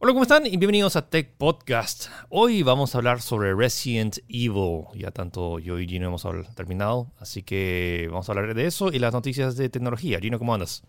Hola, 0.00 0.12
¿cómo 0.12 0.22
están? 0.22 0.46
Y 0.46 0.50
bienvenidos 0.50 0.94
a 0.94 1.10
Tech 1.10 1.32
Podcast. 1.38 2.06
Hoy 2.28 2.62
vamos 2.62 2.94
a 2.94 2.98
hablar 2.98 3.20
sobre 3.20 3.52
Resident 3.52 4.18
Evil. 4.28 4.84
Ya 4.94 5.10
tanto 5.10 5.58
yo 5.58 5.80
y 5.80 5.88
Gino 5.88 6.06
hemos 6.06 6.24
terminado, 6.54 7.10
así 7.18 7.42
que 7.42 8.06
vamos 8.08 8.28
a 8.28 8.32
hablar 8.32 8.54
de 8.54 8.66
eso 8.66 8.92
y 8.92 9.00
las 9.00 9.12
noticias 9.12 9.56
de 9.56 9.68
tecnología. 9.68 10.20
Gino, 10.20 10.38
¿cómo 10.38 10.54
andas? 10.54 10.84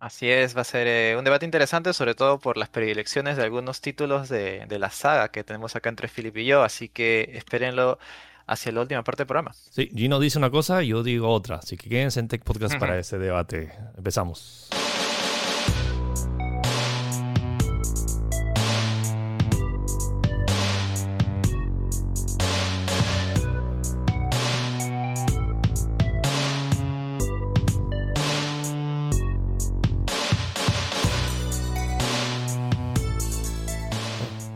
Así 0.00 0.30
es, 0.30 0.56
va 0.56 0.62
a 0.62 0.64
ser 0.64 0.86
eh, 0.86 1.16
un 1.18 1.24
debate 1.24 1.44
interesante, 1.44 1.92
sobre 1.92 2.14
todo 2.14 2.38
por 2.38 2.56
las 2.56 2.70
predilecciones 2.70 3.36
de 3.36 3.42
algunos 3.42 3.82
títulos 3.82 4.30
de, 4.30 4.66
la 4.70 4.88
saga 4.88 5.30
que 5.30 5.44
tenemos 5.44 5.76
acá 5.76 5.90
entre 5.90 6.08
Philip 6.08 6.38
y 6.38 6.46
yo, 6.46 6.62
así 6.62 6.88
que 6.88 7.32
espérenlo 7.34 7.98
hacia 8.46 8.72
la 8.72 8.80
última 8.80 9.04
parte 9.04 9.24
del 9.24 9.26
programa. 9.26 9.52
Sí, 9.52 9.90
Gino 9.94 10.18
dice 10.20 10.38
una 10.38 10.48
cosa 10.48 10.82
yo 10.82 11.02
digo 11.02 11.28
otra, 11.28 11.56
así 11.56 11.76
que 11.76 11.90
quédense 11.90 12.18
en 12.18 12.28
Tech 12.28 12.42
Podcast 12.44 12.78
para 12.78 12.98
ese 12.98 13.18
debate. 13.18 13.70
Empezamos. 13.94 14.70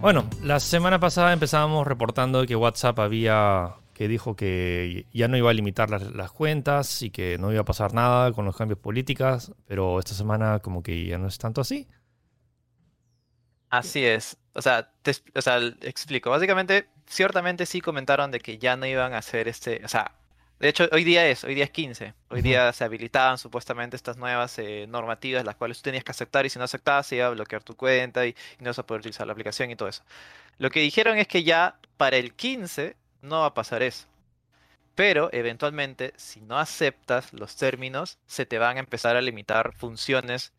Bueno, 0.02 0.29
la 0.42 0.59
semana 0.59 0.98
pasada 0.98 1.33
empezábamos 1.33 1.87
reportando 1.87 2.45
que 2.45 2.56
WhatsApp 2.56 2.98
había 2.98 3.77
que 3.95 4.09
dijo 4.09 4.34
que 4.34 5.06
ya 5.12 5.28
no 5.28 5.37
iba 5.37 5.48
a 5.48 5.52
limitar 5.52 5.91
las, 5.91 6.33
cuentas 6.33 7.02
y 7.02 7.11
que 7.11 7.38
no 7.38 7.52
iba 7.52 7.61
a 7.61 7.65
pasar 7.65 7.95
nada 7.95 8.33
con 8.33 8.45
los 8.45 8.56
cambios 8.56 8.80
políticos, 8.80 9.52
pero 9.65 10.01
esta 10.01 10.15
semana 10.15 10.59
como 10.59 10.83
que 10.83 11.06
ya 11.06 11.19
no 11.19 11.28
es 11.28 11.38
tanto 11.38 11.61
así. 11.61 11.87
Así 13.70 14.05
es. 14.05 14.37
O 14.55 14.61
sea, 14.61 14.91
te, 15.02 15.12
o 15.37 15.41
sea, 15.41 15.59
explico. 15.83 16.30
Básicamente, 16.30 16.89
ciertamente 17.06 17.64
sí 17.64 17.81
comentaron 17.81 18.33
de 18.33 18.41
que 18.41 18.59
ya 18.59 18.77
no 18.77 18.87
iban 18.87 19.14
a 19.14 19.19
hacer 19.19 19.47
este, 19.47 19.83
o 19.84 19.89
sea, 19.89 20.16
de 20.63 20.69
hecho, 20.69 20.89
hoy 20.93 21.03
día 21.03 21.27
es, 21.27 21.43
hoy 21.43 21.57
día 21.57 21.65
es 21.65 21.71
15. 21.71 22.15
Hoy 22.29 22.41
día 22.41 22.73
se 22.73 22.85
habilitaban 22.85 23.37
supuestamente 23.37 23.97
estas 23.97 24.17
nuevas 24.17 24.57
eh, 24.61 24.87
normativas, 24.89 25.45
las 25.45 25.57
cuales 25.57 25.79
tú 25.79 25.83
tenías 25.83 26.05
que 26.05 26.13
aceptar 26.13 26.47
y 26.47 26.51
si 26.51 26.59
no 26.61 26.65
aceptabas 26.65 27.09
se 27.09 27.17
iba 27.17 27.27
a 27.27 27.31
bloquear 27.31 27.65
tu 27.65 27.75
cuenta 27.75 28.25
y, 28.25 28.37
no 28.61 28.71
vas 28.71 28.79
a 28.79 28.87
poder 28.87 29.01
utilizar 29.01 29.27
la 29.27 29.33
aplicación 29.33 29.73
y 29.73 29.77
todo 29.77 29.89
eso. 29.89 30.05
Lo 30.59 30.71
que 30.71 30.79
dijeron 30.79 31.19
es 31.19 31.27
que 31.27 31.43
ya 31.43 31.81
para 31.97 32.17
el 32.17 32.33
15 32.35 32.95
no 33.23 33.41
va 33.41 33.47
a 33.47 33.55
pasar 33.55 33.83
eso. 33.83 34.07
Pero 34.95 35.31
eventualmente, 35.33 36.13
si 36.17 36.41
no 36.41 36.57
aceptas 36.57 37.33
los 37.33 37.57
términos, 37.57 38.19
se 38.27 38.47
te 38.47 38.59
van 38.59 38.77
a 38.77 38.81
empezar 38.81 39.17
a 39.17 39.21
limitar 39.21 39.73
funciones 39.75 40.53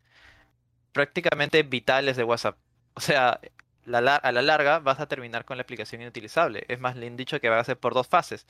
prácticamente 0.92 1.62
vitales 1.62 2.18
de 2.18 2.24
WhatsApp. 2.24 2.58
O 2.92 3.00
sea, 3.00 3.40
a 3.40 4.32
la 4.32 4.42
larga 4.42 4.80
vas 4.80 5.00
a 5.00 5.06
terminar 5.08 5.46
con 5.46 5.56
la 5.56 5.62
aplicación 5.62 6.02
inutilizable. 6.02 6.66
Es 6.68 6.78
más, 6.78 6.94
le 6.94 7.06
han 7.06 7.16
dicho 7.16 7.40
que 7.40 7.48
va 7.48 7.58
a 7.58 7.64
ser 7.64 7.78
por 7.78 7.94
dos 7.94 8.06
fases 8.06 8.46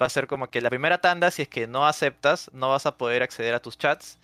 va 0.00 0.06
a 0.06 0.10
ser 0.10 0.26
como 0.26 0.48
que 0.50 0.60
la 0.60 0.70
primera 0.70 1.00
tanda, 1.00 1.30
si 1.30 1.42
es 1.42 1.48
que 1.48 1.66
no 1.66 1.86
aceptas, 1.86 2.50
no 2.52 2.70
vas 2.70 2.86
a 2.86 2.96
poder 2.96 3.22
acceder 3.22 3.54
a 3.54 3.60
tus 3.60 3.76
chats, 3.78 4.18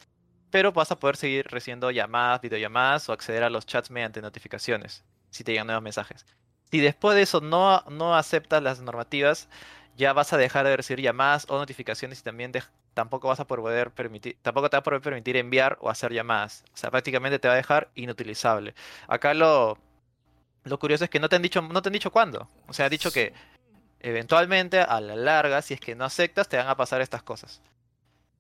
pero 0.51 0.73
vas 0.73 0.91
a 0.91 0.99
poder 0.99 1.17
seguir 1.17 1.47
recibiendo 1.49 1.91
llamadas, 1.91 2.41
videollamadas 2.41 3.09
o 3.09 3.13
acceder 3.13 3.43
a 3.43 3.51
los 3.51 3.67
chats 3.67 3.91
mediante 3.91 4.23
notificaciones, 4.23 5.05
si 5.31 5.45
te 5.45 5.53
llegan 5.53 5.67
nuevos 5.67 5.83
mensajes. 5.83 6.25
Si 6.71 6.81
después 6.81 7.15
de 7.15 7.23
eso 7.23 7.41
no, 7.41 7.83
no 7.91 8.17
aceptas 8.17 8.63
las 8.63 8.81
normativas, 8.81 9.49
ya 9.97 10.13
vas 10.13 10.33
a 10.33 10.37
dejar 10.37 10.67
de 10.67 10.77
recibir 10.77 11.03
llamadas 11.03 11.47
o 11.49 11.59
notificaciones 11.59 12.21
y 12.21 12.23
también 12.23 12.53
tampoco 12.95 13.29
vas 13.29 13.41
a 13.41 13.47
poder 13.47 13.91
permitir, 13.91 14.37
tampoco 14.43 14.71
te 14.71 14.77
va 14.77 14.81
a 14.81 14.83
poder 14.83 15.01
permitir 15.01 15.37
enviar 15.37 15.79
o 15.81 15.91
hacer 15.91 16.13
llamadas. 16.13 16.65
O 16.75 16.77
sea, 16.77 16.91
prácticamente 16.91 17.39
te 17.39 17.49
va 17.49 17.55
a 17.55 17.57
dejar 17.57 17.91
inutilizable. 17.95 18.75
Acá 19.09 19.35
lo, 19.35 19.79
lo 20.65 20.79
curioso 20.79 21.05
es 21.05 21.11
que 21.11 21.21
no 21.21 21.29
te 21.29 21.37
han 21.37 21.43
dicho, 21.43 21.63
no 21.63 21.83
te 21.83 21.89
han 21.89 21.93
dicho 21.93 22.11
cuándo. 22.11 22.49
O 22.67 22.73
sea, 22.73 22.87
han 22.87 22.91
dicho 22.91 23.11
que 23.11 23.33
eventualmente, 24.09 24.81
a 24.81 25.01
la 25.01 25.17
larga, 25.17 25.63
si 25.63 25.75
es 25.75 25.81
que 25.81 25.95
no 25.95 26.05
aceptas, 26.05 26.49
te 26.49 26.57
van 26.57 26.69
a 26.69 26.77
pasar 26.77 27.01
estas 27.01 27.23
cosas. 27.23 27.61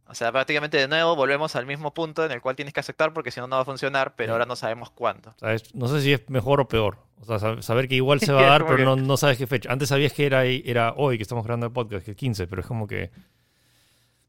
O 0.08 0.14
sea, 0.14 0.30
prácticamente 0.30 0.76
de 0.76 0.86
nuevo 0.86 1.16
volvemos 1.16 1.56
al 1.56 1.66
mismo 1.66 1.92
punto 1.92 2.24
en 2.24 2.30
el 2.30 2.40
cual 2.40 2.54
tienes 2.54 2.72
que 2.72 2.78
aceptar 2.78 3.12
porque 3.12 3.32
si 3.32 3.40
no, 3.40 3.48
no 3.48 3.56
va 3.56 3.62
a 3.62 3.64
funcionar, 3.64 4.14
pero 4.14 4.32
ahora 4.32 4.46
no 4.46 4.54
sabemos 4.54 4.90
cuándo. 4.90 5.34
No 5.74 5.88
sé 5.88 6.00
si 6.00 6.12
es 6.12 6.30
mejor 6.30 6.60
o 6.60 6.68
peor. 6.68 6.98
O 7.20 7.38
sea, 7.38 7.60
saber 7.60 7.88
que 7.88 7.96
igual 7.96 8.20
se 8.20 8.32
va 8.32 8.42
a 8.42 8.50
dar, 8.50 8.66
pero 8.66 8.84
no, 8.84 8.94
no, 8.94 9.16
sabes 9.16 9.36
qué 9.36 9.48
fecha. 9.48 9.72
Antes 9.72 9.88
sabías 9.88 10.12
que 10.12 10.26
era, 10.26 10.44
era 10.44 10.94
hoy 10.96 11.16
que 11.16 11.22
estamos 11.22 11.44
grabando 11.44 11.66
el 11.66 11.72
podcast, 11.72 12.04
que 12.04 12.12
es 12.12 12.16
15, 12.16 12.46
pero 12.46 12.62
es 12.62 12.68
como 12.68 12.86
que 12.86 13.10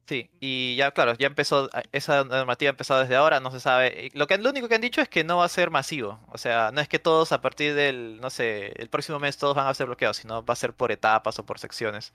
Sí, 0.07 0.29
y 0.39 0.77
ya 0.77 0.91
claro, 0.91 1.15
ya 1.15 1.27
empezó, 1.27 1.69
esa 1.91 2.23
normativa 2.23 2.69
ha 2.69 2.71
empezado 2.71 3.01
desde 3.01 3.17
ahora, 3.17 3.41
no 3.41 3.51
se 3.51 3.59
sabe. 3.59 4.09
Lo, 4.13 4.25
que, 4.25 4.37
lo 4.37 4.51
único 4.51 4.69
que 4.69 4.75
han 4.75 4.81
dicho 4.81 5.01
es 5.01 5.09
que 5.09 5.25
no 5.25 5.37
va 5.37 5.43
a 5.45 5.49
ser 5.49 5.69
masivo. 5.69 6.21
O 6.29 6.37
sea, 6.37 6.71
no 6.71 6.79
es 6.79 6.87
que 6.87 6.97
todos 6.97 7.33
a 7.33 7.41
partir 7.41 7.75
del, 7.75 8.21
no 8.21 8.29
sé, 8.29 8.71
el 8.81 8.87
próximo 8.87 9.19
mes 9.19 9.37
todos 9.37 9.53
van 9.53 9.67
a 9.67 9.73
ser 9.73 9.87
bloqueados, 9.87 10.15
sino 10.15 10.45
va 10.45 10.53
a 10.53 10.55
ser 10.55 10.71
por 10.71 10.93
etapas 10.93 11.37
o 11.39 11.45
por 11.45 11.59
secciones. 11.59 12.13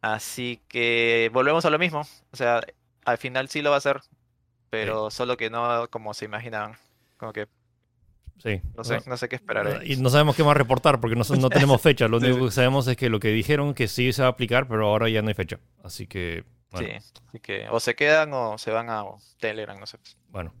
Así 0.00 0.60
que 0.66 1.30
volvemos 1.32 1.64
a 1.64 1.70
lo 1.70 1.78
mismo. 1.78 2.00
O 2.32 2.36
sea, 2.36 2.60
al 3.04 3.18
final 3.18 3.48
sí 3.48 3.62
lo 3.62 3.70
va 3.70 3.76
a 3.76 3.78
hacer, 3.78 4.00
pero 4.68 5.08
solo 5.12 5.36
que 5.36 5.48
no 5.48 5.88
como 5.90 6.12
se 6.12 6.24
imaginaban. 6.24 6.76
Como 7.18 7.32
que 7.32 7.46
Sí. 8.38 8.60
No 8.76 8.84
sé, 8.84 8.98
no 9.06 9.16
sé 9.16 9.28
qué 9.28 9.36
esperar. 9.36 9.80
Y 9.86 9.96
no 9.96 10.10
sabemos 10.10 10.36
qué 10.36 10.44
más 10.44 10.56
reportar 10.56 11.00
porque 11.00 11.16
no, 11.16 11.22
no 11.38 11.50
tenemos 11.50 11.80
fecha. 11.82 12.08
Lo 12.08 12.18
único 12.18 12.46
que 12.46 12.50
sabemos 12.50 12.86
es 12.88 12.96
que 12.96 13.08
lo 13.08 13.20
que 13.20 13.28
dijeron 13.28 13.74
que 13.74 13.86
sí 13.86 14.12
se 14.12 14.22
va 14.22 14.28
a 14.28 14.32
aplicar, 14.32 14.66
pero 14.68 14.86
ahora 14.88 15.08
ya 15.08 15.22
no 15.22 15.28
hay 15.28 15.34
fecha. 15.34 15.58
Así 15.82 16.06
que 16.06 16.44
Sí, 16.74 16.86
así 16.90 17.40
que 17.40 17.66
o 17.70 17.80
se 17.80 17.94
quedan 17.94 18.32
o 18.32 18.58
se 18.58 18.70
van 18.70 18.90
a 18.90 19.04
Telegram, 19.38 19.78
no 19.78 19.86
sé. 19.86 19.98
Bueno. 20.30 20.52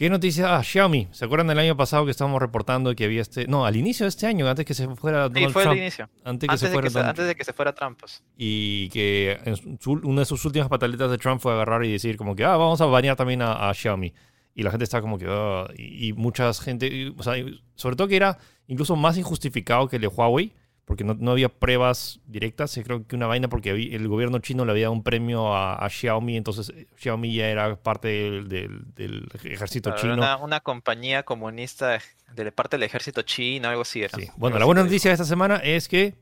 ¿Qué 0.00 0.08
noticia? 0.08 0.56
Ah, 0.56 0.62
Xiaomi. 0.62 1.08
¿Se 1.12 1.26
acuerdan 1.26 1.48
del 1.48 1.58
año 1.58 1.76
pasado 1.76 2.06
que 2.06 2.10
estábamos 2.10 2.40
reportando 2.40 2.96
que 2.96 3.04
había 3.04 3.20
este... 3.20 3.46
No, 3.46 3.66
al 3.66 3.76
inicio 3.76 4.04
de 4.04 4.08
este 4.08 4.26
año, 4.26 4.48
antes 4.48 4.64
que 4.64 4.72
se 4.72 4.88
fuera 4.96 5.28
Donald 5.28 5.48
sí, 5.48 5.52
fue 5.52 5.64
al 5.64 5.76
inicio. 5.76 6.08
Antes, 6.24 6.48
que 6.48 6.56
se 6.56 6.68
fuera 6.70 6.88
de 6.88 6.94
que 6.94 7.00
antes 7.00 7.26
de 7.26 7.34
que 7.34 7.44
se 7.44 7.52
fuera 7.52 7.74
Trump. 7.74 8.00
Pues. 8.00 8.24
Y 8.38 8.88
que 8.88 9.38
una 9.84 10.22
de 10.22 10.24
sus 10.24 10.42
últimas 10.46 10.70
pataletas 10.70 11.10
de 11.10 11.18
Trump 11.18 11.42
fue 11.42 11.52
agarrar 11.52 11.84
y 11.84 11.92
decir 11.92 12.16
como 12.16 12.34
que, 12.34 12.46
ah, 12.46 12.56
vamos 12.56 12.80
a 12.80 12.86
banear 12.86 13.14
también 13.14 13.42
a, 13.42 13.70
Xiaomi. 13.74 14.14
Y 14.54 14.62
la 14.62 14.70
gente 14.70 14.84
está 14.84 15.02
como 15.02 15.18
que, 15.18 15.26
ah", 15.28 15.68
y, 15.76 16.08
y, 16.08 16.12
mucha 16.14 16.50
gente, 16.54 17.12
o 17.18 17.22
sea, 17.22 17.34
sobre 17.74 17.96
todo 17.96 18.08
que 18.08 18.16
era 18.16 18.38
incluso 18.68 18.96
más 18.96 19.18
injustificado 19.18 19.86
que 19.86 19.96
el 19.96 20.02
de 20.02 20.08
Huawei, 20.08 20.54
porque 20.90 21.04
no, 21.04 21.30
había 21.30 21.48
pruebas 21.48 22.18
directas, 22.26 22.76
creo 22.82 23.06
que 23.06 23.14
una 23.14 23.28
vaina 23.28 23.46
porque 23.46 23.70
el 23.70 24.08
gobierno 24.08 24.40
chino 24.40 24.64
le 24.64 24.72
había 24.72 24.86
dado 24.86 24.94
un 24.94 25.04
premio 25.04 25.54
a, 25.54 25.88
Xiaomi, 25.88 26.36
entonces 26.36 26.72
eh, 26.74 26.88
Xiaomi 26.96 27.32
ya 27.32 27.46
era 27.46 27.76
parte 27.76 28.08
del, 28.08 29.28
ejército 29.44 29.94
chino. 29.94 30.14
Una, 30.14 30.36
una, 30.38 30.58
compañía 30.58 31.22
comunista 31.22 32.00
de 32.34 32.50
parte 32.50 32.76
del 32.76 32.82
ejército 32.82 33.22
chino, 33.22 33.68
algo 33.68 33.82
así 33.82 34.02
era. 34.02 34.18
Bueno, 34.36 34.58
la 34.58 34.64
buena 34.64 34.82
noticia 34.82 35.10
de 35.10 35.12
esta 35.12 35.24
semana 35.24 35.58
es 35.58 35.86
que... 35.86 36.16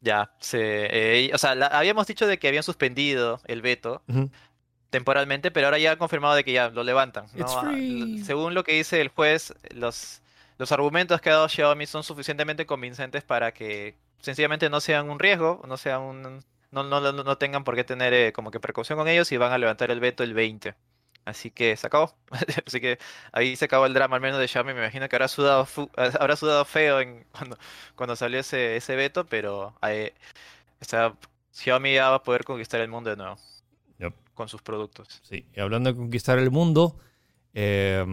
Ya, 0.00 0.32
se, 0.40 1.26
eh, 1.26 1.30
o 1.34 1.36
sea, 1.36 1.50
habíamos 1.72 2.06
dicho 2.06 2.26
de 2.26 2.38
que 2.38 2.48
habían 2.48 2.62
suspendido 2.62 3.42
el 3.44 3.60
veto. 3.60 4.02
temporalmente, 4.88 5.50
pero 5.50 5.66
ahora 5.66 5.76
ya 5.78 5.92
han 5.92 5.98
confirmado 5.98 6.36
de 6.36 6.42
que 6.42 6.54
ya 6.54 6.70
lo 6.70 6.84
levantan. 6.84 7.26
Según 8.24 8.54
lo 8.54 8.64
que 8.64 8.76
dice 8.76 9.02
el 9.02 9.08
juez, 9.08 9.52
los 9.74 10.22
los 10.60 10.72
argumentos 10.72 11.22
que 11.22 11.30
ha 11.30 11.36
dado 11.36 11.48
Xiaomi 11.48 11.86
son 11.86 12.04
suficientemente 12.04 12.66
convincentes 12.66 13.24
para 13.24 13.52
que 13.52 13.96
sencillamente 14.20 14.68
no 14.68 14.80
sean 14.80 15.08
un 15.08 15.18
riesgo, 15.18 15.62
no 15.66 15.78
sean 15.78 16.02
un, 16.02 16.44
no, 16.70 16.84
no, 16.84 17.00
no 17.00 17.38
tengan 17.38 17.64
por 17.64 17.74
qué 17.76 17.82
tener 17.82 18.12
eh, 18.12 18.34
como 18.34 18.50
que 18.50 18.60
precaución 18.60 18.98
con 18.98 19.08
ellos 19.08 19.32
y 19.32 19.38
van 19.38 19.52
a 19.52 19.58
levantar 19.58 19.90
el 19.90 20.00
veto 20.00 20.22
el 20.22 20.34
20. 20.34 20.74
Así 21.24 21.50
que 21.50 21.74
se 21.78 21.86
acabó. 21.86 22.14
Así 22.66 22.78
que 22.78 22.98
ahí 23.32 23.56
se 23.56 23.64
acabó 23.64 23.86
el 23.86 23.94
drama, 23.94 24.16
al 24.16 24.20
menos 24.20 24.38
de 24.38 24.48
Xiaomi. 24.48 24.74
Me 24.74 24.80
imagino 24.80 25.08
que 25.08 25.16
habrá 25.16 25.28
sudado, 25.28 25.66
habrá 25.96 26.36
sudado 26.36 26.66
feo 26.66 27.00
en, 27.00 27.24
cuando, 27.32 27.58
cuando 27.94 28.14
salió 28.14 28.38
ese, 28.40 28.76
ese 28.76 28.96
veto, 28.96 29.24
pero 29.24 29.74
eh, 29.80 30.12
Xiaomi 31.52 31.94
ya 31.94 32.10
va 32.10 32.16
a 32.16 32.22
poder 32.22 32.44
conquistar 32.44 32.82
el 32.82 32.88
mundo 32.88 33.08
de 33.08 33.16
nuevo 33.16 33.38
con 34.34 34.48
sus 34.48 34.62
productos. 34.62 35.20
Sí, 35.22 35.44
y 35.54 35.60
hablando 35.60 35.92
de 35.92 35.96
conquistar 35.98 36.38
el 36.38 36.50
mundo, 36.50 36.96
eh, 37.52 38.06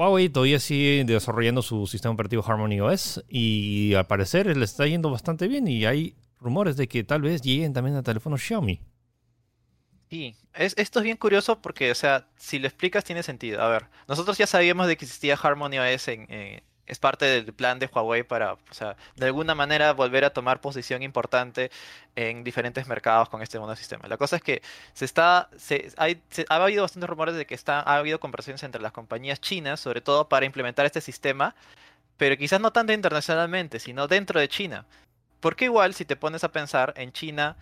Huawei 0.00 0.30
todavía 0.30 0.58
sigue 0.58 1.04
desarrollando 1.04 1.60
su 1.60 1.86
sistema 1.86 2.14
operativo 2.14 2.42
Harmony 2.42 2.80
OS 2.80 3.22
y 3.28 3.92
al 3.92 4.06
parecer 4.06 4.56
le 4.56 4.64
está 4.64 4.86
yendo 4.86 5.10
bastante 5.10 5.46
bien 5.46 5.68
y 5.68 5.84
hay 5.84 6.16
rumores 6.38 6.78
de 6.78 6.88
que 6.88 7.04
tal 7.04 7.20
vez 7.20 7.42
lleguen 7.42 7.74
también 7.74 7.96
a 7.96 8.02
teléfonos 8.02 8.40
Xiaomi. 8.40 8.80
Sí, 10.08 10.34
es, 10.54 10.72
esto 10.78 11.00
es 11.00 11.04
bien 11.04 11.18
curioso 11.18 11.60
porque, 11.60 11.90
o 11.90 11.94
sea, 11.94 12.28
si 12.36 12.58
lo 12.58 12.66
explicas 12.66 13.04
tiene 13.04 13.22
sentido. 13.22 13.60
A 13.60 13.68
ver, 13.68 13.88
nosotros 14.08 14.38
ya 14.38 14.46
sabíamos 14.46 14.86
de 14.86 14.96
que 14.96 15.04
existía 15.04 15.34
Harmony 15.34 15.78
OS 15.78 16.08
en, 16.08 16.62
es 16.90 16.98
parte 16.98 17.24
del 17.24 17.52
plan 17.54 17.78
de 17.78 17.86
Huawei 17.86 18.24
para, 18.24 18.54
o 18.54 18.58
sea, 18.72 18.96
de 19.14 19.26
alguna 19.26 19.54
manera 19.54 19.92
volver 19.92 20.24
a 20.24 20.30
tomar 20.30 20.60
posición 20.60 21.02
importante 21.02 21.70
en 22.16 22.42
diferentes 22.42 22.88
mercados 22.88 23.28
con 23.28 23.42
este 23.42 23.58
nuevo 23.58 23.74
sistema. 23.76 24.08
La 24.08 24.16
cosa 24.16 24.36
es 24.36 24.42
que 24.42 24.60
se 24.92 25.04
está, 25.04 25.48
se, 25.56 25.92
hay, 25.96 26.20
ha 26.48 26.56
habido 26.56 26.82
bastantes 26.82 27.08
rumores 27.08 27.36
de 27.36 27.46
que 27.46 27.54
está, 27.54 27.80
ha 27.80 27.96
habido 27.96 28.18
conversaciones 28.18 28.62
entre 28.64 28.82
las 28.82 28.92
compañías 28.92 29.40
chinas, 29.40 29.78
sobre 29.78 30.00
todo 30.00 30.28
para 30.28 30.46
implementar 30.46 30.84
este 30.84 31.00
sistema, 31.00 31.54
pero 32.16 32.36
quizás 32.36 32.60
no 32.60 32.72
tanto 32.72 32.92
internacionalmente, 32.92 33.78
sino 33.78 34.08
dentro 34.08 34.40
de 34.40 34.48
China. 34.48 34.84
Porque 35.38 35.66
igual, 35.66 35.94
si 35.94 36.04
te 36.04 36.16
pones 36.16 36.44
a 36.44 36.52
pensar, 36.52 36.92
en 36.96 37.12
China 37.12 37.56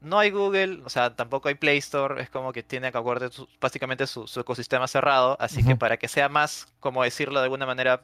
no 0.00 0.18
hay 0.18 0.30
Google, 0.30 0.82
o 0.84 0.90
sea, 0.90 1.14
tampoco 1.16 1.48
hay 1.48 1.54
Play 1.54 1.78
Store, 1.78 2.22
es 2.22 2.30
como 2.30 2.52
que 2.52 2.62
tiene 2.62 2.92
que 2.92 2.98
acordar 2.98 3.30
básicamente 3.60 4.06
su, 4.06 4.28
ecosistema 4.38 4.86
cerrado, 4.86 5.36
así 5.40 5.64
que 5.64 5.74
para 5.76 5.96
que 5.96 6.08
sea 6.08 6.28
más, 6.28 6.68
como 6.80 7.02
decirlo 7.02 7.40
de 7.40 7.44
alguna 7.44 7.66
manera, 7.66 8.02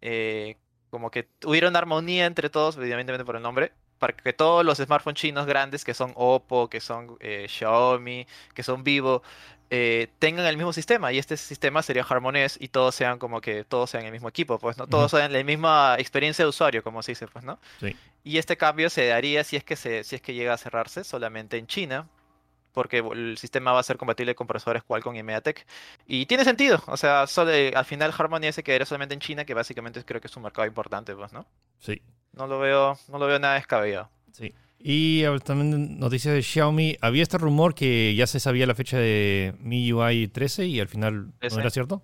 eh, 0.00 0.56
como 0.90 1.10
que 1.10 1.28
hubiera 1.44 1.68
una 1.68 1.78
armonía 1.78 2.26
entre 2.26 2.50
todos, 2.50 2.76
evidentemente 2.76 3.24
por 3.24 3.36
el 3.36 3.42
nombre, 3.42 3.72
para 3.98 4.14
que 4.14 4.32
todos 4.32 4.64
los 4.64 4.78
smartphones 4.78 5.20
chinos 5.20 5.46
grandes, 5.46 5.84
que 5.84 5.94
son 5.94 6.12
Oppo, 6.14 6.68
que 6.68 6.80
son 6.80 7.16
eh, 7.20 7.46
Xiaomi, 7.48 8.26
que 8.54 8.62
son 8.62 8.84
Vivo, 8.84 9.22
eh, 9.68 10.08
tengan 10.20 10.46
el 10.46 10.56
mismo 10.56 10.72
sistema 10.72 11.12
y 11.12 11.18
este 11.18 11.36
sistema 11.36 11.82
sería 11.82 12.04
Harmonés 12.08 12.56
y 12.60 12.68
todos 12.68 12.94
sean 12.94 13.18
como 13.18 13.40
que 13.40 13.64
todos 13.64 13.90
sean 13.90 14.04
el 14.04 14.12
mismo 14.12 14.28
equipo, 14.28 14.58
pues, 14.58 14.78
¿no? 14.78 14.86
Todos 14.86 15.10
sean 15.10 15.32
la 15.32 15.42
misma 15.42 15.96
experiencia 15.98 16.44
de 16.44 16.50
usuario, 16.50 16.84
como 16.84 17.02
se 17.02 17.12
dice, 17.12 17.26
pues, 17.26 17.44
¿no? 17.44 17.58
Sí. 17.80 17.96
Y 18.22 18.38
este 18.38 18.56
cambio 18.56 18.90
se 18.90 19.06
daría 19.06 19.42
si 19.44 19.56
es 19.56 19.64
que 19.64 19.76
se, 19.76 20.04
si 20.04 20.16
es 20.16 20.22
que 20.22 20.34
llega 20.34 20.54
a 20.54 20.58
cerrarse 20.58 21.02
solamente 21.02 21.56
en 21.58 21.66
China, 21.66 22.06
porque 22.76 22.98
el 22.98 23.38
sistema 23.38 23.72
va 23.72 23.80
a 23.80 23.82
ser 23.82 23.96
compatible 23.96 24.34
con 24.34 24.46
procesadores 24.46 24.82
Qualcomm 24.82 25.16
y 25.16 25.22
MediaTek. 25.22 25.66
Y 26.06 26.26
tiene 26.26 26.44
sentido, 26.44 26.82
o 26.88 26.98
sea, 26.98 27.26
solo, 27.26 27.50
al 27.50 27.84
final 27.86 28.12
Harmony 28.16 28.52
se 28.52 28.62
quedaría 28.62 28.84
solamente 28.84 29.14
en 29.14 29.20
China, 29.20 29.46
que 29.46 29.54
básicamente 29.54 30.04
creo 30.04 30.20
que 30.20 30.26
es 30.26 30.36
un 30.36 30.42
mercado 30.42 30.68
importante, 30.68 31.16
pues, 31.16 31.32
¿no? 31.32 31.46
Sí. 31.78 32.02
No 32.34 32.46
lo 32.46 32.58
veo, 32.58 32.98
no 33.08 33.18
lo 33.18 33.26
veo 33.26 33.38
nada 33.38 33.54
descabellado. 33.54 34.10
Sí. 34.30 34.52
Y 34.78 35.24
también 35.38 35.98
noticias 35.98 36.34
de 36.34 36.42
Xiaomi. 36.42 36.98
Había 37.00 37.22
este 37.22 37.38
rumor 37.38 37.74
que 37.74 38.14
ya 38.14 38.26
se 38.26 38.40
sabía 38.40 38.66
la 38.66 38.74
fecha 38.74 38.98
de 38.98 39.54
MIUI 39.60 40.28
13 40.28 40.66
y 40.66 40.78
al 40.78 40.88
final 40.88 41.28
no 41.28 41.58
era 41.58 41.70
cierto. 41.70 42.02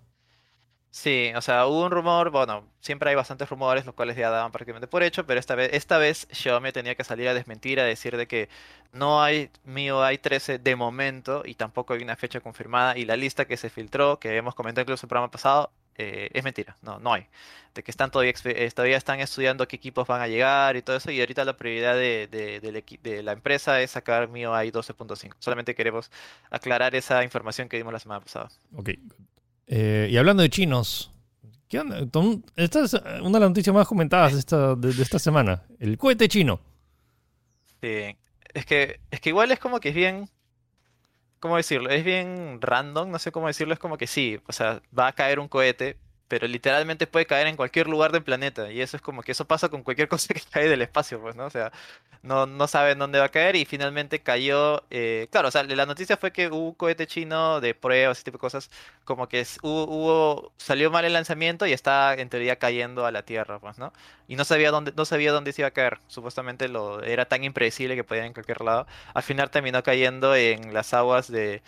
Sí, 0.94 1.32
o 1.34 1.40
sea, 1.40 1.66
hubo 1.66 1.86
un 1.86 1.90
rumor, 1.90 2.28
bueno, 2.30 2.68
siempre 2.80 3.08
hay 3.08 3.16
bastantes 3.16 3.48
rumores, 3.48 3.86
los 3.86 3.94
cuales 3.94 4.14
ya 4.14 4.28
daban 4.28 4.52
prácticamente 4.52 4.86
por 4.86 5.02
hecho, 5.02 5.24
pero 5.24 5.40
esta 5.40 5.54
vez, 5.54 5.70
esta 5.72 5.96
vez 5.96 6.28
Xiaomi 6.30 6.70
tenía 6.70 6.94
que 6.94 7.02
salir 7.02 7.28
a 7.28 7.34
desmentir, 7.34 7.80
a 7.80 7.84
decir 7.84 8.14
de 8.18 8.26
que 8.28 8.50
no 8.92 9.22
hay 9.22 9.50
MIUI 9.64 10.18
13 10.18 10.58
de 10.58 10.76
momento 10.76 11.44
y 11.46 11.54
tampoco 11.54 11.94
hay 11.94 12.02
una 12.02 12.14
fecha 12.16 12.40
confirmada 12.40 12.98
y 12.98 13.06
la 13.06 13.16
lista 13.16 13.46
que 13.46 13.56
se 13.56 13.70
filtró, 13.70 14.18
que 14.18 14.36
hemos 14.36 14.54
comentado 14.54 14.82
incluso 14.82 15.04
en 15.04 15.06
el 15.06 15.08
programa 15.08 15.30
pasado, 15.30 15.72
eh, 15.96 16.28
es 16.34 16.44
mentira, 16.44 16.76
no, 16.82 16.98
no 16.98 17.14
hay. 17.14 17.26
De 17.74 17.82
que 17.82 17.90
están 17.90 18.10
todavía, 18.10 18.34
eh, 18.44 18.70
todavía 18.70 18.98
están 18.98 19.20
estudiando 19.20 19.66
qué 19.66 19.76
equipos 19.76 20.06
van 20.06 20.20
a 20.20 20.28
llegar 20.28 20.76
y 20.76 20.82
todo 20.82 20.96
eso, 20.96 21.10
y 21.10 21.20
ahorita 21.20 21.46
la 21.46 21.56
prioridad 21.56 21.94
de, 21.94 22.28
de, 22.28 23.22
la 23.22 23.32
empresa 23.32 23.80
es 23.80 23.92
sacar 23.92 24.28
MIUI 24.28 24.70
12.5. 24.70 25.36
Solamente 25.38 25.74
queremos 25.74 26.10
aclarar 26.50 26.94
esa 26.94 27.24
información 27.24 27.70
que 27.70 27.78
dimos 27.78 27.94
la 27.94 27.98
semana 27.98 28.20
pasada. 28.20 28.50
Ok. 28.76 28.90
Eh, 29.66 30.08
y 30.10 30.16
hablando 30.16 30.42
de 30.42 30.50
chinos. 30.50 31.10
Esta 32.56 32.84
es 32.84 32.92
una 32.92 33.38
de 33.38 33.40
las 33.40 33.48
noticias 33.48 33.74
más 33.74 33.88
comentadas 33.88 34.34
de 34.34 34.38
esta, 34.40 34.74
de, 34.74 34.90
esta 34.90 35.18
semana. 35.18 35.62
El 35.78 35.96
cohete 35.96 36.28
chino. 36.28 36.60
Sí. 37.80 38.16
Es 38.52 38.66
que, 38.66 39.00
es 39.10 39.20
que 39.20 39.30
igual 39.30 39.50
es 39.50 39.58
como 39.58 39.80
que 39.80 39.88
es 39.88 39.94
bien 39.94 40.28
¿cómo 41.42 41.56
decirlo? 41.56 41.90
Es 41.90 42.04
bien 42.04 42.60
random, 42.60 43.10
no 43.10 43.18
sé 43.18 43.32
cómo 43.32 43.48
decirlo, 43.48 43.74
es 43.74 43.80
como 43.80 43.98
que 43.98 44.06
sí, 44.06 44.38
o 44.46 44.52
sea, 44.52 44.80
va 44.96 45.08
a 45.08 45.12
caer 45.12 45.40
un 45.40 45.48
cohete, 45.48 45.96
pero 46.32 46.48
literalmente 46.48 47.06
puede 47.06 47.26
caer 47.26 47.46
en 47.46 47.56
cualquier 47.56 47.88
lugar 47.88 48.10
del 48.10 48.22
planeta. 48.22 48.72
Y 48.72 48.80
eso 48.80 48.96
es 48.96 49.02
como 49.02 49.22
que 49.22 49.32
eso 49.32 49.46
pasa 49.46 49.68
con 49.68 49.82
cualquier 49.82 50.08
cosa 50.08 50.32
que 50.32 50.40
cae 50.40 50.66
del 50.66 50.80
espacio, 50.80 51.20
pues, 51.20 51.36
¿no? 51.36 51.44
O 51.44 51.50
sea, 51.50 51.70
no, 52.22 52.46
no 52.46 52.66
saben 52.68 52.98
dónde 52.98 53.18
va 53.18 53.26
a 53.26 53.28
caer 53.28 53.54
y 53.54 53.66
finalmente 53.66 54.22
cayó. 54.22 54.82
Eh, 54.88 55.28
claro, 55.30 55.48
o 55.48 55.50
sea, 55.50 55.62
la 55.62 55.84
noticia 55.84 56.16
fue 56.16 56.32
que 56.32 56.48
hubo 56.48 56.68
un 56.68 56.74
cohete 56.74 57.06
chino 57.06 57.60
de 57.60 57.74
pruebas, 57.74 58.16
ese 58.16 58.24
tipo 58.24 58.38
de 58.38 58.40
cosas, 58.40 58.70
como 59.04 59.28
que 59.28 59.46
hubo, 59.62 60.52
salió 60.56 60.90
mal 60.90 61.04
el 61.04 61.12
lanzamiento 61.12 61.66
y 61.66 61.74
está 61.74 62.14
en 62.14 62.30
teoría 62.30 62.56
cayendo 62.58 63.04
a 63.04 63.12
la 63.12 63.24
Tierra, 63.24 63.58
pues, 63.58 63.76
¿no? 63.76 63.92
Y 64.26 64.36
no 64.36 64.46
sabía 64.46 64.70
dónde, 64.70 64.94
no 64.96 65.04
sabía 65.04 65.32
dónde 65.32 65.52
se 65.52 65.60
iba 65.60 65.68
a 65.68 65.72
caer. 65.72 65.98
Supuestamente 66.06 66.66
lo, 66.68 67.02
era 67.02 67.26
tan 67.26 67.44
impredecible 67.44 67.94
que 67.94 68.04
podía 68.04 68.22
ir 68.22 68.28
en 68.28 68.32
cualquier 68.32 68.62
lado. 68.62 68.86
Al 69.12 69.22
final 69.22 69.50
terminó 69.50 69.82
cayendo 69.82 70.34
en 70.34 70.72
las 70.72 70.94
aguas 70.94 71.30
de. 71.30 71.62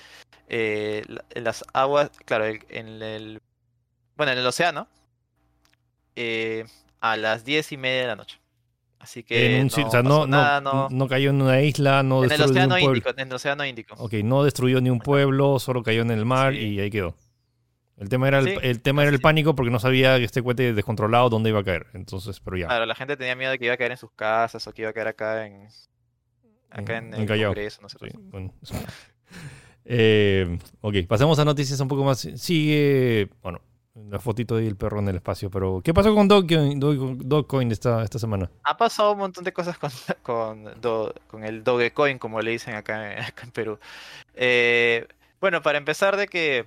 Eh, 0.48 1.04
en 1.30 1.44
las 1.44 1.64
aguas, 1.74 2.10
claro, 2.24 2.46
en 2.46 3.02
el 3.02 3.42
bueno, 4.16 4.32
en 4.32 4.38
el 4.38 4.46
océano, 4.46 4.88
eh, 6.16 6.64
a 7.00 7.16
las 7.16 7.44
diez 7.44 7.72
y 7.72 7.76
media 7.76 8.02
de 8.02 8.06
la 8.08 8.16
noche. 8.16 8.38
Así 8.98 9.22
que 9.22 9.66
no, 10.02 10.26
no, 10.26 10.88
no, 10.88 11.08
cayó 11.08 11.28
en 11.28 11.42
una 11.42 11.60
isla, 11.60 12.02
no 12.02 12.24
en 12.24 12.32
el 12.32 12.40
océano 12.40 12.78
Índico, 12.78 13.10
en 13.10 13.28
el 13.28 13.34
océano 13.34 13.66
Índico. 13.66 13.94
Ok, 13.98 14.14
no 14.24 14.44
destruyó 14.44 14.80
ni 14.80 14.88
un 14.88 14.98
pueblo, 14.98 15.58
solo 15.58 15.82
cayó 15.82 16.00
en 16.00 16.10
el 16.10 16.24
mar 16.24 16.54
y 16.54 16.80
ahí 16.80 16.90
quedó. 16.90 17.14
El 17.98 18.08
tema 18.08 18.28
era 18.28 18.40
el, 18.40 18.80
tema 18.80 19.02
era 19.02 19.12
el 19.12 19.20
pánico 19.20 19.54
porque 19.54 19.70
no 19.70 19.78
sabía 19.78 20.16
que 20.16 20.24
este 20.24 20.42
cohete 20.42 20.72
descontrolado 20.72 21.28
dónde 21.28 21.50
iba 21.50 21.60
a 21.60 21.64
caer. 21.64 21.86
Entonces, 21.92 22.40
pero 22.40 22.56
ya. 22.56 22.66
Claro, 22.66 22.86
la 22.86 22.94
gente 22.94 23.16
tenía 23.16 23.36
miedo 23.36 23.52
de 23.52 23.58
que 23.58 23.66
iba 23.66 23.74
a 23.74 23.76
caer 23.76 23.92
en 23.92 23.98
sus 23.98 24.10
casas 24.12 24.66
o 24.66 24.72
que 24.72 24.82
iba 24.82 24.90
a 24.90 24.94
caer 24.94 25.08
acá 25.08 25.46
en 25.46 25.68
acá 26.70 26.96
en, 26.96 27.14
el 27.14 27.26
Congreso, 27.26 27.82
no 27.82 27.88
sé. 27.88 27.98
eh, 29.84 30.58
ok, 30.80 30.94
pasemos 31.06 31.38
a 31.38 31.44
noticias 31.44 31.78
un 31.78 31.88
poco 31.88 32.04
más. 32.04 32.26
Sigue, 32.36 33.28
bueno, 33.42 33.60
la 33.94 34.18
fotito 34.18 34.56
del 34.56 34.76
perro 34.76 34.98
en 34.98 35.08
el 35.08 35.16
espacio, 35.16 35.50
pero 35.50 35.80
¿qué 35.84 35.94
pasó 35.94 36.14
con 36.14 36.26
Dogecoin, 36.26 37.70
esta, 37.70 38.02
esta 38.02 38.18
semana? 38.18 38.50
Ha 38.64 38.76
pasado 38.76 39.12
un 39.12 39.18
montón 39.18 39.44
de 39.44 39.52
cosas 39.52 39.78
con, 39.78 39.92
con, 41.28 41.44
el 41.44 41.62
Dogecoin, 41.62 42.18
como 42.18 42.40
le 42.40 42.52
dicen 42.52 42.74
acá, 42.74 43.16
en 43.42 43.50
Perú. 43.52 43.78
Eh, 44.34 45.06
bueno, 45.40 45.62
para 45.62 45.78
empezar 45.78 46.16
de 46.16 46.26
que 46.26 46.66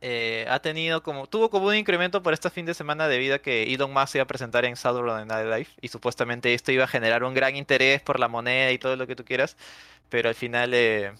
eh, 0.00 0.46
ha 0.48 0.60
tenido 0.60 1.02
como, 1.02 1.26
tuvo 1.26 1.50
como 1.50 1.66
un 1.66 1.74
incremento 1.74 2.22
por 2.22 2.32
este 2.32 2.50
fin 2.50 2.64
de 2.64 2.72
semana 2.72 3.08
debido 3.08 3.34
a 3.34 3.38
que 3.40 3.64
Elon 3.74 3.92
Musk 3.92 4.14
iba 4.14 4.22
a 4.22 4.28
presentar 4.28 4.64
en 4.64 4.76
Saturday 4.76 5.26
Night 5.26 5.46
Live 5.46 5.68
y 5.80 5.88
supuestamente 5.88 6.54
esto 6.54 6.72
iba 6.72 6.84
a 6.84 6.88
generar 6.88 7.24
un 7.24 7.34
gran 7.34 7.56
interés 7.56 8.00
por 8.00 8.20
la 8.20 8.28
moneda 8.28 8.70
y 8.70 8.78
todo 8.78 8.96
lo 8.96 9.06
que 9.06 9.16
tú 9.16 9.24
quieras, 9.24 9.56
pero 10.08 10.28
al 10.28 10.36
final 10.36 10.72
eh, 10.72 11.12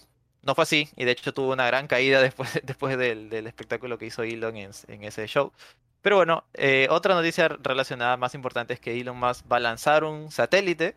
no 0.48 0.54
fue 0.54 0.62
así, 0.62 0.88
y 0.96 1.04
de 1.04 1.12
hecho 1.12 1.34
tuvo 1.34 1.52
una 1.52 1.66
gran 1.66 1.86
caída 1.86 2.20
después, 2.22 2.60
después 2.64 2.96
del, 2.96 3.32
espectáculo 3.46 3.98
que 3.98 4.06
hizo 4.06 4.22
Elon 4.22 4.56
en, 4.56 5.04
ese 5.04 5.26
show. 5.26 5.52
Pero 6.00 6.16
bueno, 6.16 6.44
eh, 6.54 6.86
otra 6.90 7.14
noticia 7.14 7.48
relacionada 7.48 8.16
más 8.16 8.34
importante 8.34 8.72
es 8.72 8.80
que 8.80 8.98
Elon 8.98 9.18
Musk 9.18 9.44
va 9.50 9.58
a 9.58 9.60
lanzar 9.60 10.04
un 10.04 10.30
satélite 10.30 10.96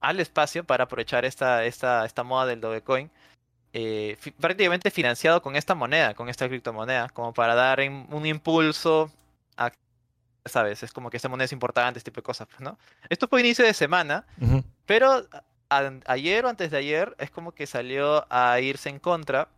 al 0.00 0.20
espacio 0.20 0.62
para 0.62 0.84
aprovechar 0.84 1.24
esta, 1.24 1.64
esta, 1.64 2.04
esta 2.06 2.22
moda 2.22 2.46
del 2.46 2.60
Dogecoin, 2.60 3.10
eh, 3.72 4.16
prácticamente 4.40 4.92
financiado 4.92 5.42
con 5.42 5.56
esta 5.56 5.74
moneda, 5.74 6.14
con 6.14 6.28
esta 6.28 6.48
criptomoneda, 6.48 7.08
como 7.08 7.34
para 7.34 7.56
dar 7.56 7.80
un 7.80 8.26
impulso 8.26 9.10
a, 9.56 9.72
¿sabes? 10.44 10.84
Es 10.84 10.92
como 10.92 11.10
que 11.10 11.16
esta 11.16 11.28
moneda 11.28 11.46
es 11.46 11.52
importante, 11.52 11.98
este 11.98 12.12
tipo 12.12 12.20
de 12.20 12.26
cosas, 12.26 12.46
pues, 12.46 12.60
¿no? 12.60 12.78
Esto 13.08 13.26
fue 13.26 13.40
inicio 13.40 13.64
de 13.64 13.74
semana, 13.74 14.24
pero 14.86 15.26
ayer 15.70 16.44
o 16.44 16.48
antes 16.48 16.70
de 16.70 16.78
ayer 16.78 17.14
es 17.18 17.30
como 17.30 17.52
que 17.52 17.66
salió 17.66 18.26
a 18.30 18.60
irse 18.60 18.88
en 18.88 18.98
contra 18.98 19.48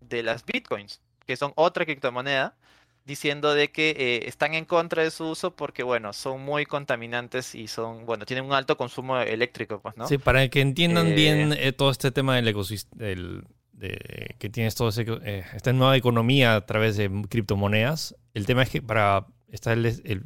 de 0.00 0.22
las 0.22 0.44
bitcoins, 0.44 1.00
que 1.26 1.36
son 1.36 1.52
otra 1.56 1.84
criptomoneda, 1.84 2.54
diciendo 3.04 3.54
de 3.54 3.70
que 3.70 3.90
eh, 3.90 4.28
están 4.28 4.54
en 4.54 4.64
contra 4.64 5.02
de 5.02 5.10
su 5.10 5.26
uso 5.26 5.54
porque, 5.54 5.82
bueno, 5.82 6.12
son 6.12 6.42
muy 6.42 6.64
contaminantes 6.66 7.54
y 7.54 7.68
son, 7.68 8.06
bueno, 8.06 8.24
tienen 8.24 8.44
un 8.46 8.52
alto 8.52 8.76
consumo 8.76 9.18
eléctrico, 9.18 9.80
pues, 9.80 9.96
¿no? 9.96 10.08
Sí, 10.08 10.18
para 10.18 10.48
que 10.48 10.60
entiendan 10.60 11.14
bien 11.14 11.52
eh, 11.52 11.68
eh, 11.68 11.72
todo 11.72 11.90
este 11.90 12.10
tema 12.10 12.36
del 12.36 12.48
ecosistema, 12.48 13.04
de, 13.72 14.36
que 14.38 14.48
tienes 14.48 14.74
todo 14.74 14.88
esta 14.88 15.72
nueva 15.72 15.96
economía 15.96 16.54
a 16.54 16.64
través 16.64 16.96
de 16.96 17.10
criptomonedas, 17.28 18.16
el 18.32 18.46
tema 18.46 18.62
es 18.62 18.70
que 18.70 18.80
para, 18.80 19.26
está 19.50 19.72
el, 19.72 19.84
el 19.84 20.22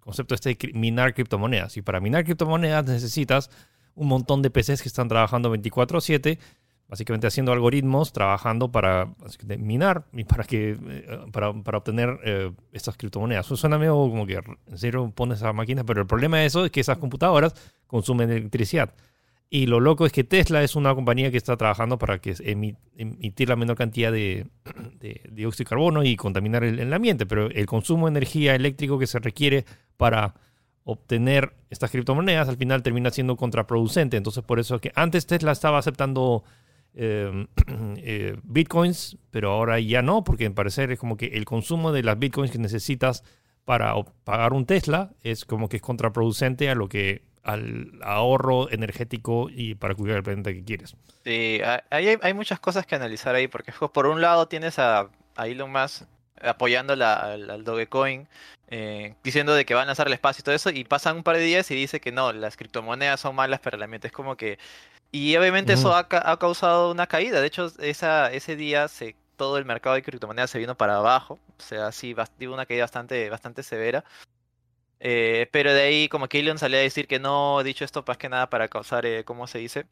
concepto 0.00 0.34
este 0.34 0.54
de 0.54 0.72
minar 0.72 1.14
criptomonedas, 1.14 1.76
y 1.76 1.82
para 1.82 2.00
minar 2.00 2.24
criptomonedas 2.24 2.86
necesitas 2.86 3.50
un 3.94 4.08
montón 4.08 4.42
de 4.42 4.50
PCs 4.50 4.82
que 4.82 4.88
están 4.88 5.08
trabajando 5.08 5.50
24/7, 5.50 6.38
básicamente 6.88 7.26
haciendo 7.26 7.52
algoritmos, 7.52 8.12
trabajando 8.12 8.70
para 8.70 9.14
minar 9.58 10.04
y 10.12 10.24
para, 10.24 10.44
que, 10.44 10.76
eh, 10.78 11.18
para, 11.32 11.52
para 11.52 11.78
obtener 11.78 12.18
eh, 12.24 12.52
estas 12.72 12.96
criptomonedas. 12.96 13.46
Suena 13.46 13.78
medio 13.78 13.94
como 13.94 14.26
que 14.26 14.40
en 14.66 14.78
serio 14.78 15.10
pones 15.14 15.38
esa 15.38 15.52
máquina, 15.52 15.84
pero 15.84 16.02
el 16.02 16.06
problema 16.06 16.38
de 16.38 16.46
eso 16.46 16.64
es 16.64 16.70
que 16.70 16.80
esas 16.80 16.98
computadoras 16.98 17.54
consumen 17.86 18.30
electricidad. 18.30 18.94
Y 19.50 19.66
lo 19.66 19.78
loco 19.78 20.04
es 20.04 20.10
que 20.10 20.24
Tesla 20.24 20.62
es 20.64 20.74
una 20.74 20.94
compañía 20.94 21.30
que 21.30 21.36
está 21.36 21.56
trabajando 21.56 21.96
para 21.96 22.18
que 22.18 22.34
emitir 22.44 23.48
la 23.48 23.56
menor 23.56 23.76
cantidad 23.76 24.10
de, 24.12 24.46
de 24.98 25.20
dióxido 25.30 25.64
de 25.64 25.68
carbono 25.68 26.02
y 26.02 26.16
contaminar 26.16 26.64
el, 26.64 26.80
el, 26.80 26.92
ambiente, 26.92 27.24
pero 27.24 27.48
el 27.48 27.66
consumo 27.66 28.06
de 28.06 28.18
energía 28.18 28.54
eléctrico 28.54 28.98
que 28.98 29.06
se 29.06 29.20
requiere 29.20 29.64
para 29.96 30.34
obtener 30.84 31.54
estas 31.70 31.90
criptomonedas 31.90 32.48
al 32.48 32.56
final 32.56 32.82
termina 32.82 33.10
siendo 33.10 33.36
contraproducente. 33.36 34.16
Entonces, 34.16 34.44
por 34.44 34.60
eso 34.60 34.80
que 34.80 34.92
antes 34.94 35.26
Tesla 35.26 35.52
estaba 35.52 35.78
aceptando 35.78 36.44
em, 36.94 37.46
eh, 37.98 38.36
bitcoins, 38.42 39.16
pero 39.30 39.50
ahora 39.50 39.80
ya 39.80 40.02
no, 40.02 40.24
porque 40.24 40.44
en 40.44 40.54
parecer 40.54 40.92
es 40.92 40.98
como 40.98 41.16
que 41.16 41.26
el 41.26 41.44
consumo 41.44 41.92
de 41.92 42.02
las 42.02 42.18
bitcoins 42.18 42.50
que 42.50 42.58
necesitas 42.58 43.24
para 43.64 43.94
pagar 44.24 44.52
un 44.52 44.66
Tesla 44.66 45.12
es 45.22 45.46
como 45.46 45.68
que 45.68 45.76
es 45.76 45.82
contraproducente 45.82 46.68
a 46.68 46.74
lo 46.74 46.88
que 46.88 47.22
al 47.42 47.92
ahorro 48.02 48.70
energético 48.70 49.48
y 49.50 49.74
para 49.74 49.94
cuidar 49.94 50.18
el 50.18 50.22
planeta 50.22 50.52
que 50.52 50.64
quieres. 50.64 50.96
Sí, 51.24 51.60
hay, 51.90 52.16
hay 52.20 52.34
muchas 52.34 52.60
cosas 52.60 52.86
que 52.86 52.94
analizar 52.94 53.34
ahí, 53.34 53.48
porque 53.48 53.72
por 53.92 54.06
un 54.06 54.20
lado 54.20 54.48
tienes 54.48 54.78
a 54.78 55.10
Elon 55.36 55.70
Musk 55.72 56.04
apoyando 56.44 56.92
al, 56.92 57.64
Dogecoin, 57.64 58.28
eh, 58.76 59.14
diciendo 59.22 59.54
de 59.54 59.64
que 59.64 59.74
van 59.74 59.84
a 59.84 59.86
lanzar 59.86 60.08
el 60.08 60.14
espacio 60.14 60.42
y 60.42 60.44
todo 60.44 60.54
eso, 60.54 60.70
y 60.70 60.82
pasan 60.84 61.18
un 61.18 61.22
par 61.22 61.36
de 61.36 61.42
días 61.42 61.70
y 61.70 61.76
dice 61.76 62.00
que 62.00 62.10
no, 62.10 62.32
las 62.32 62.56
criptomonedas 62.56 63.20
son 63.20 63.36
malas 63.36 63.60
para 63.60 63.76
el 63.76 63.82
ambiente. 63.84 64.08
Es 64.08 64.12
como 64.12 64.36
que 64.36 64.58
Y 65.12 65.36
obviamente 65.36 65.74
eso 65.74 65.94
ha, 65.94 66.08
ha 66.10 66.38
causado 66.38 66.90
una 66.90 67.06
caída. 67.06 67.40
De 67.40 67.46
hecho, 67.46 67.70
esa, 67.78 68.32
ese 68.32 68.56
día 68.56 68.88
se, 68.88 69.16
todo 69.36 69.58
el 69.58 69.64
mercado 69.64 69.94
de 69.96 70.02
criptomonedas 70.02 70.50
se 70.50 70.58
vino 70.58 70.76
para 70.76 70.96
abajo. 70.96 71.38
O 71.58 71.62
sea, 71.62 71.92
sí, 71.92 72.16
tuvo 72.38 72.54
una 72.54 72.66
caída 72.66 72.84
bastante, 72.84 73.30
bastante 73.30 73.62
severa. 73.62 74.04
Eh, 75.00 75.48
pero 75.52 75.72
de 75.74 75.82
ahí 75.82 76.08
como 76.08 76.28
que 76.28 76.40
Elon 76.40 76.58
salió 76.58 76.78
a 76.78 76.82
decir 76.82 77.06
que 77.06 77.18
no, 77.20 77.62
dicho 77.62 77.84
esto 77.84 78.04
más 78.06 78.16
que 78.18 78.28
nada 78.28 78.48
para 78.50 78.68
causar, 78.68 79.06
eh, 79.06 79.24
¿cómo 79.24 79.46
se 79.46 79.58
dice? 79.58 79.86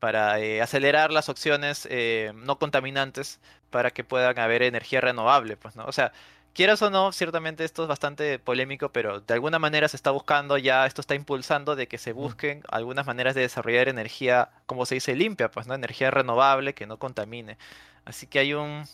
Para 0.00 0.40
eh, 0.40 0.60
acelerar 0.62 1.12
las 1.12 1.28
opciones 1.28 1.86
eh, 1.90 2.32
no 2.34 2.58
contaminantes 2.58 3.40
para 3.70 3.92
que 3.92 4.04
puedan 4.04 4.38
haber 4.38 4.62
energía 4.64 5.00
renovable, 5.00 5.56
pues, 5.56 5.76
¿no? 5.76 5.84
O 5.86 5.92
sea, 5.92 6.12
quieras 6.54 6.80
o 6.82 6.90
no, 6.90 7.12
ciertamente 7.12 7.64
esto 7.64 7.82
es 7.82 7.88
bastante 7.88 8.38
polémico, 8.38 8.90
pero 8.90 9.20
de 9.20 9.34
alguna 9.34 9.58
manera 9.58 9.88
se 9.88 9.96
está 9.96 10.10
buscando 10.10 10.58
ya, 10.58 10.86
esto 10.86 11.00
está 11.00 11.14
impulsando 11.14 11.76
de 11.76 11.88
que 11.88 11.98
se 11.98 12.12
busquen 12.12 12.62
algunas 12.68 13.06
maneras 13.06 13.34
de 13.34 13.40
desarrollar 13.42 13.88
energía, 13.88 14.50
como 14.66 14.86
se 14.86 14.96
dice, 14.96 15.14
limpia, 15.16 15.50
pues, 15.50 15.66
¿no? 15.66 15.74
Energía 15.74 16.10
renovable 16.10 16.74
que 16.74 16.86
no 16.86 16.98
contamine. 16.98 17.56
Así 18.04 18.26
que 18.26 18.38
hay 18.40 18.54
un 18.54 18.84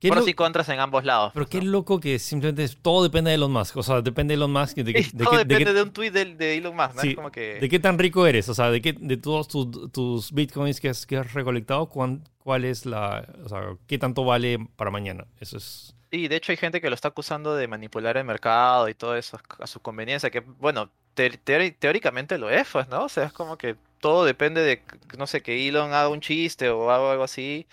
pros 0.00 0.24
lo- 0.24 0.28
y 0.28 0.34
contras 0.34 0.68
en 0.68 0.78
ambos 0.78 1.04
lados. 1.04 1.32
pero 1.34 1.46
pues, 1.46 1.58
qué 1.58 1.66
loco 1.66 1.98
que 1.98 2.18
simplemente 2.20 2.62
es- 2.64 2.76
todo 2.80 3.02
depende 3.02 3.30
de 3.30 3.36
Elon 3.36 3.50
Musk. 3.50 3.76
O 3.78 3.82
sea, 3.82 4.02
depende 4.02 4.32
de 4.32 4.36
Elon 4.36 4.52
Musk. 4.52 4.76
De, 4.76 4.92
que- 4.94 5.02
Sí, 5.02 5.10
de 5.14 5.24
todo 5.24 5.30
que- 5.32 5.38
de 5.38 5.44
depende 5.46 5.64
que- 5.70 5.74
de 5.74 5.82
un 5.82 5.90
tweet 5.92 6.10
de, 6.12 6.24
de 6.36 6.56
Elon 6.58 6.76
Musk, 6.76 6.94
¿no? 6.94 7.00
Sí, 7.02 7.08
Es 7.08 7.14
como 7.16 7.32
que... 7.32 7.58
¿De 7.60 7.68
qué 7.68 7.80
tan 7.80 7.98
rico 7.98 8.26
eres? 8.26 8.48
O 8.48 8.54
sea, 8.54 8.70
de, 8.70 8.80
qué, 8.82 8.92
de 8.92 9.16
todos 9.16 9.48
tus, 9.48 9.90
tus 9.90 10.30
bitcoins 10.32 10.80
que 10.80 10.90
has, 10.90 11.06
que 11.06 11.16
has 11.16 11.32
recolectado, 11.32 11.86
¿cuán- 11.88 12.22
¿cuál 12.38 12.64
es 12.66 12.84
la. 12.86 13.26
O 13.44 13.48
sea, 13.48 13.62
qué 13.88 13.98
tanto 13.98 14.24
vale 14.24 14.58
para 14.76 14.90
mañana? 14.92 15.24
Eso 15.40 15.56
es. 15.56 15.95
Sí, 16.10 16.28
de 16.28 16.36
hecho 16.36 16.52
hay 16.52 16.56
gente 16.56 16.80
que 16.80 16.88
lo 16.88 16.94
está 16.94 17.08
acusando 17.08 17.56
de 17.56 17.66
manipular 17.68 18.16
el 18.16 18.24
mercado 18.24 18.88
y 18.88 18.94
todo 18.94 19.16
eso 19.16 19.40
a 19.58 19.66
su 19.66 19.80
conveniencia, 19.80 20.30
que 20.30 20.40
bueno, 20.40 20.90
teóricamente 21.14 22.38
lo 22.38 22.50
es, 22.50 22.68
pues, 22.70 22.88
¿no? 22.88 23.04
O 23.04 23.08
sea, 23.08 23.24
es 23.24 23.32
como 23.32 23.58
que 23.58 23.76
todo 24.00 24.24
depende 24.24 24.62
de, 24.62 24.82
no 25.18 25.26
sé, 25.26 25.42
que 25.42 25.68
Elon 25.68 25.92
haga 25.92 26.08
un 26.08 26.20
chiste 26.20 26.68
o 26.70 26.90
haga 26.90 27.12
algo 27.12 27.24
así. 27.24 27.66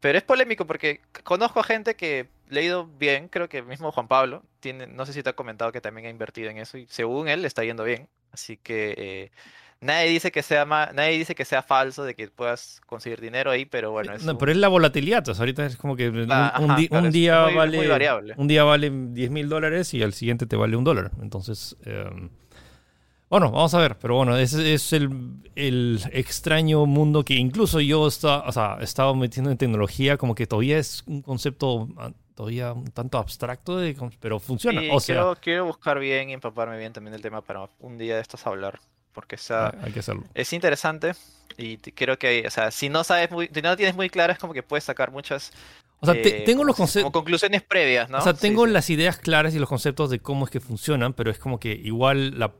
Pero 0.00 0.18
es 0.18 0.24
polémico 0.24 0.66
porque 0.66 1.00
conozco 1.24 1.60
a 1.60 1.64
gente 1.64 1.96
que 1.96 2.28
ha 2.52 2.60
ido 2.60 2.86
bien, 2.86 3.28
creo 3.28 3.48
que 3.48 3.62
mismo 3.62 3.92
Juan 3.92 4.08
Pablo, 4.08 4.42
tiene, 4.60 4.86
no 4.86 5.06
sé 5.06 5.12
si 5.12 5.22
te 5.22 5.30
ha 5.30 5.34
comentado 5.36 5.72
que 5.72 5.80
también 5.80 6.06
ha 6.06 6.10
invertido 6.10 6.50
en 6.50 6.58
eso 6.58 6.78
y 6.78 6.86
según 6.88 7.28
él 7.28 7.42
le 7.42 7.48
está 7.48 7.64
yendo 7.64 7.84
bien. 7.84 8.08
Así 8.32 8.56
que 8.56 8.94
eh, 8.98 9.30
nadie 9.80 10.10
dice 10.10 10.30
que 10.32 10.42
sea 10.42 10.64
ma- 10.64 10.90
nadie 10.92 11.18
dice 11.18 11.34
que 11.34 11.44
sea 11.44 11.62
falso 11.62 12.04
de 12.04 12.14
que 12.14 12.28
puedas 12.28 12.80
conseguir 12.86 13.20
dinero 13.20 13.50
ahí, 13.50 13.64
pero 13.64 13.90
bueno, 13.92 14.12
es 14.14 14.24
No, 14.24 14.32
un- 14.32 14.38
pero 14.38 14.50
es 14.52 14.58
la 14.58 14.68
volatilidad. 14.68 15.28
O 15.28 15.34
sea, 15.34 15.42
ahorita 15.42 15.66
es 15.66 15.76
como 15.76 15.96
que 15.96 16.08
un, 16.08 16.30
Ah, 16.30 16.54
un 16.60 16.70
ajá, 16.70 16.76
di- 16.80 16.88
claro, 16.88 17.00
un 17.02 17.06
es 17.08 17.12
día 17.12 17.42
muy- 17.44 17.50
muy 17.52 17.56
vale. 17.56 17.88
variable. 17.88 18.34
Un 18.36 18.48
día 18.48 18.64
vale 18.64 18.90
10 18.92 19.30
mil 19.30 19.48
dólares 19.48 19.92
y 19.94 20.02
al 20.02 20.12
siguiente 20.14 20.46
te 20.46 20.56
vale 20.56 20.76
un 20.76 20.84
dólar. 20.84 21.10
Entonces. 21.22 21.76
eh, 21.84 22.04
bueno, 23.30 23.50
vamos 23.50 23.74
a 23.74 23.78
ver. 23.78 23.96
Pero 23.98 24.16
bueno, 24.16 24.36
ese 24.38 24.72
es 24.72 24.92
el, 24.94 25.10
el 25.54 26.00
extraño 26.12 26.86
mundo 26.86 27.24
que 27.24 27.34
incluso 27.34 27.78
yo 27.80 28.06
está, 28.08 28.38
o 28.40 28.52
sea, 28.52 28.78
he 28.80 28.84
estado 28.84 29.14
metiendo 29.14 29.50
en 29.50 29.58
tecnología, 29.58 30.16
como 30.16 30.34
que 30.34 30.46
todavía 30.46 30.78
es 30.78 31.02
un 31.06 31.20
concepto 31.20 31.88
ah, 31.98 32.10
todavía 32.34 32.72
un 32.72 32.86
tanto 32.86 33.18
abstracto, 33.18 33.76
de, 33.78 33.94
pero 34.20 34.38
funciona. 34.40 34.80
Sí, 34.80 34.88
o 34.90 34.98
sea, 35.00 35.14
quiero, 35.16 35.36
quiero 35.42 35.64
buscar 35.66 35.98
bien 35.98 36.30
y 36.30 36.32
empaparme 36.32 36.78
bien 36.78 36.92
también 36.94 37.12
del 37.12 37.20
tema 37.20 37.42
para 37.42 37.68
un 37.80 37.98
día 37.98 38.14
de 38.14 38.22
estos 38.22 38.46
hablar, 38.46 38.80
porque 39.12 39.36
o 39.36 39.38
sea, 39.38 39.74
hay 39.82 39.92
que 39.92 40.00
hacerlo. 40.00 40.24
es 40.34 40.52
interesante 40.52 41.12
y 41.56 41.76
creo 41.78 42.18
que, 42.18 42.44
o 42.46 42.50
sea, 42.50 42.70
si 42.70 42.88
no 42.88 43.02
sabes 43.04 43.30
muy, 43.30 43.48
si 43.52 43.62
no 43.62 43.70
lo 43.70 43.76
tienes 43.76 43.96
muy 43.96 44.08
claro, 44.10 44.32
es 44.32 44.38
como 44.38 44.52
que 44.52 44.62
puedes 44.62 44.84
sacar 44.84 45.10
muchas 45.10 45.50
O 46.00 46.06
sea, 46.06 46.14
eh, 46.14 46.42
tengo 46.46 46.58
como 46.58 46.64
los 46.68 46.76
conceptos. 46.76 47.12
conclusiones 47.12 47.62
previas, 47.62 48.08
¿no? 48.10 48.18
O 48.18 48.20
sea, 48.20 48.34
tengo 48.34 48.64
sí. 48.66 48.72
las 48.72 48.88
ideas 48.90 49.18
claras 49.18 49.54
y 49.54 49.58
los 49.58 49.68
conceptos 49.68 50.10
de 50.10 50.20
cómo 50.20 50.44
es 50.44 50.50
que 50.50 50.60
funcionan, 50.60 51.14
pero 51.14 51.30
es 51.30 51.38
como 51.38 51.58
que 51.58 51.72
igual 51.72 52.38
la 52.38 52.52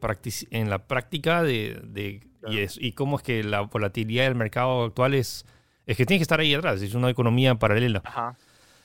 en 0.50 0.70
la 0.70 0.78
práctica 0.86 1.42
de, 1.42 1.80
de- 1.84 2.26
Claro. 2.40 2.54
y, 2.54 2.60
es- 2.60 2.78
y 2.80 2.92
cómo 2.92 3.16
es 3.16 3.22
que 3.24 3.42
la 3.42 3.62
volatilidad 3.62 4.24
del 4.24 4.36
mercado 4.36 4.84
actual 4.84 5.14
es, 5.14 5.44
es 5.86 5.96
que 5.96 6.06
tiene 6.06 6.18
que 6.20 6.22
estar 6.22 6.38
ahí 6.38 6.54
atrás, 6.54 6.80
es 6.82 6.94
una 6.94 7.10
economía 7.10 7.54
paralela. 7.56 8.00
Ajá. 8.04 8.36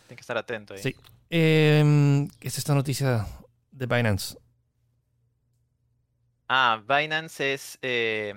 Tienes 0.07 0.17
que 0.17 0.21
estar 0.21 0.37
atento 0.39 0.73
ahí. 0.73 0.79
Sí. 0.81 0.95
Eh, 1.29 2.27
¿Qué 2.39 2.47
es 2.47 2.57
esta 2.57 2.73
noticia 2.75 3.25
de 3.71 3.85
Binance? 3.85 4.37
Ah, 6.47 6.81
Binance 6.87 7.53
es, 7.53 7.79
eh, 7.81 8.35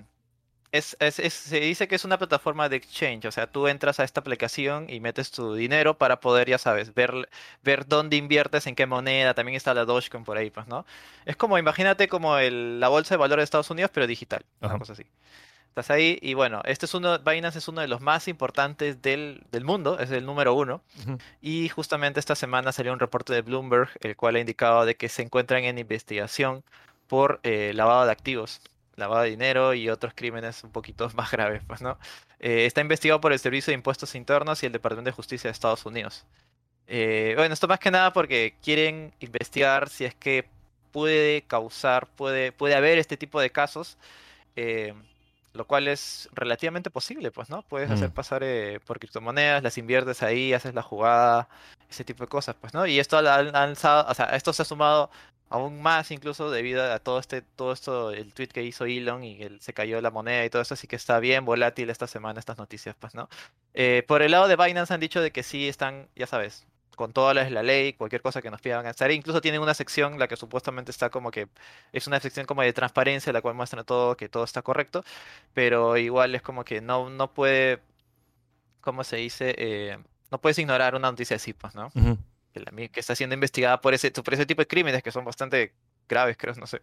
es, 0.72 0.96
es- 1.00 1.18
es- 1.18 1.34
se 1.34 1.60
dice 1.60 1.88
que 1.88 1.94
es 1.96 2.04
una 2.04 2.18
plataforma 2.18 2.68
de 2.68 2.76
exchange, 2.76 3.24
o 3.26 3.32
sea, 3.32 3.46
tú 3.46 3.66
entras 3.68 4.00
a 4.00 4.04
esta 4.04 4.20
aplicación 4.20 4.88
y 4.90 5.00
metes 5.00 5.30
tu 5.30 5.54
dinero 5.54 5.96
para 5.98 6.20
poder, 6.20 6.48
ya 6.48 6.58
sabes, 6.58 6.94
ver, 6.94 7.28
ver 7.62 7.86
dónde 7.86 8.16
inviertes, 8.16 8.66
en 8.66 8.74
qué 8.74 8.86
moneda, 8.86 9.34
también 9.34 9.56
está 9.56 9.74
la 9.74 9.84
Dogecoin 9.84 10.24
por 10.24 10.36
ahí, 10.38 10.50
pues, 10.50 10.66
¿no? 10.66 10.86
Es 11.24 11.36
como, 11.36 11.58
imagínate 11.58 12.08
como 12.08 12.36
el- 12.38 12.80
la 12.80 12.88
bolsa 12.88 13.14
de 13.14 13.18
valores 13.18 13.42
de 13.42 13.44
Estados 13.44 13.70
Unidos, 13.70 13.90
pero 13.92 14.06
digital, 14.06 14.44
una 14.60 14.70
Ajá. 14.70 14.78
cosa 14.78 14.92
así. 14.94 15.04
Estás 15.68 15.90
ahí 15.90 16.18
y 16.22 16.32
bueno, 16.32 16.62
este 16.64 16.86
es 16.86 16.94
uno, 16.94 17.18
Binance 17.18 17.58
es 17.58 17.68
uno 17.68 17.82
de 17.82 17.88
los 17.88 18.00
más 18.00 18.28
importantes 18.28 19.02
del, 19.02 19.42
del 19.52 19.62
mundo, 19.62 19.98
es 19.98 20.10
el 20.10 20.24
número 20.24 20.54
uno. 20.54 20.80
Y 21.42 21.68
justamente 21.68 22.18
esta 22.18 22.34
semana 22.34 22.72
salió 22.72 22.94
un 22.94 22.98
reporte 22.98 23.34
de 23.34 23.42
Bloomberg, 23.42 23.90
el 24.00 24.16
cual 24.16 24.36
ha 24.36 24.40
indicado 24.40 24.86
de 24.86 24.94
que 24.94 25.10
se 25.10 25.20
encuentran 25.20 25.64
en 25.64 25.76
investigación 25.78 26.64
por 27.08 27.40
eh, 27.42 27.72
lavado 27.74 28.04
de 28.06 28.12
activos, 28.12 28.60
lavado 28.96 29.22
de 29.22 29.30
dinero 29.30 29.74
y 29.74 29.88
otros 29.88 30.12
crímenes 30.14 30.64
un 30.64 30.70
poquito 30.70 31.08
más 31.14 31.30
graves, 31.30 31.62
pues, 31.66 31.82
¿no? 31.82 31.98
Eh, 32.40 32.66
está 32.66 32.80
investigado 32.80 33.20
por 33.20 33.32
el 33.32 33.38
Servicio 33.38 33.70
de 33.70 33.76
Impuestos 33.76 34.14
Internos 34.14 34.62
y 34.62 34.66
el 34.66 34.72
Departamento 34.72 35.08
de 35.10 35.14
Justicia 35.16 35.48
de 35.48 35.52
Estados 35.52 35.86
Unidos. 35.86 36.24
Eh, 36.88 37.32
bueno, 37.36 37.52
esto 37.54 37.66
más 37.66 37.80
que 37.80 37.90
nada 37.90 38.12
porque 38.12 38.54
quieren 38.62 39.12
investigar 39.20 39.88
si 39.88 40.04
es 40.04 40.14
que 40.14 40.48
puede 40.92 41.42
causar, 41.42 42.06
puede, 42.06 42.52
puede 42.52 42.74
haber 42.74 42.98
este 42.98 43.16
tipo 43.16 43.40
de 43.40 43.50
casos, 43.50 43.98
eh, 44.54 44.94
lo 45.52 45.66
cual 45.66 45.88
es 45.88 46.28
relativamente 46.32 46.90
posible, 46.90 47.30
pues, 47.30 47.50
¿no? 47.50 47.62
Puedes 47.62 47.90
hacer 47.90 48.10
Mm. 48.10 48.12
pasar 48.12 48.42
eh, 48.44 48.78
por 48.86 48.98
criptomonedas, 48.98 49.62
las 49.62 49.78
inviertes 49.78 50.22
ahí, 50.22 50.52
haces 50.52 50.74
la 50.74 50.82
jugada, 50.82 51.48
ese 51.90 52.04
tipo 52.04 52.24
de 52.24 52.28
cosas, 52.28 52.54
pues, 52.60 52.72
¿no? 52.74 52.86
Y 52.86 52.98
esto 53.00 53.18
ha 53.18 53.34
ha 53.34 53.62
alzado, 53.62 54.06
o 54.10 54.14
sea, 54.14 54.26
esto 54.36 54.52
se 54.52 54.62
ha 54.62 54.64
sumado 54.64 55.10
aún 55.48 55.80
más 55.82 56.10
incluso 56.10 56.50
debido 56.50 56.82
a 56.92 56.98
todo 56.98 57.18
este, 57.18 57.42
todo 57.42 57.72
esto, 57.72 58.10
el 58.10 58.32
tweet 58.32 58.48
que 58.48 58.62
hizo 58.62 58.84
Elon 58.84 59.24
y 59.24 59.38
que 59.38 59.58
se 59.60 59.72
cayó 59.72 60.00
la 60.00 60.10
moneda 60.10 60.44
y 60.44 60.50
todo 60.50 60.62
eso, 60.62 60.74
así 60.74 60.86
que 60.86 60.96
está 60.96 61.20
bien 61.20 61.44
volátil 61.44 61.90
esta 61.90 62.06
semana 62.06 62.40
estas 62.40 62.58
noticias, 62.58 62.96
pues, 62.98 63.14
¿no? 63.14 63.28
Eh, 63.74 64.04
por 64.06 64.22
el 64.22 64.32
lado 64.32 64.48
de 64.48 64.56
Binance 64.56 64.92
han 64.92 65.00
dicho 65.00 65.20
de 65.20 65.30
que 65.30 65.42
sí 65.42 65.68
están, 65.68 66.08
ya 66.16 66.26
sabes, 66.26 66.66
con 66.96 67.12
toda 67.12 67.34
la, 67.34 67.48
la 67.50 67.62
ley, 67.62 67.92
cualquier 67.92 68.22
cosa 68.22 68.42
que 68.42 68.50
nos 68.50 68.60
pidan 68.60 68.86
hacer. 68.86 69.10
Incluso 69.10 69.40
tienen 69.40 69.60
una 69.60 69.74
sección, 69.74 70.18
la 70.18 70.28
que 70.28 70.36
supuestamente 70.36 70.90
está 70.90 71.10
como 71.10 71.30
que 71.30 71.46
es 71.92 72.06
una 72.06 72.18
sección 72.18 72.46
como 72.46 72.62
de 72.62 72.72
transparencia, 72.72 73.32
la 73.32 73.42
cual 73.42 73.54
muestra 73.54 73.84
todo, 73.84 74.16
que 74.16 74.28
todo 74.28 74.44
está 74.44 74.62
correcto, 74.62 75.04
pero 75.54 75.96
igual 75.98 76.34
es 76.34 76.42
como 76.42 76.64
que 76.64 76.80
no, 76.80 77.10
no 77.10 77.32
puede, 77.32 77.80
¿cómo 78.80 79.04
se 79.04 79.16
dice? 79.16 79.54
Eh, 79.58 79.98
no 80.30 80.40
puedes 80.40 80.58
ignorar 80.58 80.94
una 80.94 81.10
noticia 81.10 81.36
así, 81.36 81.52
pues, 81.52 81.74
¿no? 81.74 81.90
Que, 82.64 82.72
la 82.72 83.00
está 83.00 83.14
siendo 83.14 83.34
investigada 83.34 83.80
por 83.80 83.94
ese, 83.94 84.10
por 84.10 84.34
ese 84.34 84.46
tipo 84.46 84.62
de 84.62 84.66
crímenes 84.66 85.02
que 85.02 85.10
son 85.12 85.24
bastante 85.24 85.74
graves, 86.08 86.36
creo, 86.38 86.54
no 86.54 86.66
sé. 86.66 86.80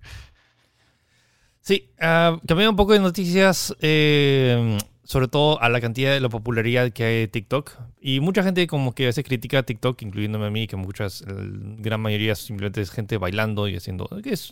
Sí, 1.62 1.89
ah, 2.00 2.39
cambiando 2.46 2.72
un 2.72 2.75
poco 2.75 2.92
de 2.94 3.00
noticias, 3.00 3.74
eh, 3.80 4.77
sobre 5.03 5.30
todo 5.30 5.62
a 5.62 5.70
la 5.70 5.80
cantidad 5.80 6.12
de 6.12 6.20
la 6.20 6.27
popularidad 6.27 6.92
que 6.92 7.06
hay 7.06 7.20
de 7.22 7.27
TikTok. 7.30 7.72
Y 8.01 8.20
mucha 8.20 8.44
gente 8.44 8.68
como 8.68 8.94
que 8.94 9.03
a 9.03 9.08
veces 9.08 9.24
critica 9.24 9.63
TikTok, 9.63 10.01
incluyéndome 10.01 10.48
a 10.48 10.50
mí, 10.50 10.68
que 10.68 10.75
muchas, 10.75 11.22
el- 11.22 11.77
gran 11.80 12.01
mayoría 12.01 12.36
simplemente 12.36 12.82
es 12.82 12.92
gente 12.92 13.18
bailando 13.18 13.68
y 13.70 13.77
haciendo, 13.77 14.10
que 14.22 14.32
es 14.34 14.51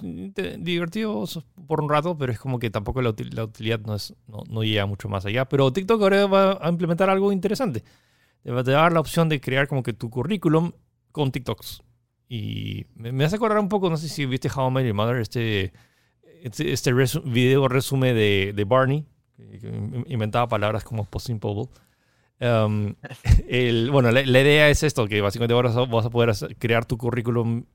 divertido 0.60 1.26
por 1.68 1.82
un 1.82 1.90
rato, 1.90 2.18
pero 2.18 2.32
es 2.32 2.40
como 2.40 2.60
que 2.60 2.70
tampoco 2.70 3.02
la, 3.02 3.14
la 3.32 3.44
utilidad 3.44 3.82
no, 3.82 3.96
es, 3.96 4.14
no, 4.28 4.44
no 4.50 4.64
llega 4.64 4.86
mucho 4.86 5.10
más 5.10 5.26
allá. 5.26 5.46
Pero 5.46 5.74
TikTok 5.74 6.02
ahora 6.02 6.28
va 6.28 6.60
a 6.62 6.70
implementar 6.70 7.10
algo 7.10 7.32
interesante. 7.34 7.84
Te 8.44 8.52
va 8.52 8.62
a 8.62 8.64
dar 8.64 8.94
la 8.94 9.00
opción 9.02 9.30
de 9.30 9.42
crear 9.42 9.68
como 9.68 9.84
que 9.84 9.94
tu 9.94 10.10
currículum 10.10 10.72
con 11.12 11.32
TikToks. 11.32 11.84
Y 12.30 12.86
me, 12.96 13.12
me 13.12 13.26
hace 13.26 13.36
acordar 13.36 13.60
un 13.60 13.70
poco, 13.70 13.90
no 13.90 13.98
sé 13.98 14.08
si 14.08 14.26
viste 14.26 14.50
How 14.54 14.70
I 14.70 14.72
Met 14.72 14.86
Your 14.86 14.94
Mother, 14.96 15.18
este, 15.18 15.74
este, 16.44 16.72
este 16.72 16.94
resu- 16.94 17.24
video 17.26 17.68
resumen 17.68 18.16
de, 18.16 18.54
de 18.56 18.64
Barney, 18.64 19.06
que 19.38 19.60
que 19.60 19.68
in- 19.68 20.06
inventaba 20.08 20.48
palabras 20.48 20.84
como 20.84 21.04
Post 21.06 21.28
Simple. 21.28 21.68
Um, 22.40 22.96
el, 23.48 23.92
bueno, 23.92 24.12
la, 24.12 24.24
la 24.24 24.42
idea 24.42 24.70
es 24.70 24.84
esto, 24.84 25.08
que 25.08 25.22
básicamente 25.22 25.54
ahora 25.54 25.70
vas 25.86 26.06
a- 26.06 26.10
poder 26.10 26.30
hacer- 26.30 26.56
crear 26.58 26.86
tu 26.86 26.98
currículum 26.98 27.66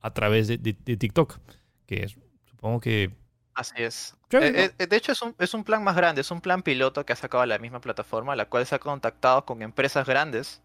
a 0.00 0.12
través 0.12 0.48
de, 0.48 0.58
de- 0.58 0.76
de 0.84 0.96
TikTok, 0.96 1.38
que 1.86 2.04
es, 2.04 2.16
supongo 2.48 2.80
que... 2.80 3.10
Así 3.54 3.74
es. 3.78 4.16
Eh, 4.32 4.70
eh, 4.78 4.86
de 4.88 4.96
hecho, 4.96 5.12
es 5.12 5.22
un, 5.22 5.34
es 5.38 5.54
un 5.54 5.62
plan 5.62 5.84
más 5.84 5.94
grande, 5.94 6.20
es 6.22 6.30
un 6.32 6.40
plan 6.40 6.62
piloto 6.62 7.06
que 7.06 7.12
ha 7.12 7.16
sacado 7.16 7.46
la 7.46 7.58
misma 7.58 7.80
plataforma, 7.80 8.34
la 8.34 8.46
cual 8.46 8.66
se 8.66 8.74
ha 8.74 8.78
contactado 8.80 9.44
con 9.44 9.62
empresas 9.62 10.06
grandes, 10.06 10.60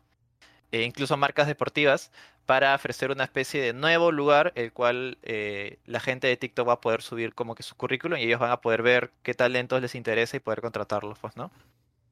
e 0.72 0.84
incluso 0.84 1.18
marcas 1.18 1.48
deportivas, 1.48 2.12
para 2.46 2.74
ofrecer 2.76 3.12
una 3.12 3.24
especie 3.26 3.62
de 3.62 3.74
nuevo 3.74 4.12
lugar, 4.12 4.54
el 4.56 4.74
cual 4.74 5.18
eh, 5.24 5.78
la 5.86 6.00
gente 6.00 6.28
de 6.28 6.38
TikTok 6.38 6.68
va 6.68 6.74
a 6.74 6.82
poder 6.82 7.02
subir 7.04 7.34
como 7.36 7.54
que 7.56 7.64
su 7.64 7.76
currículum 7.76 8.18
y 8.20 8.24
ellos 8.24 8.40
van 8.40 8.52
a 8.52 8.62
poder 8.62 8.82
ver 8.82 9.12
qué 9.24 9.34
talentos 9.36 9.82
les 9.82 9.96
interesa 9.96 10.38
y 10.38 10.40
poder 10.40 10.62
contratarlos, 10.62 11.20
pues, 11.20 11.36
¿no? 11.38 11.52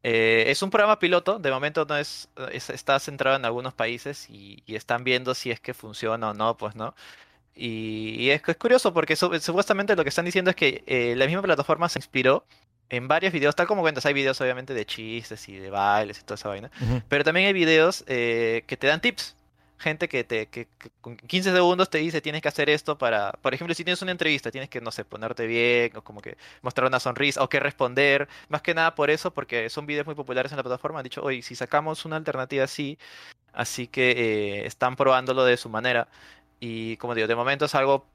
Eh, 0.04 0.46
es 0.48 0.62
un 0.62 0.70
programa 0.70 1.00
piloto, 1.00 1.40
de 1.40 1.52
momento 1.52 1.86
no 1.90 1.98
es, 1.98 2.30
es- 2.52 2.70
está 2.70 3.00
centrado 3.00 3.36
en 3.38 3.46
algunos 3.46 3.74
países 3.74 4.30
y, 4.30 4.64
están 4.68 5.04
viendo 5.04 5.34
si 5.36 5.52
es 5.52 5.60
que 5.60 5.74
funciona 5.74 6.30
o 6.32 6.34
no, 6.34 6.56
pues, 6.58 6.76
¿no? 6.76 6.96
Y, 7.56 8.16
y 8.20 8.30
es, 8.32 8.42
curioso 8.58 8.94
porque 8.94 9.16
su- 9.16 9.40
supuestamente 9.42 9.96
lo 9.96 10.04
que 10.04 10.10
están 10.10 10.26
diciendo 10.26 10.52
es 10.52 10.56
que 10.58 10.84
eh, 10.88 11.16
la 11.18 11.26
misma 11.28 11.42
plataforma 11.42 11.90
se 11.90 12.00
inspiró 12.00 12.46
en 12.90 13.08
varios 13.08 13.34
videos, 13.34 13.56
tal 13.56 13.68
como 13.68 13.82
cuentas, 13.82 14.06
hay 14.06 14.14
videos 14.14 14.40
obviamente 14.42 14.74
de 14.74 14.86
chistes 14.86 15.48
y 15.50 15.58
de 15.58 15.70
bailes 15.70 16.20
y 16.20 16.24
toda 16.24 16.36
esa 16.36 16.50
vaina, 16.50 16.72
pero 17.10 17.24
también 17.24 17.48
hay 17.48 17.54
videos 17.54 18.04
eh, 18.08 18.64
que 18.68 18.78
te 18.78 18.88
dan 18.88 19.02
tips. 19.02 19.36
Gente 19.80 20.10
que 20.10 20.24
te 20.24 20.48
que, 20.48 20.68
que 20.80 20.90
con 21.02 21.16
15 21.18 21.52
segundos 21.52 21.92
te 21.92 22.00
dice 22.00 22.20
tienes 22.20 22.42
que 22.42 22.48
hacer 22.48 22.68
esto 22.68 22.98
para, 22.98 23.34
por 23.34 23.54
ejemplo, 23.54 23.76
si 23.76 23.84
tienes 23.84 24.02
una 24.02 24.12
entrevista, 24.12 24.50
tienes 24.50 24.72
que, 24.72 24.82
no 24.82 24.92
sé, 24.92 25.06
ponerte 25.06 25.46
bien 25.46 25.96
o 25.96 26.02
como 26.02 26.20
que 26.20 26.36
mostrar 26.64 26.88
una 26.88 27.00
sonrisa 27.00 27.44
o 27.44 27.50
qué 27.50 27.60
responder. 27.60 28.28
Más 28.50 28.64
que 28.64 28.74
nada 28.74 28.96
por 28.96 29.12
eso, 29.12 29.30
porque 29.30 29.70
son 29.70 29.86
videos 29.86 30.08
muy 30.08 30.16
populares 30.16 30.52
en 30.52 30.58
la 30.58 30.64
plataforma. 30.64 30.98
Han 31.00 31.04
dicho, 31.04 31.22
oye, 31.22 31.44
si 31.44 31.54
sacamos 31.54 32.06
una 32.06 32.16
alternativa 32.16 32.64
así, 32.64 32.98
así 33.54 33.86
que 33.86 34.12
eh, 34.64 34.66
están 34.66 34.96
probándolo 34.96 35.46
de 35.46 35.58
su 35.58 35.70
manera. 35.70 36.08
Y 36.60 36.98
como 36.98 37.14
digo, 37.14 37.28
de 37.28 37.36
momento 37.36 37.66
es 37.66 37.76
algo, 37.76 38.06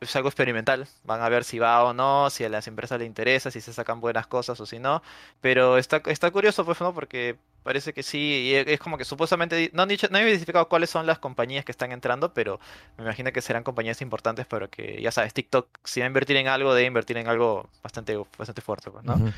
es 0.00 0.14
algo 0.16 0.28
experimental. 0.28 0.86
Van 1.04 1.22
a 1.22 1.28
ver 1.28 1.44
si 1.44 1.58
va 1.58 1.82
o 1.84 1.92
no, 1.92 2.30
si 2.30 2.44
a 2.44 2.48
las 2.48 2.66
empresas 2.66 2.98
les 2.98 3.06
interesa, 3.06 3.50
si 3.50 3.60
se 3.60 3.72
sacan 3.72 4.00
buenas 4.00 4.26
cosas 4.26 4.58
o 4.60 4.66
si 4.66 4.78
no. 4.78 5.02
Pero 5.40 5.78
está, 5.78 6.02
está 6.06 6.30
curioso, 6.30 6.64
pues, 6.64 6.80
¿no? 6.80 6.92
Porque 6.94 7.36
parece 7.62 7.94
que 7.94 8.02
sí, 8.02 8.18
y 8.18 8.54
e- 8.54 8.74
es 8.74 8.78
como 8.78 8.98
que 8.98 9.04
supuestamente 9.06 9.70
no 9.72 9.82
han 9.82 9.88
dicho, 9.88 10.06
no 10.10 10.18
han 10.18 10.28
identificado 10.28 10.68
cuáles 10.68 10.90
son 10.90 11.06
las 11.06 11.18
compañías 11.18 11.64
que 11.64 11.72
están 11.72 11.92
entrando, 11.92 12.34
pero 12.34 12.60
me 12.98 13.04
imagino 13.04 13.32
que 13.32 13.40
serán 13.40 13.62
compañías 13.64 14.02
importantes, 14.02 14.44
pero 14.46 14.68
que 14.68 15.00
ya 15.00 15.10
sabes, 15.10 15.32
TikTok, 15.32 15.68
si 15.84 16.00
va 16.00 16.04
a 16.04 16.08
invertir 16.08 16.36
en 16.36 16.48
algo, 16.48 16.74
debe 16.74 16.86
invertir 16.86 17.16
en 17.16 17.26
algo 17.26 17.68
bastante, 17.82 18.16
bastante 18.38 18.60
fuerte, 18.60 18.90
pues, 18.90 19.04
¿no? 19.04 19.14
Ujú. 19.14 19.32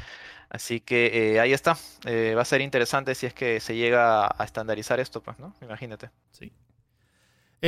Así 0.48 0.80
que 0.80 1.34
eh, 1.34 1.40
ahí 1.40 1.52
está. 1.52 1.76
Eh, 2.04 2.34
va 2.36 2.42
a 2.42 2.44
ser 2.44 2.60
interesante 2.60 3.14
si 3.14 3.26
es 3.26 3.34
que 3.34 3.60
se 3.60 3.75
llega 3.76 4.26
a 4.26 4.44
estandarizar 4.44 4.98
esto, 5.00 5.20
pues, 5.20 5.38
¿no? 5.38 5.54
Imagínate. 5.60 6.10
Sí. 6.32 6.52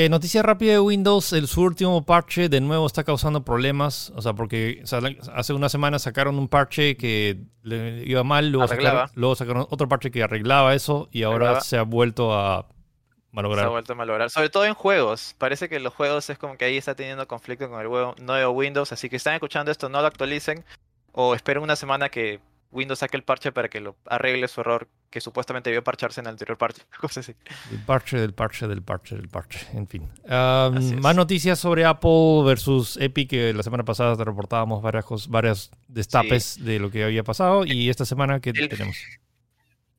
Eh, 0.01 0.09
noticia 0.09 0.43
rápida 0.45 0.73
de 0.75 0.79
Windows, 0.81 1.33
el, 1.33 1.49
su 1.49 1.61
último 1.63 2.05
parche 2.07 2.49
de 2.49 2.61
nuevo 2.61 2.87
está 2.87 3.03
causando 3.03 3.45
problemas, 3.45 4.13
o 4.15 4.23
sea, 4.23 4.33
porque 4.33 4.81
o 4.85 4.87
sea, 4.87 5.01
la- 5.01 5.13
hace 5.35 5.53
una 5.55 5.69
semana 5.69 5.99
sacaron 5.99 6.39
un 6.39 6.47
parche 6.47 6.97
que 6.97 7.41
le 7.63 8.05
iba 8.07 8.23
mal, 8.23 8.51
luego 8.53 8.69
sacaron, 8.69 9.11
luego 9.15 9.35
sacaron 9.35 9.67
otro 9.71 9.89
parche 9.89 10.13
que 10.13 10.23
arreglaba 10.23 10.73
eso 10.77 11.09
y 11.11 11.25
ahora 11.25 11.47
Arreglaba. 11.47 11.61
se 11.63 11.79
ha 11.79 11.83
vuelto 11.83 12.33
a 12.33 12.69
Se 12.69 12.69
ha 12.69 13.33
malograr. 13.33 13.69
vuelto 13.71 13.93
a 13.93 13.97
malograr. 13.97 14.31
Sobre 14.31 14.51
todo 14.51 14.67
en 14.67 14.75
juegos. 14.75 15.35
Parece 15.37 15.69
que 15.69 15.81
los 15.81 15.93
juegos 15.95 16.31
es 16.31 16.39
como 16.39 16.57
que 16.57 16.65
ahí 16.67 16.77
está 16.77 16.95
teniendo 16.95 17.27
conflicto 17.27 17.69
con 17.69 17.81
el 17.81 17.89
nuevo 18.25 18.51
Windows. 18.53 18.93
Así 18.93 19.09
que 19.09 19.17
están 19.17 19.35
escuchando 19.35 19.73
esto, 19.73 19.89
no 19.89 20.01
lo 20.01 20.07
actualicen. 20.07 20.65
O 21.11 21.35
esperen 21.35 21.63
una 21.65 21.75
semana 21.75 22.09
que 22.09 22.39
Windows 22.71 22.99
saque 22.99 23.17
el 23.17 23.23
parche 23.23 23.51
para 23.51 23.69
que 23.69 23.81
lo 23.81 23.97
arregle 24.07 24.47
su 24.49 24.61
error 24.61 24.89
que 25.11 25.21
supuestamente 25.23 25.71
debió 25.71 25.83
parcharse 25.83 26.21
en 26.21 26.27
el 26.27 26.33
anterior 26.33 26.59
parche. 26.59 26.83
Cosas 27.01 27.19
así. 27.29 27.35
El 27.73 27.79
parche 27.81 28.19
del 28.19 28.35
parche 28.35 28.69
del 28.69 28.83
parche 28.83 29.17
del 29.17 29.29
parche, 29.29 29.67
en 29.73 29.87
fin. 29.89 30.03
Um, 30.25 31.01
más 31.01 31.17
noticias 31.17 31.59
sobre 31.59 31.85
Apple 31.87 32.43
versus 32.45 32.97
Epic, 32.99 33.31
que 33.31 33.55
la 33.55 33.63
semana 33.63 33.85
pasada 33.85 34.17
te 34.17 34.25
reportábamos 34.25 34.83
varias, 34.83 35.29
varias 35.29 35.71
destapes 35.89 36.63
de 36.63 36.79
lo 36.79 36.91
que 36.91 37.05
había 37.05 37.25
pasado 37.25 37.65
y 37.65 37.89
esta 37.89 38.05
semana 38.05 38.41
que 38.41 38.51
El- 38.51 38.69
tenemos. 38.69 38.97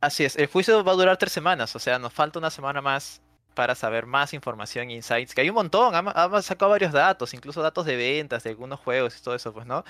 Así 0.01 0.23
es. 0.23 0.38
El 0.38 0.47
juicio 0.47 0.83
va 0.83 0.93
a 0.93 0.95
durar 0.95 1.17
tres 1.17 1.33
semanas. 1.33 1.75
O 1.75 1.79
sea, 1.79 1.99
nos 1.99 2.13
falta 2.13 2.39
una 2.39 2.49
semana 2.49 2.81
más 2.81 3.21
para 3.53 3.75
saber 3.75 4.05
más 4.05 4.33
información, 4.33 4.89
insights. 4.91 5.35
Que 5.35 5.41
hay 5.41 5.49
un 5.49 5.55
montón. 5.55 5.93
Han, 5.93 6.07
han 6.15 6.43
sacado 6.43 6.71
varios 6.71 6.93
datos, 6.93 7.33
incluso 7.33 7.61
datos 7.61 7.85
de 7.85 7.97
ventas 7.97 8.43
de 8.43 8.51
algunos 8.51 8.79
juegos 8.79 9.17
y 9.19 9.21
todo 9.23 9.35
eso, 9.35 9.51
pues, 9.51 9.65
¿no? 9.65 9.83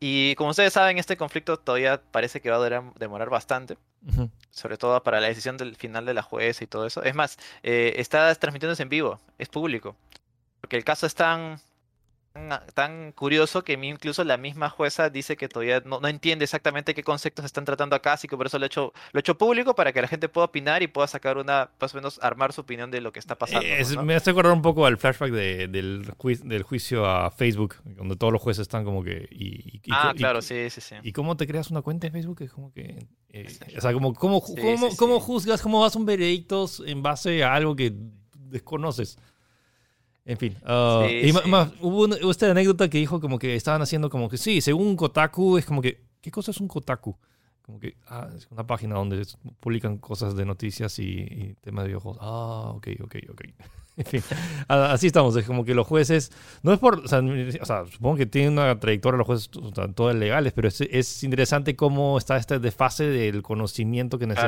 Y 0.00 0.34
como 0.36 0.50
ustedes 0.50 0.72
saben, 0.72 0.96
este 0.98 1.16
conflicto 1.18 1.58
todavía 1.58 2.00
parece 2.10 2.40
que 2.40 2.48
va 2.50 2.56
a 2.56 2.60
durar- 2.60 2.94
demorar 2.94 3.28
bastante. 3.28 3.76
Sobre 4.50 4.78
todo 4.78 5.02
para 5.02 5.20
la 5.20 5.26
decisión 5.28 5.58
del 5.58 5.76
final 5.76 6.06
de 6.06 6.14
la 6.14 6.22
jueza 6.22 6.64
y 6.64 6.66
todo 6.66 6.86
eso. 6.86 7.02
Es 7.02 7.14
más, 7.14 7.38
eh, 7.62 7.92
está 7.96 8.34
transmitiéndose 8.34 8.82
en 8.82 8.88
vivo, 8.88 9.20
es 9.38 9.48
público, 9.50 9.94
porque 10.62 10.78
el 10.78 10.84
caso 10.84 11.06
es 11.06 11.14
tan, 11.14 11.60
tan, 12.32 12.60
tan 12.74 13.12
curioso 13.12 13.64
que 13.64 13.72
incluso 13.72 14.22
la 14.24 14.36
misma 14.36 14.70
jueza 14.70 15.10
dice 15.10 15.36
que 15.36 15.48
todavía 15.48 15.82
no, 15.84 16.00
no 16.00 16.08
entiende 16.08 16.44
exactamente 16.44 16.94
qué 16.94 17.02
conceptos 17.02 17.44
están 17.44 17.64
tratando 17.64 17.96
acá, 17.96 18.12
así 18.12 18.28
que 18.28 18.36
por 18.36 18.46
eso 18.46 18.58
lo 18.58 18.64
he 18.64 18.68
hecho, 18.68 18.92
lo 19.12 19.18
he 19.18 19.20
hecho 19.20 19.36
público 19.36 19.74
para 19.74 19.92
que 19.92 20.00
la 20.02 20.08
gente 20.08 20.28
pueda 20.28 20.46
opinar 20.46 20.82
y 20.82 20.86
pueda 20.86 21.06
sacar 21.06 21.38
una, 21.38 21.70
más 21.80 21.92
o 21.94 21.96
menos 21.96 22.18
armar 22.22 22.52
su 22.52 22.60
opinión 22.60 22.90
de 22.90 23.00
lo 23.00 23.12
que 23.12 23.18
está 23.18 23.36
pasando. 23.36 23.66
Es- 23.66 23.94
¿no? 23.94 24.02
Me 24.04 24.14
hace 24.14 24.30
acordar 24.30 24.52
un 24.52 24.62
poco 24.62 24.86
al 24.86 24.96
flashback 24.96 25.30
de- 25.32 25.68
del, 25.68 26.10
juicio, 26.18 26.48
del 26.48 26.62
juicio 26.62 27.06
a 27.06 27.30
Facebook, 27.30 27.76
donde 27.84 28.16
todos 28.16 28.32
los 28.32 28.40
jueces 28.42 28.62
están 28.62 28.84
como 28.84 29.02
que... 29.02 29.28
Y, 29.30 29.80
Ah, 29.90 30.12
y- 30.14 30.18
claro, 30.18 30.40
sí, 30.42 30.70
sí, 30.70 30.80
sí. 30.80 30.94
¿Y 31.02 31.12
cómo 31.12 31.36
te 31.36 31.46
creas 31.46 31.70
una 31.70 31.82
cuenta 31.82 32.06
en 32.06 32.12
Facebook? 32.12 32.42
Es 32.42 32.52
como 32.52 32.72
que... 32.72 33.06
eh, 33.30 33.46
o 33.76 33.80
sea, 33.80 33.92
como, 33.92 34.14
¿cómo, 34.14 34.40
Sí, 34.46 34.54
cómo, 34.60 34.90
sí, 34.90 34.96
cómo 34.96 35.18
sí. 35.18 35.24
juzgas, 35.26 35.62
cómo 35.62 35.82
das 35.82 35.96
un 35.96 36.06
veredicto 36.06 36.66
en 36.86 37.02
base 37.02 37.42
a 37.42 37.54
algo 37.54 37.74
que 37.74 37.92
desconoces? 38.34 39.18
En 40.24 40.36
fin. 40.36 40.54
Sí, 40.54 41.14
y 41.28 41.32
sí. 41.32 41.48
más, 41.48 41.72
hubo, 41.80 42.04
una- 42.04 42.16
esta 42.16 42.50
anécdota 42.50 42.88
que 42.88 42.98
dijo 42.98 43.20
como 43.20 43.38
que 43.38 43.54
estaban 43.56 43.82
haciendo 43.82 44.10
como 44.10 44.28
que 44.28 44.38
sí, 44.38 44.60
según 44.60 44.96
Kotaku, 44.96 45.58
es 45.58 45.64
como 45.64 45.82
que... 45.82 46.02
¿Qué 46.20 46.30
cosa 46.30 46.50
es 46.50 46.60
un 46.60 46.68
Kotaku? 46.68 47.16
Como 47.62 47.80
que 47.80 47.96
ah, 48.08 48.28
es 48.36 48.46
una 48.50 48.66
página 48.66 48.96
donde 48.96 49.26
publican 49.60 49.98
cosas 49.98 50.36
de 50.36 50.44
noticias 50.44 50.98
y, 50.98 51.04
y 51.04 51.54
temas 51.60 51.84
de 51.84 51.88
videojuegos. 51.88 52.18
Ah, 52.20 52.72
ok, 52.74 52.88
ok, 53.02 53.16
ok. 53.30 53.40
En 53.96 54.06
fin, 54.06 54.22
así 54.68 55.08
estamos. 55.08 55.36
Es 55.36 55.44
como 55.44 55.62
que 55.64 55.74
los 55.74 55.86
jueces, 55.86 56.32
no 56.62 56.72
es 56.72 56.78
por, 56.78 57.00
o 57.00 57.08
sea, 57.08 57.18
o 57.20 57.64
sea, 57.66 57.84
supongo 57.86 58.16
que 58.16 58.24
tienen 58.24 58.52
una 58.54 58.78
trayectoria 58.80 59.18
los 59.18 59.26
jueces, 59.26 59.50
o 59.60 59.74
sea, 59.74 59.88
todas 59.92 60.16
legales, 60.16 60.54
pero 60.54 60.68
es, 60.68 60.80
es 60.80 61.22
interesante 61.22 61.76
cómo 61.76 62.16
está 62.16 62.38
este 62.38 62.58
desfase 62.60 63.04
del 63.04 63.42
conocimiento 63.42 64.18
que 64.18 64.26
Claro. 64.26 64.40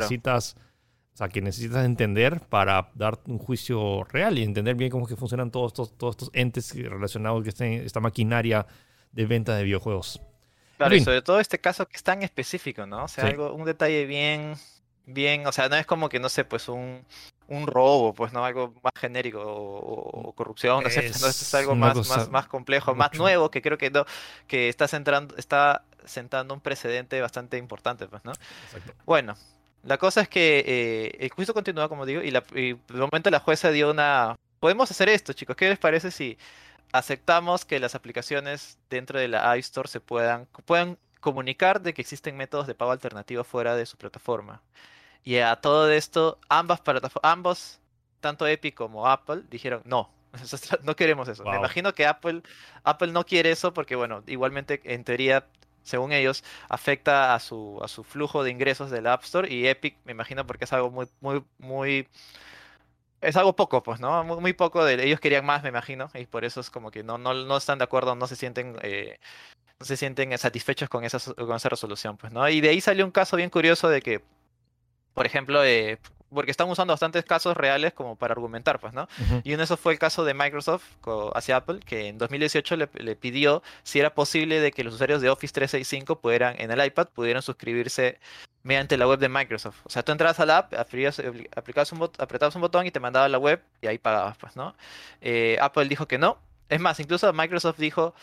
O 1.13 1.17
sea, 1.17 1.29
que 1.29 1.43
necesitas 1.43 1.85
entender 1.85 2.41
para 2.41 2.91
dar 2.95 3.19
un 3.27 3.39
juicio 3.39 4.05
real 4.05 4.39
y 4.39 4.43
entender 4.43 4.75
bien 4.77 4.91
cómo 4.91 5.05
es 5.05 5.11
que 5.11 5.17
funcionan 5.17 5.51
todos 5.51 5.73
estos, 5.73 5.97
todos 5.99 6.15
estos 6.15 6.31
entes 6.33 6.75
relacionados 6.75 7.43
que 7.43 7.51
estén, 7.51 7.73
esta 7.75 8.01
maquinaria 8.01 8.67
de 9.13 9.27
venta 9.27 9.55
de 9.57 9.65
videojuegos. 9.65 10.21
Claro, 10.79 10.93
En 10.95 10.97
y 10.97 11.01
fin. 11.01 11.05
sobre 11.05 11.23
todo 11.23 11.39
este 11.39 11.59
caso 11.61 11.87
que 11.87 11.97
es 11.97 12.03
tan 12.03 12.23
específico, 12.23 12.87
¿no? 12.87 13.05
O 13.05 13.09
sea, 13.09 13.25
Sí. 13.25 13.31
algo, 13.31 13.53
un 13.53 13.67
detalle 13.67 14.07
bien, 14.07 14.55
bien, 15.05 15.47
o 15.47 15.53
sea, 15.53 15.69
no 15.69 15.77
es 15.77 15.85
como 15.87 16.09
que, 16.09 16.19
no 16.19 16.31
sé, 16.31 16.45
pues 16.47 16.69
un, 16.71 17.05
un 17.47 17.67
robo, 17.67 18.15
pues, 18.15 18.33
¿no? 18.33 18.43
Algo 18.45 18.73
más 18.83 18.93
genérico 18.99 19.41
o, 19.43 20.29
o- 20.29 20.33
corrupción, 20.33 20.83
no 20.83 20.89
sé, 20.89 21.05
Es 21.07 21.13
no, 21.21 21.29
esto 21.29 21.45
es 21.45 21.55
algo 21.55 21.75
más, 21.75 22.09
más, 22.09 22.31
más 22.31 22.47
complejo, 22.49 22.95
más 22.95 23.11
mucho- 23.13 23.23
nuevo, 23.23 23.51
que 23.51 23.61
creo 23.61 23.77
que 23.77 23.91
no, 23.91 24.07
que 24.47 24.71
está 24.71 24.89
centrando, 24.89 25.37
está 25.37 25.85
sentando 26.07 26.55
un 26.55 26.61
precedente 26.63 27.21
bastante 27.21 27.59
importante, 27.59 28.09
pues, 28.09 28.25
¿no? 28.25 28.33
Exacto. 28.33 28.95
Bueno, 29.05 29.35
la 29.85 29.99
cosa 29.99 30.23
es 30.23 30.29
que 30.29 30.65
eh, 30.67 31.17
el 31.21 31.31
juicio 31.31 31.55
continúa, 31.55 31.89
como 31.89 32.07
digo, 32.07 32.23
y, 32.23 32.31
la, 32.31 32.45
y 32.55 32.75
de 32.75 32.81
momento 32.89 33.31
la 33.31 33.41
jueza 33.41 33.71
dio 33.71 33.91
una... 33.91 34.37
Podemos 34.61 34.91
hacer 34.91 35.09
esto, 35.09 35.33
chicos. 35.33 35.57
¿Qué 35.57 35.69
les 35.69 35.79
parece 35.79 36.11
si 36.11 36.39
aceptamos 36.93 37.65
que 37.65 37.81
las 37.81 37.95
aplicaciones 37.95 38.79
dentro 38.91 39.19
de 39.19 39.29
la 39.29 39.51
App 39.51 39.59
Store 39.59 39.89
se 39.89 40.01
puedan, 40.01 40.47
puedan 40.67 40.99
comunicar 41.21 41.81
de 41.81 41.95
que 41.95 42.03
existen 42.03 42.37
métodos 42.37 42.67
de 42.67 42.75
pago 42.75 42.93
alternativos 42.93 43.47
fuera 43.47 43.75
de 43.75 43.87
su 43.87 43.97
plataforma? 43.97 44.63
Y 45.25 45.39
a 45.39 45.57
todo 45.57 45.91
esto, 45.91 46.39
ambas 46.49 46.81
plataformas, 46.81 47.33
ambos, 47.33 47.81
tanto 48.21 48.47
Epic 48.47 48.75
como 48.75 49.09
Apple, 49.09 49.43
dijeron 49.51 49.83
no. 49.85 50.11
No 50.83 50.97
queremos 50.97 51.29
eso. 51.29 51.45
Me 51.45 51.57
imagino 51.57 51.93
que 51.93 52.07
Apple, 52.07 52.43
Apple 52.85 53.13
no 53.13 53.25
quiere 53.25 53.51
eso 53.51 53.75
porque, 53.75 53.97
bueno, 53.97 54.23
igualmente 54.27 54.81
en 54.85 55.05
teoría 55.05 55.47
según 55.83 56.13
ellos, 56.13 56.45
afecta 56.69 57.35
a 57.35 57.41
su, 57.41 57.81
a 57.83 57.89
su 57.89 58.05
flujo 58.05 58.43
de 58.45 58.51
ingresos 58.51 58.91
del 58.91 59.07
App 59.07 59.23
Store 59.25 59.53
y 59.53 59.67
Epic, 59.69 59.97
me 60.05 60.13
imagino, 60.13 60.47
porque 60.47 60.65
es 60.65 60.73
algo 60.73 60.91
muy, 60.91 61.07
muy, 61.21 61.45
muy... 61.59 62.09
Es 63.21 63.37
algo 63.37 63.55
poco, 63.55 63.83
pues, 63.83 64.01
¿no? 64.01 64.25
Muy, 64.25 64.41
muy 64.41 64.53
poco 64.53 64.85
de... 64.85 65.03
Ellos 65.05 65.21
querían 65.21 65.45
más, 65.47 65.63
me 65.63 65.69
imagino, 65.69 66.11
y 66.15 66.27
por 66.27 66.45
eso 66.45 66.61
es 66.61 66.71
como 66.71 66.91
que 66.91 67.05
no, 67.05 67.19
no, 67.19 67.35
no 67.35 67.57
están 67.57 67.79
de 67.79 67.85
acuerdo, 67.85 68.15
no 68.15 68.27
se 68.27 68.37
sienten... 68.37 68.77
eh, 68.83 69.19
no 69.79 69.87
se 69.87 69.97
sienten 69.97 70.37
satisfechos 70.39 70.89
con 70.89 71.05
esa, 71.05 71.19
con 71.35 71.57
esa 71.57 71.69
resolución, 71.69 72.17
pues, 72.17 72.33
¿no? 72.33 72.49
Y 72.49 72.61
de 72.61 72.69
ahí 72.71 72.81
salió 72.81 73.05
un 73.05 73.11
caso 73.11 73.37
bien 73.37 73.51
curioso 73.51 73.89
de 73.89 74.01
que, 74.03 74.23
por 75.15 75.27
ejemplo, 75.27 75.65
eh, 75.65 75.99
porque 76.35 76.51
están 76.51 76.69
usando 76.69 76.93
bastantes 76.93 77.25
casos 77.25 77.57
reales 77.57 77.93
como 77.93 78.17
para 78.17 78.33
argumentar, 78.33 78.79
pues, 78.81 78.93
¿no? 78.93 79.09
Y 79.45 79.51
uno 79.51 79.59
de 79.59 79.65
esos 79.65 79.79
fue 79.81 79.93
el 79.93 79.99
caso 79.99 80.25
de 80.25 80.35
Microsoft 80.35 80.85
hacia 81.35 81.57
Apple, 81.57 81.81
que 81.85 82.09
en 82.09 82.19
2018 82.19 82.77
le, 82.77 82.89
le 82.95 83.17
pidió 83.17 83.63
si 83.83 84.01
era 84.01 84.15
posible 84.15 84.61
de 84.61 84.73
que 84.73 84.85
los 84.85 84.95
usuarios 84.95 85.21
de 85.21 85.31
Office 85.31 85.53
365 85.53 86.21
pudieran, 86.21 86.55
en 86.59 86.71
el 86.71 86.85
iPad, 86.85 87.09
pudieran 87.09 87.43
suscribirse 87.43 88.19
mediante 88.65 88.97
la 88.97 89.09
web 89.09 89.19
de 89.19 89.29
Microsoft. 89.29 89.79
O 89.85 89.91
sea, 89.91 90.03
tú 90.05 90.13
entrabas 90.13 90.39
a 90.41 90.47
la 90.47 90.59
app, 90.59 90.75
aplicabas, 90.75 91.21
aplicabas 91.57 91.91
un 91.93 91.99
bot- 92.01 92.21
apretabas 92.23 92.55
un 92.55 92.61
botón 92.61 92.87
y 92.87 92.91
te 92.93 93.01
mandaba 93.01 93.27
a 93.27 93.29
la 93.29 93.39
web 93.39 93.61
y 93.81 93.89
ahí 93.89 93.99
pagabas, 93.99 94.37
pues, 94.39 94.55
¿no? 94.57 94.75
Eh, 95.21 95.59
Apple 95.61 95.87
dijo 95.87 96.07
que 96.07 96.19
no. 96.19 96.39
Es 96.69 96.81
más, 96.81 96.99
incluso 97.01 97.33
Microsoft 97.33 97.79
dijo, 97.79 98.15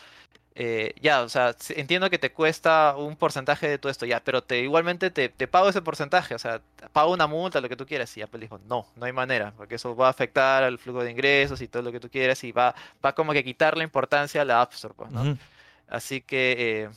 eh, 0.56 0.94
ya, 1.00 1.22
o 1.22 1.28
sea, 1.28 1.54
entiendo 1.70 2.10
que 2.10 2.18
te 2.18 2.32
cuesta 2.32 2.96
un 2.96 3.16
porcentaje 3.16 3.68
de 3.68 3.78
todo 3.78 3.90
esto, 3.90 4.04
ya, 4.04 4.20
pero 4.22 4.42
te 4.42 4.58
igualmente 4.60 5.10
te, 5.10 5.28
te 5.28 5.46
pago 5.46 5.68
ese 5.68 5.80
porcentaje, 5.80 6.34
o 6.34 6.38
sea, 6.38 6.60
pago 6.92 7.12
una 7.12 7.26
multa, 7.26 7.60
lo 7.60 7.68
que 7.68 7.76
tú 7.76 7.86
quieras. 7.86 8.14
Y 8.16 8.22
Apple 8.22 8.40
dijo, 8.40 8.58
no, 8.66 8.86
no 8.96 9.06
hay 9.06 9.12
manera, 9.12 9.52
porque 9.56 9.76
eso 9.76 9.94
va 9.94 10.08
a 10.08 10.10
afectar 10.10 10.62
al 10.64 10.78
flujo 10.78 11.02
de 11.04 11.10
ingresos 11.12 11.60
y 11.62 11.68
todo 11.68 11.82
lo 11.82 11.92
que 11.92 12.00
tú 12.00 12.10
quieras 12.10 12.42
y 12.44 12.52
va, 12.52 12.74
va 13.04 13.14
como 13.14 13.32
que 13.32 13.44
quitar 13.44 13.76
la 13.76 13.84
importancia 13.84 14.42
a 14.42 14.44
la 14.44 14.60
App 14.60 14.72
Store, 14.74 14.94
pues, 14.96 15.10
¿no? 15.10 15.22
Así 15.88 16.20
que, 16.20 16.84
eh, 16.84 16.90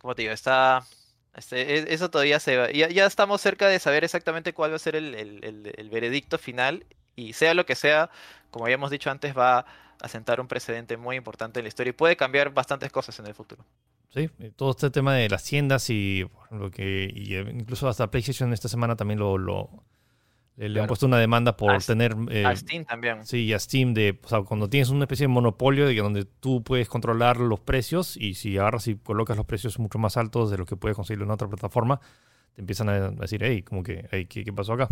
como 0.00 0.14
te 0.14 0.22
digo, 0.22 0.34
está, 0.34 0.82
este, 1.36 1.78
e- 1.78 1.94
eso 1.94 2.10
todavía 2.10 2.40
se 2.40 2.56
va, 2.56 2.70
ya, 2.72 2.88
ya 2.88 3.06
estamos 3.06 3.40
cerca 3.40 3.68
de 3.68 3.78
saber 3.78 4.04
exactamente 4.04 4.52
cuál 4.52 4.72
va 4.72 4.76
a 4.76 4.80
ser 4.80 4.96
el, 4.96 5.14
el- 5.14 5.44
el- 5.44 5.72
el 5.76 5.90
veredicto 5.90 6.38
final 6.38 6.84
y 7.14 7.32
sea 7.34 7.54
lo 7.54 7.66
que 7.66 7.74
sea, 7.76 8.10
como 8.50 8.64
habíamos 8.66 8.90
dicho 8.90 9.10
antes, 9.10 9.36
va 9.36 9.64
asentar 10.02 10.40
un 10.40 10.48
precedente 10.48 10.96
muy 10.96 11.16
importante 11.16 11.60
en 11.60 11.64
la 11.64 11.68
historia 11.68 11.90
y 11.90 11.94
puede 11.94 12.16
cambiar 12.16 12.52
bastantes 12.52 12.90
cosas 12.90 13.18
en 13.20 13.26
el 13.26 13.34
futuro. 13.34 13.64
Sí, 14.10 14.28
todo 14.56 14.72
este 14.72 14.90
tema 14.90 15.14
de 15.14 15.28
las 15.28 15.44
tiendas 15.44 15.88
y 15.88 16.28
lo 16.50 16.70
que 16.70 17.10
y 17.14 17.36
incluso 17.36 17.88
hasta 17.88 18.10
PlayStation 18.10 18.52
esta 18.52 18.68
semana 18.68 18.94
también 18.96 19.18
lo, 19.18 19.38
lo 19.38 19.84
le, 20.56 20.80
han 20.80 20.86
puesto 20.86 21.06
una 21.06 21.18
demanda 21.18 21.56
por 21.56 21.82
tener 21.82 22.14
eh, 22.30 22.44
a 22.44 22.54
Steam 22.54 22.84
también. 22.84 23.24
Sí, 23.24 23.44
y 23.44 23.52
a 23.54 23.58
Steam 23.58 23.94
de, 23.94 24.20
o 24.22 24.28
sea, 24.28 24.42
cuando 24.42 24.68
tienes 24.68 24.90
una 24.90 25.04
especie 25.04 25.24
de 25.24 25.28
monopolio 25.28 25.86
de 25.86 25.94
donde 25.96 26.26
tú 26.26 26.62
puedes 26.62 26.88
controlar 26.88 27.38
los 27.38 27.60
precios 27.60 28.16
y 28.18 28.34
si 28.34 28.58
agarras 28.58 28.86
y 28.88 28.96
colocas 28.96 29.36
los 29.36 29.46
precios 29.46 29.78
mucho 29.78 29.98
más 29.98 30.18
altos 30.18 30.50
de 30.50 30.58
lo 30.58 30.66
que 30.66 30.76
puedes 30.76 30.94
conseguir 30.94 31.22
en 31.22 31.30
otra 31.30 31.48
plataforma, 31.48 32.00
te 32.54 32.60
empiezan 32.60 32.90
a 32.90 33.10
decir, 33.10 33.42
hey, 33.42 33.62
como 33.62 33.82
que, 33.82 34.06
hey, 34.10 34.26
¿qué, 34.26 34.44
¿qué 34.44 34.52
pasó 34.52 34.74
acá? 34.74 34.90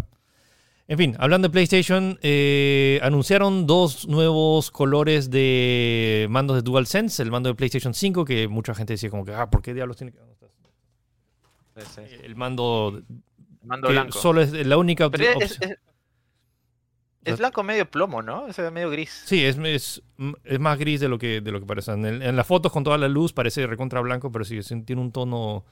En 0.90 0.98
fin, 0.98 1.14
hablando 1.20 1.46
de 1.46 1.52
PlayStation, 1.52 2.18
eh, 2.20 2.98
anunciaron 3.04 3.64
dos 3.64 4.08
nuevos 4.08 4.72
colores 4.72 5.30
de 5.30 6.26
mandos 6.28 6.56
de 6.56 6.62
DualSense. 6.62 7.22
El 7.22 7.30
mando 7.30 7.48
de 7.48 7.54
PlayStation 7.54 7.94
5, 7.94 8.24
que 8.24 8.48
mucha 8.48 8.74
gente 8.74 8.94
decía 8.94 9.08
como 9.08 9.24
que, 9.24 9.32
ah, 9.32 9.48
¿por 9.48 9.62
qué 9.62 9.72
diablos 9.72 9.98
tiene 9.98 10.10
que...? 10.10 10.18
El 12.24 12.34
mando... 12.34 13.04
mando 13.62 13.88
blanco. 13.88 14.18
Solo 14.18 14.40
es 14.40 14.50
la 14.66 14.76
única 14.78 15.06
opción. 15.06 15.34
Es, 17.22 17.38
blanco 17.38 17.62
medio 17.62 17.88
plomo, 17.88 18.20
¿no? 18.20 18.48
Es 18.48 18.58
medio 18.72 18.90
gris. 18.90 19.22
Sí, 19.26 19.44
es, 19.44 19.58
es, 20.42 20.58
más 20.58 20.76
gris 20.76 20.98
de 20.98 21.08
lo 21.08 21.20
que, 21.20 21.40
de 21.40 21.52
lo 21.52 21.60
que 21.60 21.66
parece. 21.66 21.92
En, 21.92 22.04
en, 22.04 22.34
las 22.34 22.48
fotos 22.48 22.72
con 22.72 22.82
toda 22.82 22.98
la 22.98 23.06
luz 23.06 23.32
parece 23.32 23.64
recontra 23.68 24.00
blanco, 24.00 24.32
pero 24.32 24.44
sí, 24.44 24.58
tiene 24.84 25.00
un 25.00 25.12
tono 25.12 25.64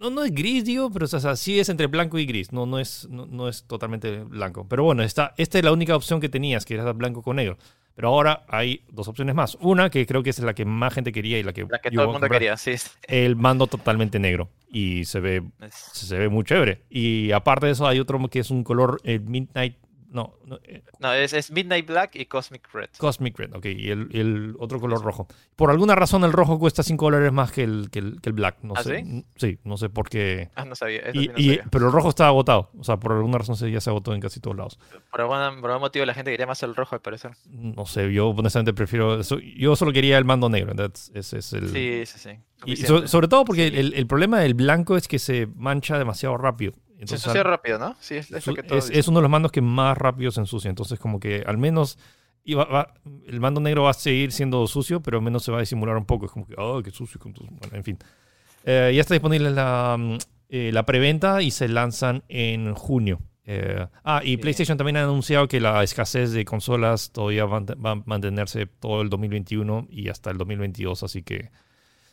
no, 0.00 0.08
no 0.08 0.24
es 0.24 0.32
gris, 0.34 0.64
digo, 0.64 0.90
pero 0.90 1.04
o 1.04 1.08
sea, 1.08 1.36
sí 1.36 1.60
es 1.60 1.68
entre 1.68 1.86
blanco 1.86 2.18
y 2.18 2.24
gris. 2.24 2.52
No, 2.52 2.64
no, 2.64 2.78
es, 2.78 3.06
no, 3.10 3.48
es 3.48 3.64
totalmente 3.64 4.24
blanco. 4.24 4.66
Pero 4.66 4.82
bueno, 4.82 5.02
esta, 5.02 5.34
esta 5.36 5.58
es 5.58 5.64
la 5.64 5.72
única 5.72 5.94
opción 5.94 6.20
que 6.20 6.30
tenías, 6.30 6.64
que 6.64 6.74
era 6.74 6.90
blanco 6.92 7.22
con 7.22 7.36
negro. 7.36 7.58
Pero 7.94 8.08
ahora 8.08 8.44
hay 8.48 8.82
dos 8.90 9.08
opciones 9.08 9.34
más. 9.34 9.58
Una 9.60 9.90
que 9.90 10.06
creo 10.06 10.22
que 10.22 10.30
es 10.30 10.38
la 10.38 10.54
que 10.54 10.64
más 10.64 10.94
gente 10.94 11.12
quería 11.12 11.38
y 11.38 11.42
la 11.42 11.52
que, 11.52 11.66
la 11.68 11.80
que 11.80 11.90
todo 11.90 12.04
el 12.04 12.12
mundo 12.12 12.28
quería, 12.28 12.56
sí. 12.56 12.76
El 13.02 13.36
mando 13.36 13.66
totalmente 13.66 14.18
negro. 14.18 14.48
Y 14.70 15.04
se 15.04 15.20
ve, 15.20 15.42
se 15.70 16.16
ve 16.16 16.30
muy 16.30 16.44
chévere. 16.44 16.80
Y 16.88 17.32
aparte 17.32 17.66
de 17.66 17.72
eso, 17.72 17.86
hay 17.86 18.00
otro 18.00 18.26
que 18.28 18.38
es 18.38 18.50
un 18.50 18.64
color 18.64 19.02
el 19.04 19.20
Midnight 19.20 19.76
no, 20.10 20.34
no, 20.44 20.58
eh, 20.64 20.82
no 20.98 21.12
es, 21.12 21.50
Midnight 21.52 21.86
Black 21.86 22.16
y 22.16 22.26
Cosmic 22.26 22.68
Red. 22.72 22.90
Cosmic 22.98 23.38
Red, 23.38 23.54
ok. 23.54 23.64
Y 23.66 23.90
el, 23.90 24.56
otro 24.58 24.80
color 24.80 25.02
rojo. 25.02 25.28
Por 25.54 25.70
alguna 25.70 25.94
razón 25.94 26.24
el 26.24 26.32
rojo 26.32 26.58
cuesta 26.58 26.82
5 26.82 27.04
dólares 27.04 27.32
más 27.32 27.52
que 27.52 27.62
el, 27.62 27.90
que 27.90 28.00
el, 28.00 28.32
Black. 28.32 28.58
No 28.62 28.74
¿Ah, 28.76 28.82
sé. 28.82 29.24
Sí? 29.36 29.58
no 29.64 29.76
sé 29.76 29.88
por 29.88 30.08
qué. 30.08 30.50
Ah, 30.56 30.64
no 30.64 30.74
sabía. 30.74 31.02
Pero 31.70 31.86
el 31.86 31.92
rojo 31.92 32.08
está 32.08 32.26
agotado. 32.26 32.70
O 32.76 32.84
sea, 32.84 32.98
por 32.98 33.12
alguna 33.12 33.38
razón 33.38 33.56
ya 33.70 33.80
se 33.80 33.90
agotó 33.90 34.12
en 34.12 34.20
casi 34.20 34.40
todos 34.40 34.56
lados. 34.56 34.78
Por 35.10 35.20
algún, 35.20 35.60
motivo 35.80 36.04
la 36.04 36.14
gente 36.14 36.32
quería 36.32 36.46
más 36.46 36.62
el 36.64 36.74
rojo, 36.74 36.96
al 36.96 37.00
parecer. 37.00 37.32
No 37.48 37.86
sé, 37.86 38.12
yo 38.12 38.28
honestamente 38.30 38.74
prefiero. 38.74 39.20
Yo 39.22 39.76
solo 39.76 39.92
quería 39.92 40.18
el 40.18 40.24
mando 40.24 40.48
negro. 40.48 40.72
ese 41.14 41.38
es 41.38 41.52
el... 41.52 41.68
Sí, 41.70 42.06
sí, 42.06 42.18
sí. 42.18 42.30
Y 42.66 42.76
sobre 42.76 43.28
todo 43.28 43.44
porque 43.44 43.68
el, 43.68 43.94
el 43.94 44.06
problema 44.06 44.40
del 44.40 44.54
blanco 44.54 44.96
es 44.96 45.08
que 45.08 45.18
se 45.18 45.46
mancha 45.54 45.98
demasiado 45.98 46.36
rápido. 46.36 46.72
Entonces, 47.00 47.22
se 47.22 47.28
ensucia 47.28 47.42
rápido, 47.42 47.78
¿no? 47.78 47.96
Sí, 47.98 48.16
es, 48.16 48.30
es, 48.30 49.08
uno 49.08 49.20
de 49.20 49.22
los 49.22 49.30
mandos 49.30 49.50
que 49.50 49.62
más 49.62 49.96
rápido 49.96 50.30
se 50.30 50.40
ensucia. 50.40 50.68
Entonces, 50.68 50.98
como 50.98 51.18
que 51.18 51.42
al 51.46 51.56
menos 51.56 51.98
el 52.44 53.40
mando 53.40 53.60
negro 53.60 53.84
va 53.84 53.90
a 53.90 53.94
seguir 53.94 54.32
siendo 54.32 54.66
sucio, 54.66 55.00
pero 55.00 55.18
al 55.18 55.24
menos 55.24 55.44
se 55.44 55.50
va 55.50 55.58
a 55.58 55.60
disimular 55.60 55.96
un 55.96 56.04
poco. 56.04 56.26
Es 56.26 56.32
como 56.32 56.46
que, 56.46 56.54
oh, 56.58 56.82
qué 56.82 56.90
sucio. 56.90 57.20
Bueno, 57.22 57.76
en 57.76 57.84
fin. 57.84 57.98
Eh, 58.64 58.92
ya 58.94 59.00
está 59.00 59.14
disponible 59.14 59.50
la, 59.50 59.96
mm, 59.98 60.18
eh, 60.50 60.70
la 60.72 60.84
preventa 60.84 61.42
y 61.42 61.50
se 61.50 61.68
lanzan 61.68 62.22
en 62.28 62.74
junio. 62.74 63.20
Eh, 63.46 63.86
ah, 64.04 64.20
y 64.22 64.36
PlayStation 64.36 64.76
también 64.76 64.98
ha 64.98 65.02
anunciado 65.02 65.48
que 65.48 65.60
la 65.60 65.82
escasez 65.82 66.32
de 66.32 66.44
consolas 66.44 67.10
todavía 67.10 67.46
va, 67.46 67.60
va, 67.60 67.92
a 67.92 68.02
mantenerse 68.04 68.66
todo 68.66 69.00
el 69.00 69.08
2021 69.08 69.88
y 69.90 70.08
hasta 70.08 70.30
el 70.30 70.38
2022. 70.38 71.02
Así 71.02 71.22
que 71.22 71.50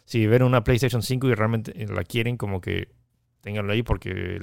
si 0.05 0.25
ven 0.25 0.43
una 0.43 0.63
PlayStation 0.63 1.03
5 1.03 1.27
y 1.27 1.33
realmente 1.35 1.85
la 1.87 2.03
quieren, 2.03 2.37
como 2.37 2.61
que 2.61 2.89
Ténganlo 3.41 3.73
ahí 3.73 3.83
porque 3.83 4.39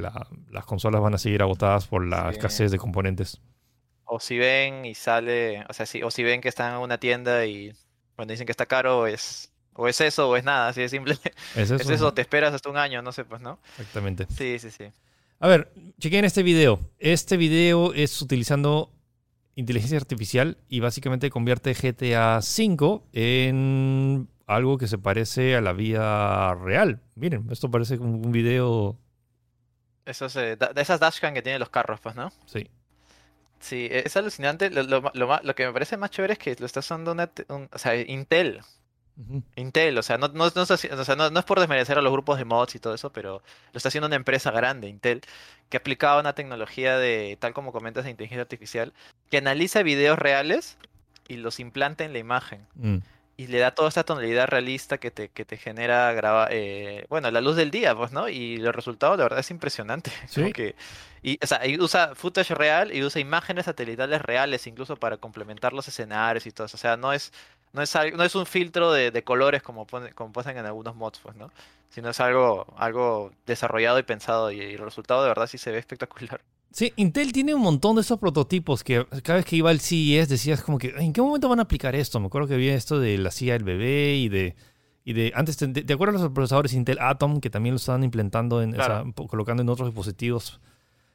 las 0.50 0.64
consolas 0.64 1.00
van 1.00 1.14
a 1.14 1.18
seguir 1.18 1.42
agotadas 1.42 1.86
por 1.86 2.06
la 2.06 2.30
escasez 2.30 2.70
de 2.70 2.78
componentes. 2.78 3.40
O 4.04 4.20
si 4.20 4.38
ven 4.38 4.84
y 4.84 4.94
sale, 4.94 5.64
o 5.68 5.72
sea, 5.72 5.86
si, 5.86 6.02
o 6.02 6.10
si 6.10 6.22
ven 6.22 6.40
que 6.40 6.48
están 6.48 6.74
en 6.74 6.80
una 6.80 6.98
tienda 6.98 7.44
y 7.46 7.72
cuando 8.16 8.32
dicen 8.32 8.46
que 8.46 8.52
está 8.52 8.66
caro 8.66 9.06
es 9.06 9.50
o 9.74 9.88
es 9.88 10.00
eso 10.00 10.28
o 10.28 10.36
es 10.36 10.44
nada, 10.44 10.68
así 10.68 10.80
de 10.80 10.88
simple. 10.88 11.16
Es 11.54 11.70
eso, 11.70 11.76
es 11.76 11.90
eso 11.90 12.14
te 12.14 12.22
esperas 12.22 12.54
hasta 12.54 12.70
un 12.70 12.76
año, 12.76 13.02
no 13.02 13.12
sé, 13.12 13.24
pues, 13.24 13.40
¿no? 13.40 13.58
Exactamente. 13.78 14.26
Sí, 14.36 14.58
sí, 14.58 14.70
sí. 14.70 14.84
A 15.40 15.48
ver, 15.48 15.72
chequen 15.98 16.24
este 16.24 16.42
video. 16.42 16.80
Este 16.98 17.36
video 17.36 17.92
es 17.92 18.22
utilizando 18.22 18.92
inteligencia 19.56 19.98
artificial 19.98 20.58
y 20.68 20.80
básicamente 20.80 21.30
convierte 21.30 21.74
GTA 21.74 22.38
V 22.38 23.02
en 23.12 24.28
algo 24.46 24.78
que 24.78 24.86
se 24.86 24.98
parece 24.98 25.56
a 25.56 25.60
la 25.60 25.72
vida 25.72 26.54
real. 26.54 27.00
Miren, 27.14 27.46
esto 27.50 27.70
parece 27.70 27.98
como 27.98 28.16
un 28.16 28.32
video. 28.32 28.98
Eso 30.04 30.28
de 30.28 30.58
esas 30.76 31.00
dashcam 31.00 31.32
que 31.32 31.42
tienen 31.42 31.60
los 31.60 31.70
carros, 31.70 32.00
pues, 32.00 32.14
¿no? 32.14 32.30
Sí. 32.46 32.68
Sí, 33.58 33.88
e, 33.90 34.02
es 34.04 34.16
alucinante. 34.16 34.70
Lo, 34.70 34.82
lo, 35.14 35.54
que 35.54 35.66
me 35.66 35.72
parece 35.72 35.96
más 35.96 36.10
chévere 36.10 36.34
es 36.34 36.38
que 36.38 36.56
lo 36.58 36.66
está 36.66 36.80
usando 36.80 37.12
una, 37.12 37.30
o 37.48 37.78
sea, 37.78 37.96
Intel. 37.96 38.60
Intel, 39.54 39.96
o 39.96 40.02
sea, 40.02 40.18
no, 40.18 40.28
no, 40.28 40.50
no, 40.54 41.38
es 41.38 41.44
por 41.44 41.60
desmerecer 41.60 41.96
a 41.96 42.02
los 42.02 42.12
grupos 42.12 42.36
de 42.36 42.44
mods 42.44 42.74
y 42.74 42.80
todo 42.80 42.94
eso, 42.94 43.12
pero 43.12 43.42
lo 43.72 43.76
está 43.76 43.88
haciendo 43.88 44.08
una 44.08 44.16
empresa 44.16 44.50
grande, 44.50 44.88
Intel, 44.88 45.22
que 45.68 45.76
ha 45.76 45.80
aplicado 45.80 46.20
una 46.20 46.34
tecnología 46.34 46.98
de, 46.98 47.38
tal 47.40 47.54
como 47.54 47.72
comentas, 47.72 48.04
de 48.04 48.10
inteligencia 48.10 48.42
artificial, 48.42 48.92
que 49.30 49.38
analiza 49.38 49.84
videos 49.84 50.18
reales 50.18 50.76
y 51.28 51.36
los 51.36 51.60
implanta 51.60 52.04
en 52.04 52.12
la 52.12 52.18
imagen. 52.18 52.66
Mm 52.74 52.98
y 53.36 53.48
le 53.48 53.58
da 53.58 53.72
toda 53.72 53.88
esta 53.88 54.04
tonalidad 54.04 54.46
realista 54.46 54.98
que 54.98 55.10
te, 55.10 55.28
que 55.28 55.44
te 55.44 55.56
genera 55.56 56.12
graba, 56.12 56.48
eh, 56.50 57.04
bueno, 57.08 57.30
la 57.30 57.40
luz 57.40 57.56
del 57.56 57.70
día, 57.70 57.94
pues, 57.94 58.12
¿no? 58.12 58.28
Y 58.28 58.56
el 58.56 58.72
resultado, 58.72 59.16
la 59.16 59.24
verdad, 59.24 59.40
es 59.40 59.50
impresionante. 59.50 60.12
¿Sí? 60.28 60.52
y, 61.22 61.38
o 61.42 61.46
sea, 61.46 61.60
usa 61.80 62.14
footage 62.14 62.54
real 62.54 62.94
y 62.94 63.02
usa 63.02 63.20
imágenes 63.20 63.64
satelitales 63.64 64.22
reales, 64.22 64.66
incluso 64.66 64.96
para 64.96 65.16
complementar 65.16 65.72
los 65.72 65.88
escenarios 65.88 66.46
y 66.46 66.52
todo 66.52 66.66
eso. 66.66 66.76
O 66.76 66.80
sea, 66.80 66.96
no 66.96 67.12
es, 67.12 67.32
no 67.72 67.82
es, 67.82 67.94
no 68.14 68.22
es 68.22 68.34
un 68.34 68.46
filtro 68.46 68.92
de, 68.92 69.10
de 69.10 69.24
colores 69.24 69.62
como, 69.62 69.86
pone, 69.86 70.12
como 70.12 70.32
ponen 70.32 70.58
en 70.58 70.66
algunos 70.66 70.94
mods, 70.94 71.18
pues, 71.20 71.34
¿no? 71.34 71.50
Sino 71.90 72.10
es 72.10 72.20
algo, 72.20 72.66
algo 72.76 73.32
desarrollado 73.46 73.98
y 73.98 74.02
pensado 74.04 74.52
y 74.52 74.60
el 74.60 74.78
resultado 74.78 75.22
de 75.22 75.28
verdad 75.28 75.46
sí 75.48 75.58
se 75.58 75.72
ve 75.72 75.78
espectacular. 75.78 76.40
Sí, 76.74 76.92
Intel 76.96 77.32
tiene 77.32 77.54
un 77.54 77.60
montón 77.60 77.94
de 77.94 78.02
esos 78.02 78.18
prototipos 78.18 78.82
que 78.82 79.06
cada 79.22 79.36
vez 79.36 79.44
que 79.44 79.54
iba 79.54 79.70
al 79.70 79.78
CES 79.78 80.28
decías 80.28 80.60
como 80.60 80.76
que, 80.76 80.92
¿en 80.98 81.12
qué 81.12 81.22
momento 81.22 81.48
van 81.48 81.60
a 81.60 81.62
aplicar 81.62 81.94
esto? 81.94 82.18
Me 82.18 82.26
acuerdo 82.26 82.48
que 82.48 82.54
había 82.54 82.74
esto 82.74 82.98
de 82.98 83.16
la 83.16 83.30
CIA 83.30 83.52
del 83.52 83.62
bebé 83.62 84.16
y 84.16 84.28
de... 84.28 84.56
Y 85.04 85.12
de 85.12 85.32
antes, 85.36 85.56
¿te, 85.56 85.68
¿te 85.68 85.92
acuerdas 85.92 86.20
los 86.20 86.32
procesadores 86.32 86.72
Intel 86.72 86.98
Atom 86.98 87.38
que 87.38 87.48
también 87.48 87.74
lo 87.74 87.76
estaban 87.76 88.02
implementando, 88.02 88.60
en, 88.60 88.74
colocando 89.28 89.62
en 89.62 89.68
otros 89.68 89.88
dispositivos? 89.88 90.60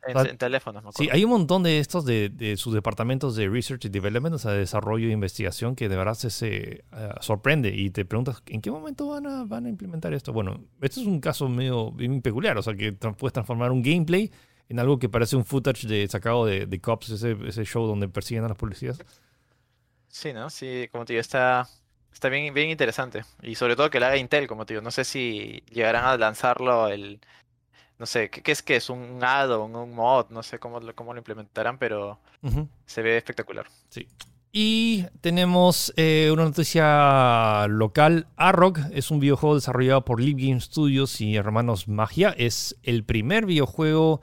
En, 0.07 0.37
teléfonos, 0.37 0.81
me 0.81 0.91
Sí, 0.93 1.09
hay 1.11 1.25
un 1.25 1.31
montón 1.31 1.63
de 1.63 1.79
estos 1.79 2.05
de, 2.05 2.55
sus 2.55 2.73
departamentos 2.73 3.35
de 3.35 3.49
Research 3.49 3.83
y 3.83 3.89
Development, 3.89 4.35
o 4.35 4.39
sea, 4.39 4.51
de 4.51 4.59
desarrollo 4.59 5.09
e 5.09 5.11
investigación, 5.11 5.75
que 5.75 5.89
de 5.89 5.97
verdad 5.97 6.13
se, 6.13 6.29
se 6.29 6.57
eh, 6.57 6.83
sorprende 7.19 7.75
y 7.75 7.89
te 7.89 8.05
preguntas, 8.05 8.41
¿en 8.45 8.61
qué 8.61 8.71
momento 8.71 9.09
van 9.09 9.27
a, 9.27 9.43
van 9.43 9.65
a 9.65 9.69
implementar 9.69 10.13
esto? 10.13 10.31
Bueno, 10.31 10.61
este 10.79 11.01
es 11.01 11.07
un 11.07 11.19
caso 11.19 11.49
medio 11.49 11.91
bien 11.91 12.21
peculiar, 12.21 12.57
o 12.57 12.61
sea, 12.61 12.75
que 12.75 12.93
puedes 12.93 13.33
transformar 13.33 13.71
un 13.71 13.81
gameplay 13.81 14.31
en 14.69 14.79
algo 14.79 14.99
que 14.99 15.09
parece 15.09 15.35
un 15.35 15.45
footage 15.45 15.87
de, 15.87 16.07
sacado 16.07 16.45
de, 16.45 16.67
de 16.67 16.79
Cops, 16.79 17.09
ese, 17.09 17.35
ese, 17.45 17.65
show 17.65 17.87
donde 17.87 18.07
persiguen 18.07 18.45
a 18.45 18.47
las 18.47 18.57
policías. 18.57 18.99
Sí, 20.07 20.31
¿no? 20.31 20.49
Sí, 20.49 20.87
como 20.91 21.05
te 21.05 21.13
digo, 21.13 21.21
está, 21.21 21.67
está 22.13 22.29
bien, 22.29 22.53
bien 22.53 22.69
interesante. 22.69 23.25
Y 23.41 23.55
sobre 23.55 23.75
todo 23.75 23.89
que 23.89 23.99
lo 23.99 24.05
haga 24.05 24.17
Intel, 24.17 24.47
como 24.47 24.65
te 24.65 24.73
digo. 24.73 24.83
No 24.83 24.91
sé 24.91 25.03
si 25.03 25.63
llegarán 25.71 26.05
a 26.05 26.17
lanzarlo 26.17 26.87
el... 26.87 27.19
No 27.97 28.05
sé, 28.05 28.29
¿qué, 28.29 28.51
es 28.51 28.61
que 28.61 28.77
es? 28.77 28.89
¿Un 28.89 29.19
add-on, 29.21 29.75
un 29.75 29.93
mod? 29.93 30.29
No 30.29 30.41
sé 30.41 30.57
cómo, 30.57 30.79
cómo 30.95 31.13
lo 31.13 31.19
implementarán, 31.19 31.77
pero 31.77 32.19
se 32.85 33.01
ve 33.01 33.17
espectacular. 33.17 33.67
Sí. 33.89 34.07
Y 34.51 35.05
tenemos 35.21 35.93
eh, 35.97 36.29
una 36.31 36.45
noticia 36.45 37.67
local. 37.67 38.27
Arrock 38.37 38.79
es 38.91 39.11
un 39.11 39.19
videojuego 39.19 39.55
desarrollado 39.55 40.05
por 40.05 40.21
Live 40.21 40.41
Game 40.47 40.61
Studios 40.61 41.19
y 41.19 41.35
Hermanos 41.35 41.87
Magia. 41.87 42.33
Es 42.37 42.77
el 42.83 43.03
primer 43.03 43.45
videojuego 43.45 44.21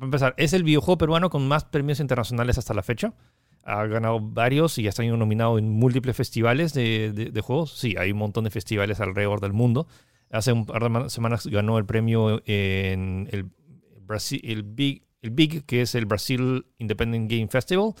empezar, 0.00 0.34
es 0.36 0.52
el 0.52 0.62
videojuego 0.62 0.98
peruano 0.98 1.30
con 1.30 1.46
más 1.48 1.64
premios 1.64 2.00
internacionales 2.00 2.58
hasta 2.58 2.74
la 2.74 2.82
fecha. 2.82 3.14
Ha 3.62 3.84
ganado 3.86 4.20
varios 4.20 4.78
y 4.78 4.84
ya 4.84 4.90
está 4.90 5.02
nominado 5.04 5.58
en 5.58 5.68
múltiples 5.68 6.16
festivales 6.16 6.72
de, 6.72 7.42
juegos. 7.42 7.72
Sí, 7.72 7.96
hay 7.98 8.12
un 8.12 8.18
montón 8.18 8.44
de 8.44 8.50
festivales 8.50 9.00
alrededor 9.00 9.40
del 9.40 9.52
mundo. 9.52 9.88
Hace 10.30 10.52
un 10.52 10.66
par 10.66 10.90
de 10.90 11.10
semanas 11.10 11.46
ganó 11.46 11.78
el 11.78 11.84
premio 11.84 12.42
en 12.46 13.28
el, 13.32 13.50
Brasil, 14.02 14.40
el, 14.44 14.62
Big, 14.62 15.02
el 15.22 15.30
Big, 15.30 15.64
que 15.64 15.82
es 15.82 15.94
el 15.94 16.06
Brasil 16.06 16.66
Independent 16.78 17.30
Game 17.30 17.48
Festival. 17.48 17.94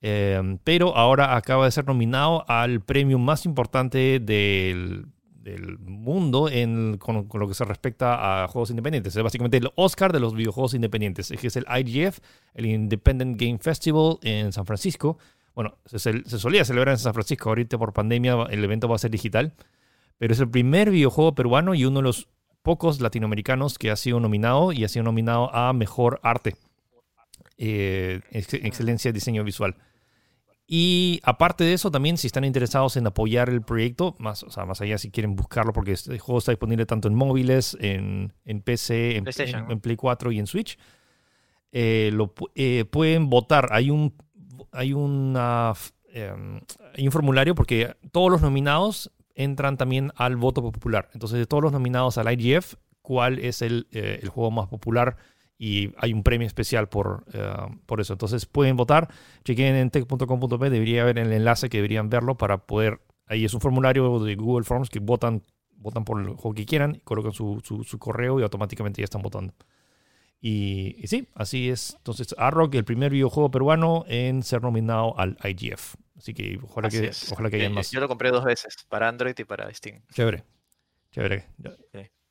Eh, 0.00 0.58
pero 0.64 0.96
ahora 0.96 1.36
acaba 1.36 1.64
de 1.64 1.70
ser 1.70 1.86
nominado 1.86 2.44
al 2.48 2.80
premio 2.80 3.18
más 3.18 3.46
importante 3.46 4.20
del 4.20 5.06
del 5.44 5.78
mundo 5.78 6.48
en, 6.48 6.96
con, 6.96 7.28
lo 7.32 7.46
que 7.46 7.54
se 7.54 7.64
respecta 7.64 8.44
a 8.44 8.48
juegos 8.48 8.70
independientes. 8.70 9.14
Es 9.14 9.22
básicamente 9.22 9.58
el 9.58 9.70
Oscar 9.76 10.12
de 10.12 10.18
los 10.18 10.34
videojuegos 10.34 10.72
independientes, 10.72 11.32
que 11.38 11.46
es 11.46 11.56
el 11.56 11.66
IGF, 11.68 12.18
el 12.54 12.66
Independent 12.66 13.38
Game 13.38 13.58
Festival 13.58 14.18
en 14.22 14.52
San 14.52 14.64
Francisco. 14.64 15.18
Bueno, 15.54 15.76
se, 15.84 15.98
se 15.98 16.38
solía 16.38 16.64
celebrar 16.64 16.94
en 16.94 16.98
San 16.98 17.12
Francisco, 17.12 17.50
ahorita 17.50 17.76
por 17.76 17.92
pandemia 17.92 18.46
el 18.50 18.64
evento 18.64 18.88
va 18.88 18.96
a 18.96 18.98
ser 18.98 19.10
digital, 19.10 19.52
pero 20.16 20.32
es 20.32 20.40
el 20.40 20.48
primer 20.48 20.90
videojuego 20.90 21.34
peruano 21.34 21.74
y 21.74 21.84
uno 21.84 21.98
de 21.98 22.04
los 22.04 22.28
pocos 22.62 23.02
latinoamericanos 23.02 23.78
que 23.78 23.90
ha 23.90 23.96
sido 23.96 24.20
nominado 24.20 24.72
y 24.72 24.84
ha 24.84 24.88
sido 24.88 25.02
nominado 25.02 25.54
a 25.54 25.74
Mejor 25.74 26.20
Arte, 26.22 26.56
eh, 27.58 28.22
Excelencia 28.30 29.10
de 29.10 29.12
Diseño 29.12 29.44
Visual. 29.44 29.76
Y 30.66 31.20
aparte 31.24 31.64
de 31.64 31.74
eso, 31.74 31.90
también 31.90 32.16
si 32.16 32.26
están 32.26 32.44
interesados 32.44 32.96
en 32.96 33.06
apoyar 33.06 33.50
el 33.50 33.60
proyecto, 33.60 34.14
más, 34.18 34.42
o 34.44 34.50
sea, 34.50 34.64
más 34.64 34.80
allá 34.80 34.96
si 34.96 35.10
quieren 35.10 35.36
buscarlo, 35.36 35.72
porque 35.74 35.92
este 35.92 36.18
juego 36.18 36.38
está 36.38 36.52
disponible 36.52 36.86
tanto 36.86 37.08
en 37.08 37.14
móviles, 37.14 37.76
en, 37.80 38.32
en 38.46 38.62
PC, 38.62 39.16
en, 39.16 39.26
en, 39.70 39.80
Play 39.80 39.96
4 39.96 40.32
y 40.32 40.38
en 40.38 40.46
Switch, 40.46 40.78
eh, 41.70 42.10
lo, 42.14 42.32
eh, 42.54 42.86
pueden 42.86 43.28
votar. 43.28 43.68
Hay 43.72 43.90
un, 43.90 44.14
hay, 44.72 44.94
una, 44.94 45.74
em, 46.08 46.60
hay 46.96 47.06
un 47.06 47.12
formulario 47.12 47.54
porque 47.54 47.94
todos 48.10 48.30
los 48.30 48.40
nominados 48.40 49.12
entran 49.34 49.76
también 49.76 50.12
al 50.16 50.36
voto 50.36 50.62
popular. 50.62 51.10
Entonces, 51.12 51.38
de 51.38 51.46
todos 51.46 51.62
los 51.62 51.72
nominados 51.72 52.16
al 52.16 52.32
IGF, 52.40 52.76
¿cuál 53.02 53.38
es 53.38 53.60
el, 53.60 53.86
eh, 53.92 54.20
el 54.22 54.30
juego 54.30 54.50
más 54.50 54.68
popular? 54.68 55.18
Y 55.64 55.94
hay 55.96 56.12
un 56.12 56.22
premio 56.22 56.46
especial 56.46 56.90
por, 56.90 57.24
eh, 57.32 57.54
por 57.86 57.98
eso. 57.98 58.12
Entonces 58.12 58.44
pueden 58.44 58.76
votar, 58.76 59.08
chequen 59.44 59.76
en 59.76 59.88
tech.com.p, 59.88 60.68
debería 60.68 61.00
haber 61.00 61.18
el 61.18 61.32
enlace 61.32 61.70
que 61.70 61.78
deberían 61.78 62.10
verlo 62.10 62.36
para 62.36 62.66
poder, 62.66 63.00
ahí 63.24 63.46
es 63.46 63.54
un 63.54 63.62
formulario 63.62 64.18
de 64.18 64.34
Google 64.34 64.64
Forms 64.64 64.90
que 64.90 64.98
votan, 64.98 65.42
votan 65.76 66.04
por 66.04 66.20
el 66.20 66.26
juego 66.34 66.52
que 66.52 66.66
quieran, 66.66 67.00
colocan 67.04 67.32
su, 67.32 67.62
su, 67.64 67.98
correo 67.98 68.38
y 68.38 68.42
automáticamente 68.42 69.00
ya 69.00 69.04
están 69.04 69.22
votando. 69.22 69.54
Y, 70.38 70.96
sí, 71.06 71.28
así 71.34 71.70
es. 71.70 71.94
Entonces, 71.96 72.34
Arrock, 72.36 72.74
el 72.74 72.84
primer 72.84 73.10
videojuego 73.10 73.50
peruano 73.50 74.04
en 74.06 74.42
ser 74.42 74.60
nominado 74.60 75.18
al 75.18 75.38
IGF. 75.42 75.94
Así 76.18 76.34
que 76.34 76.60
ojalá, 76.62 76.90
que, 76.90 77.10
ojalá 77.32 77.48
que 77.48 77.56
hayan 77.56 77.72
más. 77.72 77.90
Yo 77.90 78.00
lo 78.00 78.08
compré 78.08 78.30
dos 78.30 78.44
veces, 78.44 78.76
para 78.90 79.08
Android 79.08 79.34
y 79.38 79.44
para 79.44 79.72
Steam. 79.72 80.02
Chévere. 80.12 80.44
Chévere. 81.10 81.46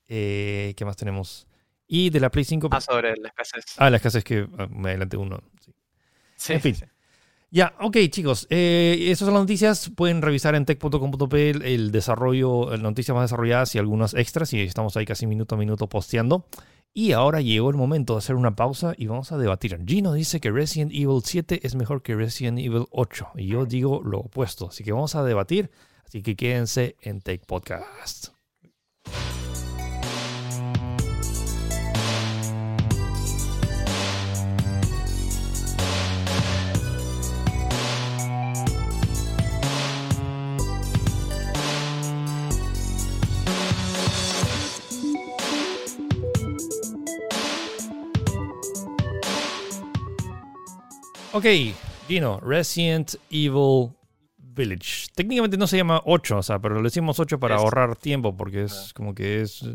Eh, 0.07 0.75
¿Qué 0.77 0.85
más 0.85 0.97
tenemos? 0.97 1.47
Y 1.93 2.10
de 2.10 2.19
la 2.19 2.32
Play 2.32 2.43
5. 2.43 2.69
Ah, 2.71 2.82
sobre 2.82 3.15
la 3.17 3.27
escasez. 3.27 3.65
Ah, 3.77 3.91
la 3.91 3.97
escasez 3.97 4.23
que 4.23 4.47
ah, 4.58 4.67
me 4.67 4.89
adelanté 4.89 5.15
uno. 5.15 5.43
Sí. 6.36 6.53
en 6.53 6.62
fin. 6.62 6.75
Ya, 7.51 7.75
ok, 7.79 7.95
chicos. 8.10 8.47
Eh, 8.49 8.97
esas 9.12 9.27
son 9.27 9.36
las 9.36 9.43
noticias. 9.43 9.91
Pueden 9.95 10.23
revisar 10.23 10.56
en 10.56 10.65
tech.com.p 10.65 11.49
el, 11.51 11.91
desarrollo, 11.91 12.71
las 12.71 12.82
noticias 12.82 13.13
más 13.13 13.25
desarrolladas 13.25 13.75
y 13.75 13.77
algunas 13.77 14.15
extras. 14.15 14.51
Y 14.53 14.62
estamos 14.62 14.97
ahí 14.97 15.06
casi 15.06 15.27
minuto 15.27 15.53
a 15.53 15.60
minuto 15.60 15.88
posteando. 15.88 16.47
Y 16.95 17.12
ahora 17.12 17.41
llegó 17.41 17.69
el 17.69 17.75
momento 17.75 18.13
de 18.13 18.19
hacer 18.19 18.38
una 18.38 18.56
pausa 18.56 18.95
y 18.97 19.06
vamos 19.06 19.32
a 19.32 19.38
debatir. 19.38 19.79
Gino 19.86 20.13
dice 20.13 20.39
que 20.39 20.49
Resident 20.49 20.91
Evil 20.91 21.21
7 21.23 21.60
es 21.62 21.75
mejor 21.75 22.01
que 22.01 22.15
Resident 22.15 22.58
Evil 22.58 22.88
8. 22.89 23.34
Y 23.36 23.49
yo 23.49 23.67
digo 23.67 24.01
lo 24.03 24.21
opuesto. 24.21 24.69
Así 24.69 24.84
que 24.84 24.93
vamos 24.93 25.13
a 25.13 25.23
debatir. 25.23 25.69
Así 26.08 26.23
que 26.23 26.36
quédense 26.36 26.95
en 27.01 27.21
Tech 27.21 27.45
Podcast. 27.45 28.29
Ok, 51.33 51.45
Gino, 52.07 52.39
Resident 52.41 53.15
Evil 53.31 53.89
Village. 54.37 55.07
Técnicamente 55.15 55.57
no 55.57 55.65
se 55.65 55.77
llama 55.77 55.99
8, 56.05 56.37
o 56.37 56.43
sea, 56.43 56.59
pero 56.59 56.75
le 56.75 56.83
decimos 56.83 57.19
8 57.19 57.39
para 57.39 57.55
ahorrar 57.55 57.95
tiempo, 57.95 58.37
porque 58.37 58.65
es 58.65 58.93
como 58.93 59.15
que 59.15 59.41
es. 59.41 59.65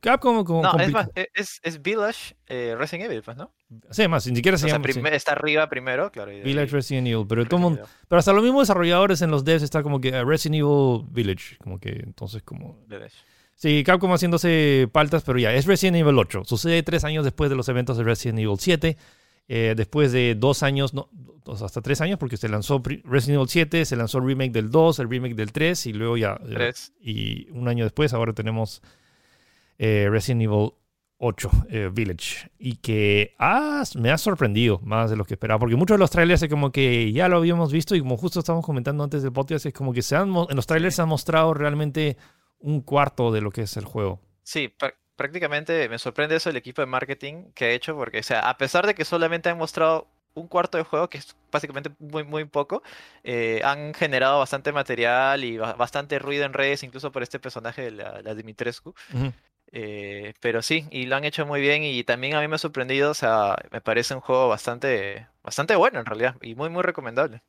Capcom 0.00 0.42
como. 0.42 0.62
No, 0.62 0.78
es, 0.78 0.90
más, 0.90 1.10
es, 1.14 1.60
es, 1.62 1.82
Village 1.82 2.34
eh, 2.46 2.74
Resident 2.78 3.10
Evil, 3.10 3.22
pues, 3.22 3.36
¿no? 3.36 3.52
Sí, 3.90 4.08
más, 4.08 4.26
ni 4.26 4.36
siquiera 4.36 4.56
se 4.56 4.68
llama. 4.68 4.90
Sea, 4.90 5.08
Está 5.10 5.32
arriba 5.32 5.68
primero, 5.68 6.10
claro. 6.10 6.32
Village 6.32 6.72
Resident 6.72 7.08
Evil, 7.08 7.26
pero, 7.28 7.44
todo 7.44 7.60
mundo, 7.60 7.82
pero 8.08 8.18
hasta 8.18 8.32
los 8.32 8.42
mismos 8.42 8.62
desarrolladores 8.62 9.20
en 9.20 9.30
los 9.30 9.44
devs 9.44 9.62
está 9.62 9.82
como 9.82 10.00
que 10.00 10.18
uh, 10.18 10.24
Resident 10.24 10.56
Evil 10.62 11.04
Village, 11.10 11.58
como 11.58 11.78
que 11.78 11.90
entonces 11.90 12.42
como. 12.42 12.82
Village. 12.86 13.16
Sí, 13.54 13.84
Capcom 13.84 14.12
haciéndose 14.12 14.88
paltas, 14.92 15.24
pero 15.24 15.38
ya, 15.38 15.52
es 15.52 15.66
Resident 15.66 15.98
Evil 15.98 16.18
8. 16.18 16.44
Sucede 16.46 16.82
tres 16.82 17.04
años 17.04 17.22
después 17.22 17.50
de 17.50 17.56
los 17.56 17.68
eventos 17.68 17.98
de 17.98 18.04
Resident 18.04 18.38
Evil 18.38 18.56
7. 18.58 18.96
Eh, 19.48 19.74
después 19.76 20.12
de 20.12 20.34
dos 20.34 20.62
años, 20.62 20.92
no, 20.94 21.08
hasta 21.46 21.80
tres 21.80 22.00
años, 22.00 22.18
porque 22.18 22.36
se 22.36 22.48
lanzó 22.48 22.82
Resident 23.04 23.36
Evil 23.36 23.48
7, 23.48 23.84
se 23.84 23.96
lanzó 23.96 24.18
el 24.18 24.26
remake 24.26 24.52
del 24.52 24.70
2, 24.70 24.98
el 24.98 25.08
remake 25.08 25.34
del 25.34 25.52
3 25.52 25.86
y 25.86 25.92
luego 25.92 26.16
ya... 26.16 26.38
y 27.00 27.48
un 27.50 27.68
año 27.68 27.84
después 27.84 28.12
ahora 28.12 28.32
tenemos 28.32 28.82
eh, 29.78 30.08
Resident 30.10 30.42
Evil 30.42 30.72
8, 31.18 31.50
eh, 31.70 31.90
Village. 31.92 32.50
Y 32.58 32.76
que 32.76 33.34
ah, 33.38 33.84
me 33.98 34.10
ha 34.10 34.18
sorprendido 34.18 34.80
más 34.82 35.10
de 35.10 35.16
lo 35.16 35.24
que 35.24 35.34
esperaba, 35.34 35.58
porque 35.60 35.76
muchos 35.76 35.94
de 35.94 36.00
los 36.00 36.10
trailers 36.10 36.42
es 36.42 36.48
como 36.48 36.72
que 36.72 37.12
ya 37.12 37.28
lo 37.28 37.36
habíamos 37.36 37.72
visto 37.72 37.94
y 37.94 38.00
como 38.00 38.16
justo 38.16 38.40
estábamos 38.40 38.66
comentando 38.66 39.04
antes 39.04 39.22
del 39.22 39.32
podcast, 39.32 39.66
es 39.66 39.72
como 39.72 39.92
que 39.92 40.02
se 40.02 40.16
han, 40.16 40.34
en 40.34 40.56
los 40.56 40.66
trailers 40.66 40.96
se 40.96 41.02
han 41.02 41.08
mostrado 41.08 41.54
realmente 41.54 42.16
un 42.58 42.80
cuarto 42.80 43.32
de 43.32 43.40
lo 43.40 43.50
que 43.50 43.62
es 43.62 43.76
el 43.76 43.84
juego. 43.84 44.20
Sí, 44.42 44.72
prácticamente 45.16 45.88
me 45.88 45.98
sorprende 45.98 46.36
eso 46.36 46.50
el 46.50 46.56
equipo 46.56 46.82
de 46.82 46.86
marketing 46.86 47.50
que 47.54 47.66
ha 47.66 47.70
hecho, 47.70 47.96
porque, 47.96 48.20
o 48.20 48.22
sea, 48.22 48.48
a 48.48 48.56
pesar 48.58 48.86
de 48.86 48.94
que 48.94 49.04
solamente 49.04 49.48
han 49.48 49.58
mostrado 49.58 50.06
un 50.34 50.46
cuarto 50.48 50.78
de 50.78 50.84
juego, 50.84 51.08
que 51.08 51.18
es 51.18 51.34
básicamente 51.50 51.90
muy, 51.98 52.22
muy 52.22 52.44
poco, 52.44 52.82
eh, 53.24 53.60
han 53.64 53.94
generado 53.94 54.38
bastante 54.38 54.70
material 54.70 55.42
y 55.44 55.56
bastante 55.56 56.18
ruido 56.18 56.44
en 56.44 56.52
redes, 56.52 56.82
incluso 56.82 57.10
por 57.10 57.22
este 57.22 57.40
personaje 57.40 57.82
de 57.82 57.90
la, 57.90 58.34
Dimitrescu. 58.34 58.94
Eh, 59.72 60.34
pero 60.40 60.62
sí, 60.62 60.86
y 60.90 61.06
lo 61.06 61.16
han 61.16 61.24
hecho 61.24 61.44
muy 61.44 61.60
bien 61.60 61.82
y 61.82 62.04
también 62.04 62.34
a 62.34 62.40
mí 62.40 62.48
me 62.48 62.54
ha 62.54 62.58
sorprendido, 62.58 63.10
o 63.10 63.14
sea, 63.14 63.56
me 63.72 63.80
parece 63.80 64.14
un 64.14 64.20
juego 64.20 64.48
bastante, 64.48 65.26
bastante 65.42 65.74
bueno 65.74 65.98
en 65.98 66.06
realidad 66.06 66.36
y 66.40 66.54
muy, 66.54 66.68
muy 66.68 66.82
recomendable. 66.82 67.42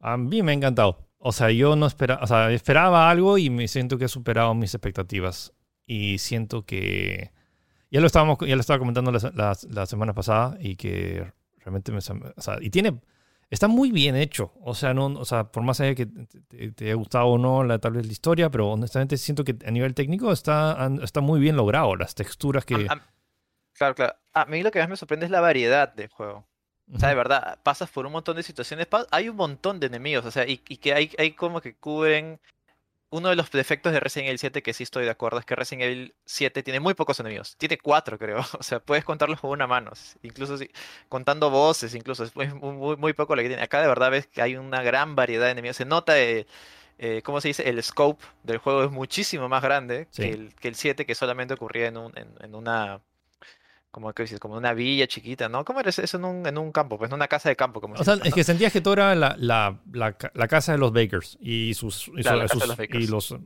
A 0.00 0.16
mí 0.16 0.42
me 0.42 0.52
ha 0.52 0.54
encantado. 0.54 0.98
O 1.18 1.30
sea, 1.30 1.50
yo 1.50 1.76
no 1.76 1.86
esperaba, 1.86 2.22
o 2.22 2.26
sea, 2.26 2.50
esperaba 2.50 3.08
algo 3.08 3.38
y 3.38 3.48
me 3.48 3.68
siento 3.68 3.96
que 3.96 4.06
ha 4.06 4.08
superado 4.08 4.52
mis 4.54 4.74
expectativas 4.74 5.52
y 5.92 6.18
siento 6.18 6.64
que 6.64 7.32
ya 7.90 8.00
lo 8.00 8.06
estábamos 8.06 8.38
ya 8.40 8.54
lo 8.54 8.60
estaba 8.60 8.78
comentando 8.78 9.12
la, 9.12 9.56
la, 9.68 9.86
semana 9.86 10.14
pasada 10.14 10.56
y 10.58 10.76
que 10.76 11.30
realmente 11.58 11.92
me 11.92 11.98
o 11.98 12.00
sea, 12.40 12.56
y 12.60 12.70
tiene 12.70 12.98
está 13.50 13.68
muy 13.68 13.92
bien 13.92 14.16
hecho. 14.16 14.52
O 14.62 14.74
sea 14.74 14.94
no 14.94 15.06
o 15.06 15.24
sea 15.26 15.52
por 15.52 15.62
más 15.62 15.80
allá 15.80 15.94
que 15.94 16.06
te, 16.06 16.84
haya 16.84 16.94
gustado 16.94 17.26
o 17.26 17.38
no 17.38 17.62
la 17.62 17.78
tal 17.78 17.92
vez 17.92 18.06
la 18.06 18.12
historia 18.12 18.50
pero 18.50 18.70
honestamente 18.70 19.18
siento 19.18 19.44
que 19.44 19.54
a 19.66 19.70
nivel 19.70 19.94
técnico 19.94 20.32
está 20.32 20.90
está 21.02 21.20
muy 21.20 21.40
bien 21.40 21.56
logrado 21.56 21.94
las 21.94 22.14
texturas 22.14 22.64
que 22.64 22.86
claro 23.74 23.94
claro. 23.94 24.14
A 24.32 24.46
mí 24.46 24.62
lo 24.62 24.70
que 24.70 24.78
más 24.78 24.88
me 24.88 24.96
sorprende 24.96 25.26
es 25.26 25.30
la 25.30 25.40
variedad 25.40 25.92
del 25.92 26.08
juego. 26.08 26.46
O 26.94 26.98
sea, 26.98 27.08
de 27.08 27.14
verdad, 27.14 27.58
pasas 27.62 27.88
por 27.90 28.04
un 28.06 28.12
montón 28.12 28.36
de 28.36 28.42
situaciones, 28.42 28.86
hay 29.10 29.28
un 29.28 29.36
montón 29.36 29.80
de 29.80 29.86
enemigos, 29.86 30.26
o 30.26 30.30
sea, 30.30 30.46
y, 30.46 30.60
y 30.68 30.76
que 30.76 30.92
hay, 30.92 31.10
hay 31.16 31.32
como 31.32 31.60
que 31.62 31.74
cubren 31.74 32.38
uno 33.12 33.28
de 33.28 33.36
los 33.36 33.50
defectos 33.50 33.92
de 33.92 34.00
Resident 34.00 34.28
Evil 34.28 34.38
7 34.38 34.62
que 34.62 34.72
sí 34.72 34.82
estoy 34.82 35.04
de 35.04 35.10
acuerdo 35.10 35.38
es 35.38 35.44
que 35.44 35.54
Resident 35.54 35.82
Evil 35.82 36.14
7 36.24 36.62
tiene 36.62 36.80
muy 36.80 36.94
pocos 36.94 37.20
enemigos. 37.20 37.56
Tiene 37.58 37.78
cuatro, 37.78 38.18
creo. 38.18 38.38
O 38.58 38.62
sea, 38.62 38.80
puedes 38.80 39.04
contarlos 39.04 39.40
con 39.40 39.50
una 39.50 39.66
mano. 39.66 39.92
Incluso 40.22 40.56
si, 40.56 40.70
contando 41.08 41.50
voces, 41.50 41.94
incluso 41.94 42.24
es 42.24 42.34
muy, 42.34 42.96
muy, 42.96 43.12
poco 43.12 43.36
lo 43.36 43.42
que 43.42 43.48
tiene. 43.48 43.62
Acá 43.62 43.82
de 43.82 43.88
verdad 43.88 44.10
ves 44.10 44.26
que 44.26 44.40
hay 44.40 44.56
una 44.56 44.82
gran 44.82 45.14
variedad 45.14 45.44
de 45.46 45.52
enemigos. 45.52 45.76
Se 45.76 45.84
nota, 45.84 46.18
eh, 46.18 46.46
eh, 46.98 47.20
¿cómo 47.22 47.40
se 47.42 47.48
dice? 47.48 47.68
El 47.68 47.82
scope 47.82 48.24
del 48.44 48.58
juego 48.58 48.84
es 48.84 48.90
muchísimo 48.90 49.48
más 49.48 49.62
grande 49.62 50.08
que, 50.16 50.30
el, 50.30 50.54
que 50.54 50.68
el 50.68 50.74
7 50.74 51.04
que 51.04 51.14
solamente 51.14 51.54
ocurría 51.54 51.88
en, 51.88 51.98
un, 51.98 52.12
en 52.16 52.54
una 52.54 53.02
como 53.92 54.12
que 54.14 54.22
dices, 54.22 54.40
como 54.40 54.56
una 54.56 54.72
villa 54.72 55.06
chiquita, 55.06 55.50
¿no? 55.50 55.66
¿Cómo 55.66 55.80
eres 55.80 55.98
eso 55.98 56.16
en 56.16 56.24
un, 56.24 56.46
en 56.46 56.56
un 56.56 56.72
campo? 56.72 56.96
Pues 56.96 57.10
en 57.10 57.14
una 57.14 57.28
casa 57.28 57.50
de 57.50 57.56
campo. 57.56 57.78
Como 57.78 57.94
o 57.94 58.02
sea, 58.02 58.14
es 58.24 58.32
que 58.32 58.42
sentías 58.42 58.72
que 58.72 58.80
todo 58.80 58.94
era 58.94 59.14
la, 59.14 59.36
la, 59.38 59.78
la, 59.92 60.48
casa 60.48 60.72
de 60.72 60.78
los 60.78 60.94
Bakers 60.94 61.36
y 61.42 61.74
sus, 61.74 62.08
y, 62.08 62.22
los, 62.22 63.36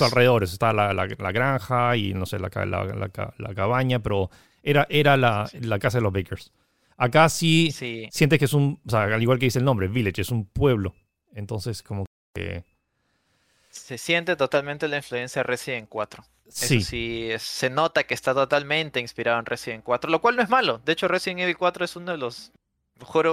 alrededores. 0.00 0.52
Está 0.52 0.72
la, 0.72 0.94
la, 0.94 1.32
granja 1.32 1.94
y 1.94 2.14
no 2.14 2.24
sé, 2.24 2.38
la, 2.38 2.48
la, 2.48 3.54
cabaña, 3.54 4.02
pero 4.02 4.30
era, 4.62 4.86
era 4.88 5.18
la, 5.18 5.46
la 5.60 5.78
casa 5.78 5.98
de 5.98 6.02
los 6.04 6.12
Bakers. 6.14 6.52
Acá 6.96 7.28
sí, 7.28 7.70
sí, 7.70 8.08
sientes 8.10 8.38
que 8.38 8.46
es 8.46 8.54
un, 8.54 8.80
o 8.86 8.90
sea, 8.90 9.02
al 9.02 9.20
igual 9.20 9.38
que 9.38 9.44
dice 9.44 9.58
el 9.58 9.66
nombre, 9.66 9.88
village, 9.88 10.22
es 10.22 10.30
un 10.30 10.46
pueblo. 10.46 10.94
Entonces, 11.34 11.82
como 11.82 12.06
que... 12.34 12.64
Se 13.70 13.98
siente 13.98 14.36
totalmente 14.36 14.88
la 14.88 14.96
influencia 14.96 15.42
Resident 15.42 15.88
4. 15.88 16.24
Sí. 16.48 16.82
sí, 16.82 17.30
se 17.38 17.70
nota 17.70 18.02
que 18.02 18.14
está 18.14 18.34
totalmente 18.34 18.98
inspirado 18.98 19.38
en 19.38 19.46
Resident 19.46 19.84
4, 19.84 20.10
lo 20.10 20.20
cual 20.20 20.34
no 20.34 20.42
es 20.42 20.48
malo. 20.48 20.80
De 20.84 20.92
hecho, 20.92 21.06
Resident 21.06 21.40
Evil 21.40 21.56
4 21.56 21.84
es 21.84 21.94
uno 21.94 22.10
de 22.10 22.18
los 22.18 22.50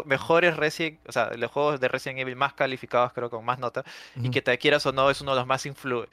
mejores 0.06 0.56
Resident, 0.56 1.00
o 1.08 1.12
sea, 1.12 1.32
los 1.36 1.52
juegos 1.52 1.80
de 1.80 1.88
Resident 1.88 2.19
Evil 2.19 2.36
más 2.36 2.54
calificados, 2.54 3.13
creo, 3.13 3.30
con 3.30 3.43
más 3.43 3.58
nota, 3.58 3.84
y 4.15 4.30
que 4.30 4.41
te 4.43 4.56
quieras 4.60 4.86
o 4.86 4.91
no, 4.91 5.10
es 5.10 5.19
uno 5.21 5.32
de 5.32 5.38
los 5.38 5.47
más 5.47 5.65
influ 5.65 6.06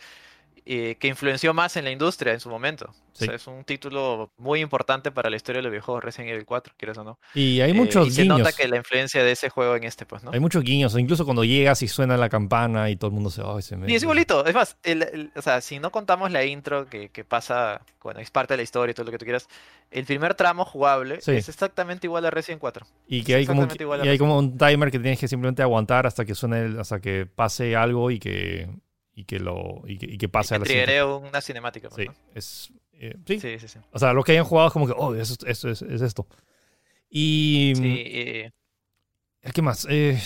eh, 0.66 0.96
que 0.98 1.08
influenció 1.08 1.52
más 1.52 1.76
en 1.76 1.84
la 1.84 1.90
industria 1.90 2.32
en 2.32 2.40
su 2.40 2.48
momento. 2.48 2.86
O 2.86 2.94
Sí. 3.16 3.26
sea, 3.26 3.34
es 3.34 3.46
un 3.46 3.62
título 3.64 4.32
muy 4.38 4.60
importante 4.60 5.12
para 5.12 5.28
la 5.30 5.36
historia 5.36 5.58
de 5.58 5.64
los 5.64 5.70
videojuegos 5.70 6.02
Resident 6.02 6.30
Evil 6.32 6.46
4, 6.46 6.72
quieres 6.76 6.96
o 6.98 7.04
no. 7.04 7.18
Y 7.34 7.60
hay 7.60 7.70
Eh, 7.70 7.74
muchos 7.74 8.08
y 8.08 8.10
se 8.10 8.22
guiños. 8.22 8.38
nota 8.38 8.50
que 8.52 8.66
la 8.66 8.76
influencia 8.78 9.22
de 9.22 9.30
ese 9.32 9.50
juego 9.50 9.76
en 9.76 9.84
este, 9.84 10.06
pues, 10.06 10.24
¿no? 10.24 10.32
Hay 10.32 10.40
muchos 10.40 10.64
guiños. 10.64 10.96
Incluso 10.98 11.24
cuando 11.24 11.44
llegas 11.44 11.82
y 11.82 11.88
suena 11.88 12.16
la 12.16 12.28
campana 12.28 12.88
y 12.90 12.96
todo 12.96 13.08
el 13.08 13.14
mundo 13.14 13.30
se... 13.30 13.42
"Ay, 13.44 13.62
se 13.62 13.76
me... 13.76 13.90
Y 13.92 13.94
es 13.94 14.02
igualito, 14.02 14.44
es 14.46 14.54
más, 14.54 14.76
el- 14.82 15.02
el- 15.02 15.32
o 15.36 15.42
sea, 15.42 15.60
si 15.60 15.78
no 15.78 15.90
contamos 15.92 16.30
la 16.32 16.44
intro 16.44 16.86
que, 16.88 17.10
que 17.10 17.24
pasa, 17.24 17.82
bueno, 18.02 18.20
es 18.20 18.30
parte 18.30 18.54
de 18.54 18.56
la 18.58 18.62
historia 18.64 18.90
y 18.92 18.94
todo 18.94 19.04
lo 19.06 19.12
que 19.12 19.18
tú 19.18 19.24
quieras, 19.26 19.46
el 19.90 20.06
primer 20.06 20.34
tramo 20.34 20.64
jugable 20.64 21.20
Sí. 21.20 21.32
es 21.32 21.48
exactamente 21.48 22.06
igual 22.06 22.24
a 22.24 22.30
Resident 22.30 22.60
4. 22.60 22.86
Y 23.06 23.22
que 23.22 23.34
hay 23.36 23.46
como, 23.46 23.62
a 23.62 24.04
y 24.04 24.08
hay 24.08 24.18
como 24.18 24.38
un 24.38 24.56
timer 24.58 24.90
que 24.90 24.98
tienes 24.98 25.20
que 25.20 25.28
simplemente 25.28 25.62
aguantar 25.62 26.06
hasta 26.06 26.24
que 26.24 26.34
suene, 26.34 26.62
el- 26.64 26.80
hasta 26.80 27.00
que 27.00 27.26
pase 27.26 27.76
algo 27.76 28.10
y 28.10 28.18
que, 28.18 28.68
y 29.14 29.24
que 29.24 29.38
lo 29.38 29.82
y 29.86 29.98
que, 29.98 30.06
y 30.06 30.18
que 30.18 30.28
pase 30.28 30.50
Que 30.60 30.82
a 30.82 30.86
la 30.86 31.06
una 31.06 31.40
cinemática. 31.40 31.88
pues, 31.88 32.00
Sí, 32.02 32.06
¿no? 32.06 32.14
es, 32.34 32.72
eh, 32.94 33.16
sí. 33.26 33.40
sí, 33.40 33.68
sí. 33.68 33.78
O 33.92 33.98
sea, 33.98 34.12
los 34.12 34.24
que 34.24 34.32
hayan 34.32 34.44
jugado 34.44 34.68
es 34.68 34.72
como 34.72 34.86
que, 34.86 34.94
oh, 34.96 35.14
eso, 35.14 35.34
eso 35.46 35.68
es, 35.70 35.82
es 35.82 36.00
esto. 36.02 36.26
Y... 37.10 37.72
Sí, 37.76 38.02
eh, 38.06 38.50
¿Qué 39.52 39.62
más? 39.62 39.86
Eh, 39.90 40.18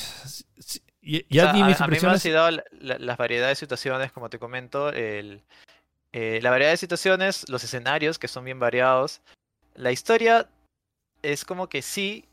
sí, 0.59 0.81
y- 1.03 1.20
o 1.22 1.27
ya 1.29 1.42
sea, 1.44 1.53
di 1.53 1.62
a, 1.62 1.66
mis 1.66 1.81
a 1.81 1.87
mí 1.87 1.96
me 2.01 2.09
han 2.09 2.20
sido 2.20 2.51
la- 2.51 2.64
la- 2.81 2.98
las 2.98 3.16
variedades 3.16 3.59
de 3.59 3.61
situaciones, 3.66 4.12
como 4.12 4.31
te 4.31 4.38
comento, 4.38 4.90
el, 4.90 5.42
eh, 6.12 6.38
la 6.42 6.51
variedad 6.51 6.70
de 6.70 6.77
situaciones, 6.77 7.48
los 7.48 7.64
escenarios, 7.64 8.18
que 8.18 8.29
son 8.29 8.44
bien 8.44 8.59
variados. 8.59 9.20
La 9.74 9.92
historia 9.92 10.48
es 11.22 11.44
como 11.44 11.68
que 11.68 11.83
sí, 11.83 12.24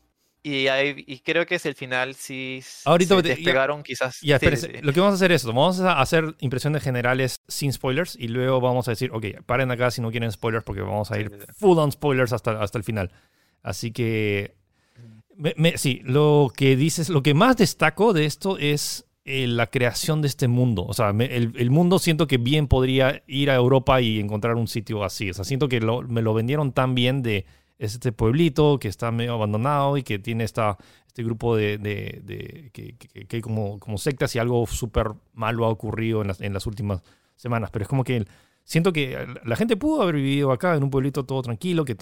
y, 0.48 0.68
hay- 0.68 1.04
y 1.06 1.18
creo 1.20 1.44
que 1.46 1.56
es 1.56 1.66
el 1.66 1.74
final, 1.74 2.14
sí 2.14 2.60
Ahorita 2.84 3.16
se 3.16 3.22
te- 3.22 3.28
ya- 3.30 3.34
despegaron 3.34 3.82
quizás. 3.82 4.20
Ya, 4.20 4.38
sí, 4.38 4.44
espérese. 4.46 4.66
sí, 4.68 4.72
sí. 4.76 4.82
Lo 4.82 4.92
que 4.92 5.00
vamos 5.00 5.12
a 5.12 5.16
hacer 5.16 5.32
es 5.32 5.42
esto. 5.42 5.48
Vamos 5.52 5.80
a 5.80 6.00
hacer 6.00 6.34
impresiones 6.40 6.82
generales 6.82 7.40
sin 7.48 7.72
spoilers 7.72 8.16
y 8.16 8.28
luego 8.28 8.60
vamos 8.60 8.86
a 8.88 8.92
decir, 8.92 9.10
ok, 9.12 9.26
paren 9.44 9.70
acá 9.70 9.90
si 9.90 10.00
no 10.00 10.10
quieren 10.10 10.30
spoilers 10.30 10.64
porque 10.64 10.82
vamos 10.82 11.10
a 11.10 11.18
ir 11.18 11.30
sí. 11.30 11.52
full 11.58 11.78
on 11.78 11.90
spoilers 11.92 12.32
hasta, 12.32 12.60
hasta 12.62 12.78
el 12.78 12.84
final. 12.84 13.10
Así 13.62 13.90
que, 13.90 14.54
me- 15.36 15.54
me- 15.56 15.76
sí, 15.78 16.00
lo 16.04 16.52
que 16.56 16.76
dices, 16.76 17.08
lo 17.08 17.22
que 17.22 17.34
más 17.34 17.56
destaco 17.56 18.12
de 18.12 18.24
esto 18.26 18.56
es 18.58 19.04
eh, 19.28 19.48
la 19.48 19.66
creación 19.66 20.22
de 20.22 20.28
este 20.28 20.46
mundo. 20.46 20.84
O 20.86 20.94
sea, 20.94 21.12
me- 21.12 21.34
el, 21.36 21.52
el 21.56 21.70
mundo 21.70 21.98
siento 21.98 22.28
que 22.28 22.38
bien 22.38 22.68
podría 22.68 23.24
ir 23.26 23.50
a 23.50 23.56
Europa 23.56 24.00
y 24.00 24.20
encontrar 24.20 24.54
un 24.54 24.68
sitio 24.68 25.02
así. 25.02 25.30
O 25.30 25.34
sea, 25.34 25.44
siento 25.44 25.68
que 25.68 25.80
lo- 25.80 26.02
me 26.02 26.22
lo 26.22 26.32
vendieron 26.32 26.70
tan 26.72 26.94
bien 26.94 27.22
de 27.24 27.44
este 27.78 28.12
pueblito 28.12 28.78
que 28.78 28.88
está 28.88 29.10
medio 29.12 29.34
abandonado 29.34 29.96
y 29.96 30.02
que 30.02 30.18
tiene 30.18 30.44
esta, 30.44 30.78
este 31.06 31.22
grupo 31.22 31.56
de, 31.56 31.78
de- 31.78 32.70
que, 32.72 32.94
que, 33.26 33.40
como, 33.40 33.78
como 33.78 33.98
sectas 33.98 34.34
y 34.34 34.38
algo 34.38 34.66
súper 34.66 35.12
malo 35.34 35.64
ha 35.66 35.68
ocurrido 35.68 36.22
en 36.22 36.28
las, 36.28 36.40
en 36.40 36.52
las 36.52 36.66
últimas 36.66 37.02
semanas. 37.36 37.70
Pero 37.70 37.82
es 37.84 37.88
como 37.88 38.04
que 38.04 38.24
siento 38.64 38.92
que 38.92 39.26
la 39.44 39.56
gente 39.56 39.76
pudo 39.76 40.02
haber 40.02 40.16
vivido 40.16 40.52
acá 40.52 40.74
en 40.74 40.82
un 40.82 40.90
pueblito 40.90 41.24
todo 41.24 41.42
tranquilo, 41.42 41.84
que 41.84 41.94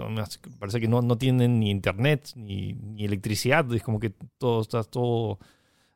parece 0.59 0.81
que 0.81 0.89
no, 0.89 1.03
no 1.03 1.19
tienen 1.19 1.61
ni 1.61 1.71
internet 1.71 2.31
ni, 2.37 2.73
ni 2.75 3.05
electricidad, 3.05 3.71
es 3.75 3.83
como 3.83 4.01
que 4.01 4.11
todo 4.39 4.63
está 4.63 4.83
todo 4.85 5.39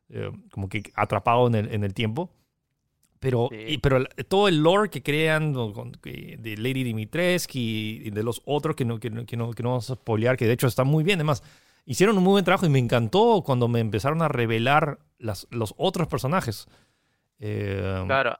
eh, 0.09 0.31
como 0.51 0.69
que 0.69 0.83
atrapado 0.95 1.47
en 1.47 1.55
el, 1.55 1.73
en 1.73 1.83
el 1.83 1.93
tiempo. 1.93 2.31
Pero, 3.19 3.49
Sí. 3.51 3.57
y- 3.67 3.77
pero 3.79 4.05
todo 4.27 4.47
el 4.47 4.57
lore 4.63 4.89
que 4.89 5.03
crean 5.03 5.51
de 5.53 6.55
Lady 6.57 6.83
Dimitrescu 6.83 7.57
y, 7.57 8.09
de 8.11 8.23
los 8.23 8.41
otros 8.45 8.75
que 8.75 8.85
no, 8.85 8.99
que, 8.99 9.09
no, 9.09 9.25
que, 9.25 9.35
no, 9.35 9.51
que 9.51 9.61
no 9.63 9.69
vamos 9.69 9.89
a 9.89 9.95
spoilear, 9.95 10.37
que 10.37 10.45
de 10.47 10.53
hecho 10.53 10.67
está 10.67 10.83
muy 10.85 11.03
bien. 11.03 11.17
Además, 11.19 11.43
hicieron 11.85 12.17
un 12.17 12.23
muy 12.23 12.31
buen 12.31 12.45
trabajo 12.45 12.65
y 12.65 12.69
me 12.69 12.79
encantó 12.79 13.41
cuando 13.45 13.67
me 13.67 13.79
empezaron 13.81 14.21
a 14.21 14.27
revelar 14.29 14.99
las, 15.17 15.47
los 15.49 15.73
otros 15.77 16.07
personajes. 16.07 16.67
Eh, 17.39 18.03
Claro. 18.05 18.39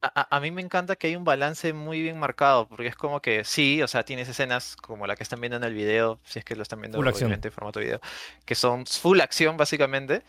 A, 0.00 0.36
a- 0.36 0.40
mí 0.40 0.52
me 0.52 0.62
encanta 0.62 0.94
que 0.94 1.08
hay 1.08 1.16
un 1.16 1.24
balance 1.24 1.72
muy 1.72 2.00
bien 2.00 2.20
marcado, 2.20 2.68
porque 2.68 2.86
es 2.86 2.94
como 2.94 3.20
que 3.20 3.42
sí, 3.42 3.82
o 3.82 3.88
sea, 3.88 4.04
tienes 4.04 4.28
escenas 4.28 4.76
como 4.76 5.08
la 5.08 5.16
que 5.16 5.24
están 5.24 5.40
viendo 5.40 5.56
en 5.56 5.64
el 5.64 5.74
video, 5.74 6.20
si 6.22 6.38
es 6.38 6.44
que 6.44 6.54
lo 6.54 6.62
están 6.62 6.80
viendo 6.80 6.98
obviamente 7.00 7.48
en 7.48 7.52
formato 7.52 7.80
video, 7.80 8.00
que 8.44 8.54
son 8.54 8.86
full 8.86 9.20
acción 9.20 9.56
básicamente, 9.56 10.22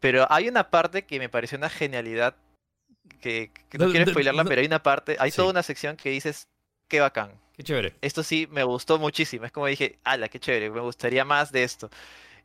pero 0.00 0.26
hay 0.30 0.48
una 0.48 0.68
parte 0.68 1.06
que 1.06 1.18
me 1.18 1.30
pareció 1.30 1.56
una 1.56 1.70
genialidad, 1.70 2.36
que, 3.20 3.52
que 3.68 3.78
no 3.78 3.86
No, 3.86 3.88
quiero 3.88 4.06
no, 4.06 4.12
spoilerla, 4.12 4.44
no. 4.44 4.48
pero 4.48 4.60
hay 4.60 4.66
una 4.66 4.82
parte, 4.82 5.16
hay 5.20 5.30
Sí. 5.30 5.36
toda 5.36 5.50
una 5.50 5.62
sección 5.62 5.96
que 5.96 6.10
dices, 6.10 6.48
qué 6.88 7.00
bacán. 7.00 7.32
qué 7.56 7.62
chévere. 7.62 7.94
Esto 8.02 8.22
sí 8.22 8.46
me 8.50 8.64
gustó 8.64 8.98
muchísimo, 8.98 9.46
es 9.46 9.52
como 9.52 9.66
dije, 9.66 9.98
ala, 10.04 10.28
qué 10.28 10.38
chévere, 10.40 10.70
me 10.70 10.80
gustaría 10.80 11.24
más 11.24 11.52
de 11.52 11.64
esto. 11.64 11.90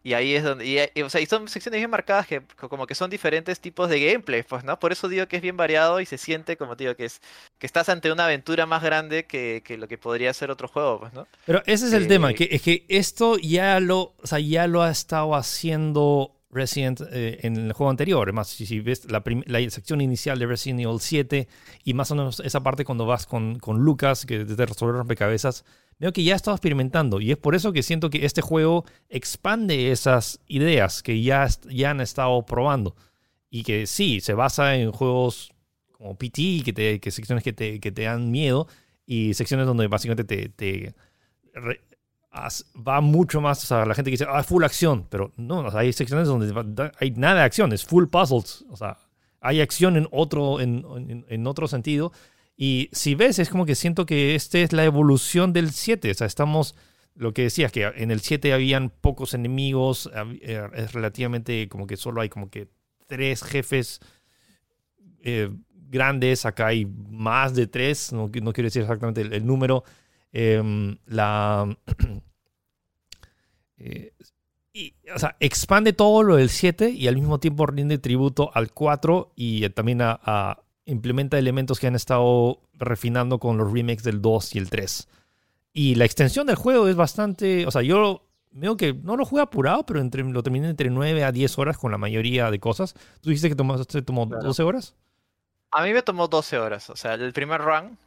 Y 0.04 0.13
ahí 0.13 0.36
es 0.36 0.43
donde, 0.43 0.65
y, 0.65 0.80
y, 1.00 1.04
o 1.04 1.10
sea, 1.10 1.21
y 1.21 1.28
son 1.28 1.47
secciones 1.47 1.80
bien 1.80 1.89
marcadas 1.91 2.28
que 2.28 2.41
co- 2.58 2.69
como 2.69 2.88
que 2.88 2.95
son 2.95 3.10
diferentes 3.12 3.60
tipos 3.62 3.89
de 3.89 4.00
gameplay, 4.06 4.43
pues, 4.43 4.63
¿no? 4.63 4.80
Por 4.80 4.91
eso 4.91 5.08
digo 5.10 5.28
que 5.28 5.38
es 5.38 5.41
bien 5.43 5.58
variado 5.58 6.02
y 6.02 6.06
se 6.08 6.17
siente 6.17 6.58
como 6.58 6.76
te 6.78 6.86
digo 6.86 6.95
que 6.95 7.06
es 7.06 7.21
que 7.60 7.67
estás 7.67 7.89
ante 7.89 8.12
una 8.12 8.26
aventura 8.26 8.65
más 8.65 8.84
grande 8.84 9.26
que, 9.28 9.62
que 9.65 9.78
lo 9.78 9.88
que 9.88 9.97
podría 10.00 10.34
ser 10.34 10.52
otro 10.52 10.67
juego, 10.67 11.00
pues, 11.02 11.13
¿no? 11.13 11.28
Pero 11.43 11.63
ese 11.65 11.88
es 11.88 11.93
el 11.93 12.08
Eh, 12.08 12.08
tema, 12.08 12.34
que, 12.34 12.50
es 12.52 12.62
que 12.62 12.86
esto 12.89 13.38
ya 13.38 13.80
lo, 13.80 14.15
o 14.17 14.28
sea, 14.28 14.39
ya 14.39 14.67
lo 14.67 14.84
ha 14.84 14.91
estado 14.91 15.36
haciendo 15.36 16.40
Resident 16.51 17.01
eh, 17.11 17.39
en 17.43 17.57
el 17.57 17.73
juego 17.73 17.89
anterior. 17.89 18.27
Además, 18.27 18.49
si, 18.49 18.65
si 18.65 18.79
ves 18.79 19.09
la, 19.09 19.23
la 19.45 19.69
sección 19.69 20.01
inicial 20.01 20.37
de 20.37 20.45
Resident 20.45 20.81
Evil 20.81 20.99
7 20.99 21.47
y 21.83 21.93
más 21.93 22.11
o 22.11 22.15
menos 22.15 22.39
esa 22.41 22.61
parte 22.61 22.85
cuando 22.85 23.05
vas 23.05 23.25
con, 23.25 23.59
con 23.59 23.79
Lucas, 23.79 24.25
que 24.25 24.43
desde 24.43 24.65
resolver 24.65 24.95
rompecabezas, 24.95 25.65
veo 25.99 26.11
que 26.13 26.23
ya 26.23 26.33
ha 26.33 26.35
estado 26.35 26.55
experimentando. 26.55 27.21
Y 27.21 27.31
es 27.31 27.37
por 27.37 27.55
eso 27.55 27.71
que 27.71 27.83
siento 27.83 28.09
que 28.09 28.25
este 28.25 28.41
juego 28.41 28.85
expande 29.09 29.91
esas 29.91 30.39
ideas 30.47 31.03
que 31.03 31.21
ya, 31.21 31.47
ya 31.69 31.91
han 31.91 32.01
estado 32.01 32.45
probando. 32.45 32.95
Y 33.49 33.63
que 33.63 33.87
sí, 33.87 34.21
se 34.21 34.33
basa 34.33 34.75
en 34.75 34.91
juegos 34.91 35.51
como 35.91 36.15
PT, 36.15 36.61
que, 36.65 36.73
te, 36.73 36.99
que 36.99 37.11
secciones 37.11 37.43
que 37.43 37.53
te, 37.53 37.79
que 37.79 37.91
te 37.91 38.03
dan 38.03 38.31
miedo 38.31 38.67
y 39.05 39.33
secciones 39.33 39.67
donde 39.67 39.87
básicamente 39.87 40.23
te, 40.23 40.49
te 40.49 40.95
va 42.34 43.02
mucho 43.02 43.41
más, 43.41 43.63
o 43.63 43.67
sea, 43.67 43.86
la 43.86 43.94
gente 43.94 44.10
que 44.10 44.13
dice, 44.17 44.26
ah, 44.30 44.44
full 44.44 44.63
acción, 44.63 45.06
pero 45.10 45.34
no, 45.36 45.60
o 45.60 45.72
sea, 45.72 45.82
hay 45.82 45.91
secciones 45.94 46.28
donde 46.28 46.91
hay 47.00 47.12
nada 47.12 47.36
de 47.39 47.41
acción, 47.41 47.74
es 47.74 47.84
full 47.86 48.06
puzzles, 48.08 48.63
o 48.70 48.78
sea, 48.78 48.98
hay 49.41 49.60
acción 49.62 49.98
en 49.98 50.08
otro, 50.12 50.60
en, 50.62 50.86
en- 51.10 51.26
en 51.28 51.48
otro 51.48 51.67
sentido. 51.67 52.12
Y 52.56 52.89
si 52.94 53.15
ves, 53.15 53.39
es 53.39 53.50
como 53.50 53.65
que 53.65 53.76
siento 53.76 54.06
que 54.06 54.36
esta 54.36 54.60
es 54.60 54.72
la 54.72 54.84
evolución 54.86 55.52
del 55.52 55.72
7, 55.72 56.12
o 56.12 56.13
sea, 56.13 56.28
estamos, 56.28 56.76
lo 57.15 57.34
que 57.34 57.44
decías, 57.44 57.72
que 57.72 57.84
en 57.96 58.12
el 58.12 58.22
7 58.22 58.54
habían 58.54 58.89
pocos 58.91 59.34
enemigos, 59.34 60.10
eh, 60.41 60.67
es 60.76 60.94
relativamente 60.94 61.67
como 61.70 61.88
que 61.88 61.98
solo 61.98 62.22
hay 62.22 62.30
como 62.30 62.50
que 62.50 62.70
tres 63.08 63.44
jefes 63.44 64.00
eh, 65.24 65.50
grandes, 65.89 66.46
acá 66.46 66.67
hay 66.67 66.86
más 66.86 67.56
de 67.56 67.67
tres, 67.67 68.13
no, 68.13 68.30
no 68.41 68.54
quiero 68.54 68.67
decir 68.67 68.84
exactamente 68.84 69.22
el, 69.22 69.34
el 69.34 69.46
número. 69.46 69.84
Em, 70.34 70.98
la. 71.06 71.76
eh, 73.78 74.13
y, 74.74 74.94
o 75.13 75.20
sea, 75.20 75.36
expande 75.39 75.91
todo 75.94 76.24
lo 76.24 76.38
del 76.38 76.50
7 76.50 76.89
y 76.91 77.08
al 77.08 77.15
mismo 77.15 77.39
tiempo 77.39 77.65
rinde 77.65 77.98
tributo 77.98 78.52
al 78.54 78.72
4 78.72 79.34
y 79.36 79.65
eh, 79.65 79.70
también 79.70 80.02
a, 80.02 80.20
a- 80.24 80.63
implementa 80.86 81.38
elementos 81.38 81.80
que 81.80 81.88
han 81.88 81.96
estado 81.96 82.62
refinando 82.74 83.39
con 83.39 83.58
los 83.58 83.72
remakes 83.72 84.04
del 84.04 84.22
2 84.22 84.56
y 84.56 84.60
el 84.60 84.70
3. 84.70 85.08
Y 85.74 85.96
la 85.96 86.06
extensión 86.06 86.48
del 86.48 86.56
juego 86.56 86.88
es 86.88 86.96
bastante. 86.96 87.65
O 87.67 87.72
sea, 87.72 87.82
yo 87.82 88.26
veo 88.52 88.76
que 88.78 88.94
no 88.94 89.15
lo 89.17 89.26
jugué 89.26 89.41
apurado, 89.41 89.86
pero 89.86 90.00
entre, 90.00 90.24
lo 90.24 90.44
terminé 90.44 90.70
entre 90.70 90.89
9 90.89 91.24
a 91.24 91.32
10 91.32 91.58
horas 91.60 91.78
con 91.78 91.91
la 91.91 91.98
mayoría 91.98 92.50
de 92.52 92.60
cosas. 92.60 92.94
¿Tú 93.22 93.30
dijiste 93.30 93.50
que 93.50 93.56
tomaste, 93.56 94.02
tomó 94.02 94.28
Claro. 94.28 94.44
12 94.44 94.63
horas? 94.63 94.96
A 95.72 95.84
mí 95.84 95.94
me 95.94 96.02
tomó 96.02 96.28
12 96.28 96.58
horas, 96.58 96.89
o 96.89 96.96
sea, 96.98 97.13
el 97.13 97.32
primer 97.32 97.62
run, 97.62 97.98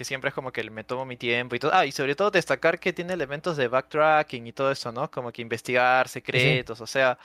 que 0.00 0.04
siempre 0.06 0.28
es 0.28 0.34
como 0.34 0.50
que 0.50 0.70
me 0.70 0.82
tomo 0.82 1.04
mi 1.04 1.18
tiempo 1.18 1.54
y 1.54 1.58
todo. 1.58 1.72
Ah, 1.74 1.84
y 1.84 1.92
sobre 1.92 2.14
todo 2.16 2.30
destacar 2.30 2.80
que 2.80 2.94
tiene 2.94 3.12
elementos 3.12 3.58
de 3.58 3.68
backtracking 3.68 4.46
y 4.46 4.52
todo 4.54 4.70
eso, 4.70 4.92
¿no? 4.92 5.10
Como 5.10 5.30
que 5.30 5.42
investigar 5.42 6.08
secretos, 6.08 6.80
o 6.80 6.86
sea, 6.86 7.18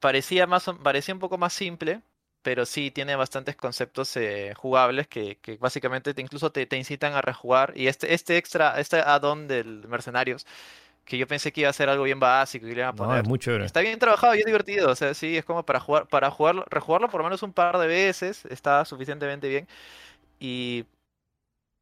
parecía 0.00 0.46
más, 0.46 0.66
parecía 0.82 1.14
un 1.14 1.20
poco 1.20 1.38
más 1.38 1.52
simple, 1.52 2.02
pero 2.42 2.66
sí 2.66 2.90
tiene 2.90 3.16
bastantes 3.16 3.56
conceptos 3.56 4.16
eh, 4.16 4.54
jugables 4.56 5.08
que, 5.08 5.38
que 5.38 5.56
básicamente 5.58 6.14
te, 6.14 6.22
incluso 6.22 6.52
te, 6.52 6.66
te 6.66 6.76
incitan 6.78 7.14
a 7.14 7.22
rejugar. 7.22 7.72
Y 7.76 7.88
este, 7.88 8.14
este 8.14 8.38
extra, 8.38 8.80
este 8.80 8.98
add-on 9.00 9.48
del 9.48 9.86
Mercenarios, 9.88 10.46
que 11.04 11.18
yo 11.18 11.26
pensé 11.28 11.52
que 11.52 11.62
iba 11.62 11.70
a 11.70 11.74
ser 11.74 11.88
algo 11.90 12.04
bien 12.04 12.20
básico 12.20 12.66
y 12.66 12.70
le 12.74 12.80
iban 12.82 12.90
a 12.90 12.92
No, 12.92 12.96
poner 12.96 13.18
es 13.18 13.24
muy 13.24 13.38
chévere. 13.38 13.64
Está 13.66 13.80
bien 13.80 13.98
trabajado 13.98 14.34
y 14.36 14.40
es 14.40 14.46
divertido, 14.46 14.90
o 14.90 14.96
sea, 14.96 15.14
sí, 15.14 15.36
es 15.36 15.44
como 15.44 15.64
para 15.64 15.80
jugar, 15.80 16.08
para 16.08 16.30
jugarlo, 16.30 16.64
rejugarlo 16.70 17.08
por 17.10 17.20
lo 17.20 17.24
menos 17.24 17.42
un 17.42 17.52
par 17.52 17.78
de 17.78 17.86
veces, 17.86 18.44
está 18.46 18.84
suficientemente 18.84 19.48
bien. 19.48 19.68
Y, 20.40 20.86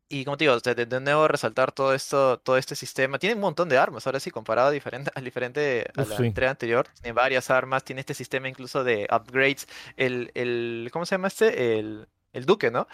y 0.09 0.25
como 0.25 0.37
te 0.37 0.45
digo, 0.45 0.59
de, 0.61 0.87
de 0.87 1.01
nuevo 1.01 1.29
resaltar 1.29 1.73
todo 1.73 1.95
esto, 1.95 2.39
todo 2.41 2.57
este 2.57 2.75
sistema. 2.77 3.19
Tiene 3.19 3.35
un 3.35 3.41
montón 3.43 3.69
de 3.69 3.79
armas, 3.79 4.07
ahora 4.07 4.21
sí, 4.21 4.31
comparado 4.31 4.69
a 4.69 4.71
diferente, 4.71 5.11
al 5.15 5.25
diferente 5.25 5.87
a 5.97 6.05
la 6.05 6.17
sí. 6.17 6.25
entrega 6.25 6.51
anterior. 6.51 6.89
Tiene 7.03 7.13
varias 7.13 7.51
armas, 7.51 7.85
tiene 7.85 8.01
este 8.01 8.15
sistema 8.15 8.49
incluso 8.49 8.85
de 8.85 9.07
upgrades. 9.11 9.67
El, 9.97 10.31
el, 10.35 10.89
¿cómo 10.93 11.07
se 11.07 11.15
llama 11.17 11.29
este? 11.29 11.79
El, 11.79 12.09
el 12.33 12.47
Duque, 12.47 12.71
¿no? 12.71 12.87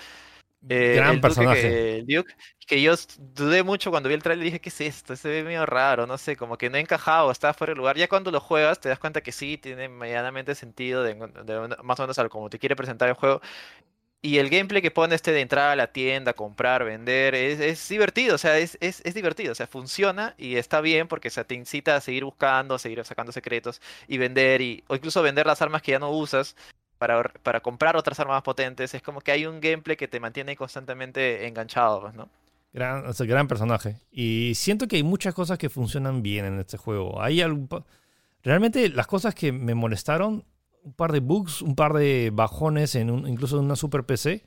Eh, 0.69 0.97
Gran 0.97 1.15
el 1.15 1.23
Duque 1.23 1.47
personaje. 1.47 1.49
que- 1.49 1.99
el 1.99 2.07
Duke, 2.07 2.35
que 2.67 2.81
yo 2.83 2.95
dudé 3.19 3.63
mucho 3.63 3.91
cuando 3.91 4.09
vi 4.09 4.15
el 4.15 4.23
trailer 4.23 4.43
y 4.45 4.47
dije, 4.47 4.61
¿qué 4.61 4.71
es 4.71 4.81
esto? 4.81 5.15
Se 5.17 5.29
ve 5.29 5.45
medio 5.45 5.67
raro, 5.67 6.07
no 6.07 6.17
sé, 6.19 6.37
como 6.37 6.57
que 6.57 6.71
no 6.71 6.79
encajaba, 6.79 7.31
estaba 7.33 7.53
fuera 7.55 7.73
de 7.73 7.77
lugar. 7.77 7.97
Ya 7.99 8.09
cuando 8.09 8.31
lo 8.31 8.41
juegas 8.41 8.81
te 8.81 8.89
das 8.89 8.99
cuenta 8.99 9.21
que 9.23 9.33
sí, 9.33 9.59
tiene 9.59 9.89
medianamente 9.91 10.55
sentido, 10.55 11.03
de, 11.03 11.15
de 11.45 11.59
una- 11.59 11.77
más 11.83 12.01
o 12.01 12.03
menos 12.05 12.19
a 12.19 12.23
lo 12.23 12.31
como 12.31 12.49
te 12.51 12.59
quiere 12.59 12.77
presentar 12.77 13.09
el 13.11 13.15
juego. 13.15 13.41
Y 14.25 14.39
el 14.39 14.49
gameplay 14.49 14.81
que 14.81 14.91
pone 14.91 15.15
este 15.15 15.33
de 15.33 15.43
entrar 15.43 15.71
a 15.71 15.77
la 15.77 15.89
tienda, 15.93 16.33
comprar, 16.33 16.83
vender, 16.83 17.35
es, 17.35 17.61
es 17.61 17.87
divertido, 17.91 18.37
o 18.37 18.39
sea, 18.39 18.59
es, 18.59 18.79
es, 18.81 19.03
es 19.05 19.13
divertido, 19.15 19.53
o 19.53 19.55
sea, 19.55 19.67
funciona 19.67 20.35
y 20.39 20.57
está 20.57 20.81
bien 20.81 21.09
porque 21.09 21.29
te 21.31 21.55
incita 21.55 21.95
a 21.97 22.01
seguir 22.01 22.25
buscando, 22.25 22.75
a 22.75 22.79
seguir 22.79 23.05
sacando 23.05 23.33
secretos 23.33 23.83
y 24.09 24.17
vender, 24.17 24.63
y, 24.63 24.83
o 24.87 24.95
incluso 24.97 25.21
vender 25.21 25.45
las 25.45 25.61
armas 25.61 25.83
que 25.83 25.93
ya 25.93 25.99
no 25.99 26.09
usas 26.11 26.57
para, 26.97 27.23
para 27.43 27.61
comprar 27.61 27.97
otras 27.97 28.19
armas 28.19 28.41
potentes. 28.43 28.95
Es 28.95 29.03
como 29.03 29.21
que 29.21 29.31
hay 29.31 29.45
un 29.45 29.61
gameplay 29.61 29.95
que 29.99 30.09
te 30.09 30.21
mantiene 30.21 30.57
constantemente 30.57 31.47
enganchado, 31.47 32.01
pues, 32.01 32.15
¿no? 32.15 32.31
Gran, 32.73 33.05
gran 33.27 33.47
personaje. 33.47 33.97
Y 34.11 34.55
siento 34.55 34.89
que 34.89 34.97
hay 34.97 35.03
muchas 35.03 35.35
cosas 35.35 35.59
que 35.59 35.69
funcionan 35.69 36.23
bien 36.23 36.47
en 36.47 36.59
este 36.59 36.79
juego. 36.79 37.21
Hay 37.21 37.43
pa- 37.69 37.85
Realmente 38.43 38.89
las 38.89 39.07
cosas 39.07 39.35
que 39.35 39.53
me 39.53 39.75
molestaron, 39.75 40.45
un 40.85 40.93
par 40.93 41.13
de 41.13 41.21
bugs, 41.21 41.63
un 41.63 41.75
par 41.75 41.95
de 41.95 42.31
bajones 42.33 42.95
en 42.95 43.11
un, 43.11 43.27
incluso 43.27 43.59
en 43.59 43.65
una 43.65 43.77
super 43.77 44.05
PC. 44.05 44.45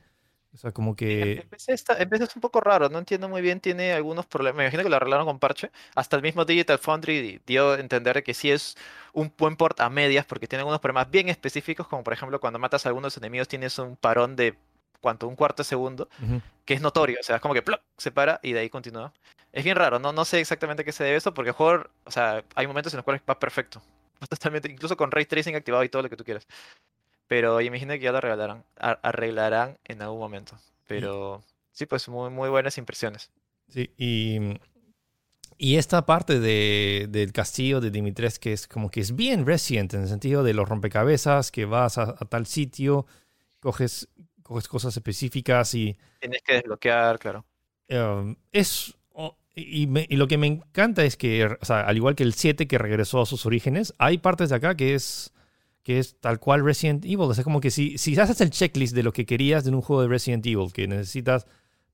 O 0.54 0.56
sea, 0.56 0.72
como 0.72 0.96
que... 0.96 1.40
En 1.40 1.48
PC, 1.48 1.74
está, 1.74 1.96
PC 1.96 2.24
es 2.24 2.34
un 2.36 2.40
poco 2.40 2.60
raro, 2.60 2.88
no 2.88 2.98
entiendo 2.98 3.28
muy 3.28 3.42
bien, 3.42 3.60
tiene 3.60 3.92
algunos 3.92 4.24
problemas. 4.24 4.56
Me 4.56 4.64
imagino 4.64 4.82
que 4.82 4.88
lo 4.88 4.96
arreglaron 4.96 5.26
con 5.26 5.38
parche. 5.38 5.70
Hasta 5.94 6.16
el 6.16 6.22
mismo 6.22 6.44
Digital 6.44 6.78
Foundry 6.78 7.42
dio 7.46 7.72
a 7.72 7.78
entender 7.78 8.22
que 8.24 8.32
sí 8.32 8.50
es 8.50 8.76
un 9.12 9.32
buen 9.36 9.56
port 9.56 9.78
a 9.80 9.90
medias 9.90 10.24
porque 10.24 10.46
tiene 10.48 10.60
algunos 10.60 10.80
problemas 10.80 11.10
bien 11.10 11.28
específicos, 11.28 11.86
como 11.86 12.02
por 12.02 12.12
ejemplo 12.14 12.40
cuando 12.40 12.58
matas 12.58 12.86
a 12.86 12.88
algunos 12.88 13.16
enemigos 13.16 13.46
tienes 13.46 13.78
un 13.78 13.96
parón 13.96 14.36
de 14.36 14.56
cuánto, 15.00 15.28
un 15.28 15.36
cuarto 15.36 15.62
de 15.62 15.68
segundo, 15.68 16.08
que 16.64 16.74
es 16.74 16.80
notorio, 16.80 17.18
o 17.20 17.22
sea, 17.22 17.36
es 17.36 17.42
como 17.42 17.54
que 17.54 17.62
¡ploc! 17.62 17.80
se 17.96 18.10
para 18.10 18.40
y 18.42 18.52
de 18.52 18.60
ahí 18.60 18.70
continúa. 18.70 19.12
Es 19.52 19.64
bien 19.64 19.76
raro, 19.76 19.98
no, 19.98 20.12
no 20.12 20.24
sé 20.24 20.40
exactamente 20.40 20.82
a 20.82 20.84
qué 20.84 20.92
se 20.92 21.04
debe 21.04 21.16
eso, 21.16 21.34
porque 21.34 21.50
el 21.50 21.54
juego, 21.54 21.84
o 22.04 22.10
sea, 22.10 22.44
hay 22.54 22.66
momentos 22.66 22.92
en 22.92 22.98
los 22.98 23.04
cuales 23.04 23.22
va 23.28 23.38
perfecto. 23.38 23.82
Totalmente, 24.28 24.70
incluso 24.70 24.96
con 24.96 25.10
ray 25.10 25.26
tracing 25.26 25.54
activado 25.56 25.84
y 25.84 25.88
todo 25.88 26.02
lo 26.02 26.10
que 26.10 26.16
tú 26.16 26.24
quieras. 26.24 26.46
Pero 27.28 27.60
imagino 27.60 27.94
que 27.94 28.00
ya 28.00 28.12
lo 28.12 28.18
arreglarán, 28.18 28.64
ar- 28.78 29.00
arreglarán 29.02 29.78
en 29.84 30.02
algún 30.02 30.20
momento. 30.20 30.58
Pero 30.86 31.42
sí, 31.72 31.86
pues 31.86 32.08
muy, 32.08 32.30
muy 32.30 32.48
buenas 32.50 32.78
impresiones. 32.78 33.30
Sí, 33.68 33.90
y, 33.98 34.38
y 35.56 35.76
esta 35.76 36.06
parte 36.06 36.38
de, 36.40 37.06
del 37.10 37.32
castillo 37.32 37.80
de 37.80 37.90
Dimitrescu 37.90 38.42
que 38.44 38.52
es 38.52 38.68
como 38.68 38.90
que 38.90 39.00
es 39.00 39.14
bien 39.16 39.44
Resident 39.46 39.94
en 39.94 40.02
el 40.02 40.08
sentido 40.08 40.42
de 40.44 40.54
los 40.54 40.68
rompecabezas, 40.68 41.50
que 41.50 41.64
vas 41.64 41.98
a, 41.98 42.02
a 42.18 42.24
tal 42.28 42.46
sitio, 42.46 43.06
coges, 43.60 44.08
coges 44.42 44.68
cosas 44.68 44.96
específicas 44.96 45.74
y 45.74 45.98
Tienes 46.20 46.42
que 46.42 46.54
desbloquear, 46.54 47.18
claro. 47.18 47.44
um, 47.90 48.36
es... 48.52 48.94
y, 49.58 49.86
me- 49.86 50.06
y 50.08 50.16
lo 50.16 50.28
que 50.28 50.38
me 50.38 50.46
encanta 50.46 51.04
es 51.04 51.16
que, 51.16 51.44
o 51.46 51.64
sea, 51.64 51.80
al 51.82 51.96
igual 51.96 52.14
que 52.14 52.22
el 52.24 52.34
7 52.34 52.66
que 52.66 52.78
regresó 52.78 53.20
a 53.20 53.26
sus 53.26 53.46
orígenes, 53.46 53.94
hay 53.98 54.18
partes 54.18 54.50
de 54.50 54.56
acá 54.56 54.76
que 54.76 54.94
es, 54.94 55.32
que 55.82 55.98
es 55.98 56.16
tal 56.20 56.38
cual 56.40 56.64
Resident 56.64 57.04
Evil. 57.04 57.20
O 57.22 57.34
sea, 57.34 57.44
como 57.44 57.60
que 57.60 57.70
si, 57.70 57.98
si 57.98 58.18
haces 58.18 58.40
el 58.40 58.50
checklist 58.50 58.94
de 58.94 59.02
lo 59.02 59.12
que 59.12 59.26
querías 59.26 59.64
de 59.64 59.70
un 59.70 59.80
juego 59.82 60.02
de 60.02 60.08
Resident 60.08 60.44
Evil, 60.46 60.72
que 60.72 60.86
necesitas 60.88 61.46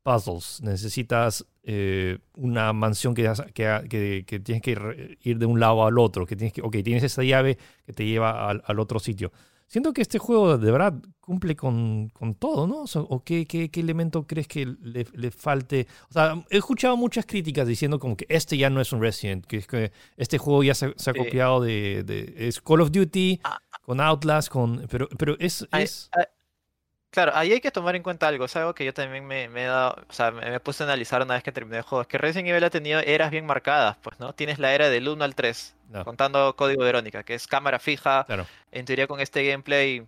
puzzles, 0.02 0.60
necesitas 0.62 1.46
eh, 1.62 2.18
una 2.36 2.72
mansión 2.74 3.14
que, 3.14 3.30
que, 3.54 4.24
que- 4.26 4.40
tienes 4.40 4.62
que 4.62 5.16
ir 5.22 5.38
de 5.38 5.46
un 5.46 5.60
lado 5.60 5.86
al 5.86 5.98
otro, 5.98 6.26
que 6.26 6.36
tienes 6.36 6.52
que, 6.52 6.60
ok, 6.62 6.76
tienes 6.84 7.02
esa 7.04 7.22
llave 7.22 7.56
que 7.86 7.92
te 7.92 8.04
lleva 8.06 8.50
al 8.50 8.78
otro 8.80 8.98
sitio. 8.98 9.32
Siento 9.66 9.92
que 9.92 10.02
este 10.02 10.18
juego 10.18 10.56
de 10.58 10.70
verdad 10.70 10.94
cumple 11.20 11.56
con, 11.56 12.10
con 12.10 12.34
todo, 12.34 12.66
¿no? 12.66 12.82
O, 12.82 12.86
sea, 12.86 13.00
¿o 13.02 13.24
qué, 13.24 13.46
qué- 13.46 13.70
qué 13.70 13.80
elemento 13.80 14.26
crees 14.26 14.46
que 14.46 14.66
le, 14.66 15.06
le 15.12 15.30
falte? 15.30 15.86
O 16.10 16.12
sea, 16.12 16.44
he 16.50 16.58
escuchado 16.58 16.96
muchas 16.96 17.26
críticas 17.26 17.66
diciendo 17.66 17.98
como 17.98 18.16
que 18.16 18.26
este 18.28 18.56
ya 18.58 18.70
no 18.70 18.80
es 18.80 18.92
un 18.92 19.00
Resident, 19.00 19.44
que, 19.46 19.56
es 19.56 19.66
que 19.66 19.90
este 20.16 20.38
juego 20.38 20.62
ya 20.62 20.74
se, 20.74 20.92
se 20.96 21.10
ha 21.10 21.14
copiado 21.14 21.60
de, 21.60 22.04
de- 22.04 22.34
Es 22.48 22.60
Call 22.60 22.82
of 22.82 22.90
Duty, 22.92 23.40
Ah. 23.42 23.58
con 23.84 24.00
Outlast, 24.00 24.48
con... 24.48 24.86
Pero, 24.90 25.08
pero 25.18 25.36
es... 25.40 25.66
Es 25.72 26.10
Claro, 27.14 27.30
ahí 27.36 27.52
hay 27.52 27.60
que 27.60 27.70
tomar 27.70 27.94
en 27.94 28.02
cuenta 28.02 28.26
algo, 28.26 28.44
es 28.46 28.56
algo 28.56 28.74
que 28.74 28.84
yo 28.84 28.92
también 28.92 29.24
me, 29.24 29.48
me 29.48 29.62
he 29.62 29.66
dado, 29.66 30.04
o 30.08 30.12
sea, 30.12 30.32
me, 30.32 30.50
me 30.50 30.58
puse 30.58 30.82
a 30.82 30.86
analizar 30.86 31.22
una 31.22 31.34
vez 31.34 31.44
que 31.44 31.52
terminé 31.52 31.76
el 31.76 31.84
juego, 31.84 32.02
es 32.02 32.08
que 32.08 32.18
Resident 32.18 32.48
Evil 32.48 32.64
ha 32.64 32.70
tenido 32.70 32.98
eras 32.98 33.30
bien 33.30 33.46
marcadas, 33.46 33.96
pues, 34.02 34.18
¿no? 34.18 34.32
Tienes 34.32 34.58
la 34.58 34.74
era 34.74 34.90
del 34.90 35.08
1 35.08 35.22
al 35.22 35.36
3, 35.36 35.76
no, 35.90 36.04
contando 36.04 36.56
Código 36.56 36.82
Verónica, 36.82 37.22
que 37.22 37.34
es 37.34 37.46
cámara 37.46 37.78
fija, 37.78 38.24
claro. 38.24 38.48
en 38.72 38.84
teoría 38.84 39.06
con 39.06 39.20
este 39.20 39.46
gameplay 39.48 40.04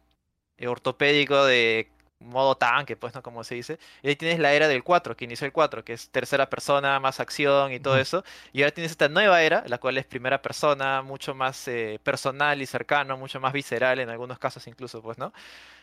eh, 0.59 0.66
ortopédico 0.66 1.44
de 1.44 1.88
modo 2.18 2.57
tanque, 2.57 2.96
pues, 2.96 3.14
¿no? 3.14 3.22
Como 3.22 3.44
se 3.44 3.54
dice. 3.54 3.78
Y 4.02 4.09
ahí 4.09 4.16
tienes 4.16 4.40
la 4.40 4.52
era 4.52 4.66
del 4.66 4.82
4, 4.82 5.16
que 5.16 5.26
inició 5.26 5.46
el 5.46 5.52
4, 5.52 5.84
que 5.84 5.92
es 5.92 6.11
tercera 6.11 6.50
persona, 6.50 6.98
más 6.98 7.20
acción 7.20 7.72
y 7.72 7.78
todo 7.78 7.98
eso. 7.98 8.24
Y 8.52 8.62
ahora 8.62 8.72
tienes 8.72 8.90
esta 8.90 9.09
nueva 9.09 9.42
era, 9.42 9.62
la 9.68 9.78
cual 9.78 9.96
es 9.98 10.07
primera 10.07 10.42
persona, 10.42 11.02
mucho 11.02 11.36
más 11.36 11.68
eh, 11.68 12.00
personal 12.02 12.61
y 12.61 12.66
cercano, 12.66 13.16
mucho 13.16 13.38
más 13.38 13.52
visceral 13.52 14.00
en 14.00 14.11
algunos 14.11 14.38
casos 14.40 14.66
incluso, 14.66 15.02
pues, 15.02 15.18
¿no? 15.18 15.32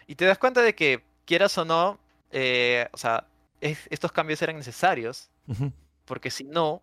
Y 0.07 0.15
te 0.15 0.25
das 0.25 0.37
cuenta 0.37 0.61
de 0.61 0.75
que, 0.75 1.03
quieras 1.25 1.57
o 1.57 1.65
no, 1.65 1.99
eh, 2.31 2.87
o 2.91 2.97
sea, 2.97 3.25
es- 3.61 3.87
estos 3.89 4.11
cambios 4.11 4.41
eran 4.41 4.57
necesarios, 4.57 5.29
porque 6.05 6.31
si 6.31 6.43
no, 6.45 6.81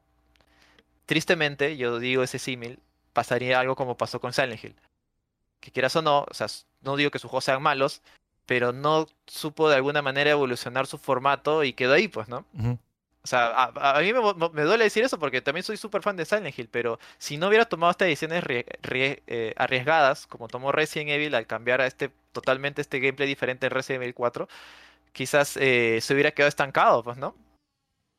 tristemente, 1.06 1.76
yo 1.76 1.98
digo 1.98 2.22
ese 2.22 2.38
símil, 2.38 2.78
pasaría 3.12 3.58
algo 3.60 3.76
como 3.76 3.96
pasó 3.96 4.20
con 4.20 4.32
Silent 4.32 4.62
Hill. 4.62 4.76
Que 5.60 5.70
quieras 5.70 5.94
o 5.96 6.02
no, 6.02 6.24
o 6.30 6.34
sea, 6.34 6.46
no 6.82 6.96
digo 6.96 7.10
que 7.10 7.18
sus 7.18 7.30
juegos 7.30 7.44
sean 7.44 7.62
malos, 7.62 8.02
pero 8.46 8.72
no 8.72 9.06
supo 9.26 9.68
de 9.68 9.76
alguna 9.76 10.02
manera 10.02 10.30
evolucionar 10.30 10.86
su 10.86 10.98
formato 10.98 11.64
y 11.64 11.72
quedó 11.72 11.94
ahí, 11.94 12.08
pues, 12.08 12.28
¿no? 12.28 12.44
O 13.22 13.26
sea, 13.26 13.70
a, 13.74 14.00
mí 14.00 14.12
me, 14.14 14.62
duele 14.62 14.84
decir 14.84 15.04
eso 15.04 15.18
porque 15.18 15.42
también 15.42 15.62
soy 15.62 15.76
súper 15.76 16.02
fan 16.02 16.16
de 16.16 16.24
Silent 16.24 16.58
Hill, 16.58 16.68
pero 16.70 16.98
si 17.18 17.36
no 17.36 17.48
hubiera 17.48 17.66
tomado 17.66 17.90
estas 17.90 18.08
decisiones 18.08 18.42
eh, 18.48 19.54
arriesgadas, 19.56 20.26
como 20.26 20.48
tomó 20.48 20.72
Resident 20.72 21.10
Evil 21.10 21.34
al 21.34 21.46
cambiar 21.46 21.82
a 21.82 21.86
este 21.86 22.10
totalmente 22.32 22.80
este 22.80 22.98
gameplay 22.98 23.28
diferente 23.28 23.66
en 23.66 23.72
Resident 23.72 24.02
Evil 24.02 24.14
4, 24.14 24.48
quizás 25.12 25.56
eh, 25.58 26.00
se 26.00 26.14
hubiera 26.14 26.32
quedado 26.32 26.48
estancado, 26.48 27.02
pues, 27.04 27.18
¿no? 27.18 27.36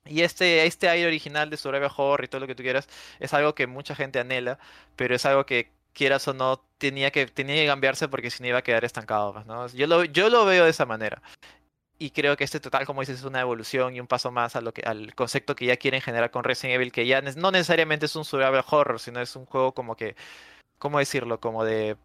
Y 0.05 0.21
este, 0.21 0.65
este 0.65 0.89
aire 0.89 1.07
original 1.07 1.49
de 1.49 1.57
Survival 1.57 1.91
Horror 1.95 2.25
y 2.25 2.27
todo 2.27 2.41
lo 2.41 2.47
que 2.47 2.55
tú 2.55 2.63
quieras 2.63 2.87
es 3.19 3.33
algo 3.33 3.55
que 3.55 3.67
mucha 3.67 3.95
gente 3.95 4.19
anhela, 4.19 4.59
pero 4.95 5.15
es 5.15 5.25
algo 5.25 5.45
que 5.45 5.71
quieras 5.93 6.27
o 6.27 6.33
no 6.33 6.63
tenía 6.77 7.11
que, 7.11 7.27
tenía 7.27 7.55
que 7.55 7.67
cambiarse 7.67 8.07
porque 8.07 8.31
si 8.31 8.41
no 8.43 8.49
iba 8.49 8.59
a 8.59 8.63
quedar 8.63 8.85
estancado, 8.85 9.33
pues, 9.33 9.45
¿no? 9.45 9.67
Yo 9.69 9.87
lo, 9.87 10.03
yo 10.05 10.29
lo 10.29 10.45
veo 10.45 10.65
de 10.65 10.71
esa 10.71 10.85
manera. 10.85 11.21
Y 12.01 12.09
creo 12.09 12.35
que 12.35 12.43
este 12.43 12.59
total, 12.59 12.87
como 12.87 13.01
dices, 13.01 13.19
es 13.19 13.25
una 13.25 13.41
evolución 13.41 13.95
y 13.95 13.99
un 13.99 14.07
paso 14.07 14.31
más 14.31 14.55
al 14.55 15.13
concepto 15.13 15.55
que 15.55 15.67
ya 15.67 15.77
quieren 15.77 16.01
generar 16.01 16.31
con 16.31 16.43
Resident 16.43 16.77
Evil, 16.77 16.91
que 16.91 17.05
ya 17.05 17.21
no 17.21 17.51
necesariamente 17.51 18.07
es 18.07 18.15
un 18.15 18.25
survival 18.25 18.63
horror, 18.67 18.99
sino 18.99 19.21
es 19.21 19.35
un 19.35 19.45
juego 19.45 19.75
como 19.75 19.95
que, 19.95 20.15
¿cómo 20.79 20.97
decirlo? 20.97 21.39
Como 21.39 21.63
de, 21.63 21.97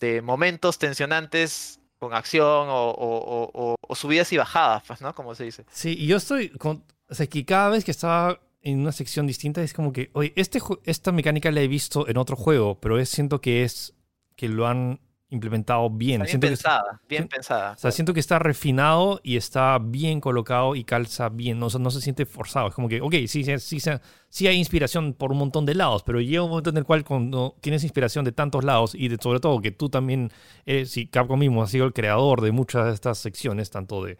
de 0.00 0.22
momentos 0.22 0.78
tensionantes 0.78 1.80
con 1.98 2.14
acción 2.14 2.68
o, 2.70 3.74
subidas 3.96 4.32
y 4.32 4.36
bajadas, 4.36 4.84
pues, 4.86 5.00
¿no? 5.00 5.12
Como 5.12 5.34
se 5.34 5.42
dice. 5.42 5.64
Sí, 5.72 5.96
y 5.98 6.06
yo 6.06 6.16
estoy. 6.16 6.52
O 6.62 7.14
sea, 7.14 7.26
que 7.26 7.44
cada 7.44 7.70
vez 7.70 7.84
que 7.84 7.90
estaba 7.90 8.38
en 8.62 8.78
una 8.78 8.92
sección 8.92 9.26
distinta 9.26 9.60
es 9.60 9.74
como 9.74 9.92
que, 9.92 10.10
oye, 10.12 10.32
este, 10.36 10.60
esta 10.84 11.10
mecánica 11.10 11.50
la 11.50 11.62
he 11.62 11.66
visto 11.66 12.06
en 12.06 12.16
otro 12.16 12.36
juego, 12.36 12.78
pero 12.78 13.04
siento 13.04 13.40
que 13.40 13.64
es 13.64 13.92
que 14.36 14.48
lo 14.48 14.68
han 14.68 15.00
implementado 15.30 15.88
bien. 15.90 16.22
Está 16.22 16.24
bien 16.24 16.28
Siento 16.40 16.46
que, 16.46 16.50
pensada, 16.50 17.00
bien 17.08 17.28
pensada. 17.28 17.72
o 17.72 17.76
sea, 17.78 17.90
siento 17.92 18.12
que 18.12 18.20
está 18.20 18.38
refinado 18.40 19.20
y 19.22 19.36
está 19.36 19.78
bien 19.78 20.20
colocado 20.20 20.74
y 20.74 20.84
calza 20.84 21.28
bien. 21.28 21.58
No, 21.60 21.66
O 21.66 21.70
sea, 21.70 21.80
no 21.80 21.90
se 21.90 22.00
siente 22.00 22.26
forzado. 22.26 22.68
Es 22.68 22.74
como 22.74 22.88
que, 22.88 23.00
ok, 23.00 23.14
sí, 23.28 23.44
sí, 23.58 23.80
sí, 24.28 24.46
hay 24.48 24.56
inspiración 24.56 25.14
por 25.14 25.30
un 25.32 25.38
montón 25.38 25.66
de 25.66 25.74
lados, 25.74 26.02
pero 26.02 26.20
llega 26.20 26.42
un 26.42 26.50
momento 26.50 26.70
en 26.70 26.76
el 26.78 26.84
cual 26.84 27.04
cuando 27.04 27.56
tienes 27.60 27.82
inspiración 27.84 28.24
de 28.24 28.32
tantos 28.32 28.64
lados 28.64 28.94
y 28.94 29.08
de, 29.08 29.16
sobre 29.20 29.40
todo 29.40 29.60
que 29.60 29.70
tú 29.70 29.88
también 29.88 30.30
eres, 30.66 30.96
y 30.96 31.06
Capcom 31.06 31.38
mismo 31.38 31.62
ha 31.62 31.66
sido 31.68 31.86
el 31.86 31.92
creador 31.92 32.40
de 32.40 32.50
muchas 32.52 32.86
de 32.86 32.92
estas 32.92 33.18
secciones, 33.18 33.70
tanto 33.70 34.04
de, 34.04 34.18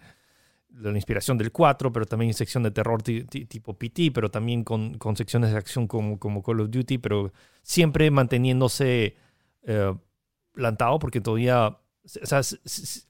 de 0.68 0.90
la 0.92 0.96
inspiración 0.96 1.36
del 1.38 1.50
4, 1.50 1.92
pero 1.92 2.06
también 2.06 2.32
sección 2.34 2.62
de 2.62 2.70
terror 2.70 3.02
ti- 3.02 3.24
ti- 3.24 3.46
tipo 3.46 3.74
PT, 3.74 4.12
pero 4.12 4.30
también 4.30 4.62
con, 4.62 4.96
con 4.98 5.16
secciones 5.16 5.50
de 5.50 5.58
acción 5.58 5.88
como, 5.88 6.18
como 6.20 6.42
Call 6.42 6.60
of 6.60 6.70
Duty, 6.70 6.98
pero 6.98 7.32
siempre 7.62 8.10
manteniéndose 8.12 9.16
eh, 9.64 9.94
plantado 10.52 10.98
porque 10.98 11.20
todavía... 11.20 11.78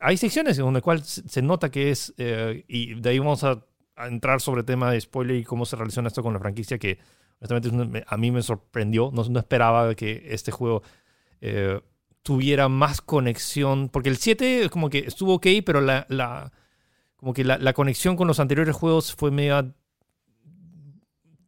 Hay 0.01 0.17
secciones 0.17 0.59
en 0.59 0.73
las 0.73 0.83
cuales 0.83 1.23
se 1.27 1.43
nota 1.43 1.71
que 1.71 1.91
es, 1.91 2.13
eh, 2.19 2.65
y 2.67 2.95
de 3.01 3.11
ahí 3.11 3.19
vamos 3.19 3.45
a, 3.45 3.65
entrar 3.97 4.41
sobre 4.41 4.61
el 4.61 4.67
tema 4.67 4.91
de 4.91 5.01
spoiler 5.01 5.37
y 5.37 5.45
cómo 5.45 5.67
se 5.67 5.77
relaciona 5.77 6.09
esto 6.09 6.23
con 6.23 6.33
la 6.33 6.41
franquicia, 6.41 6.79
que 6.79 6.99
honestamente 7.41 8.05
a 8.07 8.17
mí 8.17 8.31
me 8.31 8.43
sorprendió, 8.43 9.11
no, 9.13 9.23
no 9.25 9.39
esperaba 9.39 9.95
que 9.95 10.23
este 10.31 10.51
juego 10.51 10.83
eh, 11.41 11.81
tuviera 12.23 12.69
más 12.69 13.01
conexión, 13.01 13.91
porque 13.91 14.09
el 14.09 14.17
7 14.17 14.69
como 14.71 14.89
que 14.89 15.01
estuvo 15.01 15.35
ok, 15.35 15.47
pero 15.65 15.81
la, 15.81 16.07
la- 16.09 16.51
como 17.17 17.35
que 17.35 17.45
la 17.45 17.73
conexión 17.75 18.17
con 18.17 18.27
los 18.27 18.41
anteriores 18.41 18.75
juegos 18.75 19.15
fue 19.15 19.31
media 19.31 19.75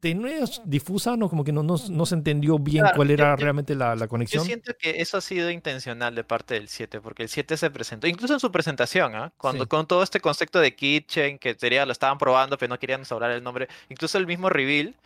tenue, 0.02 0.40
difusa, 0.64 1.16
¿no? 1.16 1.28
Como 1.30 1.44
que 1.44 1.52
no, 1.52 1.62
no, 1.62 1.76
no 1.88 2.06
se 2.06 2.14
entendió 2.16 2.58
bien 2.58 2.80
Claro, 2.82 2.96
cuál 2.96 3.08
yo- 3.08 3.14
era 3.14 3.30
yo- 3.30 3.36
realmente 3.36 3.76
la, 3.76 3.94
la 3.94 4.06
Yo 4.06 4.08
conexión. 4.08 4.44
siento 4.44 4.72
que 4.76 5.00
eso 5.00 5.16
ha 5.16 5.20
sido 5.20 5.48
intencional 5.48 6.12
de 6.16 6.24
parte 6.24 6.54
del 6.54 6.66
7, 6.66 7.00
porque 7.00 7.22
el 7.22 7.28
7 7.28 7.56
se 7.56 7.70
presentó, 7.70 8.08
incluso 8.08 8.34
en 8.34 8.40
su 8.40 8.50
presentación, 8.50 9.14
¿ah? 9.14 9.32
Cuando 9.36 9.62
Sí. 9.64 9.68
con 9.68 9.86
todo 9.86 10.02
este 10.02 10.18
concepto 10.20 10.58
de 10.58 10.74
Kitchen, 10.74 11.38
que 11.38 11.54
sería, 11.54 11.86
lo 11.86 11.92
estaban 11.92 12.18
probando, 12.18 12.58
pero 12.58 12.68
no 12.70 12.78
querían 12.80 13.02
hablar 13.08 13.30
el 13.30 13.44
nombre, 13.44 13.68
incluso 13.88 14.18
el 14.18 14.26
mismo 14.26 14.50
reveal, 14.50 14.96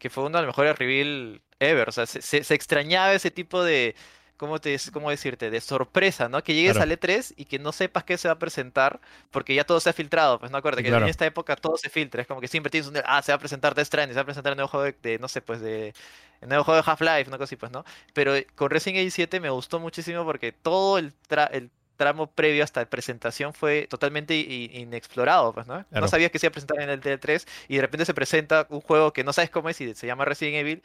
que 0.00 0.10
fue 0.10 0.24
uno 0.24 0.38
de 0.38 0.42
los 0.44 0.48
mejores 0.48 0.76
reveal 0.76 1.40
ever, 1.60 1.88
o 1.88 1.92
sea, 1.92 2.06
se, 2.06 2.20
se- 2.20 2.42
se 2.42 2.54
extrañaba 2.54 3.12
ese 3.14 3.30
tipo 3.30 3.62
de 3.62 3.94
¿cómo, 4.40 4.58
te, 4.58 4.74
¿cómo 4.92 5.10
decirte? 5.10 5.50
De 5.50 5.60
sorpresa, 5.60 6.28
¿no? 6.30 6.42
Que 6.42 6.54
llegues 6.54 6.72
Claro. 6.72 6.90
al 6.90 6.98
E3 6.98 7.34
y 7.36 7.44
que 7.44 7.58
no 7.58 7.70
sepas 7.72 8.04
qué 8.04 8.16
se 8.16 8.26
va 8.26 8.32
a 8.34 8.38
presentar, 8.38 8.98
porque 9.30 9.54
ya 9.54 9.64
todo 9.64 9.78
se 9.80 9.90
ha 9.90 9.92
filtrado. 9.92 10.38
Pues 10.40 10.50
no 10.50 10.56
acuerdo 10.56 10.78
que 10.78 10.88
Claro. 10.88 11.04
en 11.04 11.10
esta 11.10 11.26
época 11.26 11.54
todo 11.56 11.76
se 11.76 11.90
filtra. 11.90 12.22
Es 12.22 12.26
como 12.26 12.40
que 12.40 12.48
siempre 12.48 12.70
tienes 12.70 12.88
un. 12.88 12.96
Ah, 13.04 13.20
se 13.22 13.32
va 13.32 13.36
a 13.36 13.38
presentar 13.38 13.74
Death 13.74 13.86
Stranding, 13.88 14.14
se 14.14 14.18
va 14.18 14.22
a 14.22 14.24
presentar 14.24 14.52
el 14.52 14.56
nuevo 14.56 14.68
juego 14.68 14.84
de, 14.86 14.96
de, 15.02 15.18
no 15.18 15.28
sé, 15.28 15.42
pues 15.42 15.60
de. 15.60 15.94
El 16.40 16.48
nuevo 16.48 16.64
juego 16.64 16.82
de 16.82 16.90
Half-Life, 16.90 17.28
una 17.28 17.36
cosa 17.36 17.44
así, 17.44 17.56
pues, 17.56 17.70
¿no? 17.70 17.84
Pero 18.14 18.32
con 18.54 18.70
Resident 18.70 19.00
Evil 19.00 19.12
7 19.12 19.40
me 19.40 19.50
gustó 19.50 19.78
muchísimo 19.78 20.24
porque 20.24 20.52
todo 20.52 20.96
el, 20.96 21.12
tra- 21.28 21.50
el 21.52 21.70
tramo 21.98 22.28
previo 22.28 22.64
hasta 22.64 22.80
la 22.80 22.88
presentación 22.88 23.52
fue 23.52 23.86
totalmente 23.90 24.34
inexplorado, 24.34 25.52
pues, 25.52 25.66
¿no? 25.66 25.84
Claro. 25.86 26.00
No 26.06 26.08
sabías 26.08 26.30
que 26.30 26.38
se 26.38 26.46
iba 26.46 26.50
a 26.50 26.52
presentar 26.52 26.80
en 26.80 26.88
el 26.90 27.00
D3 27.02 27.46
y 27.68 27.76
de 27.76 27.82
repente 27.82 28.06
se 28.06 28.14
presenta 28.14 28.66
un 28.70 28.80
juego 28.80 29.12
que 29.12 29.22
no 29.22 29.32
sabes 29.34 29.50
cómo 29.50 29.68
es 29.68 29.78
y 29.82 29.94
se 29.94 30.06
llama 30.06 30.24
Resident 30.24 30.56
Evil 30.56 30.82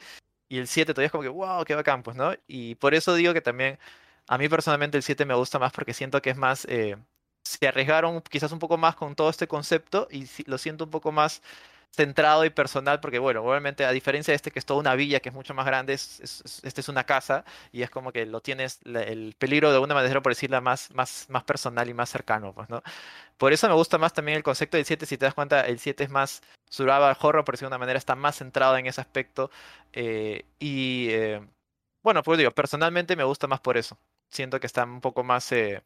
y 0.48 0.58
el 0.58 0.66
7 0.68 0.94
todavía 0.94 1.06
es 1.06 1.12
como 1.12 1.22
que, 1.22 1.28
wow, 1.28 1.64
qué 1.64 1.74
bacán, 1.74 2.02
pues, 2.02 2.16
¿no? 2.16 2.32
Y 2.46 2.76
por 2.76 2.94
eso 2.94 3.14
digo 3.14 3.32
que 3.34 3.40
también, 3.40 3.78
a 4.28 4.38
mí 4.38 4.48
personalmente 4.48 4.96
el 4.96 5.02
7 5.02 5.24
me 5.24 5.34
gusta 5.34 5.58
más 5.58 5.72
porque 5.72 5.94
siento 5.94 6.20
que 6.22 6.30
es 6.30 6.36
más, 6.36 6.64
eh, 6.66 6.96
se 7.44 7.68
arriesgaron 7.68 8.20
quizás 8.22 8.52
un 8.52 8.58
poco 8.58 8.76
más 8.78 8.96
con 8.96 9.14
todo 9.14 9.30
este 9.30 9.46
concepto 9.48 10.08
y 10.10 10.26
lo 10.46 10.58
siento 10.58 10.84
un 10.84 10.90
poco 10.90 11.12
más 11.12 11.42
centrado 11.92 12.44
y 12.44 12.50
personal 12.50 13.00
porque, 13.00 13.18
bueno, 13.18 13.42
obviamente 13.42 13.84
a 13.86 13.90
diferencia 13.92 14.32
de 14.32 14.36
este 14.36 14.50
que 14.50 14.58
es 14.58 14.66
toda 14.66 14.80
una 14.80 14.94
villa 14.94 15.20
que 15.20 15.30
es 15.30 15.34
mucho 15.34 15.54
más 15.54 15.64
grande, 15.66 15.94
es, 15.94 16.20
es- 16.20 16.42
es- 16.44 16.64
este 16.64 16.80
es 16.82 16.88
una 16.88 17.04
casa 17.04 17.44
y 17.72 17.82
es 17.82 17.90
como 17.90 18.12
que 18.12 18.26
lo 18.26 18.40
tienes, 18.42 18.80
el 18.84 19.34
peligro 19.38 19.70
de 19.70 19.76
alguna 19.76 19.94
manera, 19.94 20.20
por 20.22 20.32
decirla, 20.32 20.60
más, 20.60 20.90
más, 20.94 21.26
más 21.30 21.44
personal 21.44 21.88
y 21.88 21.94
más 21.94 22.10
cercano, 22.10 22.52
pues, 22.54 22.68
¿no? 22.68 22.82
Por 23.38 23.52
eso 23.52 23.68
me 23.68 23.74
gusta 23.74 23.98
más 23.98 24.12
también 24.14 24.36
el 24.36 24.42
concepto 24.44 24.76
del 24.76 24.86
7, 24.86 25.06
si 25.06 25.18
te 25.18 25.26
das 25.26 25.34
cuenta, 25.34 25.62
el 25.66 25.78
7 25.78 26.04
es 26.04 26.10
más 26.10 26.42
survival 26.70 27.16
horror, 27.20 27.44
por 27.44 27.54
decirlo 27.54 27.68
de 27.70 27.74
una 27.76 27.78
manera, 27.80 27.98
está 27.98 28.14
más 28.16 28.36
centrado 28.38 28.76
en 28.78 28.86
ese 28.86 29.00
aspecto 29.00 29.50
eh, 29.92 30.44
y 30.58 31.08
eh, 31.10 31.40
bueno, 32.02 32.22
pues 32.22 32.38
digo, 32.38 32.50
personalmente 32.52 33.16
me 33.16 33.24
gusta 33.24 33.46
más 33.46 33.60
por 33.60 33.76
eso. 33.76 33.98
Siento 34.30 34.60
que 34.60 34.66
está 34.66 34.84
un 34.84 35.00
poco 35.00 35.24
más 35.24 35.50
eh, 35.52 35.82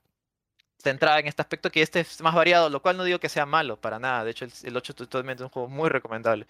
centrada 0.83 1.19
en 1.21 1.27
este 1.29 1.43
aspecto, 1.43 1.71
que 1.71 1.83
este 1.83 2.01
es 2.01 2.21
más 2.23 2.35
variado, 2.35 2.71
lo 2.71 2.83
cual 2.83 2.97
no 2.97 3.05
digo 3.05 3.19
que 3.21 3.29
sea 3.29 3.47
malo 3.47 3.81
para 3.81 3.99
nada. 3.99 4.25
De 4.25 4.31
hecho, 4.33 4.45
el, 4.47 4.53
el 4.65 4.77
8 4.77 4.93
es 4.93 4.97
totalmente 4.97 5.43
un 5.45 5.51
juego 5.51 5.69
muy 5.69 5.89
recomendable. 5.89 6.47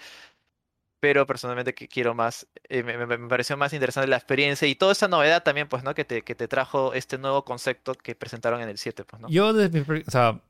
Pero 1.01 1.26
personalmente 1.26 1.72
que 1.74 1.89
quiero 1.89 2.14
más, 2.14 2.47
eh, 2.68 2.83
me, 2.83 3.07
me- 3.07 3.28
pareció 3.28 3.57
más 3.57 3.72
interesante 3.72 4.07
la 4.07 4.16
experiencia 4.18 4.68
y 4.68 4.74
toda 4.74 4.93
esa 4.93 5.09
novedad 5.09 5.43
también, 5.43 5.66
pues, 5.66 5.83
¿no? 5.83 5.95
Que 5.95 6.05
te, 6.05 6.20
que 6.22 6.35
te 6.35 6.47
trajo 6.47 6.93
este 6.93 7.16
nuevo 7.16 7.43
concepto 7.45 7.95
que 7.95 8.14
presentaron 8.14 8.61
en 8.61 8.68
el 8.68 8.76
7, 8.76 9.05
pues, 9.05 9.22
¿no? 9.22 9.28
Yo, 9.31 9.55
desde 9.55 9.83
mi 9.83 10.01
o 10.07 10.11
sea, 10.11 10.43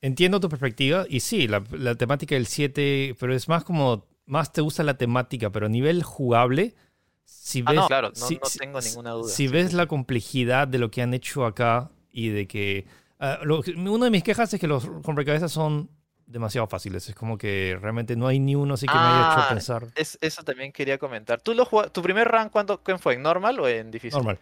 entiendo 0.00 0.40
tu 0.40 0.48
perspectiva 0.48 1.04
y 1.06 1.20
sí, 1.20 1.48
la, 1.48 1.62
la 1.72 1.96
temática 1.96 2.34
del 2.34 2.46
7, 2.46 3.14
pero 3.20 3.34
es 3.34 3.46
más 3.46 3.62
como, 3.62 4.06
más 4.24 4.54
te 4.54 4.62
gusta 4.62 4.82
la 4.84 4.96
temática, 4.96 5.50
pero 5.50 5.66
a 5.66 5.68
nivel 5.68 6.02
jugable, 6.02 6.74
si 7.26 7.60
Ah, 7.66 7.72
ves, 7.72 7.80
no, 7.80 7.86
claro, 7.88 8.08
no, 8.08 8.14
si- 8.14 8.36
no 8.36 8.40
tengo 8.58 8.80
ninguna 8.80 9.10
duda. 9.10 9.34
si 9.34 9.48
ves 9.48 9.74
la 9.74 9.86
complejidad 9.86 10.66
de 10.66 10.78
lo 10.78 10.90
que 10.90 11.02
han 11.02 11.12
hecho 11.12 11.44
acá 11.44 11.90
y 12.10 12.30
de 12.30 12.48
que... 12.48 12.86
ah, 13.20 13.38
lo 13.44 13.62
una 13.76 14.06
de 14.06 14.10
mis 14.10 14.22
quejas 14.24 14.52
es 14.52 14.58
que 14.60 14.66
los 14.66 14.84
rompecabezas 14.84 15.52
son 15.52 15.90
demasiado 16.26 16.66
fáciles. 16.66 17.08
Es 17.08 17.14
como 17.14 17.36
que 17.38 17.76
realmente 17.80 18.14
no 18.16 18.26
hay 18.26 18.38
ni 18.38 18.54
uno 18.54 18.74
así 18.74 18.86
que 18.86 18.94
me 18.94 19.00
haya 19.00 19.32
hecho 19.32 19.40
Ah, 19.42 19.46
pensar 19.50 19.86
Es, 19.96 20.16
eso 20.20 20.42
también 20.44 20.72
quería 20.72 20.96
comentar. 20.98 21.40
¿Tú 21.40 21.54
lo 21.54 21.66
¿Tu 21.90 22.02
primer 22.02 22.28
run 22.28 22.48
cuándo, 22.50 22.80
fue? 22.98 23.14
¿En 23.14 23.22
normal 23.22 23.58
o 23.60 23.68
en 23.68 23.90
difícil? 23.90 24.16
normal. 24.18 24.38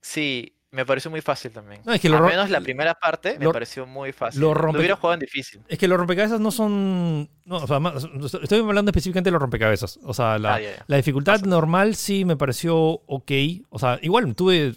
Sí, 0.00 0.54
me 0.70 0.84
pareció 0.86 1.10
muy 1.10 1.20
fácil 1.20 1.52
también. 1.52 1.80
No, 1.84 1.92
es 1.92 2.00
que 2.00 2.08
Al 2.08 2.22
menos 2.22 2.50
la 2.50 2.60
primera 2.60 2.94
parte 2.94 3.38
me 3.38 3.48
pareció 3.50 3.86
muy 3.86 4.12
fácil. 4.12 4.40
lo 4.40 4.52
Lo, 4.54 4.70
hubiera 4.70 4.96
jugado 4.96 5.14
en 5.14 5.20
difícil. 5.20 5.60
Es 5.68 5.78
que 5.78 5.86
los 5.86 5.98
rompecabezas 5.98 6.40
no 6.40 6.50
son... 6.50 7.28
No, 7.44 7.56
o 7.56 7.66
sea, 7.66 7.78
más- 7.78 8.04
estoy 8.42 8.60
hablando 8.60 8.90
específicamente 8.90 9.28
de 9.28 9.32
los 9.32 9.42
rompecabezas. 9.42 9.98
O 10.02 10.12
sea, 10.14 10.38
la, 10.38 10.56
Ah. 10.56 10.60
La 10.86 10.96
dificultad 10.96 11.34
Pasa. 11.34 11.46
normal 11.46 11.94
sí 11.94 12.24
me 12.24 12.36
pareció 12.36 12.76
ok. 12.78 13.30
O 13.68 13.78
sea, 13.78 13.98
igual 14.02 14.34
tuve 14.34 14.74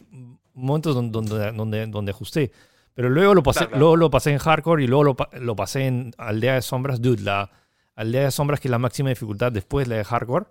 momentos 0.56 0.96
donde, 0.96 1.12
donde, 1.12 1.52
donde, 1.52 1.88
donde 1.88 2.12
ajusté. 2.12 2.52
Pero 2.94 3.10
luego 3.10 3.34
lo 3.36 3.44
pasé, 3.44 3.60
Claro, 3.60 3.70
claro. 3.72 3.80
luego 3.82 3.96
lo 3.98 4.10
pasé 4.10 4.32
en 4.32 4.38
hardcore 4.40 4.84
y 4.84 4.88
luego 4.88 5.04
lo, 5.04 5.16
lo 5.40 5.56
pasé 5.56 5.86
en 5.88 6.14
aldea 6.18 6.56
de 6.56 6.62
sombras. 6.62 7.02
Dude, 7.02 7.22
la 7.24 7.52
aldea 7.96 8.24
de 8.24 8.32
sombras, 8.32 8.60
que 8.60 8.68
es 8.68 8.72
la 8.72 8.80
máxima 8.80 9.10
dificultad 9.10 9.52
después 9.52 9.86
de 9.88 9.96
la 9.96 9.98
de 9.98 10.06
hardcore, 10.06 10.46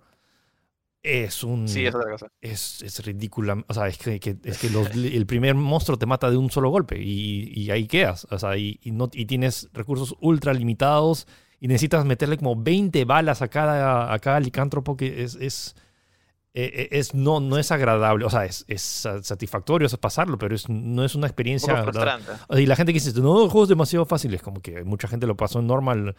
es 1.03 1.45
un. 1.45 1.69
Sí, 1.69 1.85
es 1.85 1.95
otra 1.95 2.11
cosa. 2.11 2.29
es, 2.41 2.81
es 2.83 3.05
ridícula. 3.05 3.63
O 3.69 3.75
sea, 3.75 3.89
es 3.89 3.99
que, 3.99 4.19
que- 4.21 4.37
es 4.45 4.59
que 4.59 4.71
los- 4.71 4.91
el 4.95 5.27
primer 5.27 5.55
monstruo 5.55 5.99
te 5.99 6.07
mata 6.07 6.31
de 6.31 6.37
un 6.37 6.51
solo 6.51 6.71
golpe 6.71 6.99
y, 7.03 7.51
y 7.55 7.71
ahí 7.71 7.87
quedas. 7.87 8.27
O 8.31 8.39
sea, 8.39 8.57
y, 8.57 8.79
y 8.83 8.91
no, 8.91 9.11
y 9.13 9.27
tienes 9.27 9.69
recursos 9.73 10.15
ultra 10.21 10.53
limitados 10.55 11.27
y 11.61 11.69
necesitas 11.69 12.05
meterle 12.05 12.37
como 12.39 12.57
20 12.57 13.05
balas 13.05 13.43
a 13.43 13.49
cada, 13.49 14.13
a 14.13 14.19
cada 14.19 14.41
licántropo 14.41 14.97
que 14.97 15.23
es... 15.23 15.35
es 15.37 15.77
eh, 16.55 16.71
eh, 16.73 16.89
es, 16.93 17.15
no, 17.15 17.41
no 17.41 17.59
es 17.59 17.73
agradable, 17.73 18.25
o 18.25 18.31
sea, 18.31 18.45
es, 18.45 18.65
es 18.69 18.81
satisfactorio 19.23 19.89
pasarlo, 19.99 20.39
pero 20.39 20.55
es, 20.55 20.69
no 20.69 21.05
es 21.05 21.15
una 21.17 21.27
Un 21.27 21.31
experiencia. 21.31 21.83
frustrante. 21.83 22.31
Y 22.51 22.67
la 22.67 22.77
gente 22.77 22.93
que 22.93 23.01
dice, 23.01 23.21
no, 23.21 23.43
el 23.43 23.51
juego 23.51 23.65
es 23.65 23.69
demasiado 23.69 24.05
fácil, 24.07 24.33
es 24.35 24.43
como 24.43 24.63
que 24.63 24.85
mucha 24.85 25.09
gente 25.09 25.27
lo 25.27 25.37
pasó 25.37 25.59
en 25.59 25.67
normal. 25.67 26.15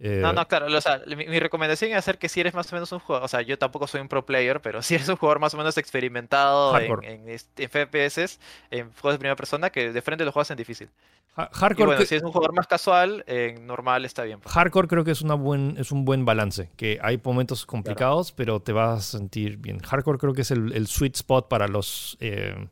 Eh, 0.00 0.18
No, 0.22 0.32
no, 0.32 0.46
claro, 0.48 0.66
o 0.66 0.80
sea, 0.80 1.02
mi, 1.06 1.26
mi 1.26 1.38
recomendación 1.40 1.90
es 1.92 1.96
hacer 1.98 2.18
que 2.18 2.28
si 2.28 2.40
eres 2.40 2.54
más 2.54 2.70
o 2.72 2.76
menos 2.76 2.90
un 2.92 2.98
jugador, 2.98 3.24
o 3.24 3.28
sea, 3.28 3.42
yo 3.42 3.56
tampoco 3.58 3.86
soy 3.86 4.00
un 4.00 4.08
pro 4.08 4.26
player, 4.26 4.60
pero 4.60 4.82
si 4.82 4.94
eres 4.96 5.08
un 5.08 5.16
jugador 5.16 5.38
más 5.40 5.54
o 5.54 5.56
menos 5.56 5.76
experimentado 5.78 6.72
en, 6.78 7.04
en, 7.04 7.28
este- 7.28 7.64
en 7.64 7.70
FPS, 7.70 8.38
en 8.70 8.90
juegos 8.92 9.14
de 9.14 9.18
primera 9.18 9.36
persona, 9.36 9.70
que 9.70 9.92
de 9.92 10.02
frente 10.02 10.24
lo 10.24 10.32
juegas 10.32 10.50
en 10.50 10.56
difícil. 10.56 10.88
ha- 11.36 11.44
Y 11.52 11.56
hardcore, 11.56 11.86
bueno, 11.86 12.00
que- 12.00 12.06
si 12.06 12.14
es 12.16 12.22
un 12.22 12.32
jugador 12.32 12.54
más 12.54 12.66
casual, 12.66 13.24
en 13.26 13.66
normal 13.66 14.04
está 14.04 14.24
bien. 14.24 14.40
pues. 14.40 14.52
Hardcore 14.54 14.88
creo 14.88 15.04
que 15.04 15.10
es, 15.12 15.22
una 15.22 15.34
buen, 15.34 15.76
es 15.78 15.90
un 15.92 16.04
buen 16.04 16.24
balance, 16.24 16.70
que 16.76 16.98
hay 17.02 17.20
momentos 17.22 17.64
complicados, 17.66 18.32
pero 18.32 18.60
te 18.60 18.72
vas 18.72 18.98
a 19.14 19.18
sentir 19.18 19.56
bien. 19.58 19.78
Hardcore 19.80 20.18
creo 20.18 20.32
que 20.32 20.42
es 20.42 20.50
el, 20.50 20.72
el 20.72 20.86
sweet 20.86 21.16
spot 21.16 21.48
para 21.48 21.66
los, 21.68 22.16
eh, 22.20 22.68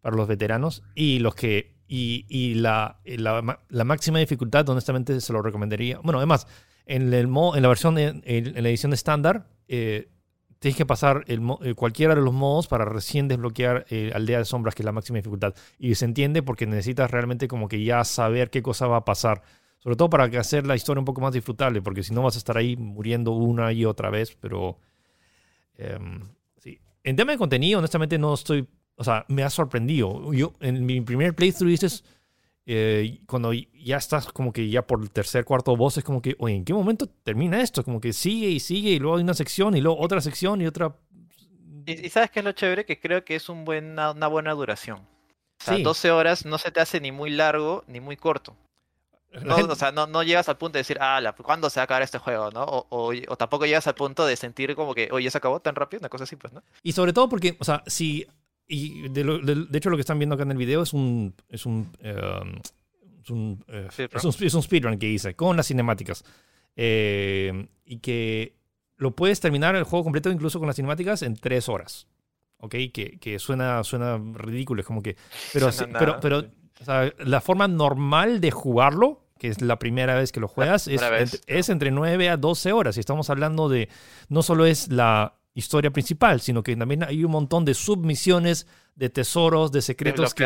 para 0.00 0.16
los 0.16 0.26
veteranos 0.28 0.82
y 0.94 1.18
los 1.20 1.34
que... 1.34 1.77
Y, 1.90 2.26
y 2.28 2.54
la, 2.54 3.00
la, 3.04 3.60
la 3.68 3.84
máxima 3.84 4.18
dificultad, 4.18 4.68
honestamente, 4.68 5.18
se 5.22 5.32
lo 5.32 5.40
recomendaría. 5.40 5.98
Bueno, 6.00 6.18
además, 6.18 6.46
en, 6.84 7.12
el 7.14 7.28
mo- 7.28 7.56
en 7.56 7.62
la 7.62 7.68
versión, 7.68 7.96
en, 7.96 8.22
en 8.26 8.62
la 8.62 8.68
edición 8.68 8.92
estándar, 8.92 9.48
eh, 9.68 10.10
tienes 10.58 10.76
que 10.76 10.84
pasar 10.84 11.24
el 11.28 11.40
eh, 11.62 11.72
cualquiera 11.74 12.14
de 12.14 12.20
los 12.20 12.34
modos 12.34 12.66
para 12.66 12.84
recién 12.84 13.26
desbloquear 13.26 13.86
eh, 13.88 14.12
Aldea 14.14 14.40
de 14.40 14.44
Sombras, 14.44 14.74
que 14.74 14.82
es 14.82 14.84
la 14.84 14.92
máxima 14.92 15.16
dificultad. 15.16 15.54
Y 15.78 15.94
se 15.94 16.04
entiende 16.04 16.42
porque 16.42 16.66
necesitas 16.66 17.10
realmente 17.10 17.48
como 17.48 17.68
que 17.68 17.82
ya 17.82 18.04
saber 18.04 18.50
qué 18.50 18.60
cosa 18.60 18.86
va 18.86 18.98
a 18.98 19.04
pasar. 19.06 19.40
Sobre 19.78 19.96
todo 19.96 20.10
para 20.10 20.24
hacer 20.38 20.66
la 20.66 20.76
historia 20.76 20.98
un 20.98 21.06
poco 21.06 21.22
más 21.22 21.32
disfrutable, 21.32 21.80
porque 21.80 22.02
si 22.02 22.12
no 22.12 22.22
vas 22.22 22.34
a 22.34 22.38
estar 22.38 22.58
ahí 22.58 22.76
muriendo 22.76 23.30
una 23.32 23.72
y 23.72 23.86
otra 23.86 24.10
vez, 24.10 24.36
pero... 24.40 24.78
em, 25.76 26.20
sí. 26.58 26.80
En 27.04 27.16
tema 27.16 27.32
de 27.32 27.38
contenido, 27.38 27.78
honestamente 27.78 28.18
no 28.18 28.34
estoy... 28.34 28.68
O 28.98 29.04
sea, 29.04 29.24
me 29.28 29.42
ha 29.44 29.50
sorprendido. 29.50 30.32
Yo, 30.34 30.52
en 30.60 30.84
mi 30.84 31.00
primer 31.00 31.34
playthrough 31.34 31.70
dices... 31.70 32.04
eh, 32.66 33.20
cuando 33.26 33.52
ya 33.54 33.96
estás 33.96 34.26
como 34.30 34.52
que 34.52 34.68
ya 34.68 34.86
por 34.86 35.00
el 35.00 35.10
tercer, 35.10 35.44
cuarto 35.46 35.74
boss, 35.76 35.96
es 35.98 36.04
como 36.04 36.20
que, 36.20 36.36
oye, 36.38 36.54
¿en 36.56 36.64
qué 36.66 36.74
momento 36.74 37.06
termina 37.22 37.62
esto? 37.62 37.82
Como 37.82 37.98
que 38.00 38.12
sigue 38.12 38.48
y 38.48 38.60
sigue 38.60 38.90
y 38.90 38.98
luego 38.98 39.16
hay 39.16 39.22
una 39.22 39.32
sección 39.34 39.74
y 39.76 39.80
luego 39.80 39.98
otra 39.98 40.20
sección 40.20 40.60
y 40.60 40.66
otra... 40.66 40.94
Y, 41.86 42.06
y 42.06 42.10
sabes 42.10 42.30
qué 42.30 42.40
es 42.40 42.44
lo 42.44 42.52
chévere, 42.52 42.84
que 42.84 43.00
creo 43.00 43.24
que 43.24 43.36
es 43.36 43.48
un 43.48 43.64
buena, 43.64 44.10
una 44.10 44.26
buena 44.26 44.52
duración. 44.52 44.98
O 44.98 45.64
sea, 45.64 45.76
Sí. 45.76 45.82
12 45.82 46.10
horas 46.10 46.44
no 46.44 46.58
se 46.58 46.70
te 46.70 46.80
hace 46.80 47.00
ni 47.00 47.10
muy 47.10 47.30
largo 47.30 47.84
ni 47.86 48.00
muy 48.00 48.16
corto. 48.18 48.54
La 49.30 49.40
No, 49.40 49.56
gente- 49.56 49.72
o 49.72 49.76
sea, 49.76 49.90
no, 49.92 50.06
no 50.06 50.22
llegas 50.22 50.48
al 50.50 50.58
punto 50.58 50.74
de 50.74 50.80
decir, 50.80 50.98
ah, 51.00 51.20
la- 51.22 51.32
¿cuándo 51.32 51.70
se 51.70 51.80
va 51.80 51.82
a 51.82 51.84
acabar 51.84 52.02
este 52.02 52.18
juego? 52.18 52.50
¿no? 52.50 52.64
O, 52.64 52.86
o- 52.90 53.12
o 53.28 53.36
tampoco 53.36 53.64
llegas 53.64 53.86
al 53.86 53.94
punto 53.94 54.26
de 54.26 54.36
sentir 54.36 54.74
como 54.74 54.94
que, 54.94 55.08
oye, 55.10 55.30
¿se 55.30 55.38
acabó 55.38 55.60
tan 55.60 55.74
rápido? 55.74 56.00
Una 56.00 56.08
cosa 56.10 56.24
así, 56.24 56.36
pues, 56.36 56.52
¿no? 56.52 56.62
Y 56.82 56.92
sobre 56.92 57.12
todo 57.14 57.28
porque, 57.30 57.56
o 57.58 57.64
sea, 57.64 57.82
si. 57.86 58.26
Y 58.68 59.08
de, 59.08 59.24
lo- 59.24 59.38
de- 59.38 59.66
de 59.66 59.78
hecho, 59.78 59.88
lo 59.90 59.96
que 59.96 60.02
están 60.02 60.18
viendo 60.18 60.34
acá 60.34 60.44
en 60.44 60.50
el 60.52 60.58
video 60.58 60.82
es 60.82 60.92
un. 60.92 61.34
Es 61.48 61.64
un. 61.66 61.90
eh, 62.00 62.16
es 63.24 63.30
un, 63.30 63.64
Speedrun. 63.90 64.16
es 64.16 64.24
un, 64.24 64.46
es 64.46 64.54
un 64.54 64.62
speedrun 64.62 64.98
que 64.98 65.08
hice 65.08 65.34
con 65.34 65.56
las 65.56 65.66
cinemáticas. 65.66 66.24
Eh, 66.76 67.66
y 67.84 67.98
que 67.98 68.56
lo 68.96 69.14
puedes 69.16 69.40
terminar 69.40 69.74
el 69.76 69.84
juego 69.84 70.04
completo 70.04 70.30
incluso 70.30 70.58
con 70.58 70.66
las 70.66 70.76
cinemáticas 70.76 71.22
en 71.22 71.36
tres 71.36 71.68
horas. 71.68 72.06
¿Ok? 72.58 72.74
Que, 72.92 73.18
que 73.20 73.38
suena, 73.38 73.82
suena 73.84 74.20
ridículo. 74.34 74.80
Es 74.80 74.86
como 74.86 75.02
que. 75.02 75.16
Pero, 75.52 75.70
pero, 75.98 76.20
pero 76.20 76.40
sí. 76.42 76.48
o 76.80 76.84
sea, 76.84 77.12
la 77.18 77.40
forma 77.40 77.68
normal 77.68 78.40
de 78.40 78.50
jugarlo, 78.50 79.24
que 79.38 79.48
es 79.48 79.62
la 79.62 79.78
primera 79.78 80.14
vez 80.16 80.32
que 80.32 80.40
lo 80.40 80.48
juegas, 80.48 80.88
es, 80.88 81.00
vez, 81.10 81.42
es 81.46 81.68
entre 81.68 81.90
9 81.90 82.28
a 82.28 82.36
12 82.36 82.72
horas. 82.72 82.96
Y 82.96 83.00
estamos 83.00 83.30
hablando 83.30 83.68
de. 83.68 83.88
No 84.28 84.42
solo 84.42 84.66
es 84.66 84.88
la 84.90 85.37
historia 85.58 85.90
principal, 85.90 86.40
sino 86.40 86.62
que 86.62 86.76
también 86.76 87.02
hay 87.02 87.24
un 87.24 87.30
montón 87.32 87.64
de 87.64 87.74
submisiones, 87.74 88.66
de 88.94 89.10
tesoros, 89.10 89.70
de 89.72 89.82
secretos. 89.82 90.32
que- 90.34 90.44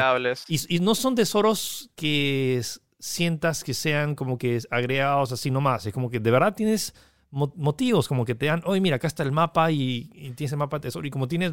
y, 0.48 0.76
y 0.76 0.80
no 0.80 0.94
son 0.94 1.14
tesoros 1.14 1.90
que 1.94 2.60
sientas 2.98 3.64
que 3.64 3.74
sean 3.74 4.14
como 4.14 4.38
que 4.38 4.60
agregados 4.70 5.32
así 5.32 5.50
nomás. 5.50 5.86
Es 5.86 5.92
como 5.92 6.08
que 6.10 6.20
de 6.20 6.30
verdad 6.30 6.54
tienes 6.54 6.94
mo- 7.30 7.52
motivos, 7.56 8.08
como 8.08 8.24
que 8.24 8.34
te 8.34 8.46
dan, 8.46 8.62
oye, 8.64 8.80
mira, 8.80 8.96
acá 8.96 9.06
está 9.08 9.22
el 9.22 9.32
mapa 9.32 9.70
y, 9.70 10.10
y 10.14 10.30
tienes 10.32 10.52
el 10.52 10.58
mapa 10.58 10.78
de 10.78 10.82
tesoro. 10.82 11.06
Y 11.06 11.10
como 11.10 11.26
tienes 11.28 11.52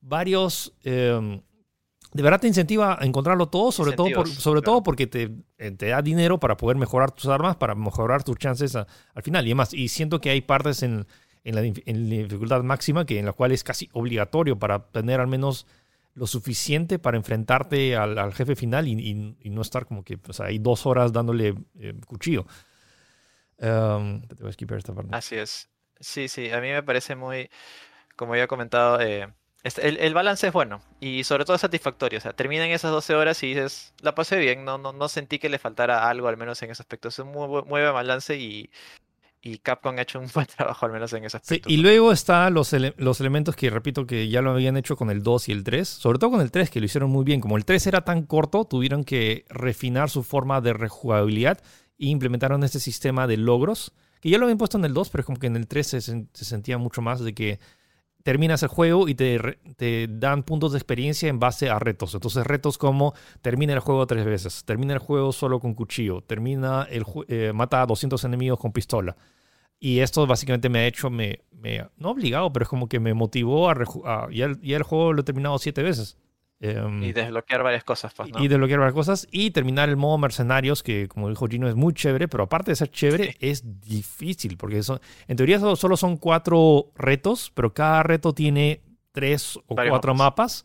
varios. 0.00 0.72
eh, 0.84 1.40
de 2.12 2.22
verdad 2.22 2.40
te 2.40 2.46
incentiva 2.46 2.96
a 2.98 3.04
encontrarlo 3.04 3.48
todo, 3.48 3.72
sobre, 3.72 3.92
todo, 3.92 4.08
por- 4.14 4.28
sobre 4.28 4.62
claro. 4.62 4.72
todo 4.76 4.82
porque 4.84 5.06
te, 5.06 5.34
eh, 5.58 5.70
te 5.72 5.88
da 5.88 6.00
dinero 6.00 6.38
para 6.38 6.56
poder 6.56 6.76
mejorar 6.78 7.10
tus 7.10 7.26
armas, 7.26 7.56
para 7.56 7.74
mejorar 7.74 8.22
tus 8.22 8.36
chances 8.38 8.74
a- 8.76 8.86
al 9.14 9.22
final. 9.22 9.44
Y 9.44 9.50
demás. 9.50 9.74
Y 9.74 9.88
siento 9.88 10.20
que 10.20 10.30
hay 10.30 10.40
partes 10.40 10.82
en, 10.82 11.06
en 11.46 11.54
la, 11.54 11.62
en 11.62 12.10
dificultad 12.10 12.62
máxima 12.62 13.06
que 13.06 13.18
en 13.18 13.26
la 13.26 13.32
cual 13.32 13.52
es 13.52 13.62
casi 13.62 13.88
obligatorio 13.92 14.58
para 14.58 14.86
tener 14.88 15.20
al 15.20 15.28
menos 15.28 15.66
lo 16.14 16.26
suficiente 16.26 16.98
para 16.98 17.16
enfrentarte 17.16 17.94
al, 17.94 18.32
jefe 18.34 18.56
final 18.56 18.88
y, 18.88 19.36
no 19.44 19.62
estar 19.62 19.86
como 19.86 20.02
que 20.02 20.18
pues, 20.18 20.40
ahí 20.40 20.58
dos 20.58 20.86
horas 20.86 21.12
dándole 21.12 21.54
eh, 21.78 21.94
cuchillo. 22.06 22.46
Um, 23.58 24.22
te 24.22 24.76
esta 24.76 24.94
parte. 24.94 25.14
Así 25.14 25.36
es. 25.36 25.68
Sí, 26.00 26.28
sí, 26.28 26.50
a 26.50 26.60
mí 26.60 26.68
me 26.68 26.82
parece 26.82 27.16
muy, 27.16 27.48
como 28.16 28.34
ya 28.34 28.44
he 28.44 28.48
comentado, 28.48 29.00
eh, 29.00 29.32
este- 29.62 30.06
el, 30.06 30.14
balance 30.14 30.46
es 30.46 30.52
bueno 30.52 30.80
y 31.00 31.24
sobre 31.24 31.44
todo 31.44 31.58
satisfactorio. 31.58 32.18
O 32.18 32.22
sea, 32.22 32.32
terminan 32.32 32.70
esas 32.70 32.90
12 32.90 33.14
horas 33.14 33.42
y 33.42 33.48
dices, 33.48 33.94
la 34.00 34.14
pasé 34.14 34.36
bien, 34.38 34.64
no, 34.64 34.78
no, 34.78 34.92
no 34.92 35.08
sentí 35.08 35.38
que 35.38 35.48
le 35.48 35.58
faltara 35.58 36.08
algo, 36.08 36.28
al 36.28 36.36
menos 36.36 36.62
en 36.62 36.70
ese 36.70 36.82
aspecto. 36.82 37.08
Es 37.08 37.18
un 37.18 37.28
muy, 37.28 37.48
muy 37.48 37.62
buen 37.82 37.92
balance 37.92 38.36
y, 38.36 38.70
y 39.42 39.58
Capcom 39.58 39.96
ha 39.98 40.02
hecho 40.02 40.18
un 40.20 40.26
buen 40.34 40.46
trabajo, 40.46 40.86
al 40.86 40.92
menos 40.92 41.12
en 41.12 41.24
ese 41.24 41.38
Sí, 41.42 41.56
aspecto. 41.56 41.68
y 41.70 41.76
luego 41.78 42.12
están 42.12 42.54
los, 42.54 42.72
ele- 42.72 42.94
los 42.98 43.20
elementos 43.20 43.54
que 43.56 43.70
repito 43.70 44.06
que 44.06 44.28
ya 44.28 44.42
lo 44.42 44.50
habían 44.50 44.76
hecho 44.76 44.96
con 44.96 45.10
el 45.10 45.22
2 45.22 45.48
y 45.48 45.52
el 45.52 45.64
3, 45.64 45.86
sobre 45.88 46.18
todo 46.18 46.30
con 46.32 46.40
el 46.40 46.50
3 46.50 46.70
que 46.70 46.80
lo 46.80 46.86
hicieron 46.86 47.10
muy 47.10 47.24
bien. 47.24 47.40
Como 47.40 47.56
el 47.56 47.64
3 47.64 47.86
era 47.86 48.02
tan 48.04 48.22
corto, 48.24 48.64
tuvieron 48.64 49.04
que 49.04 49.44
refinar 49.48 50.10
su 50.10 50.22
forma 50.22 50.60
de 50.60 50.72
rejugabilidad 50.72 51.58
e 51.98 52.06
implementaron 52.06 52.64
este 52.64 52.80
sistema 52.80 53.26
de 53.26 53.36
logros, 53.36 53.92
que 54.20 54.30
ya 54.30 54.38
lo 54.38 54.44
habían 54.46 54.58
puesto 54.58 54.78
en 54.78 54.84
el 54.84 54.94
2, 54.94 55.10
pero 55.10 55.20
es 55.20 55.26
como 55.26 55.38
que 55.38 55.46
en 55.46 55.56
el 55.56 55.66
3 55.68 55.86
se, 55.86 56.00
se 56.00 56.26
sentía 56.32 56.78
mucho 56.78 57.00
más 57.02 57.20
de 57.20 57.34
que 57.34 57.60
terminas 58.26 58.60
el 58.64 58.68
juego 58.68 59.08
y 59.08 59.14
te, 59.14 59.38
te 59.76 60.08
dan 60.10 60.42
puntos 60.42 60.72
de 60.72 60.78
experiencia 60.78 61.28
en 61.28 61.38
base 61.38 61.70
a 61.70 61.78
retos. 61.78 62.12
Entonces 62.14 62.44
retos 62.44 62.76
como 62.76 63.14
termina 63.40 63.72
el 63.72 63.78
juego 63.78 64.04
tres 64.08 64.24
veces, 64.24 64.64
termina 64.64 64.94
el 64.94 64.98
juego 64.98 65.30
solo 65.32 65.60
con 65.60 65.74
cuchillo, 65.74 66.22
termina 66.22 66.88
el 66.90 67.04
eh, 67.28 67.52
mata 67.54 67.82
a 67.82 67.86
200 67.86 68.24
enemigos 68.24 68.58
con 68.58 68.72
pistola. 68.72 69.16
Y 69.80 70.00
esto 70.00 70.26
básicamente 70.26 70.68
me 70.68 70.80
ha 70.80 70.86
hecho, 70.86 71.10
me, 71.10 71.40
no 71.98 72.10
obligado, 72.10 72.52
pero 72.52 72.64
es 72.64 72.68
como 72.68 72.88
que 72.88 73.00
me 73.00 73.14
motivó 73.14 73.70
a, 73.70 73.74
a- 74.06 74.28
ya, 74.32 74.46
el, 74.46 74.60
ya 74.60 74.76
el 74.78 74.82
juego 74.82 75.12
lo 75.12 75.20
he 75.20 75.24
terminado 75.24 75.58
siete 75.58 75.82
veces. 75.82 76.18
Em, 76.58 77.02
Y 77.02 77.12
desbloquear 77.12 77.62
varias 77.62 77.84
cosas, 77.84 78.14
pues, 78.14 78.30
¿no? 78.30 78.42
y 78.42 78.48
desbloquear 78.48 78.80
varias 78.80 78.94
cosas 78.94 79.28
y 79.30 79.50
terminar 79.50 79.90
el 79.90 79.96
modo 79.96 80.16
mercenarios, 80.16 80.82
que 80.82 81.06
como 81.06 81.28
dijo 81.28 81.46
Gino 81.46 81.68
es 81.68 81.74
muy 81.74 81.92
chévere, 81.92 82.28
pero 82.28 82.44
aparte 82.44 82.70
de 82.70 82.76
ser 82.76 82.90
chévere, 82.90 83.32
Sí. 83.32 83.36
es 83.40 83.80
difícil, 83.82 84.56
porque 84.56 84.82
son, 84.82 84.98
en 85.28 85.36
teoría 85.36 85.58
solo, 85.60 85.76
solo 85.76 85.96
son 85.98 86.16
cuatro 86.16 86.92
retos, 86.96 87.52
pero 87.54 87.74
cada 87.74 88.02
reto 88.02 88.32
tiene 88.32 88.80
tres 89.12 89.58
o 89.66 89.74
Varios 89.74 89.92
cuatro 89.92 90.14
mapas. 90.14 90.64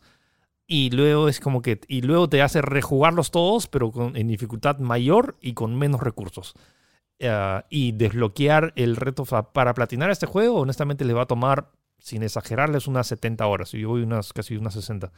Y 0.66 0.90
luego 0.90 1.28
es 1.28 1.40
como 1.40 1.60
que. 1.60 1.80
Y 1.88 2.00
luego 2.00 2.28
te 2.30 2.40
hace 2.40 2.62
rejugarlos 2.62 3.30
todos, 3.30 3.66
pero 3.66 3.90
con, 3.90 4.16
en 4.16 4.28
dificultad 4.28 4.78
mayor 4.78 5.36
y 5.42 5.52
con 5.52 5.76
menos 5.78 6.00
recursos. 6.00 6.54
Ah, 7.22 7.66
y 7.68 7.92
desbloquear 7.92 8.72
el 8.76 8.96
reto 8.96 9.24
para 9.26 9.74
platinar 9.74 10.10
este 10.10 10.24
juego, 10.26 10.60
honestamente, 10.60 11.04
le 11.04 11.12
va 11.12 11.22
a 11.22 11.26
tomar, 11.26 11.70
sin 11.98 12.22
exagerarles, 12.22 12.86
unas 12.86 13.06
70 13.06 13.46
horas. 13.46 13.72
Yo 13.72 13.90
voy 13.90 14.02
unas 14.02 14.32
casi 14.32 14.56
unas 14.56 14.72
60. 14.74 15.12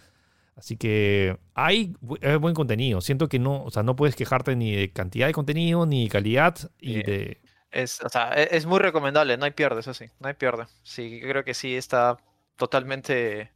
Así 0.57 0.77
que 0.77 1.37
hay 1.55 1.95
bu- 2.01 2.19
hay 2.23 2.37
buen 2.37 2.55
contenido. 2.55 3.01
Siento 3.01 3.29
que 3.29 3.39
no, 3.39 3.65
o 3.65 3.71
sea, 3.71 3.83
no 3.83 3.97
puedes 3.97 4.15
quejarte 4.15 4.55
ni 4.55 4.75
de 4.75 4.93
cantidad 4.93 5.27
de 5.27 5.33
contenido, 5.33 5.85
ni 5.87 6.05
de 6.05 6.11
calidad, 6.11 6.57
y 6.81 6.95
Sí. 6.95 7.03
de. 7.03 7.41
Es, 7.73 8.01
o 8.03 8.09
sea, 8.09 8.31
e- 8.35 8.49
es 8.57 8.67
muy 8.67 8.79
recomendable, 8.79 9.37
no 9.37 9.45
hay 9.47 9.51
pierde, 9.51 9.81
eso 9.81 9.93
sí, 9.95 10.07
no 10.21 10.29
hay 10.29 10.35
pierde. 10.35 10.67
Sí, 10.85 11.19
yo 11.21 11.29
creo 11.29 11.45
que 11.45 11.55
sí 11.55 11.75
está 11.75 12.19
totalmente. 12.57 13.51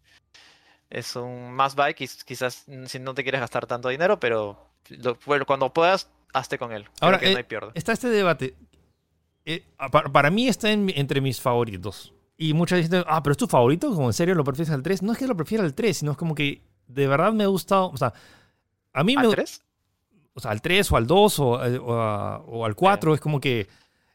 Es 0.90 1.14
un 1.16 1.55
must 1.55 1.76
buy, 1.76 1.92
quiz- 1.94 2.24
quizás 2.24 2.64
mm, 2.66 2.86
si 2.86 2.99
no 2.99 3.14
te 3.14 3.22
quieres 3.22 3.40
gastar 3.40 3.66
tanto 3.66 3.88
dinero, 3.90 4.18
pero 4.18 4.70
cuando 5.46 5.72
puedas, 5.72 6.11
hazte 6.32 6.59
con 6.59 6.72
él. 6.72 6.84
Creo 6.84 6.94
Ahora, 7.01 7.18
que 7.20 7.28
eh, 7.28 7.32
no 7.32 7.36
hay 7.38 7.44
pierde. 7.44 7.70
Está 7.74 7.92
este 7.92 8.09
debate. 8.09 8.55
Eh, 9.44 9.64
para, 9.92 10.11
para 10.11 10.30
mí 10.30 10.49
está 10.49 10.72
en- 10.72 10.90
entre 10.94 11.20
mis 11.20 11.40
favoritos. 11.40 12.12
Y 12.36 12.55
muchas 12.55 12.80
veces, 12.80 13.05
ah, 13.07 13.22
pero 13.22 13.32
es 13.32 13.36
tu 13.38 13.46
favorito, 13.46 13.92
como 13.94 14.07
en 14.09 14.12
serio 14.12 14.34
lo 14.34 14.44
prefieres 14.44 14.72
al 14.72 14.82
3. 14.82 15.03
No 15.03 15.12
es 15.12 15.18
que 15.18 15.26
lo 15.26 15.36
prefiera 15.36 15.62
al 15.64 15.74
3, 15.74 15.99
sino 15.99 16.12
es 16.12 16.16
como 16.16 16.34
que 16.34 16.62
de 16.89 17.07
verdad 17.07 17.32
me 17.32 17.47
gusta. 17.47 17.82
O 17.82 17.97
sea, 17.97 18.12
a 18.93 19.05
mí 19.05 19.14
¿Al 19.16 19.28
me. 19.28 19.34
3? 19.34 19.62
O 20.34 20.41
sea, 20.41 20.51
al 20.51 20.62
3 20.62 20.91
o 20.93 20.97
al 20.97 21.07
2 21.07 21.39
o, 21.41 21.64
eh, 21.64 21.78
o 21.78 21.93
a- 21.95 22.39
o 22.39 22.64
al 22.64 22.74
4. 22.74 23.14
Es 23.14 23.20
como 23.20 23.41
que. 23.41 23.68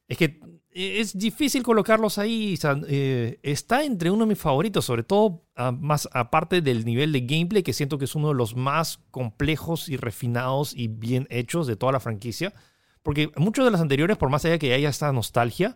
Es 0.08 0.18
que 0.18 0.40
eh, 0.72 1.00
es 1.00 1.18
difícil 1.18 1.64
colocarlos 1.64 2.18
ahí. 2.18 2.54
o 2.56 2.58
sea, 2.58 2.76
eh, 2.88 3.40
está 3.44 3.84
entre 3.84 4.10
uno 4.12 4.26
de 4.26 4.30
mis 4.30 4.40
favoritos, 4.40 4.84
sobre 4.86 5.04
todo 5.04 5.44
ah, 5.56 5.72
más 5.72 6.10
aparte 6.14 6.62
del 6.62 6.84
nivel 6.86 7.12
de 7.12 7.22
gameplay, 7.22 7.64
que 7.64 7.74
siento 7.74 7.98
que 7.98 8.06
es 8.06 8.16
uno 8.16 8.30
de 8.30 8.34
los 8.36 8.56
más 8.56 9.00
complejos 9.12 9.88
y 9.90 9.98
refinados 9.98 10.74
y 10.76 10.88
bien 10.88 11.28
hechos 11.30 11.68
de 11.68 11.76
toda 11.76 11.92
la 11.94 12.00
franquicia. 12.00 12.54
Porque 13.02 13.32
muchos 13.38 13.66
de 13.66 13.72
los 13.72 13.82
anteriores, 13.82 14.18
por 14.18 14.30
más 14.30 14.46
allá 14.46 14.58
que 14.58 14.74
haya 14.74 14.90
esta 14.90 15.12
nostalgia, 15.12 15.76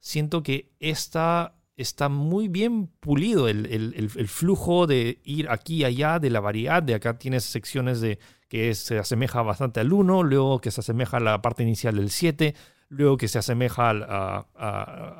siento 0.00 0.42
que 0.42 0.70
esta 0.80 1.54
está 1.78 2.08
muy 2.08 2.48
bien 2.48 2.88
pulido 3.00 3.48
el, 3.48 3.66
el- 3.66 3.94
el- 3.94 4.28
flujo 4.28 4.86
de 4.86 5.20
ir 5.24 5.48
aquí 5.48 5.76
y 5.76 5.84
allá, 5.84 6.18
de 6.18 6.28
la 6.30 6.40
variedad. 6.40 6.82
De 6.82 6.94
acá 6.94 7.18
tienes 7.18 7.44
secciones 7.44 8.00
de 8.00 8.18
que 8.48 8.74
se 8.74 8.98
asemeja 8.98 9.42
bastante 9.42 9.80
al 9.80 9.92
1, 9.92 10.22
luego 10.24 10.60
que 10.60 10.70
se 10.70 10.80
asemeja 10.80 11.18
a 11.18 11.20
la 11.20 11.40
parte 11.40 11.62
inicial 11.62 11.96
del 11.96 12.10
7, 12.10 12.54
luego 12.88 13.16
que 13.16 13.28
se 13.28 13.38
asemeja 13.38 13.90
a, 13.90 14.46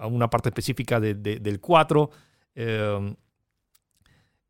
a- 0.02 0.06
una 0.08 0.28
parte 0.30 0.48
específica 0.48 0.98
de- 1.00 1.14
de- 1.14 1.38
del 1.38 1.60
4. 1.60 2.10
Eh, 2.54 3.14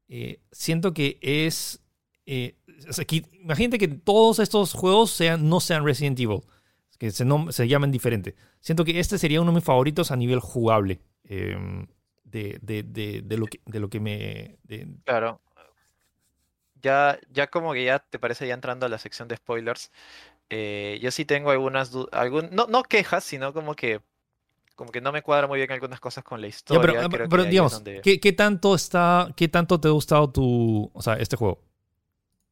eh, 0.08 0.40
siento 0.50 0.94
que 0.94 1.18
es... 1.20 1.82
eh, 2.26 2.56
que- 3.06 3.24
imagínate 3.42 3.78
que 3.78 3.88
todos 3.88 4.38
estos 4.38 4.72
juegos 4.72 5.10
sean, 5.10 5.48
no 5.48 5.60
sean 5.60 5.84
Resident 5.84 6.18
Evil, 6.20 6.40
que 6.98 7.10
se, 7.10 7.26
nom- 7.26 7.50
se 7.52 7.68
llamen 7.68 7.90
diferente. 7.92 8.34
Siento 8.60 8.84
que 8.84 8.98
este 8.98 9.18
sería 9.18 9.40
uno 9.40 9.50
de 9.50 9.56
mis 9.56 9.64
favoritos 9.64 10.10
a 10.10 10.16
nivel 10.16 10.40
jugable. 10.40 11.00
Eh, 12.32 12.58
de, 12.62 12.82
de- 12.82 12.82
de- 12.82 13.22
de 13.22 13.36
lo 13.38 13.46
que, 13.46 13.60
de 13.66 13.80
lo 13.80 13.88
que 13.90 14.00
me... 14.00 14.58
Claro. 15.04 15.40
Ya, 16.80 17.18
ya 17.30 17.48
como 17.48 17.72
que 17.72 17.84
ya 17.84 17.98
te 17.98 18.18
parece 18.20 18.46
ya 18.46 18.54
entrando 18.54 18.86
a 18.86 18.88
la 18.88 18.98
sección 18.98 19.26
de 19.26 19.36
spoilers, 19.36 19.90
eh, 20.50 20.98
yo 21.02 21.10
sí 21.10 21.24
tengo 21.24 21.50
algunas 21.50 21.92
algún, 22.12 22.50
no, 22.52 22.66
no 22.68 22.82
quejas, 22.84 23.24
sino 23.24 23.52
como 23.54 23.74
que 23.74 24.00
como 24.76 24.92
que 24.92 25.00
no 25.00 25.12
me 25.12 25.22
cuadra 25.22 25.46
muy 25.48 25.58
bien 25.58 25.72
algunas 25.72 26.00
cosas 26.00 26.24
con 26.24 26.40
la 26.40 26.48
Ya, 26.48 26.50
historia. 26.50 27.00
pero, 27.08 27.08
creo 27.10 27.28
pero 27.30 27.42
ahí 27.44 27.48
es 27.50 27.50
digamos, 27.50 27.72
donde- 27.72 28.00
¿qué, 28.02 28.20
qué 28.20 28.32
tanto 28.32 28.74
está, 28.74 29.32
qué 29.36 29.48
tanto 29.48 29.80
te 29.80 29.88
ha 29.88 29.90
gustado 29.92 30.30
tu, 30.30 30.90
o 30.94 31.02
sea, 31.02 31.14
este 31.14 31.36
juego? 31.36 31.60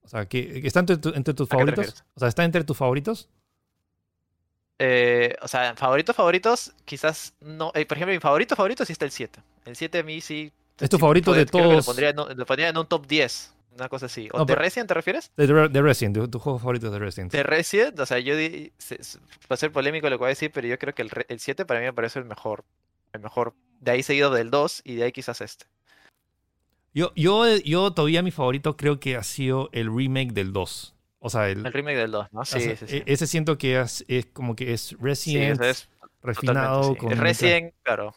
O 0.03 0.09
sea, 0.09 0.27
¿qué, 0.29 0.62
¿está 0.64 0.81
entre, 0.81 0.99
tu- 0.99 1.11
entre 1.14 1.35
tus 1.35 1.49
¿A 1.49 1.57
qué 1.57 1.64
te 1.64 1.74
favoritos? 1.74 2.05
O 2.14 2.20
sea, 2.20 2.29
¿está 2.29 2.45
entre 2.45 2.64
tus 2.64 2.77
favoritos? 2.77 3.29
Eh, 4.79 5.35
o 5.43 5.49
sea, 5.49 5.74
favoritos, 5.77 6.14
favoritos, 6.16 6.72
quizás 6.85 7.35
no. 7.41 7.72
eh, 7.74 7.87
por 7.87 7.97
ejemplo, 7.97 8.14
mi 8.14 8.20
favorito, 8.20 8.57
favorito 8.57 8.85
sí 8.85 8.93
está 8.93 9.05
el 9.07 9.11
7. 9.11 9.41
El 9.67 9.77
7 9.77 9.99
a 9.99 10.03
mí 10.03 10.21
sí. 10.21 10.53
¿Es 10.81 10.89
tu 10.89 10.97
sí 10.97 11.01
favorito 11.01 11.31
puede- 11.33 11.45
de 11.45 11.51
todos? 11.51 11.75
Lo 11.77 11.83
pondría, 11.83 12.11
en 12.11 12.21
un- 12.21 12.37
lo 12.37 12.47
pondría 12.47 12.69
en 12.69 12.79
un 12.79 12.87
top 12.87 13.07
10, 13.07 13.53
una 13.75 13.89
cosa 13.89 14.07
así. 14.07 14.29
¿O 14.33 14.39
No, 14.39 14.45
de 14.45 14.55
Resident 14.55 14.89
te 14.89 14.95
refieres? 14.95 15.31
De, 15.37 15.47
de- 15.47 15.69
de 15.69 15.83
Resident, 15.83 16.17
de 16.17 16.29
tu 16.29 16.39
juego 16.39 16.59
favorito 16.59 16.91
de 16.91 16.99
Resident. 16.99 17.33
De 17.33 17.43
Resident, 17.43 17.99
o 18.01 18.07
sea, 18.07 18.19
yo 18.19 18.37
di- 18.37 18.73
se- 18.79 18.97
va 18.99 19.55
a 19.55 19.57
ser 19.57 19.73
polémico 19.73 20.09
lo 20.09 20.17
que 20.17 20.21
voy 20.21 20.27
a 20.27 20.29
decir, 20.31 20.51
pero 20.53 20.67
yo 20.69 20.79
creo 20.79 20.95
que 20.95 21.03
el, 21.03 21.11
el 21.29 21.41
7 21.41 21.64
para 21.67 21.81
mí 21.81 21.87
me 21.87 21.93
parece 21.93 22.19
el 22.19 22.25
mejor. 22.25 22.64
El 23.12 23.21
mejor. 23.21 23.55
De 23.81 23.91
ahí 23.93 24.03
seguido 24.03 24.31
del 24.31 24.51
2 24.51 24.81
y 24.85 24.95
de 24.97 25.05
ahí 25.05 25.12
quizás 25.12 25.41
este. 25.41 25.67
Yo, 26.95 27.12
yo, 27.14 27.45
yo 27.59 27.93
todavía 27.93 28.23
mi 28.23 28.31
favorito 28.31 28.77
creo 28.77 28.99
que 29.01 29.17
ha 29.17 29.23
sido 29.23 29.69
el 29.73 29.95
remake 29.95 30.33
del 30.33 30.53
2. 30.53 30.95
O 31.19 31.29
sea, 31.29 31.49
el, 31.51 31.67
El 31.67 31.73
remake 31.73 31.97
del 31.99 32.11
2, 32.11 32.29
¿no? 32.33 32.41
o 32.41 32.45
Sí, 32.45 32.61
sea, 32.61 32.77
sí, 32.77 32.87
sí. 32.87 32.97
e- 32.99 33.05
ese 33.07 33.27
siento 33.27 33.59
que 33.59 33.79
es, 33.81 34.05
es 34.09 34.27
como 34.27 34.55
que 34.57 34.73
es 34.73 34.81
Sí, 34.81 34.97
Resident 35.01 35.61
ese 35.61 35.71
es 35.71 35.89
refinado 36.23 36.93
sí. 36.93 36.97
con 36.97 37.11
Resident, 37.17 37.75
claro. 37.83 38.14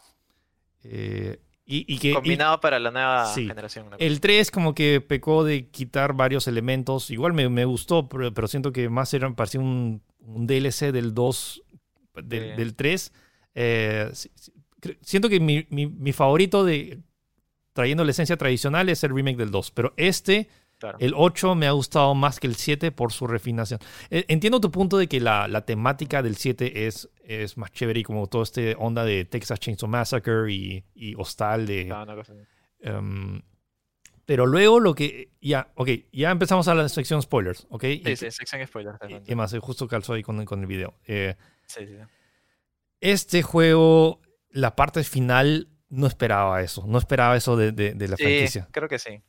Eh, 0.84 1.38
y, 1.66 1.84
y 1.94 1.98
que 1.98 2.10
y- 2.10 2.14
Combinado 2.14 2.60
para 2.60 2.78
la 2.80 2.90
nueva 2.90 3.26
sí. 3.26 3.46
generación. 3.46 3.86
El 3.98 4.20
3 4.20 4.50
como 4.50 4.74
que 4.74 5.00
pecó 5.00 5.44
de 5.44 5.68
quitar 5.68 6.14
varios 6.14 6.48
elementos. 6.48 7.10
Igual 7.10 7.32
me, 7.32 7.48
me 7.48 7.64
gustó, 7.64 8.08
pero, 8.08 8.32
pero 8.34 8.48
siento 8.48 8.72
que 8.72 8.88
más 8.88 9.14
era, 9.14 9.30
parecía 9.34 9.60
un, 9.60 10.02
un 10.18 10.46
DLC 10.46 10.90
del 10.92 11.14
2, 11.14 11.62
del, 12.24 12.50
Sí. 12.50 12.56
del 12.56 12.74
3. 12.74 13.12
Eh, 13.54 14.10
siento 15.02 15.28
que 15.28 15.38
mi, 15.40 15.66
mi- 15.70 15.86
mi 15.86 16.12
favorito 16.12 16.64
de 16.64 16.98
trayendo 17.72 18.04
la 18.04 18.10
esencia 18.10 18.36
tradicional 18.36 18.88
es 18.88 19.04
el 19.04 19.14
remake 19.14 19.36
del 19.36 19.50
2. 19.50 19.70
Pero 19.70 19.94
este, 19.96 20.48
Claro. 20.80 20.98
el 21.00 21.12
8, 21.14 21.54
me 21.54 21.66
ha 21.66 21.72
gustado 21.72 22.14
más 22.14 22.40
que 22.40 22.46
el 22.46 22.56
7 22.56 22.90
por 22.90 23.12
su 23.12 23.26
refinación. 23.26 23.78
Eh, 24.10 24.24
Entiendo 24.28 24.60
tu 24.60 24.70
punto 24.72 24.96
de 24.98 25.06
que 25.08 25.20
la, 25.20 25.46
la 25.46 25.64
temática 25.66 26.22
del 26.22 26.36
7 26.36 26.86
es, 26.86 27.08
es 27.22 27.56
más 27.58 27.70
chévere 27.70 28.00
y 28.00 28.02
como 28.02 28.26
todo 28.26 28.42
este 28.42 28.74
onda 28.78 29.04
de 29.04 29.24
Texas 29.26 29.60
Chainsaw 29.60 29.88
Massacre 29.88 30.50
y, 30.52 30.82
y 30.94 31.14
Hostal 31.16 31.66
de... 31.66 31.84
No, 31.84 31.96
así. 32.20 32.32
Em, 32.80 33.42
pero 34.24 34.46
luego 34.46 34.78
lo 34.80 34.94
que. 34.94 35.32
Ya, 35.40 35.72
ok, 35.74 35.88
ya 36.12 36.30
empezamos 36.30 36.66
a 36.68 36.74
la 36.74 36.88
sección 36.88 37.20
spoilers, 37.20 37.66
¿ok? 37.68 37.82
Sí, 37.82 38.02
y, 38.06 38.16
sí, 38.16 38.30
sección 38.30 38.64
spoiler. 38.66 38.94
y- 39.26 39.32
y 39.32 39.34
más, 39.34 39.52
eh, 39.52 39.58
justo 39.58 39.86
calzó 39.88 40.12
ahí 40.14 40.22
con, 40.22 40.44
con 40.44 40.60
el 40.60 40.66
video. 40.66 40.94
Eh, 41.06 41.34
Sí, 41.66 41.86
sí. 41.86 41.96
este 43.00 43.42
juego, 43.42 44.20
la 44.50 44.76
parte 44.76 45.02
final, 45.04 45.68
no 45.88 46.06
esperaba 46.06 46.62
eso. 46.62 46.84
No 46.86 46.98
esperaba 46.98 47.36
eso 47.36 47.56
de, 47.56 47.72
de- 47.72 47.94
de 47.94 48.08
la 48.08 48.16
Sí, 48.16 48.22
franquicia. 48.22 48.68
creo 48.70 48.88
que 48.88 48.98
sí. 48.98 49.20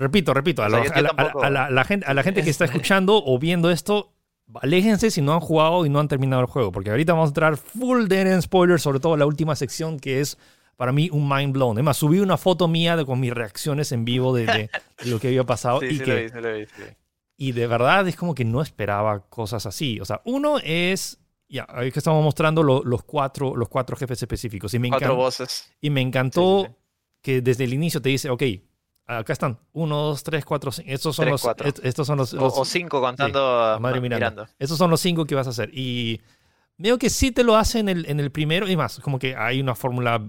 Repito, 0.00 0.34
repito, 0.34 0.62
a, 0.62 0.66
O 0.66 0.70
sea, 0.70 0.78
la, 0.80 0.84
yo- 0.86 0.92
a 0.92 0.96
yo 0.96 1.02
la- 1.02 1.08
a 1.08 1.12
la- 1.12 1.16
tampoco- 1.24 1.44
a 1.44 1.50
la- 1.50 1.70
la 1.70 1.84
gente, 1.84 2.06
a 2.06 2.14
la 2.14 2.22
gente 2.24 2.42
que 2.42 2.50
está 2.50 2.64
escuchando 2.64 3.22
o 3.24 3.38
viendo 3.38 3.70
esto, 3.70 4.12
aléjense 4.60 5.10
si 5.10 5.20
no 5.22 5.32
han 5.34 5.40
jugado 5.40 5.86
y 5.86 5.90
no 5.90 6.00
han 6.00 6.08
terminado 6.08 6.40
el 6.42 6.48
juego, 6.48 6.72
porque 6.72 6.90
ahorita 6.90 7.12
vamos 7.12 7.28
a 7.28 7.30
entrar 7.30 7.56
full 7.56 8.06
dead 8.08 8.40
spoilers, 8.40 8.82
sobre 8.82 8.98
todo 8.98 9.16
la 9.16 9.26
última 9.26 9.54
sección 9.54 10.00
que 10.00 10.20
es 10.20 10.38
para 10.76 10.90
mí 10.92 11.10
un 11.12 11.28
mind 11.28 11.52
blown. 11.52 11.76
Es 11.78 11.84
más, 11.84 11.98
subí 11.98 12.18
una 12.20 12.38
foto 12.38 12.66
mía 12.66 12.96
de, 12.96 13.04
con 13.04 13.20
mis 13.20 13.32
reacciones 13.32 13.92
en 13.92 14.04
vivo 14.06 14.34
de, 14.34 14.46
de- 14.46 14.70
de 15.04 15.10
lo 15.10 15.20
que 15.20 15.28
había 15.28 15.44
pasado 15.44 15.80
Sí, 15.80 15.86
y 15.86 15.98
sí 15.98 16.04
que 16.04 16.10
lo 16.10 16.16
vi, 16.22 16.28
sí 16.30 16.40
lo 16.40 16.52
vi, 16.54 16.64
sí. 16.66 16.82
y 17.36 17.52
de 17.52 17.66
verdad 17.66 18.08
es 18.08 18.16
como 18.16 18.34
que 18.34 18.44
no 18.46 18.62
esperaba 18.62 19.20
cosas 19.28 19.66
así. 19.66 20.00
O 20.00 20.04
sea, 20.06 20.22
uno 20.24 20.56
es, 20.64 21.18
ya, 21.48 21.66
ahí 21.68 21.92
que 21.92 21.98
estamos 21.98 22.24
mostrando 22.24 22.62
lo- 22.62 22.82
los, 22.82 23.02
cuatro, 23.02 23.54
los 23.54 23.68
cuatro 23.68 23.94
jefes 23.96 24.22
específicos. 24.22 24.72
Y 24.72 24.78
me, 24.78 24.88
Cuatro 24.88 25.14
voces. 25.16 25.70
y 25.82 25.90
me 25.90 26.00
encantó 26.00 26.62
Sí, 26.62 26.68
sí, 26.70 26.74
que 27.22 27.42
desde 27.42 27.64
el 27.64 27.74
inicio 27.74 28.00
te 28.00 28.08
dice, 28.08 28.30
ok, 28.30 28.42
acá 29.18 29.32
están, 29.32 29.58
uno, 29.72 29.96
dos, 29.96 30.22
tres, 30.22 30.44
cuatro, 30.44 30.70
cinco. 30.72 30.90
Estos 30.90 31.16
son 31.16 31.24
Tres, 31.24 31.32
los, 31.32 31.42
cuatro. 31.42 31.66
est- 31.68 31.84
estos 31.84 32.06
son 32.06 32.18
los, 32.18 32.32
O, 32.34 32.36
los- 32.36 32.58
o 32.58 32.64
cinco 32.64 33.00
contando 33.00 33.78
madre. 33.80 34.00
Miranda. 34.00 34.50
Esos 34.58 34.78
son 34.78 34.90
los 34.90 35.00
cinco 35.00 35.24
que 35.26 35.34
vas 35.34 35.46
a 35.46 35.50
hacer. 35.50 35.70
Y 35.72 36.20
veo 36.78 36.98
que 36.98 37.10
sí 37.10 37.30
te 37.32 37.44
lo 37.44 37.56
hace 37.56 37.78
en 37.80 37.88
el, 37.88 38.06
en 38.08 38.20
el 38.20 38.30
primero. 38.30 38.68
Y 38.68 38.76
más, 38.76 39.00
como 39.00 39.18
que 39.18 39.36
hay 39.36 39.60
una 39.60 39.74
fórmula. 39.74 40.22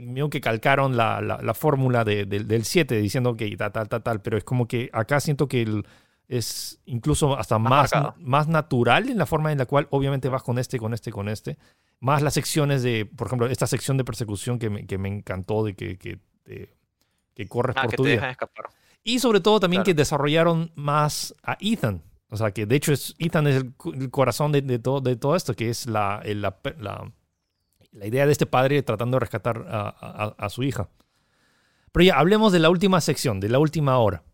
Veo 0.00 0.28
que 0.28 0.40
calcaron 0.40 0.96
la, 0.96 1.20
la, 1.20 1.38
la 1.40 1.54
fórmula 1.54 2.04
de- 2.04 2.24
del- 2.26 2.48
del 2.48 2.64
7 2.64 2.96
diciendo 2.98 3.36
que 3.36 3.56
tal, 3.56 3.70
tal, 3.72 3.88
tal, 3.88 4.02
tal. 4.02 4.20
Pero 4.22 4.36
es 4.36 4.44
como 4.44 4.66
que 4.66 4.90
acá 4.92 5.20
siento 5.20 5.46
que 5.48 5.62
el- 5.62 5.86
es 6.26 6.78
incluso 6.84 7.38
hasta 7.38 7.58
Más 7.58 7.90
más, 8.18 8.48
natural 8.48 9.08
en 9.08 9.16
la 9.16 9.24
forma 9.24 9.50
en 9.50 9.56
la 9.58 9.64
cual 9.66 9.86
obviamente 9.90 10.28
vas 10.28 10.42
con 10.42 10.58
este, 10.58 10.78
con 10.78 10.92
este, 10.92 11.10
con 11.10 11.28
este. 11.28 11.56
Más 12.00 12.20
las 12.22 12.34
secciones 12.34 12.82
de, 12.82 13.06
por 13.06 13.28
ejemplo, 13.28 13.46
esta 13.46 13.66
sección 13.66 13.96
de 13.96 14.04
persecución 14.04 14.58
que 14.58 14.68
me, 14.68 14.86
que 14.86 14.98
me 14.98 15.08
encantó 15.08 15.64
de 15.64 15.74
que, 15.74 15.96
que, 15.96 16.18
te- 16.42 16.76
que 17.38 17.48
corres 17.48 17.76
Ah, 17.78 17.82
por 17.82 17.90
que 17.92 17.96
tu 17.96 18.02
te 18.02 18.08
vida. 18.08 18.16
dejan 18.16 18.30
escapar. 18.32 18.66
Y 19.04 19.20
sobre 19.20 19.38
todo 19.40 19.60
también 19.60 19.82
Claro. 19.82 19.94
que 19.94 20.00
desarrollaron 20.02 20.72
más 20.74 21.34
a 21.44 21.56
Ethan. 21.60 22.02
O 22.30 22.36
sea, 22.36 22.50
que 22.50 22.66
de 22.66 22.74
hecho 22.76 22.92
es, 22.92 23.14
Ethan 23.18 23.46
es 23.46 23.56
el, 23.56 23.72
el 23.94 24.10
corazón 24.10 24.50
de, 24.52 24.60
de 24.60 24.78
todo, 24.80 25.00
de 25.00 25.14
todo 25.16 25.36
esto, 25.36 25.54
que 25.54 25.70
es 25.70 25.86
la, 25.86 26.20
la, 26.24 26.58
la- 26.78 27.12
la 27.92 28.06
idea 28.06 28.26
de 28.26 28.32
este 28.32 28.44
padre 28.46 28.82
tratando 28.82 29.14
de 29.16 29.20
rescatar 29.20 29.64
a, 29.68 29.88
a- 29.88 30.34
a 30.36 30.48
su 30.50 30.62
hija. 30.64 30.88
Pero 31.92 32.04
ya, 32.04 32.18
hablemos 32.18 32.52
de 32.52 32.58
la 32.58 32.68
última 32.70 33.00
sección, 33.00 33.38
de 33.40 33.48
la 33.48 33.58
última 33.60 33.96
hora. 33.98 34.24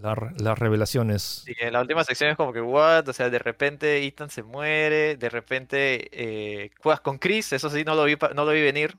Las 0.00 0.58
revelaciones. 0.58 1.42
Sí, 1.44 1.54
en 1.58 1.72
la 1.72 1.80
última 1.80 2.04
sección 2.04 2.30
es 2.30 2.36
como 2.36 2.52
que, 2.52 2.60
what? 2.60 3.08
O 3.08 3.12
sea, 3.12 3.30
de 3.30 3.38
repente 3.40 4.04
Ethan 4.06 4.30
se 4.30 4.42
muere, 4.44 5.16
de 5.16 5.28
repente 5.28 6.08
eh, 6.12 6.70
juegas 6.80 7.00
con 7.00 7.18
Chris, 7.18 7.52
eso 7.52 7.68
sí, 7.70 7.82
no 7.84 7.94
lo 7.96 8.04
vi, 8.04 8.16
no 8.34 8.44
lo 8.44 8.52
vi 8.52 8.62
venir. 8.62 8.96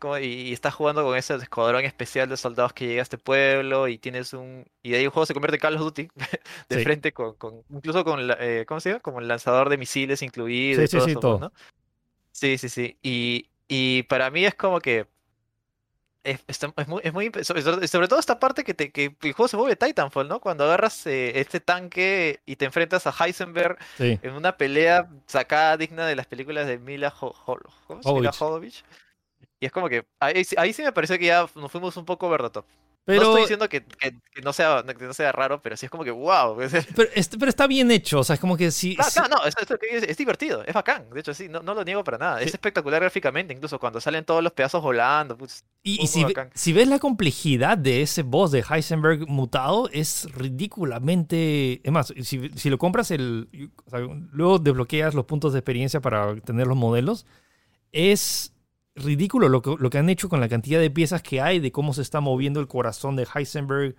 Como- 0.00 0.18
y, 0.18 0.24
y 0.24 0.52
estás 0.52 0.74
jugando 0.74 1.04
con 1.04 1.16
ese 1.16 1.34
escuadrón 1.36 1.84
especial 1.84 2.28
de 2.28 2.36
soldados 2.36 2.72
que 2.72 2.86
llega 2.88 3.00
a 3.00 3.04
este 3.04 3.18
pueblo 3.18 3.86
y 3.86 3.98
tienes 3.98 4.32
un... 4.32 4.66
Y 4.82 4.90
de 4.90 4.96
ahí 4.98 5.04
el 5.04 5.10
juego 5.10 5.26
se 5.26 5.34
convierte 5.34 5.56
en 5.56 5.60
Call 5.60 5.74
of 5.76 5.80
Duty, 5.82 6.08
de 6.68 6.76
Sí. 6.78 6.82
frente 6.82 7.12
con, 7.12 7.34
con- 7.34 7.62
incluso 7.70 8.02
con, 8.04 8.26
la- 8.26 8.36
eh, 8.40 8.64
¿cómo 8.66 8.80
se 8.80 8.88
llama? 8.88 9.00
Como 9.00 9.20
el 9.20 9.28
lanzador 9.28 9.68
de 9.68 9.76
misiles 9.78 10.22
incluido 10.22 10.78
Sí, 10.80 10.84
y 10.84 10.88
sí, 10.88 10.96
todo 10.96 11.04
sí, 11.04 11.10
eso, 11.12 11.20
todo. 11.20 11.38
¿no? 11.38 11.52
Sí, 12.32 12.58
sí, 12.58 12.68
sí. 12.68 12.96
Y, 13.02 13.48
y 13.68 14.02
para 14.04 14.30
mí 14.30 14.44
es 14.44 14.54
como 14.56 14.80
que... 14.80 15.06
Es, 16.22 16.44
muy, 16.86 17.00
es 17.02 17.14
muy 17.14 17.32
sobre, 17.42 18.06
todo 18.06 18.18
esta 18.20 18.38
parte 18.38 18.62
que, 18.62 18.74
te, 18.74 18.90
que 18.92 19.16
el 19.22 19.32
juego 19.32 19.48
se 19.48 19.56
vuelve 19.56 19.74
Titanfall, 19.76 20.28
¿no? 20.28 20.38
Cuando 20.38 20.64
agarras 20.64 21.06
eh, 21.06 21.40
este 21.40 21.60
tanque 21.60 22.40
y 22.44 22.56
te 22.56 22.66
enfrentas 22.66 23.06
a 23.06 23.14
Heisenberg 23.24 23.78
Sí. 23.96 24.18
en 24.22 24.32
una 24.34 24.56
pelea 24.58 25.08
sacada 25.26 25.78
digna 25.78 26.06
de 26.06 26.16
las 26.16 26.26
películas 26.26 26.66
de 26.66 26.76
Mila, 26.78 27.10
Jo- 27.10 27.32
Jo- 27.32 27.58
¿cómo 27.86 28.00
es? 28.00 28.06
Mila 28.06 28.32
Jovovich. 28.32 28.84
Y 29.60 29.66
es 29.66 29.72
como 29.72 29.88
que 29.88 30.06
ahí, 30.18 30.42
ahí 30.56 30.72
sí 30.72 30.82
me 30.82 30.92
pareció 30.92 31.18
que 31.18 31.26
ya 31.26 31.46
nos 31.54 31.70
fuimos 31.70 31.96
un 31.96 32.04
poco 32.06 32.26
over 32.26 32.42
the 32.42 32.50
top. 32.50 32.64
Pero, 33.06 33.22
no 33.22 33.28
estoy 33.30 33.40
diciendo 33.42 33.68
que, 33.68 33.82
que- 33.82 34.14
que 34.32 34.42
no 34.42 34.52
sea, 34.52 34.84
que 34.86 35.04
no 35.06 35.14
sea 35.14 35.32
raro, 35.32 35.60
pero 35.62 35.74
sí 35.76 35.86
es 35.86 35.90
como 35.90 36.04
que 36.04 36.10
wow. 36.10 36.56
pero, 36.96 37.08
es- 37.14 37.28
pero 37.28 37.48
está 37.48 37.66
bien 37.66 37.90
hecho. 37.90 38.20
O 38.20 38.24
sea, 38.24 38.34
es 38.34 38.40
como 38.40 38.56
que 38.58 38.70
sí. 38.70 38.94
Ah, 38.98 39.04
sí- 39.04 39.18
no, 39.20 39.26
no, 39.28 39.44
es, 39.46 39.54
es- 39.90 40.02
es 40.04 40.16
divertido, 40.18 40.62
es 40.64 40.74
bacán. 40.74 41.08
De 41.10 41.20
hecho, 41.20 41.32
sí, 41.34 41.48
no, 41.48 41.60
no 41.60 41.74
lo 41.74 41.82
niego 41.82 42.04
para 42.04 42.18
nada. 42.18 42.40
Es 42.40 42.50
Sí. 42.50 42.56
espectacular 42.56 43.00
gráficamente, 43.00 43.54
incluso 43.54 43.78
cuando 43.80 44.00
salen 44.02 44.24
todos 44.24 44.42
los 44.42 44.52
pedazos 44.52 44.82
volando. 44.82 45.36
putz. 45.36 45.62
Y, 45.82 45.96
Muy, 45.96 46.04
y 46.04 46.08
si, 46.08 46.24
ve- 46.24 46.50
si 46.54 46.72
ves 46.74 46.88
la 46.88 46.98
complejidad 46.98 47.76
de 47.78 48.02
ese 48.02 48.22
boss 48.22 48.50
de 48.52 48.62
Heisenberg 48.68 49.26
mutado, 49.26 49.88
es 49.92 50.28
ridículamente. 50.34 51.80
Es 51.82 51.92
más, 51.92 52.12
si, 52.22 52.50
si 52.50 52.70
lo 52.70 52.78
compras, 52.78 53.10
el, 53.10 53.48
o 53.86 53.90
sea, 53.90 54.00
luego 54.00 54.58
desbloqueas 54.58 55.14
los 55.14 55.24
puntos 55.24 55.52
de 55.54 55.58
experiencia 55.60 56.00
para 56.00 56.36
tener 56.40 56.66
los 56.66 56.76
modelos, 56.76 57.26
es 57.92 58.52
ridículo 58.94 59.48
lo 59.48 59.62
que, 59.62 59.74
lo 59.78 59.90
que 59.90 59.98
han 59.98 60.10
hecho 60.10 60.28
con 60.28 60.40
la 60.40 60.48
cantidad 60.48 60.80
de 60.80 60.90
piezas 60.90 61.22
que 61.22 61.40
hay, 61.40 61.60
de 61.60 61.72
cómo 61.72 61.94
se 61.94 62.02
está 62.02 62.20
moviendo 62.20 62.60
el 62.60 62.68
corazón 62.68 63.16
de 63.16 63.26
Heisenberg. 63.34 63.94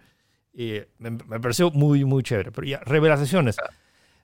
Eh, 0.54 0.89
me, 1.00 1.12
me 1.12 1.39
pareció 1.39 1.72
muy, 1.72 2.04
muy 2.06 2.24
chévere. 2.24 2.52
Pero 2.52 2.68
ya, 2.68 2.80
revelaciones. 2.80 3.58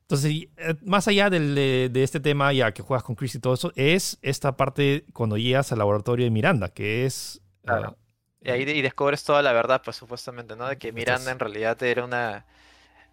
Entonces, 0.02 0.32
y, 0.32 0.50
eh, 0.58 0.76
más 0.84 1.08
allá 1.08 1.30
del- 1.30 1.56
de, 1.56 1.90
de 1.92 2.04
este 2.04 2.20
tema, 2.20 2.54
ya 2.54 2.72
que 2.74 2.82
juegas 2.82 3.04
con 3.04 3.16
Chris 3.16 3.36
y 3.36 3.40
todo 3.40 3.54
eso, 3.54 3.74
es 3.76 4.18
esta 4.22 4.56
parte 4.58 5.06
cuando 5.14 5.38
llegas 5.38 5.72
al 5.72 5.80
laboratorio 5.80 6.26
de 6.26 6.32
Miranda, 6.32 6.70
que 6.70 7.06
es... 7.06 7.42
Claro. 7.66 7.98
ah, 7.98 8.02
Y 8.42 8.50
ahí 8.52 8.62
y 8.64 8.82
descubres 8.82 9.24
toda 9.24 9.42
la 9.42 9.52
verdad, 9.54 9.82
pues 9.84 9.98
supuestamente, 9.98 10.56
¿no? 10.56 10.68
De 10.70 10.78
que 10.78 10.92
Miranda 10.94 11.14
Entonces- 11.32 11.34
en 11.34 11.40
realidad 11.40 11.84
era 11.84 12.06
una, 12.06 12.46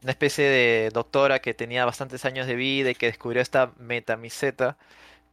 una 0.02 0.10
especie 0.12 0.44
de 0.44 0.90
doctora 0.92 1.40
que 1.40 1.54
tenía 1.54 1.84
bastantes 1.84 2.24
años 2.24 2.46
de 2.46 2.54
vida 2.56 2.90
y 2.90 2.94
que 2.94 3.06
descubrió 3.06 3.42
esta 3.42 3.72
metamiseta 3.78 4.76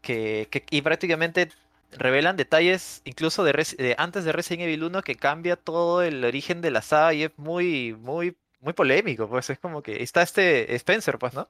que, 0.01 0.47
que- 0.51 0.65
y 0.71 0.81
prácticamente 0.81 1.49
revelan 1.91 2.37
detalles 2.37 3.01
incluso 3.05 3.43
de, 3.43 3.95
antes 3.97 4.23
de 4.25 4.31
Resident 4.31 4.63
Evil 4.63 4.83
1 4.85 5.01
que 5.03 5.15
cambia 5.15 5.55
todo 5.55 6.01
el 6.03 6.23
origen 6.25 6.61
de 6.61 6.71
la 6.71 6.81
saga 6.81 7.13
y 7.13 7.23
es 7.23 7.31
muy, 7.37 7.93
muy, 7.99 8.37
muy 8.59 8.73
polémico, 8.73 9.27
pues 9.29 9.49
es 9.49 9.59
como 9.59 9.81
que 9.83 10.03
está 10.03 10.21
este 10.21 10.73
Spencer, 10.75 11.17
pues, 11.19 11.33
¿no? 11.33 11.47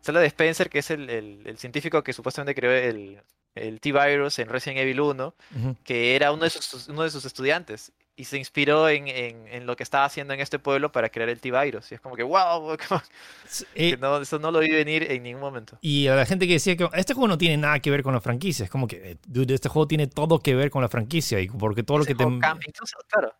Se 0.00 0.10
habla 0.10 0.20
de 0.20 0.26
Spencer, 0.28 0.70
que 0.70 0.78
es 0.80 0.90
el, 0.90 1.10
el- 1.10 1.42
el 1.46 1.58
científico 1.58 2.02
que 2.04 2.12
supuestamente 2.12 2.54
creó 2.54 2.72
el, 2.72 3.20
el 3.54 3.80
T-Virus 3.80 4.38
en 4.38 4.48
Resident 4.48 4.80
Evil 4.80 5.00
1 5.00 5.34
ujú. 5.56 5.76
que 5.84 6.14
era 6.16 6.32
uno 6.32 6.44
de 6.44 6.50
sus, 6.50 6.88
uno 6.88 7.02
de 7.02 7.10
sus 7.10 7.24
estudiantes 7.24 7.92
y 8.18 8.24
se 8.24 8.38
inspiró 8.38 8.88
en, 8.88 9.08
en- 9.08 9.46
en 9.48 9.66
lo 9.66 9.76
que 9.76 9.82
estaba 9.82 10.04
haciendo 10.06 10.32
en 10.34 10.40
este 10.40 10.58
pueblo 10.58 10.90
para 10.90 11.10
crear 11.10 11.28
el 11.28 11.38
T-Virus. 11.40 11.92
Y 11.92 11.96
es 11.96 12.00
como 12.00 12.16
que, 12.16 12.22
wow, 12.22 12.76
Eh, 13.74 13.96
no, 14.00 14.18
eso 14.22 14.38
no 14.38 14.50
lo 14.50 14.60
vi 14.60 14.70
venir 14.70 15.10
en 15.10 15.22
ningún 15.22 15.40
momento. 15.42 15.78
y 15.82 16.06
a 16.08 16.14
la 16.16 16.26
gente 16.26 16.46
que 16.46 16.54
decía 16.54 16.76
que 16.76 16.88
este 16.94 17.14
juego 17.14 17.28
no 17.28 17.38
tiene 17.38 17.56
nada 17.58 17.78
que 17.80 17.90
ver 17.90 18.02
con 18.02 18.14
la 18.14 18.20
franquicia, 18.20 18.64
es 18.64 18.70
como 18.70 18.86
que, 18.88 19.12
eh, 19.12 19.16
dude, 19.26 19.54
este 19.54 19.68
juego 19.68 19.86
tiene 19.86 20.06
todo 20.06 20.40
que 20.40 20.54
ver 20.54 20.70
con 20.70 20.82
la 20.82 20.88
franquicia, 20.88 21.40
y 21.40 21.48
porque 21.48 21.82
todo 21.82 21.98
lo 21.98 22.04
que 22.04 22.14
te... 22.14 22.24
cambia, 22.24 22.66
incluso, 22.66 22.96
claro, 23.08 23.34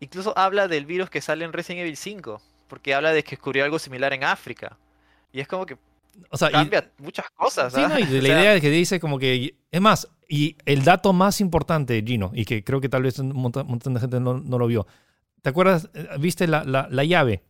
incluso 0.00 0.36
habla 0.38 0.68
del 0.68 0.86
virus 0.86 1.10
que 1.10 1.20
sale 1.20 1.44
en 1.44 1.52
Resident 1.52 1.80
Evil 1.82 1.96
5, 1.96 2.40
porque 2.68 2.94
habla 2.94 3.12
de 3.12 3.22
que 3.22 3.30
descubrió 3.32 3.64
algo 3.64 3.78
similar 3.78 4.12
en 4.12 4.24
África. 4.24 4.76
Y 5.32 5.40
es 5.40 5.48
como 5.48 5.66
que 5.66 5.76
O 6.30 6.36
sea, 6.38 6.48
y- 6.48 6.52
cambia 6.52 6.90
muchas 6.98 7.30
cosas. 7.30 7.72
Sí, 7.72 7.80
¿ah? 7.82 7.88
no, 7.88 7.98
y 7.98 8.02
O 8.18 8.22
la 8.22 8.22
sea, 8.22 8.40
idea 8.40 8.52
de 8.54 8.60
que 8.60 8.70
dice 8.70 8.98
como 9.00 9.18
que... 9.18 9.54
Es 9.70 9.80
más, 9.80 10.08
y 10.28 10.56
el 10.66 10.84
dato 10.84 11.12
más 11.12 11.40
importante, 11.40 12.02
Gino, 12.06 12.30
y 12.34 12.44
que 12.44 12.62
creo 12.62 12.80
que 12.80 12.88
tal 12.90 13.02
vez 13.02 13.18
un 13.18 13.34
montón, 13.34 13.66
montón 13.66 13.94
de 13.94 14.00
gente 14.00 14.20
no, 14.20 14.38
no 14.38 14.58
lo 14.58 14.66
vio. 14.66 14.86
¿Te 15.42 15.48
acuerdas? 15.48 15.88
Eh, 15.94 16.06
¿Viste 16.20 16.46
la, 16.46 16.64
la, 16.64 16.86
la 16.90 17.04
llave? 17.04 17.42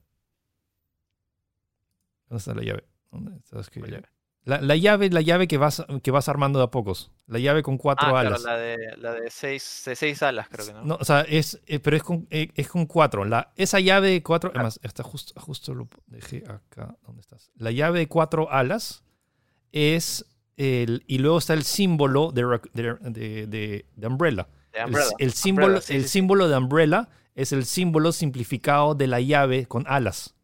¿Dónde 2.29 2.39
está 2.39 2.55
la 2.55 2.63
llave? 2.63 2.85
¿Dónde 3.11 3.37
está 3.37 3.61
escrito? 3.61 3.87
¿Cuál 3.87 4.01
llave? 4.01 4.09
La, 4.45 4.61
la 4.63 4.77
llave, 4.77 5.11
la 5.11 5.21
llave 5.21 5.47
que 5.47 5.59
vas, 5.59 5.85
que 6.03 6.11
vas 6.11 6.29
armando 6.29 6.59
de 6.59 6.65
a 6.67 6.71
pocos. 6.71 7.11
La 7.27 7.39
llave 7.39 7.63
con 7.63 7.77
cuatro 7.77 8.17
ah, 8.17 8.21
alas. 8.21 8.43
la 8.45 8.57
de, 8.57 8.79
la 8.97 9.13
de 9.13 9.31
seis, 9.31 9.83
de 9.85 9.95
seis 9.95 10.23
alas, 10.23 10.49
creo 10.49 10.67
que 10.67 10.73
no. 10.73 10.85
No, 10.85 10.95
o 10.99 11.05
sea, 11.05 11.21
es, 11.23 11.61
eh, 11.67 11.81
pero 11.81 11.97
es 11.97 12.03
con, 12.03 12.27
eh, 12.31 12.49
es 12.55 12.69
con 12.69 12.87
cuatro. 12.87 13.25
La, 13.27 13.53
esa 13.57 13.81
llave 13.81 14.11
de 14.11 14.23
cuatro, 14.23 14.51
Claro. 14.51 14.61
además, 14.61 14.81
está 14.83 15.03
justo, 15.03 15.39
justo 15.39 15.75
lo 15.75 15.89
dejé 16.07 16.45
acá. 16.49 16.97
¿Dónde 17.07 17.21
estás? 17.21 17.51
La 17.57 17.73
llave 17.73 17.99
de 17.99 18.09
cuatro 18.09 18.51
alas 18.51 19.03
es 19.73 20.25
el, 20.59 21.05
y 21.07 21.19
luego 21.19 21.39
está 21.39 21.55
el 21.55 21.63
símbolo 21.63 22.31
de, 22.33 22.43
de, 22.75 23.47
de, 23.47 23.87
de- 23.97 24.07
Umbrella. 24.07 24.49
El, 25.19 25.33
símbolo, 25.33 25.67
Umbrella, 25.69 25.81
sí, 25.81 25.95
el 25.95 26.03
sí, 26.03 26.09
sí. 26.09 26.13
símbolo 26.13 26.49
de 26.49 26.57
Umbrella 26.59 27.09
es 27.35 27.53
el 27.53 27.65
símbolo 27.65 28.13
simplificado 28.13 28.95
de 28.95 29.07
la 29.07 29.21
llave 29.21 29.67
con 29.67 29.85
alas. 29.87 30.35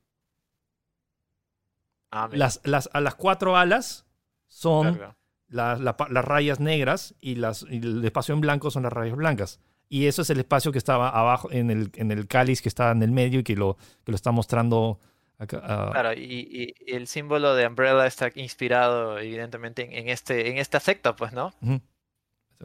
Ah, 2.11 2.29
Las, 2.33 2.61
las, 2.65 2.89
a 2.93 3.01
las 3.01 3.15
cuatro 3.17 3.57
alas 3.57 4.07
son 4.47 4.95
claro, 4.95 4.97
claro. 4.99 5.17
la- 5.49 5.77
la 5.77 5.97
pa- 5.97 6.09
las 6.09 6.25
rayas 6.25 6.61
negras 6.61 7.15
y, 7.21 7.35
las, 7.35 7.67
y 7.69 7.79
el 7.79 8.05
espacio 8.05 8.35
en 8.35 8.41
blanco 8.41 8.71
son 8.71 8.85
las 8.85 8.93
rayas 8.93 9.17
blancas. 9.17 9.61
Y 9.89 10.07
eso 10.07 10.23
es 10.23 10.31
el 10.31 10.39
espacio 10.41 10.73
que 10.73 10.79
estaba 10.79 11.09
abajo 11.09 11.51
en 11.53 11.71
el, 11.71 11.91
en 11.95 12.11
el 12.11 12.27
cáliz 12.27 12.63
que 12.63 12.69
está 12.69 12.91
en 12.93 13.03
el 13.03 13.11
medio 13.11 13.41
y 13.41 13.45
que 13.45 13.57
lo, 13.57 13.77
que 14.05 14.13
lo 14.13 14.17
está 14.17 14.31
mostrando 14.31 14.99
acá. 15.39 15.61
ah, 15.65 15.91
Claro, 15.93 16.13
y, 16.13 16.75
y- 16.79 16.95
el 16.95 17.07
símbolo 17.07 17.55
de 17.55 17.67
Umbrella 17.67 18.07
está 18.07 18.31
inspirado 18.35 19.19
evidentemente 19.19 19.83
en, 19.83 19.93
en 19.93 20.09
este, 20.09 20.49
en 20.51 20.59
esta 20.59 20.81
secta, 20.81 21.17
pues, 21.17 21.33
¿no? 21.33 21.53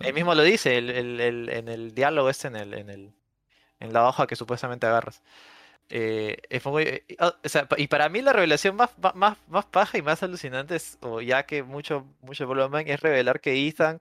Él 0.02 0.14
mismo 0.14 0.34
lo 0.36 0.44
dice 0.44 0.78
el- 0.78 0.90
el- 0.90 1.20
el- 1.20 1.50
en 1.50 1.68
el 1.68 1.94
diálogo 1.94 2.30
este, 2.30 2.48
en 2.48 2.56
el, 2.56 2.74
en 2.74 2.90
el, 2.90 3.12
en 3.80 3.94
la 3.94 4.08
hoja 4.08 4.28
que 4.28 4.36
supuestamente 4.36 4.86
agarras. 4.88 5.22
Eh, 5.90 6.38
es 6.50 6.64
muy- 6.66 6.84
eh, 6.84 7.04
ah, 7.20 7.34
o 7.44 7.50
sea, 7.50 7.68
pa- 7.68 7.80
y 7.80 7.88
para 7.88 8.08
mí 8.10 8.22
la 8.22 8.32
revelación 8.32 8.76
más, 8.76 8.92
más, 9.16 9.38
más 9.48 9.66
paja 9.66 9.98
y 9.98 10.02
más 10.04 10.22
alucinante 10.22 10.76
es, 10.76 10.98
o 11.02 11.20
ya 11.22 11.44
que 11.48 11.64
mucho, 11.64 12.06
mucho 12.22 12.46
volumen, 12.46 12.88
es 12.88 13.00
revelar 13.00 13.42
que 13.42 13.68
Ethan 13.68 14.00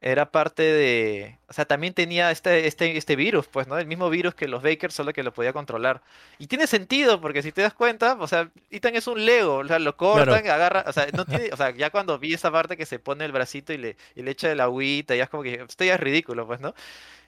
era 0.00 0.30
parte 0.30 0.62
de, 0.62 1.38
o 1.48 1.52
sea, 1.52 1.64
también 1.64 1.94
tenía 1.94 2.30
este, 2.30 2.66
este, 2.66 2.96
este 2.96 3.16
virus, 3.16 3.46
pues, 3.48 3.66
¿no? 3.66 3.78
El 3.78 3.86
mismo 3.86 4.10
virus 4.10 4.34
que 4.34 4.46
los 4.46 4.62
Bakers, 4.62 4.94
solo 4.94 5.12
que 5.12 5.22
lo 5.22 5.32
podía 5.32 5.52
controlar. 5.52 6.02
Y 6.38 6.46
tiene 6.48 6.66
sentido, 6.66 7.20
porque 7.20 7.42
si 7.42 7.50
te 7.52 7.62
das 7.62 7.74
cuenta, 7.74 8.16
o 8.20 8.26
sea, 8.28 8.50
Ethan 8.70 8.94
es 8.96 9.06
un 9.06 9.24
Lego, 9.24 9.56
o 9.56 9.66
sea, 9.66 9.78
lo 9.78 9.96
cortan, 9.96 10.46
agarra, 10.48 10.84
o 10.86 10.92
sea, 10.92 11.06
no 11.12 11.24
tiene, 11.24 11.50
o 11.52 11.56
sea, 11.56 11.70
ya 11.70 11.90
cuando 11.90 12.18
vi 12.18 12.34
esa 12.34 12.52
parte 12.52 12.76
que 12.76 12.86
se 12.86 12.98
pone 12.98 13.24
el 13.24 13.32
bracito 13.32 13.72
y 13.72 13.78
le, 13.78 13.96
y 14.14 14.22
le 14.22 14.32
echa 14.32 14.52
el 14.52 14.60
agüita, 14.60 15.14
ya 15.16 15.24
es 15.24 15.30
como 15.30 15.42
que 15.42 15.54
esto 15.66 15.84
ya 15.84 15.94
es 15.94 16.00
ridículo, 16.00 16.46
pues, 16.46 16.60
¿no? 16.60 16.74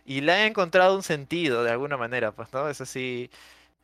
y 0.08 0.22
le 0.22 0.32
han 0.32 0.40
encontrado 0.46 0.96
un 0.96 1.02
sentido 1.02 1.62
de 1.64 1.70
alguna 1.70 1.98
manera, 1.98 2.32
pues, 2.32 2.50
¿no? 2.52 2.68
Eso 2.70 2.86
sí, 2.86 3.30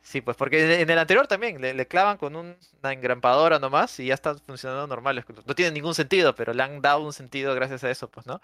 sí, 0.05 0.21
pues 0.21 0.37
porque 0.37 0.81
en 0.81 0.89
el 0.89 0.97
anterior 0.99 1.25
también 1.27 1.59
le, 1.59 1.73
le 1.73 1.87
clavan 1.87 2.17
con 2.17 2.35
un- 2.35 2.55
una 2.81 2.93
engrampadora 2.93 3.57
nomás 3.59 3.99
y 3.99 4.05
ya 4.07 4.13
están 4.13 4.37
funcionando 4.39 4.85
normales. 4.87 5.25
No 5.45 5.55
tiene 5.55 5.71
ningún 5.71 5.95
sentido, 5.95 6.35
pero 6.35 6.53
le 6.53 6.61
han 6.63 6.81
dado 6.81 7.01
un 7.01 7.11
sentido 7.13 7.53
gracias 7.55 7.83
a 7.83 7.89
eso, 7.91 8.09
pues, 8.09 8.25
¿no? 8.27 8.39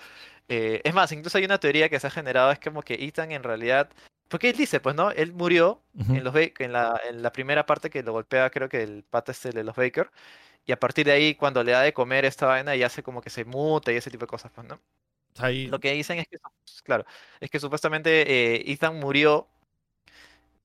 Eh, 0.50 0.82
es 0.84 0.94
más, 0.94 1.12
incluso 1.12 1.38
hay 1.38 1.46
una 1.46 1.60
teoría 1.60 1.90
que 1.90 2.00
se 2.00 2.08
ha 2.08 2.12
generado, 2.12 2.52
es 2.52 2.60
como 2.60 2.82
que 2.82 2.96
Ethan 2.96 3.32
en 3.32 3.44
realidad, 3.44 3.90
porque 4.28 4.50
él 4.50 4.58
dice, 4.58 4.80
pues, 4.80 4.96
¿no? 4.96 5.12
Él 5.12 5.34
murió 5.34 5.82
Ujú. 5.96 6.16
en 6.16 6.24
los 6.24 6.36
en 6.36 6.74
la, 6.74 7.00
en 7.10 7.22
la 7.22 7.32
primera 7.32 7.66
parte 7.66 7.90
que 7.90 8.04
lo 8.04 8.14
golpea, 8.14 8.50
creo 8.50 8.70
que 8.70 8.82
el 8.84 9.04
pata 9.04 9.32
este 9.32 9.52
de 9.52 9.64
los 9.64 9.76
Baker. 9.76 10.10
Y 10.66 10.72
a 10.74 10.80
partir 10.80 11.06
de 11.06 11.12
ahí, 11.14 11.36
cuando 11.36 11.64
le 11.64 11.72
da 11.74 11.82
de 11.82 11.94
comer 11.94 12.26
esta 12.26 12.46
vaina, 12.48 12.76
ya 12.76 12.88
hace 12.88 13.04
como 13.04 13.22
que 13.22 13.30
se 13.30 13.46
muta 13.46 13.92
y 13.92 13.98
ese 13.98 14.12
tipo 14.12 14.26
de 14.26 14.30
cosas, 14.30 14.52
pues, 14.54 14.68
¿no? 14.68 14.80
Y- 15.50 15.68
Lo 15.68 15.80
que 15.80 15.94
dicen 15.94 16.20
es 16.20 16.28
que, 16.28 16.38
claro, 16.84 17.06
es 17.40 17.50
que 17.50 17.60
supuestamente 17.60 18.56
eh, 18.58 18.64
Ethan 18.72 19.00
murió, 19.00 19.48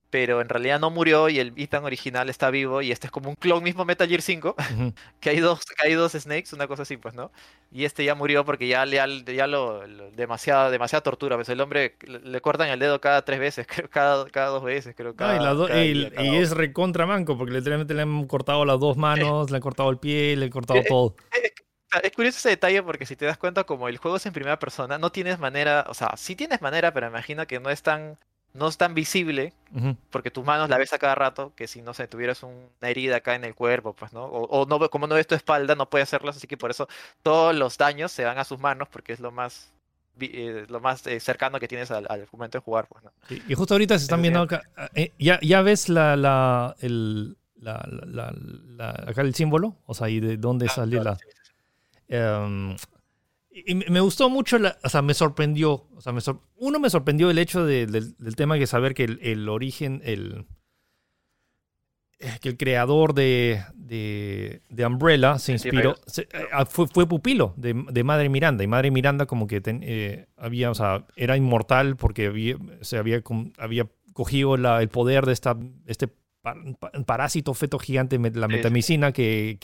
pero 0.09 0.39
en 0.41 0.49
realidad 0.49 0.79
no 0.79 0.89
murió 0.89 1.29
y 1.29 1.39
el 1.39 1.53
Ethan 1.57 1.83
original 1.83 2.29
está 2.29 2.49
vivo 2.49 2.81
y 2.81 2.91
este 2.91 3.07
es 3.07 3.11
como 3.11 3.29
un 3.29 3.35
clon 3.35 3.63
mismo 3.63 3.83
Metal 3.85 4.07
Gear 4.07 4.21
5, 4.21 4.55
ujú. 4.57 4.93
que 5.19 5.29
hay 5.29 5.39
dos, 5.39 5.65
que 5.65 5.87
hay 5.87 5.93
dos 5.93 6.13
Snakes, 6.13 6.53
una 6.55 6.67
cosa 6.67 6.83
así, 6.83 6.97
pues, 6.97 7.13
¿no? 7.13 7.31
Y 7.71 7.83
este 7.85 8.05
ya 8.05 8.15
murió 8.15 8.45
porque 8.45 8.67
ya, 8.67 8.85
le, 8.85 8.99
al- 8.99 9.25
ya 9.25 9.47
lo, 9.47 9.85
lo- 9.85 10.09
demasiada, 10.11 10.69
demasiada 10.71 11.01
tortura, 11.03 11.35
pues 11.35 11.49
el 11.49 11.59
hombre 11.59 11.95
le, 12.07 12.39
cortan 12.41 12.69
el 12.69 12.79
dedo 12.79 13.01
cada 13.01 13.25
tres 13.25 13.39
veces, 13.39 13.67
creo, 13.69 13.89
cada, 13.89 14.25
cada 14.29 14.47
dos 14.47 14.63
veces, 14.63 14.95
creo, 14.95 15.13
No, 15.17 15.35
y, 15.35 15.39
las 15.39 15.57
do- 15.57 15.67
cada 15.67 15.83
y- 15.83 15.93
día, 15.93 16.09
cada 16.11 16.23
y 16.23 16.29
hora. 16.29 16.37
es 16.39 16.51
recontra 16.51 17.05
manco, 17.05 17.37
porque 17.37 17.53
literalmente 17.53 17.93
le 17.93 18.03
han 18.03 18.25
cortado 18.27 18.63
las 18.65 18.79
dos 18.79 18.95
manos, 18.97 19.51
le 19.51 19.57
han 19.57 19.61
cortado 19.61 19.89
el 19.89 19.97
pie, 19.97 20.35
le 20.37 20.45
han 20.45 20.51
cortado 20.51 20.81
todo. 20.87 21.15
Es 22.03 22.11
curioso 22.11 22.37
ese 22.37 22.49
detalle 22.49 22.83
porque 22.83 23.05
si 23.05 23.15
te 23.15 23.25
das 23.25 23.37
cuenta, 23.37 23.63
como 23.63 23.87
el 23.87 23.97
juego 23.97 24.17
es 24.17 24.25
en 24.25 24.33
primera 24.33 24.59
persona, 24.59 24.97
no 24.97 25.11
tienes 25.11 25.39
manera, 25.39 25.85
o 25.87 25.93
sea, 25.93 26.11
sí 26.17 26.35
tienes 26.35 26.61
manera, 26.61 26.93
pero 26.93 27.07
imagino 27.07 27.47
que 27.47 27.59
no 27.59 27.69
es 27.69 27.81
tan, 27.81 28.17
no 28.57 28.67
es 28.67 28.77
tan 28.77 28.93
visible, 28.93 29.53
Ujú. 29.73 29.95
porque 30.09 30.31
tus 30.31 30.43
manos 30.45 30.69
la 30.69 30.77
ves 30.77 30.91
a 30.93 30.99
cada 30.99 31.15
rato, 31.15 31.53
que 31.55 31.67
si 31.67 31.81
no 31.81 31.93
sé, 31.93 32.07
tuvieras 32.07 32.43
un- 32.43 32.69
una 32.81 32.89
herida 32.89 33.17
acá 33.17 33.35
en 33.35 33.43
el 33.45 33.55
cuerpo, 33.55 33.93
pues, 33.93 34.13
¿no? 34.13 34.25
O, 34.25 34.43
o 34.47 34.65
no, 34.65 34.89
como 34.89 35.07
no 35.07 35.15
ves 35.15 35.27
tu 35.27 35.35
espalda, 35.35 35.75
no 35.75 35.89
puedes 35.89 36.07
hacerlas, 36.09 36.37
así 36.37 36.47
que 36.47 36.57
por 36.57 36.71
eso 36.71 36.87
todos 37.23 37.55
los 37.55 37.77
daños 37.77 38.11
se 38.11 38.25
van 38.25 38.37
a 38.37 38.43
sus 38.43 38.59
manos, 38.59 38.87
porque 38.89 39.13
es 39.13 39.19
lo 39.19 39.31
más, 39.31 39.71
eh, 40.19 40.65
lo 40.69 40.79
más 40.79 41.05
eh, 41.07 41.19
cercano 41.19 41.59
que 41.59 41.67
tienes 41.67 41.91
al, 41.91 42.05
al 42.09 42.27
momento 42.31 42.57
de 42.57 42.63
jugar, 42.63 42.87
pues, 42.87 43.03
¿no? 43.03 43.11
Sí, 43.29 43.41
Y 43.47 43.53
justo 43.53 43.73
ahorita 43.75 43.97
se 43.97 44.03
están 44.05 44.21
viendo 44.21 44.41
acá. 44.41 44.61
eh, 44.95 45.13
ya, 45.19 45.39
ya 45.41 45.61
ves 45.61 45.89
la, 45.89 46.15
la, 46.15 46.75
el, 46.79 47.37
la, 47.61 47.85
la- 47.87 48.89
acá 49.07 49.21
el 49.21 49.35
símbolo, 49.35 49.75
o 49.85 49.93
sea, 49.93 50.09
y 50.09 50.19
de 50.19 50.37
dónde 50.37 50.65
Ah, 50.67 50.69
sale 50.69 50.91
claro, 50.99 51.11
la. 51.11 51.15
sí, 51.15 51.25
sí, 51.31 51.39
sí. 51.43 51.51
Y 53.65 53.75
me 53.75 53.99
gustó 54.01 54.29
mucho, 54.29 54.59
la- 54.59 54.77
o 54.83 54.89
sea, 54.89 55.01
me 55.01 55.13
sorprendió. 55.13 55.87
O 55.95 56.01
sea, 56.01 56.13
me 56.13 56.21
sor- 56.21 56.41
uno 56.57 56.79
me 56.79 56.89
sorprendió 56.89 57.29
el 57.31 57.37
hecho 57.39 57.65
de- 57.65 57.87
del, 57.87 58.15
del 58.17 58.35
tema 58.35 58.57
que 58.57 58.67
saber 58.67 58.93
que 58.93 59.03
el, 59.05 59.19
el 59.21 59.49
origen, 59.49 60.01
el, 60.03 60.45
eh, 62.19 62.37
que 62.41 62.49
el 62.49 62.57
creador 62.57 63.13
de, 63.13 63.63
de, 63.75 64.61
de 64.69 64.85
Umbrella 64.85 65.37
se 65.37 65.51
inspiró, 65.53 65.95
se- 66.07 66.23
eh, 66.23 66.47
ah, 66.51 66.65
fue, 66.65 66.87
fue 66.87 67.07
pupilo 67.07 67.53
de, 67.57 67.73
de 67.91 68.03
Madre 68.03 68.27
Miranda. 68.29 68.63
Y 68.63 68.67
Madre 68.67 68.89
Miranda 68.91 69.25
como 69.27 69.45
que 69.47 69.61
ten- 69.61 69.81
eh, 69.83 70.27
había, 70.35 70.71
o 70.71 70.75
sea, 70.75 71.05
era 71.15 71.37
inmortal 71.37 71.95
porque 71.95 72.27
había, 72.27 72.57
se 72.81 72.97
había, 72.97 73.21
cogido 74.13 74.57
la- 74.57 74.81
el 74.81 74.89
poder 74.89 75.25
de 75.27 75.33
esta, 75.33 75.55
este 75.85 76.09
par- 76.53 76.75
pa- 76.79 76.91
parásito 77.05 77.53
feto 77.53 77.79
gigante, 77.79 78.17
la 78.17 78.47
metamicina, 78.47 79.11
que, 79.11 79.57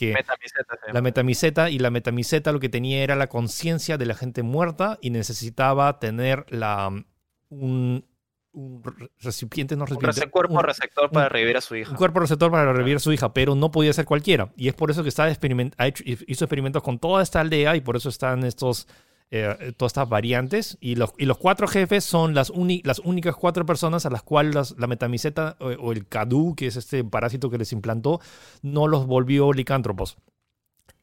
la 0.88 0.93
llama. 0.93 1.01
metamiseta 1.01 1.69
y 1.69 1.79
la 1.79 1.89
metamiseta 1.91 2.51
lo 2.51 2.59
que 2.59 2.69
tenía 2.69 3.03
era 3.03 3.15
la 3.15 3.27
conciencia 3.27 3.97
de 3.97 4.05
la 4.05 4.15
gente 4.15 4.43
muerta 4.43 4.97
y 5.01 5.09
necesitaba 5.09 5.99
tener 5.99 6.45
la 6.49 6.89
un, 7.49 8.05
un 8.51 8.84
re- 8.84 9.09
recipiente, 9.21 9.75
no 9.75 9.84
Un 9.84 9.88
recipiente, 9.88 10.21
rece- 10.21 10.29
cuerpo 10.29 10.53
un- 10.55 10.63
receptor 10.63 11.09
para 11.11 11.25
un- 11.27 11.31
revivir 11.31 11.57
a 11.57 11.61
su 11.61 11.75
hija. 11.75 11.91
un 11.91 11.97
cuerpo 11.97 12.19
receptor 12.19 12.51
para 12.51 12.71
revivir 12.73 12.97
a 12.97 12.99
su 12.99 13.11
hija, 13.13 13.34
pero 13.34 13.55
no 13.55 13.71
podía 13.71 13.93
ser 13.93 14.05
cualquiera. 14.05 14.51
Y 14.57 14.67
es 14.67 14.73
por 14.73 14.91
eso 14.91 15.03
que 15.03 15.09
está 15.09 15.29
experiment- 15.29 15.73
ha 15.77 15.88
hecho, 15.88 16.03
hizo 16.05 16.45
experimentos 16.45 16.84
con 16.84 16.99
toda 16.99 17.23
esta 17.23 17.39
aldea 17.41 17.75
y 17.75 17.81
por 17.81 17.95
eso 17.95 18.09
están 18.09 18.43
estos, 18.43 18.88
eh, 19.36 19.73
todas 19.75 19.89
estas 19.91 20.07
variantes. 20.07 20.77
Y 20.79 20.95
los, 20.95 21.13
y 21.17 21.25
los 21.25 21.38
cuatro 21.38 21.67
jefes 21.67 22.03
son 22.03 22.34
las, 22.36 22.49
únicas 22.51 23.36
cuatro 23.36 23.65
personas 23.65 24.05
a 24.05 24.09
las 24.11 24.21
cuales 24.21 24.53
las- 24.53 24.75
la 24.77 24.86
metamiseta 24.88 25.57
o, 25.59 25.67
o 25.69 25.91
el 25.91 26.07
Kadu, 26.07 26.55
que 26.55 26.67
es 26.67 26.75
este 26.75 27.03
parásito 27.03 27.49
que 27.49 27.57
les 27.57 27.71
implantó, 27.73 28.19
no 28.61 28.88
los 28.88 29.07
volvió 29.07 29.51
licántropos. 29.53 30.17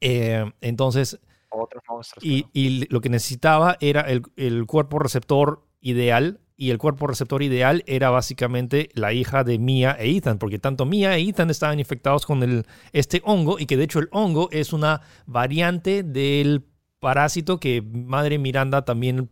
Eh, 0.01 0.51
entonces, 0.61 1.21
Otros 1.51 1.83
monstruos. 1.89 2.25
y, 2.25 2.47
y 2.53 2.87
lo 2.89 3.01
que 3.01 3.09
necesitaba 3.09 3.77
era 3.81 4.03
el, 4.03 4.23
el 4.37 4.65
cuerpo 4.67 4.99
receptor 4.99 5.67
ideal. 5.81 6.41
Y 6.57 6.69
el 6.71 6.77
cuerpo 6.77 7.07
receptor 7.07 7.43
ideal 7.43 7.83
era 7.87 8.11
básicamente 8.11 8.91
la 8.93 9.15
hija 9.15 9.45
de 9.45 9.59
Mia 9.59 9.97
e 9.99 10.15
Ethan, 10.15 10.37
porque 10.39 10.59
tanto 10.59 10.85
Mia 10.85 11.17
e 11.17 11.27
Ethan 11.27 11.49
estaban 11.49 11.79
infectados 11.79 12.27
con 12.27 12.43
el, 12.43 12.67
este 12.93 13.23
hongo, 13.25 13.59
y 13.59 13.65
que 13.65 13.79
de 13.79 13.85
hecho 13.85 13.99
el 13.99 14.09
hongo 14.13 14.51
es 14.53 14.75
una 14.75 15.01
variante 15.25 16.03
del 16.03 16.67
parásito 17.01 17.59
que 17.59 17.83
Madre 17.83 18.39
Miranda 18.39 18.85
también 18.85 19.29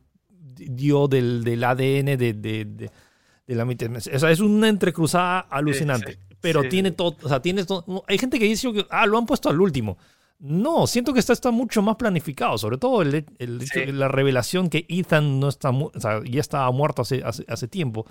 dio 0.56 1.06
del, 1.06 1.44
del 1.44 1.62
ADN 1.62 2.16
de, 2.16 2.16
de, 2.16 2.32
de- 2.64 2.90
de 3.46 3.54
la 3.54 3.64
mitad. 3.64 3.88
O 3.96 4.00
sea, 4.18 4.30
es 4.30 4.40
una 4.40 4.68
entrecruzada 4.68 5.40
alucinante. 5.40 6.12
sí. 6.12 6.18
Pero 6.40 6.62
Sí, 6.62 6.68
tiene 6.68 6.90
todo, 6.92 7.16
o 7.22 7.28
sea, 7.28 7.40
tiene 7.42 7.64
todo. 7.64 8.04
Hay 8.06 8.16
gente 8.18 8.38
que 8.38 8.44
dice 8.44 8.72
que, 8.72 8.86
ah, 8.90 9.06
lo 9.06 9.18
han 9.18 9.26
puesto 9.26 9.48
al 9.48 9.60
último. 9.60 9.98
No, 10.38 10.86
siento 10.86 11.12
que 11.12 11.18
está, 11.18 11.32
está 11.32 11.50
mucho 11.50 11.82
más 11.82 11.96
planificado, 11.96 12.56
sobre 12.58 12.78
todo 12.78 13.02
el, 13.02 13.24
la 13.98 14.06
revelación 14.06 14.68
que 14.70 14.86
Ethan 14.88 15.40
no 15.40 15.48
está, 15.48 15.70
o 15.70 15.90
sea, 15.98 16.20
ya 16.24 16.40
estaba 16.40 16.70
muerto 16.70 17.02
hace, 17.02 17.22
hace, 17.24 17.44
hace 17.48 17.66
tiempo. 17.66 18.06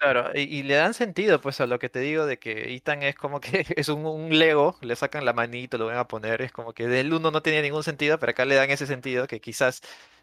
Claro, 0.00 0.30
y, 0.32 0.42
y 0.42 0.62
le 0.62 0.74
dan 0.76 0.94
sentido 0.94 1.40
pues 1.40 1.60
a 1.60 1.66
lo 1.66 1.80
que 1.80 1.88
te 1.88 1.98
digo 1.98 2.24
de 2.24 2.38
que 2.38 2.72
Ethan 2.72 3.02
es 3.02 3.16
como 3.16 3.40
que 3.40 3.66
es 3.76 3.88
un, 3.88 4.28
Lego, 4.38 4.76
le 4.80 4.94
sacan 4.94 5.24
la 5.24 5.32
manito, 5.32 5.76
lo 5.76 5.86
van 5.86 5.96
a 5.96 6.06
poner, 6.06 6.40
es 6.40 6.52
como 6.52 6.72
que 6.72 6.86
del 6.86 7.12
uno 7.12 7.32
no 7.32 7.42
tenía 7.42 7.62
ningún 7.62 7.82
sentido, 7.82 8.16
pero 8.20 8.30
acá 8.30 8.44
le 8.44 8.54
dan 8.54 8.70
ese 8.70 8.86
sentido 8.86 9.26
que 9.26 9.40
quizás, 9.40 9.80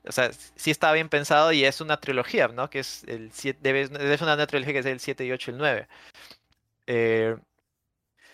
o 0.08 0.14
sea, 0.14 0.32
sí 0.32 0.72
está 0.72 0.94
bien 0.94 1.10
pensado 1.10 1.52
y 1.52 1.66
es 1.66 1.82
una 1.82 2.00
trilogía, 2.00 2.48
¿no? 2.48 2.70
Que 2.70 2.80
es 2.80 3.04
el 3.06 3.34
siete, 3.34 3.60
debe, 3.62 3.88
debe 3.90 4.18
ser 4.18 4.26
una 4.28 4.48
trilogía 4.48 4.72
que 4.74 4.80
es 4.80 4.86
el 4.86 5.00
7 5.02 5.26
y 5.26 5.32
8 5.34 5.52
y 5.52 5.54
el 5.56 5.58
9. 5.58 5.88
Eh, 6.88 7.38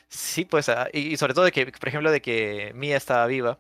sí, 0.10 0.46
pues, 0.46 0.70
ah, 0.70 0.88
y 0.94 1.18
sobre 1.18 1.34
todo 1.34 1.46
de 1.46 1.52
que, 1.52 1.66
por 1.68 1.88
ejemplo, 1.90 2.12
de 2.12 2.22
que 2.22 2.72
Mia 2.76 2.98
estaba 2.98 3.26
viva. 3.28 3.60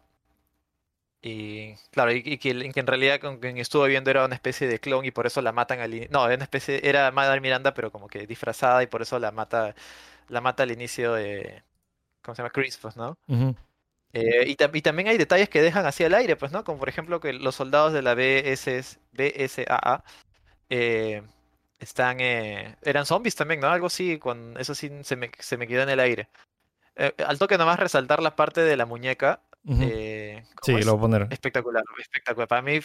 Y 1.23 1.75
claro, 1.91 2.11
y, 2.11 2.23
y 2.25 2.37
que, 2.39 2.49
en 2.51 2.87
realidad 2.87 3.19
con 3.19 3.37
quien 3.39 3.57
estuvo 3.57 3.83
viendo 3.85 4.09
era 4.09 4.25
una 4.25 4.33
especie 4.35 4.67
de 4.67 4.79
clon 4.79 5.05
y 5.05 5.11
por 5.11 5.27
eso 5.27 5.41
la 5.41 5.51
matan 5.51 5.79
al 5.79 5.93
inicio. 5.93 6.09
No, 6.11 6.25
era 6.25 6.35
una 6.35 6.43
especie, 6.45 6.81
era 6.87 7.11
Madre 7.11 7.41
Miranda, 7.41 7.73
pero 7.75 7.91
como 7.91 8.07
que 8.07 8.25
disfrazada 8.25 8.81
y 8.83 8.87
por 8.87 9.01
eso 9.03 9.19
la 9.19 9.31
mata, 9.31 9.75
la 10.29 10.41
mata 10.41 10.63
al 10.63 10.71
inicio 10.71 11.13
de. 11.13 11.63
¿Cómo 12.23 12.35
se 12.35 12.41
llama? 12.41 12.51
Chris, 12.51 12.77
pues, 12.77 12.97
¿no? 12.97 13.15
Eh, 14.13 14.43
y, 14.47 14.55
tam- 14.57 14.75
y 14.75 14.81
también 14.81 15.07
hay 15.07 15.17
detalles 15.17 15.49
que 15.49 15.61
dejan 15.61 15.85
así 15.85 16.03
al 16.03 16.13
aire, 16.15 16.35
pues, 16.35 16.51
¿no? 16.51 16.63
Como 16.63 16.79
por 16.79 16.89
ejemplo 16.89 17.19
que 17.19 17.33
los 17.33 17.55
soldados 17.55 17.93
de 17.93 18.01
la 18.01 18.13
BSS, 18.15 18.99
BSAA 19.13 20.03
eh, 20.69 21.23
están, 21.79 22.19
eh, 22.21 22.75
eran 22.83 23.05
zombies 23.05 23.35
también, 23.35 23.59
¿no? 23.61 23.67
Algo 23.67 23.87
así, 23.87 24.19
con 24.19 24.55
eso 24.59 24.75
sí 24.75 24.91
se 25.03 25.15
me, 25.15 25.31
se 25.39 25.57
me 25.57 25.67
quedó 25.67 25.83
en 25.83 25.89
el 25.89 25.99
aire. 25.99 26.29
Eh, 26.95 27.13
al 27.25 27.39
toque 27.39 27.57
nomás 27.57 27.79
resaltar 27.79 28.21
la 28.21 28.35
parte 28.35 28.61
de 28.61 28.77
la 28.77 28.85
muñeca. 28.85 29.41
Eh, 29.67 30.43
Sí, 30.61 30.73
lo 30.83 30.97
voy 30.97 30.97
a 30.97 31.01
poner. 31.01 31.27
Espectacular, 31.33 31.83
espectacular. 31.99 32.47
Para 32.47 32.61
mí, 32.61 32.79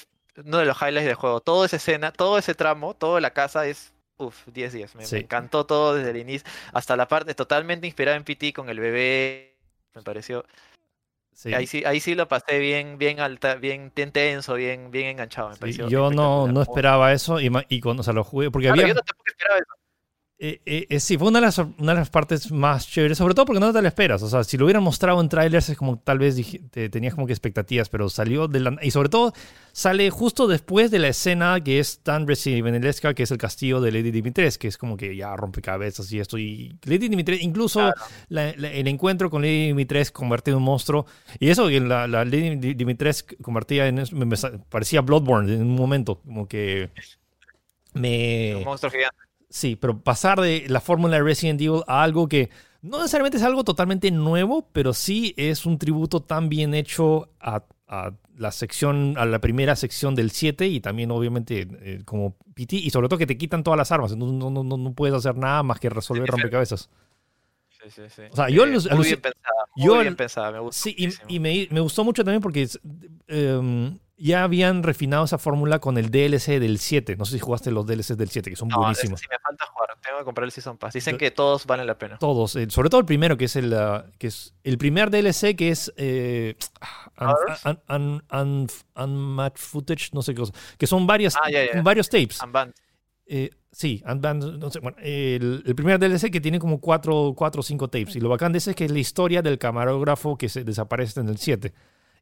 uno 0.44 0.58
de 0.58 0.64
los 0.64 0.76
highlights 0.80 1.06
del 1.06 1.14
juego. 1.14 1.40
Toda 1.40 1.66
esa 1.66 1.76
escena, 1.76 2.12
todo 2.12 2.38
ese 2.38 2.54
tramo, 2.54 2.94
toda 2.94 3.20
la 3.20 3.30
casa 3.30 3.66
es, 3.66 3.92
uff, 4.16 4.46
10 4.46 4.72
10. 4.72 4.94
Me, 4.96 5.04
encantó 5.04 5.66
todo 5.66 5.94
desde 5.94 6.10
el 6.10 6.16
inicio 6.18 6.48
hasta 6.72 6.96
la 6.96 7.08
parte 7.08 7.34
totalmente 7.34 7.86
inspirada 7.86 8.16
en 8.16 8.24
PT 8.24 8.52
con 8.52 8.68
el 8.68 8.80
bebé. 8.80 9.56
Me 9.94 10.02
pareció. 10.02 10.44
Sí. 11.32 11.52
Ahí 11.52 11.66
sí, 11.66 11.84
ahí 11.84 12.00
sí 12.00 12.14
lo 12.14 12.28
pasé 12.28 12.58
bien, 12.58 12.96
bien 12.96 13.20
alta, 13.20 13.56
bien, 13.56 13.92
bien 13.94 14.10
tenso, 14.10 14.54
bien, 14.54 14.90
bien 14.90 15.08
enganchado. 15.08 15.50
Me 15.50 15.54
Sí, 15.54 15.60
pareció 15.60 15.88
yo 15.88 16.10
no, 16.10 16.48
no 16.48 16.62
esperaba 16.62 17.12
eso 17.12 17.40
y, 17.40 17.50
y 17.68 17.80
cuando 17.82 18.00
o 18.00 18.04
sea, 18.04 18.14
lo 18.14 18.24
jugué, 18.24 18.50
porque 18.50 18.68
Claro, 18.68 18.80
había... 18.80 18.88
yo 18.88 18.94
no 18.94 19.02
tampoco 19.02 19.28
esperaba 19.28 19.58
eso. 19.58 19.85
Eh, 20.38 20.60
eh, 20.66 20.84
eh, 20.90 21.00
sí, 21.00 21.16
fue 21.16 21.28
una 21.28 21.40
de, 21.40 21.46
las, 21.46 21.56
una 21.56 21.92
de 21.94 21.94
las 22.00 22.10
partes 22.10 22.52
más 22.52 22.86
chéveres, 22.86 23.16
sobre 23.16 23.32
todo 23.32 23.46
porque 23.46 23.58
no 23.58 23.72
te 23.72 23.80
la 23.80 23.88
esperas. 23.88 24.22
O 24.22 24.28
sea, 24.28 24.44
si 24.44 24.58
lo 24.58 24.66
hubieran 24.66 24.82
mostrado 24.82 25.18
en 25.22 25.30
trailers, 25.30 25.70
es 25.70 25.78
como 25.78 25.98
tal 25.98 26.18
vez 26.18 26.36
dije- 26.36 26.60
te- 26.70 26.90
tenías 26.90 27.14
como 27.14 27.26
que 27.26 27.32
expectativas, 27.32 27.88
pero 27.88 28.10
salió 28.10 28.46
de 28.46 28.60
la. 28.60 28.76
Y 28.82 28.90
sobre 28.90 29.08
todo, 29.08 29.32
sale 29.72 30.10
justo 30.10 30.46
después 30.46 30.90
de 30.90 30.98
la 30.98 31.08
escena 31.08 31.58
que 31.64 31.78
es 31.78 32.00
tan 32.00 32.26
Resident 32.28 32.84
que 33.16 33.22
es 33.22 33.30
el 33.30 33.38
castillo 33.38 33.80
de 33.80 33.90
Lady 33.92 34.10
Dimitrescu, 34.10 34.60
que 34.60 34.68
es 34.68 34.76
como 34.76 34.98
que 34.98 35.16
ya 35.16 35.34
rompecabezas 35.36 36.12
y 36.12 36.20
esto. 36.20 36.36
Y 36.36 36.76
Lady 36.84 37.08
Dimitrescu, 37.08 37.42
incluso 37.42 37.80
Claro. 37.80 37.94
la- 38.28 38.52
la- 38.58 38.72
el 38.72 38.88
encuentro 38.88 39.30
con 39.30 39.40
Lady 39.40 39.68
Dimitrescu 39.68 40.18
convertido 40.20 40.58
en 40.58 40.62
un 40.62 40.66
monstruo. 40.66 41.06
Y 41.40 41.48
eso, 41.48 41.66
que 41.68 41.80
la, 41.80 42.06
la 42.06 42.26
Lady 42.26 42.56
Di- 42.56 42.74
Dimitrescu 42.74 43.36
convertida 43.40 43.86
en. 43.88 44.04
me- 44.12 44.26
me 44.26 44.36
parecía 44.68 45.00
Bloodborne 45.00 45.54
en 45.54 45.62
un 45.62 45.74
momento, 45.76 46.20
como 46.20 46.46
que. 46.46 46.90
Me. 47.94 48.56
Un 48.56 48.64
monstruo 48.64 48.90
gigante. 48.92 49.16
Sí, 49.56 49.74
pero 49.74 49.98
pasar 49.98 50.38
de 50.38 50.66
la 50.68 50.82
fórmula 50.82 51.16
de 51.16 51.22
Resident 51.22 51.58
Evil 51.62 51.80
a 51.86 52.02
algo 52.02 52.28
que 52.28 52.50
no 52.82 52.98
necesariamente 52.98 53.38
es 53.38 53.42
algo 53.42 53.64
totalmente 53.64 54.10
nuevo, 54.10 54.68
pero 54.70 54.92
sí 54.92 55.32
es 55.38 55.64
un 55.64 55.78
tributo 55.78 56.20
tan 56.20 56.50
bien 56.50 56.74
hecho 56.74 57.30
a, 57.40 57.62
a 57.88 58.12
la 58.36 58.52
sección, 58.52 59.14
a 59.16 59.24
la 59.24 59.40
primera 59.40 59.74
sección 59.74 60.14
del 60.14 60.30
7 60.30 60.66
y 60.66 60.80
también 60.80 61.10
obviamente 61.10 61.66
eh, 61.80 62.02
como 62.04 62.36
PT 62.52 62.76
y 62.76 62.90
sobre 62.90 63.08
todo 63.08 63.18
que 63.18 63.26
te 63.26 63.38
quitan 63.38 63.64
todas 63.64 63.78
las 63.78 63.90
armas, 63.90 64.14
no, 64.14 64.30
no, 64.30 64.50
no, 64.50 64.62
no 64.62 64.92
puedes 64.92 65.16
hacer 65.16 65.38
nada 65.38 65.62
más 65.62 65.80
que 65.80 65.88
resolver 65.88 66.26
Sí, 66.26 66.32
rompecabezas. 66.32 66.90
Sí, 67.82 67.90
sí, 67.90 68.02
sí. 68.14 68.22
O 68.30 68.36
sea, 68.36 68.50
yo 68.50 68.66
Eh, 68.66 68.78
muy 68.94 69.06
bien 69.06 69.22
pensada, 69.22 69.64
muy 69.74 69.86
yo 69.86 70.00
bien 70.00 70.16
pensada, 70.16 70.52
me 70.52 70.58
gusta 70.58 70.82
Sí, 70.82 70.94
y, 71.28 71.40
me, 71.40 71.66
me 71.70 71.80
gustó 71.80 72.04
mucho 72.04 72.22
también 72.22 72.42
porque 72.42 72.68
em, 73.28 73.98
ya 74.18 74.44
habían 74.44 74.82
refinado 74.82 75.24
esa 75.24 75.36
fórmula 75.38 75.78
con 75.78 75.98
el 75.98 76.10
DLC 76.10 76.58
del 76.58 76.78
7. 76.78 77.16
No 77.16 77.24
sé 77.24 77.32
si 77.34 77.38
jugaste 77.38 77.70
los 77.70 77.84
DLCs 77.86 78.16
del 78.16 78.30
7, 78.30 78.50
que 78.50 78.56
son 78.56 78.68
No, 78.68 78.78
buenísimos. 78.78 79.20
sí 79.20 79.26
me 79.30 79.38
falta 79.38 79.66
jugar, 79.66 79.90
tengo 80.02 80.18
que 80.18 80.24
comprar 80.24 80.44
el 80.46 80.52
Season 80.52 80.78
Pass. 80.78 80.94
Dicen 80.94 81.18
que 81.18 81.30
todos 81.30 81.66
valen 81.66 81.86
la 81.86 81.98
pena. 81.98 82.16
Todos, 82.18 82.56
eh, 82.56 82.66
sobre 82.70 82.88
todo 82.88 83.00
el 83.00 83.06
primero, 83.06 83.36
que 83.36 83.44
es 83.44 83.56
el, 83.56 83.74
ah, 83.74 84.06
que 84.18 84.28
es 84.28 84.54
el 84.64 84.78
primer 84.78 85.10
DLC, 85.10 85.54
que 85.54 85.68
es 85.70 85.92
eh, 85.96 86.56
un- 87.20 87.26
Others? 87.28 87.64
un- 87.66 87.80
un- 87.94 88.22
un- 88.32 88.66
Unmatched 89.04 89.58
Footage, 89.60 90.10
no 90.12 90.22
sé 90.22 90.32
qué 90.34 90.40
cosa. 90.40 90.52
Que 90.78 90.86
son 90.86 91.06
varias, 91.06 91.36
Ah, 91.36 91.48
varios 91.82 92.08
tapes. 92.08 92.40
Unbanned. 92.42 92.74
Eh, 93.26 93.50
sí, 93.72 94.02
Unbanned, 94.08 94.44
no 94.58 94.70
sé, 94.70 94.78
bueno, 94.80 94.96
el, 95.00 95.62
el 95.66 95.74
primer 95.74 95.98
DLC 95.98 96.30
que 96.30 96.40
tiene 96.40 96.58
como 96.58 96.80
cuatro, 96.80 97.34
cuatro 97.36 97.60
o 97.60 97.62
cinco 97.62 97.88
tapes. 97.88 98.16
Y 98.16 98.20
lo 98.20 98.28
bacán 98.28 98.52
de 98.52 98.58
ese 98.58 98.70
es 98.70 98.76
que 98.76 98.84
es 98.86 98.90
la 98.92 98.98
historia 99.00 99.42
del 99.42 99.58
camarógrafo 99.58 100.38
que 100.38 100.48
se 100.48 100.64
desaparece 100.64 101.20
en 101.20 101.28
el 101.28 101.36
7. 101.38 101.74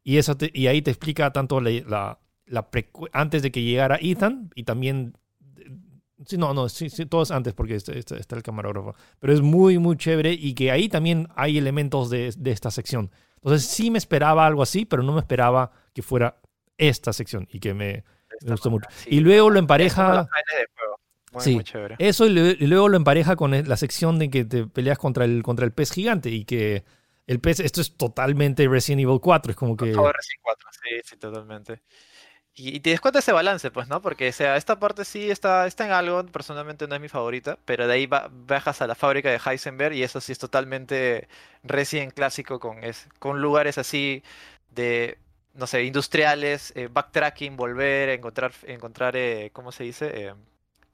Y, 0.05 0.19
eso 0.19 0.37
te- 0.37 0.51
y 0.55 0.69
ahí 0.69 0.83
te 0.83 0.91
explica 0.93 1.33
tanto 1.33 1.61
la, 1.61 1.71
la- 1.89 2.19
la 2.47 2.69
antes 3.13 3.43
de 3.43 3.51
que 3.51 3.63
llegara 3.63 3.99
Ethan 4.01 4.51
y 4.55 4.63
también... 4.65 5.15
Sí, 6.27 6.39
no, 6.39 6.55
no, 6.55 6.69
sí, 6.69 6.89
sí, 6.91 7.05
todo 7.07 7.23
es 7.23 7.31
antes 7.31 7.53
porque 7.55 7.75
está, 7.75 7.93
está- 7.93 8.17
está 8.17 8.37
el 8.37 8.43
camarógrafo. 8.43 8.95
Pero 9.19 9.33
es 9.33 9.41
muy, 9.41 9.79
muy 9.79 9.97
chévere 9.97 10.33
y 10.33 10.55
que 10.55 10.71
ahí 10.71 10.89
también 10.89 11.29
hay 11.35 11.59
elementos 11.59 12.09
de, 12.11 12.33
de 12.37 12.51
esta 12.53 12.71
sección. 12.71 13.11
Entonces 13.37 13.67
sí 13.69 13.91
me 13.91 13.99
esperaba 13.99 14.47
algo 14.47 14.63
así, 14.63 14.85
pero 14.87 15.03
no 15.03 15.13
me 15.13 15.21
esperaba 15.21 15.71
que 15.93 16.03
fuera 16.03 16.41
esta 16.79 17.13
sección 17.13 17.47
y 17.51 17.59
que 17.61 17.75
me, 17.75 18.05
me 18.43 18.51
gustó 18.53 18.71
mucho. 18.71 18.87
manera, 18.89 19.03
sí. 19.05 19.11
Y 19.17 19.21
luego 19.21 19.51
lo 19.51 19.59
empareja... 19.59 20.29
Muy, 21.33 21.43
Sí. 21.43 21.55
muy 21.57 21.65
chévere. 21.65 21.97
Eso 21.99 22.27
y, 22.27 22.31
luego 22.69 22.89
lo 22.89 22.97
empareja 22.97 23.35
con 23.35 23.51
la 23.69 23.77
sección 23.77 24.21
de 24.21 24.31
que 24.31 24.45
te 24.45 24.69
peleas 24.69 24.99
contra 24.99 25.25
el, 25.25 25.43
contra 25.43 25.65
el 25.67 25.73
pez 25.73 25.91
gigante 25.91 26.31
y 26.31 26.45
que 26.45 26.85
el 27.27 27.41
pez, 27.41 27.61
esto 27.61 27.81
es 27.81 27.97
totalmente 27.97 28.69
Resident 28.69 29.03
Evil 29.03 29.21
4, 29.21 29.51
es 29.53 29.57
como 29.57 29.77
que... 29.77 29.93
Todo 29.93 30.13
Resident 30.13 30.41
4, 30.43 30.69
sí, 30.73 30.91
sí, 31.05 31.17
totalmente. 31.17 31.81
Y, 32.55 32.77
y 32.77 32.81
te 32.81 32.91
das 32.91 33.01
cuenta 33.01 33.19
ese 33.21 33.33
balance, 33.33 33.71
pues, 33.73 33.89
¿no? 33.89 34.01
Porque, 34.03 34.29
o 34.29 34.33
sea, 34.33 34.57
esta 34.57 34.79
parte 34.79 35.05
sí 35.05 35.31
está, 35.31 35.67
está 35.67 35.87
en 35.87 35.93
algo, 35.93 36.25
personalmente 36.27 36.87
no 36.89 36.95
es 36.95 37.01
mi 37.01 37.09
favorita, 37.09 37.59
pero 37.65 37.87
de 37.89 37.95
ahí 37.95 38.07
va- 38.07 38.29
bajas 38.33 38.83
a 38.83 38.87
la 38.87 38.95
fábrica 38.95 39.31
de 39.31 39.41
Heisenberg 39.45 39.95
y 39.95 40.03
eso 40.05 40.21
sí 40.21 40.33
es 40.33 40.39
totalmente 40.39 41.29
Resident 41.65 42.13
clásico 42.15 42.61
con, 42.61 42.85
es, 42.85 43.09
con 43.19 43.41
lugares 43.43 43.79
así 43.79 44.23
de, 44.71 45.19
no 45.55 45.67
sé, 45.67 45.85
industriales, 45.85 46.73
eh, 46.77 46.89
backtracking, 46.93 47.57
volver, 47.57 48.11
encontrar, 48.11 48.53
encontrar 48.67 49.17
eh, 49.17 49.51
¿cómo 49.53 49.73
se 49.73 49.85
dice? 49.85 50.29
Eh, 50.29 50.35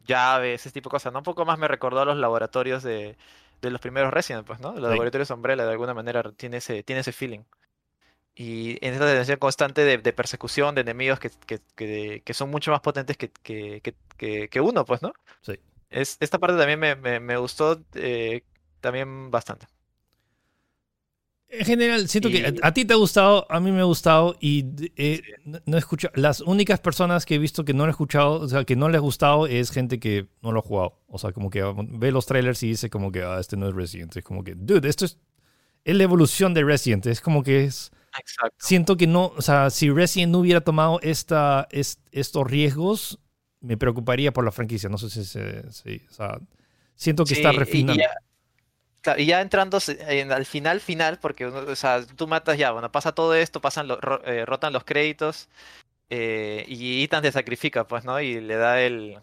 llaves, 0.07 0.63
ese 0.63 0.73
tipo 0.73 0.89
de 0.89 0.93
cosas, 0.93 1.13
¿no? 1.13 1.19
Un 1.21 1.25
poco 1.25 1.45
más 1.45 1.59
me 1.59 1.69
recordó 1.69 2.01
a 2.01 2.05
los 2.07 2.17
laboratorios 2.17 2.83
de, 2.83 3.17
de 3.61 3.71
los 3.71 3.81
primeros 3.81 4.13
Resident, 4.13 4.47
pues, 4.47 4.61
¿no? 4.61 4.71
Los 4.79 4.91
Sí. 4.91 4.91
laboratorios 4.91 5.31
Umbrella 5.31 5.65
de 5.65 5.71
alguna 5.73 5.95
manera 5.95 6.23
tiene 6.33 6.59
ese, 6.59 6.83
tiene 6.83 7.01
ese 7.01 7.13
feeling. 7.13 7.41
Y 8.35 8.85
en 8.87 8.95
esta 8.95 9.07
tensión 9.07 9.39
constante 9.39 9.83
de, 9.85 9.99
de 9.99 10.13
persecución 10.13 10.75
de 10.75 10.83
enemigos 10.83 11.19
que, 11.21 11.31
que, 11.47 11.61
que- 11.77 12.23
que 12.25 12.35
son 12.35 12.51
mucho 12.51 12.71
más 12.71 12.81
potentes 12.81 13.17
que, 13.17 13.31
uno, 14.61 14.85
pues, 14.85 15.03
¿no? 15.03 15.13
Sí. 15.43 15.59
Es, 15.91 16.17
esta 16.21 16.39
parte 16.39 16.57
también 16.57 16.79
me, 16.81 16.97
me- 16.97 17.21
me 17.21 17.37
gustó 17.37 17.83
eh, 17.95 18.43
también 18.81 19.31
bastante. 19.31 19.67
En 21.53 21.65
general, 21.67 22.09
siento 22.09 22.29
que 22.29 22.39
Y- 22.39 22.45
a, 22.45 22.53
a 22.63 22.73
ti 22.73 22.85
te 22.85 22.93
ha 22.93 22.97
gustado, 22.97 23.45
a 23.51 23.59
mí 23.61 23.73
me 23.73 23.81
ha 23.81 23.85
gustado 23.85 24.37
y 24.41 24.65
eh, 24.97 25.21
Sí. 25.25 25.53
no, 25.67 25.77
he 25.77 25.81
escuchado, 25.81 26.13
las 26.17 26.41
únicas 26.41 26.79
personas 26.81 27.27
que 27.27 27.35
he 27.35 27.39
visto 27.39 27.65
que 27.65 27.75
no 27.75 27.85
lo 27.85 27.91
he 27.91 27.91
escuchado, 27.91 28.41
o 28.41 28.49
sea, 28.49 28.65
que 28.65 28.77
no 28.77 28.89
les 28.89 28.99
ha 28.99 29.01
gustado 29.01 29.47
es 29.49 29.71
gente 29.71 29.99
que 29.99 30.29
no 30.43 30.53
lo 30.53 30.61
ha 30.61 30.63
jugado. 30.63 30.99
O 31.09 31.19
sea, 31.19 31.33
como 31.33 31.51
que 31.51 31.61
ah, 31.63 31.75
ve 31.77 32.13
los 32.13 32.27
trailers 32.27 32.63
y 32.63 32.69
dice 32.69 32.89
como 32.89 33.11
que, 33.11 33.23
ah, 33.23 33.39
este 33.41 33.57
no 33.57 33.69
es 33.69 33.75
Resident. 33.75 34.17
Es 34.17 34.23
como 34.25 34.45
que, 34.45 34.55
dude, 34.55 34.89
esto 34.89 35.05
es, 35.05 35.19
es 35.85 35.97
la 35.97 36.05
evolución 36.05 36.55
de 36.55 36.63
Resident. 36.63 37.07
Es 37.07 37.21
como 37.21 37.43
que 37.43 37.65
es... 37.65 37.91
Exacto. 38.19 38.57
siento 38.61 38.97
que 38.97 39.07
no, 39.07 39.33
o 39.37 39.43
sea, 39.43 39.71
si 39.71 39.89
Resident 39.91 40.33
no 40.33 40.39
hubiera 40.39 40.61
tomado 40.61 40.99
esta, 41.03 41.67
es- 41.71 42.01
estos 42.13 42.45
riesgos, 42.49 43.19
me 43.61 43.77
preocuparía 43.77 44.33
por 44.33 44.45
la 44.45 44.51
franquicia. 44.53 44.89
No 44.89 44.99
sé 44.99 45.11
si, 45.11 45.25
se- 45.25 45.71
si- 45.73 46.03
o 46.11 46.13
sea, 46.13 46.39
siento 46.95 47.25
que 47.25 47.35
está 47.35 47.51
Sí, 47.51 47.55
y- 47.55 47.57
y 47.57 47.59
refinando. 47.61 48.03
ya- 48.03 48.11
y 49.17 49.27
ya 49.27 49.41
entrando 49.41 49.79
al 49.79 50.47
final, 50.47 50.81
final, 50.81 51.19
porque 51.19 51.47
o 51.47 51.77
sea, 51.77 52.05
tú 52.05 52.27
matas 52.27 52.59
ya, 52.59 52.71
bueno, 52.73 52.93
pasa 52.93 53.13
todo 53.13 53.35
esto, 53.35 53.61
pasan 53.61 53.89
eh, 54.25 54.45
rotan 54.47 54.73
los 54.73 54.85
créditos 54.85 55.49
eh, 56.11 56.65
y 56.69 57.05
Ethan 57.05 57.23
se 57.23 57.33
sacrifica, 57.33 57.87
pues, 57.87 58.05
¿no? 58.05 58.21
Y 58.21 58.41
le 58.41 58.57
da 58.57 58.81
el, 58.81 59.19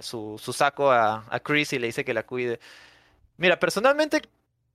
su, 0.00 0.38
su 0.42 0.52
saco 0.52 0.90
a, 0.92 1.26
a 1.28 1.40
Chris 1.40 1.72
y 1.72 1.78
le 1.78 1.88
dice 1.88 2.04
que 2.04 2.14
la 2.14 2.24
cuide. 2.24 2.60
Mira, 3.36 3.58
personalmente, 3.58 4.22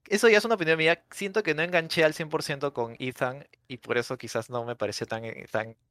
eso 0.09 0.29
ya 0.29 0.37
es 0.39 0.45
una 0.45 0.55
opinión 0.55 0.77
mía. 0.77 1.03
Siento 1.11 1.43
que 1.43 1.55
no 1.55 1.63
enganché 1.63 2.03
al 2.03 2.13
100% 2.13 2.73
con 2.73 2.95
Ethan 2.99 3.47
y 3.67 3.77
por 3.77 3.97
eso 3.97 4.17
quizás 4.17 4.49
no 4.49 4.65
me 4.65 4.75
pareció 4.75 5.07
tan, 5.07 5.23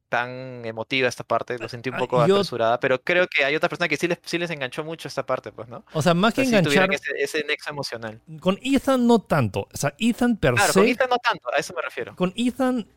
tan 0.09 0.63
emotiva 0.65 1.07
esta 1.07 1.23
parte. 1.23 1.57
Lo 1.59 1.67
sentí 1.69 1.89
un 1.89 1.97
poco 1.97 2.25
yo- 2.27 2.35
apresurada, 2.35 2.79
pero 2.79 3.01
creo 3.01 3.27
que 3.27 3.43
hay 3.45 3.55
otras 3.55 3.69
personas 3.69 3.89
que 3.89 3.97
sí 3.97 4.07
les, 4.07 4.19
sí 4.23 4.37
les 4.37 4.49
enganchó 4.49 4.83
mucho 4.83 5.07
esta 5.07 5.25
parte, 5.25 5.51
pues, 5.51 5.67
¿no? 5.67 5.83
O 5.93 6.01
sea, 6.01 6.13
más 6.13 6.33
O 6.33 6.35
que 6.35 6.45
sea, 6.45 6.59
sí 6.59 6.65
tuvieron 6.65 6.85
enganchar, 6.85 7.15
ese, 7.17 7.37
ese 7.39 7.47
nexo 7.47 7.69
emocional. 7.69 8.21
con 8.39 8.57
Ethan 8.61 9.05
no 9.07 9.19
tanto. 9.19 9.67
O 9.73 9.77
sea, 9.77 9.93
Ethan 9.99 10.37
per 10.37 10.53
Claro, 10.55 10.73
se, 10.73 10.79
con 10.79 10.87
Ethan 10.89 11.09
no 11.09 11.17
tanto, 11.17 11.49
a 11.53 11.57
eso 11.57 11.73
me 11.75 11.81
refiero. 11.81 12.15
con 12.15 12.33
Ethan, 12.35 12.87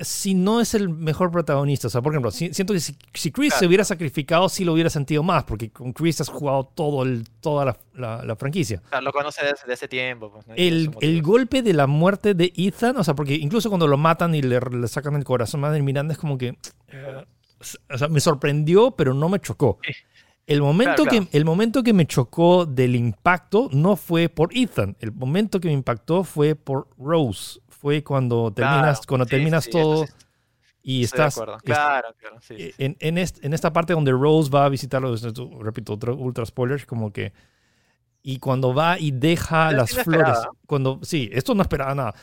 si 0.00 0.34
no 0.34 0.60
es 0.60 0.74
el 0.74 0.88
mejor 0.88 1.30
protagonista, 1.30 1.86
o 1.88 1.90
sea, 1.90 2.00
por 2.02 2.12
ejemplo, 2.12 2.30
si- 2.30 2.52
siento 2.54 2.72
que 2.74 2.80
si, 2.80 2.96
si 3.14 3.30
Chris 3.32 3.54
se 3.54 3.66
hubiera 3.66 3.84
sacrificado, 3.84 4.48
sí 4.48 4.64
lo 4.64 4.72
hubiera 4.72 4.90
sentido 4.90 5.22
más, 5.22 5.44
porque 5.44 5.70
con 5.70 5.92
Chris 5.92 6.20
has 6.20 6.28
jugado 6.28 6.64
todo 6.74 7.02
el, 7.02 7.24
toda 7.40 7.64
la, 7.64 7.76
la- 7.94 8.24
la 8.24 8.36
franquicia. 8.36 8.82
O 8.86 8.88
sea, 8.88 9.00
lo 9.00 9.12
conoce 9.12 9.42
desde, 9.42 9.56
desde 9.62 9.72
ese 9.74 9.88
tiempo. 9.88 10.30
Pues, 10.32 10.46
El, 10.56 10.90
el 11.00 11.22
golpe 11.22 11.62
de 11.62 11.72
la 11.72 11.86
muerte 11.86 12.34
de 12.34 12.52
Ethan, 12.56 12.96
o 12.96 13.04
sea, 13.04 13.14
porque 13.14 13.34
incluso 13.34 13.68
cuando 13.68 13.86
lo 13.86 13.96
matan 13.96 14.34
y 14.34 14.42
le, 14.42 14.60
le 14.60 14.88
sacan 14.88 15.14
el 15.16 15.24
corazón 15.24 15.64
a 15.64 15.70
Miranda, 15.70 16.12
es 16.12 16.18
como 16.18 16.38
que. 16.38 16.56
eh, 16.88 17.24
o 17.90 17.98
sea, 17.98 18.08
me 18.08 18.20
sorprendió, 18.20 18.92
pero 18.92 19.14
no 19.14 19.28
me 19.28 19.40
chocó. 19.40 19.78
Sí. 19.84 19.92
El 20.46 20.62
momento, 20.62 21.02
Claro, 21.02 21.10
claro. 21.10 21.28
Que, 21.30 21.36
el 21.36 21.44
momento 21.44 21.82
que 21.82 21.92
me 21.92 22.06
chocó 22.06 22.64
del 22.64 22.96
impacto 22.96 23.68
no 23.72 23.96
fue 23.96 24.30
por 24.30 24.48
Ethan. 24.56 24.96
El 24.98 25.12
momento 25.12 25.60
que 25.60 25.68
me 25.68 25.74
impactó 25.74 26.24
fue 26.24 26.54
por 26.54 26.88
Rose. 26.96 27.60
Fue 27.80 28.02
cuando 28.02 28.52
terminas, 28.52 28.98
Claro, 28.98 29.06
cuando 29.08 29.24
sí, 29.24 29.30
terminas 29.30 29.64
sí, 29.64 29.70
todo 29.70 30.06
sí, 30.06 30.12
y 30.82 30.98
de 31.00 31.04
estás. 31.04 31.36
est- 31.36 31.62
Claro, 31.64 32.08
claro. 32.18 32.36
Sí. 32.40 32.72
en, 32.78 32.96
en, 33.00 33.18
est- 33.18 33.44
en 33.44 33.54
esta 33.54 33.72
parte 33.72 33.92
donde 33.92 34.10
Rose 34.12 34.50
va 34.50 34.64
a 34.64 34.68
visitarlo, 34.68 35.14
repito, 35.60 35.92
otro 35.94 36.16
ultra 36.16 36.44
spoilers, 36.44 36.86
como 36.86 37.12
que. 37.12 37.32
Y 38.30 38.40
cuando 38.40 38.74
va 38.74 38.98
y 38.98 39.10
deja 39.10 39.68
Pero 39.68 39.78
las 39.80 39.90
flores. 39.90 40.06
esperaba. 40.28 40.50
Cuando, 40.66 41.00
sí, 41.02 41.30
esto 41.32 41.54
no 41.54 41.62
esperaba 41.62 41.94
nada. 41.94 42.14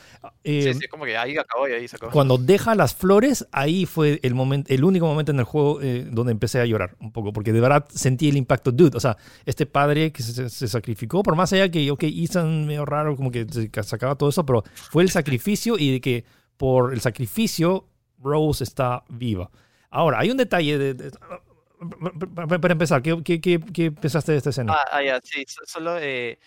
Eh, 0.44 0.72
Sí, 0.72 0.78
sí, 0.82 0.86
como 0.86 1.04
que 1.04 1.16
ahí 1.16 1.36
acabó 1.36 1.66
y 1.68 1.72
ahí 1.72 1.88
se 1.88 1.96
acabó. 1.96 2.12
Cuando 2.12 2.38
deja 2.38 2.76
las 2.76 2.94
flores, 2.94 3.44
ahí 3.50 3.86
fue 3.86 4.20
el 4.22 4.32
momento, 4.36 4.72
el 4.72 4.84
único 4.84 5.04
momento 5.06 5.32
en 5.32 5.40
el 5.40 5.44
juego 5.44 5.80
eh, 5.82 6.06
donde 6.08 6.30
empecé 6.30 6.60
a 6.60 6.64
llorar 6.64 6.94
un 7.00 7.10
poco, 7.10 7.32
porque 7.32 7.52
de 7.52 7.60
verdad 7.60 7.86
sentí 7.92 8.28
el 8.28 8.36
impacto, 8.36 8.70
dude. 8.70 8.96
O 8.96 9.00
sea, 9.00 9.16
este 9.46 9.66
padre 9.66 10.12
que 10.12 10.22
se, 10.22 10.48
se 10.48 10.68
sacrificó, 10.68 11.24
por 11.24 11.34
más 11.34 11.52
allá 11.52 11.68
que, 11.70 11.90
ok, 11.90 12.04
Ethan 12.04 12.66
medio 12.68 12.84
raro, 12.84 13.16
como 13.16 13.32
que 13.32 13.44
se 13.50 13.68
sacaba 13.82 14.14
todo 14.14 14.28
eso, 14.28 14.46
pero 14.46 14.62
fue 14.74 15.02
el 15.02 15.10
sacrificio 15.10 15.76
y 15.76 15.90
de 15.90 16.00
que 16.00 16.24
por 16.56 16.92
el 16.94 17.00
sacrificio 17.00 17.88
Rose 18.22 18.62
está 18.62 19.02
viva. 19.08 19.50
Ahora, 19.90 20.20
hay 20.20 20.30
un 20.30 20.36
detalle 20.36 20.78
de. 20.78 20.94
de- 20.94 21.10
para, 22.60 22.72
empezar, 22.72 23.02
¿qué, 23.02 23.22
qué, 23.22 23.40
qué, 23.40 23.60
qué 23.72 23.90
pensaste 23.92 24.32
de 24.32 24.38
esta 24.38 24.50
escena? 24.50 24.72
Ah, 24.72 24.84
ah, 24.92 25.02
ya, 25.02 25.20
sí, 25.22 25.44
so- 25.46 25.64
solo 25.66 25.98
eh, 25.98 26.38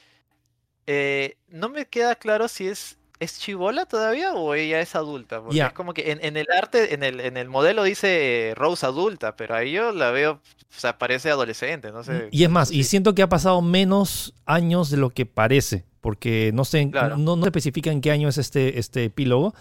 eh, 0.88 1.38
no 1.50 1.70
me 1.70 1.88
queda 1.88 2.16
claro 2.16 2.48
si 2.48 2.68
es, 2.68 2.98
es 3.20 3.40
chivola 3.40 3.86
todavía 3.86 4.34
o 4.34 4.54
ella 4.56 4.82
es 4.82 4.96
adulta, 4.96 5.42
porque 5.42 5.58
Ya. 5.58 5.68
es 5.68 5.74
como 5.74 5.94
que 5.94 6.12
en, 6.12 6.24
en 6.24 6.38
el 6.38 6.48
arte, 6.56 6.94
en 6.94 7.04
el, 7.04 7.20
en 7.22 7.38
el 7.38 7.50
modelo 7.50 7.84
dice 7.84 8.52
eh, 8.52 8.56
Rose 8.56 8.86
adulta, 8.86 9.36
pero 9.36 9.56
ahí 9.56 9.72
yo 9.74 9.92
la 9.92 10.12
veo, 10.12 10.34
o 10.34 10.80
sea, 10.80 10.98
parece 10.98 11.30
adolescente, 11.32 11.92
no 11.92 12.04
sé. 12.04 12.30
Y 12.32 12.44
es 12.44 12.50
más, 12.50 12.72
y 12.72 12.84
sí. 12.84 12.90
siento 12.90 13.16
que 13.16 13.22
ha 13.22 13.30
pasado 13.30 13.62
menos 13.62 14.34
años 14.46 14.90
de 14.90 14.98
lo 14.98 15.10
que 15.12 15.26
parece, 15.26 15.86
porque 16.02 16.52
no 16.54 16.66
sé, 16.66 16.88
Claro. 16.92 17.18
no, 17.18 17.36
no 17.36 17.46
especifica 17.46 17.92
en 17.92 18.02
qué 18.02 18.12
año 18.12 18.30
es 18.30 18.38
este, 18.38 18.80
este 18.80 19.06
epílogo. 19.06 19.54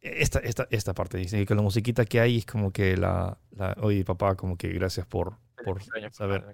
Esta, 0.00 0.38
esta, 0.38 0.68
esta 0.70 0.94
parte 0.94 1.18
dice 1.18 1.44
que 1.44 1.54
la 1.54 1.62
musiquita 1.62 2.04
que 2.04 2.20
hay 2.20 2.38
es 2.38 2.46
como 2.46 2.72
que 2.72 2.96
la, 2.96 3.36
la 3.50 3.76
oye 3.80 4.04
papá, 4.04 4.36
como 4.36 4.56
que 4.56 4.68
gracias 4.68 5.06
por, 5.06 5.36
por 5.64 5.82
saber. 6.12 6.44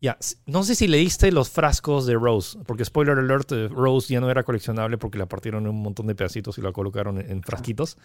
Ya, 0.00 0.18
no 0.46 0.62
sé 0.64 0.74
si 0.74 0.88
leíste 0.88 1.30
los 1.30 1.48
frascos 1.48 2.06
de 2.06 2.14
Rose, 2.14 2.58
porque 2.66 2.84
spoiler 2.84 3.16
alert, 3.18 3.52
eh, 3.52 3.68
Rose 3.68 4.12
ya 4.12 4.20
no 4.20 4.28
era 4.30 4.42
coleccionable 4.42 4.98
porque 4.98 5.16
la 5.16 5.26
partieron 5.26 5.62
en 5.64 5.70
un 5.70 5.80
montón 5.82 6.06
de 6.08 6.14
pedacitos 6.14 6.58
y 6.58 6.60
la 6.60 6.72
colocaron 6.72 7.18
en, 7.20 7.30
en 7.30 7.42
frasquitos. 7.42 7.96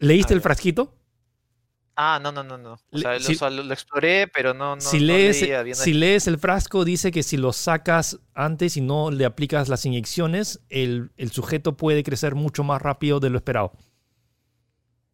¿Leíste 0.00 0.32
A 0.32 0.36
el 0.36 0.40
frasquito? 0.40 0.94
Ah, 1.96 2.20
no, 2.22 2.30
no, 2.32 2.44
no, 2.44 2.56
no. 2.56 2.78
O 2.90 2.98
sea, 2.98 3.14
lo, 3.14 3.20
si- 3.20 3.34
o 3.34 3.38
sea, 3.38 3.50
lo- 3.50 3.62
lo 3.64 3.72
exploré, 3.74 4.28
pero 4.28 4.54
no, 4.54 4.76
no, 4.76 4.80
si, 4.80 4.98
no 4.98 5.02
lees, 5.06 5.42
leía 5.42 5.62
bien 5.62 5.76
si 5.76 5.92
lees 5.92 6.26
el 6.28 6.38
frasco, 6.38 6.84
dice 6.84 7.10
que 7.10 7.22
si 7.24 7.36
lo 7.36 7.52
sacas 7.52 8.20
antes 8.34 8.76
y 8.76 8.80
no 8.80 9.10
le 9.10 9.24
aplicas 9.24 9.68
las 9.68 9.84
inyecciones, 9.84 10.60
el, 10.68 11.10
el 11.16 11.30
sujeto 11.32 11.76
puede 11.76 12.04
crecer 12.04 12.36
mucho 12.36 12.62
más 12.62 12.80
rápido 12.80 13.18
de 13.20 13.30
lo 13.30 13.36
esperado. 13.36 13.72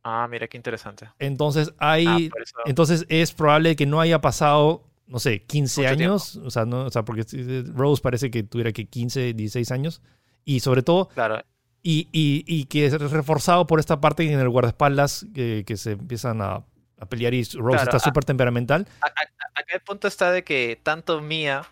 Ah, 0.05 0.29
mira, 0.31 0.47
qué 0.49 0.57
interesante. 0.59 1.09
Entonces 1.19 1.73
Ah, 1.79 1.93
hay, 1.93 2.27
eso- 2.41 2.57
entonces 2.67 3.07
es 3.09 3.33
probable 3.33 3.75
que 3.75 3.87
no 3.87 4.01
haya 4.01 4.21
pasado, 4.21 4.85
no 5.07 5.19
sé, 5.19 5.43
15 5.43 5.81
Mucho 5.81 5.93
años, 5.93 6.37
o 6.37 6.51
sea, 6.51 6.67
no, 6.67 6.85
o 6.85 6.91
sea, 6.91 7.05
porque 7.05 7.25
eh, 7.33 7.65
Rose 7.75 8.03
parece 8.03 8.31
que 8.31 8.43
tuviera 8.43 8.73
que 8.73 8.87
15, 8.87 9.33
16 9.33 9.71
años 9.73 10.03
y 10.45 10.61
sobre 10.61 10.83
todo 10.83 11.09
Claro, 11.09 11.43
y, 11.83 12.09
y, 12.13 12.45
y 12.47 12.65
que 12.67 12.87
es 12.87 13.01
reforzado 13.01 13.67
por 13.67 13.81
esta 13.81 14.01
parte 14.01 14.31
en 14.31 14.39
el 14.39 14.49
guardaespaldas 14.49 15.27
que, 15.35 15.65
que 15.67 15.77
se 15.77 15.93
empiezan 15.93 16.41
a, 16.43 16.65
a 16.99 17.07
pelear 17.09 17.33
y 17.35 17.43
Rose 17.43 17.57
Claro, 17.57 17.83
está 17.83 17.99
súper 17.99 18.25
temperamental. 18.25 18.87
acá 19.01 19.75
el 19.75 19.81
punto 19.81 20.07
está 20.09 20.31
de 20.33 20.45
que 20.45 20.79
tanto 20.83 21.21
Mia 21.21 21.63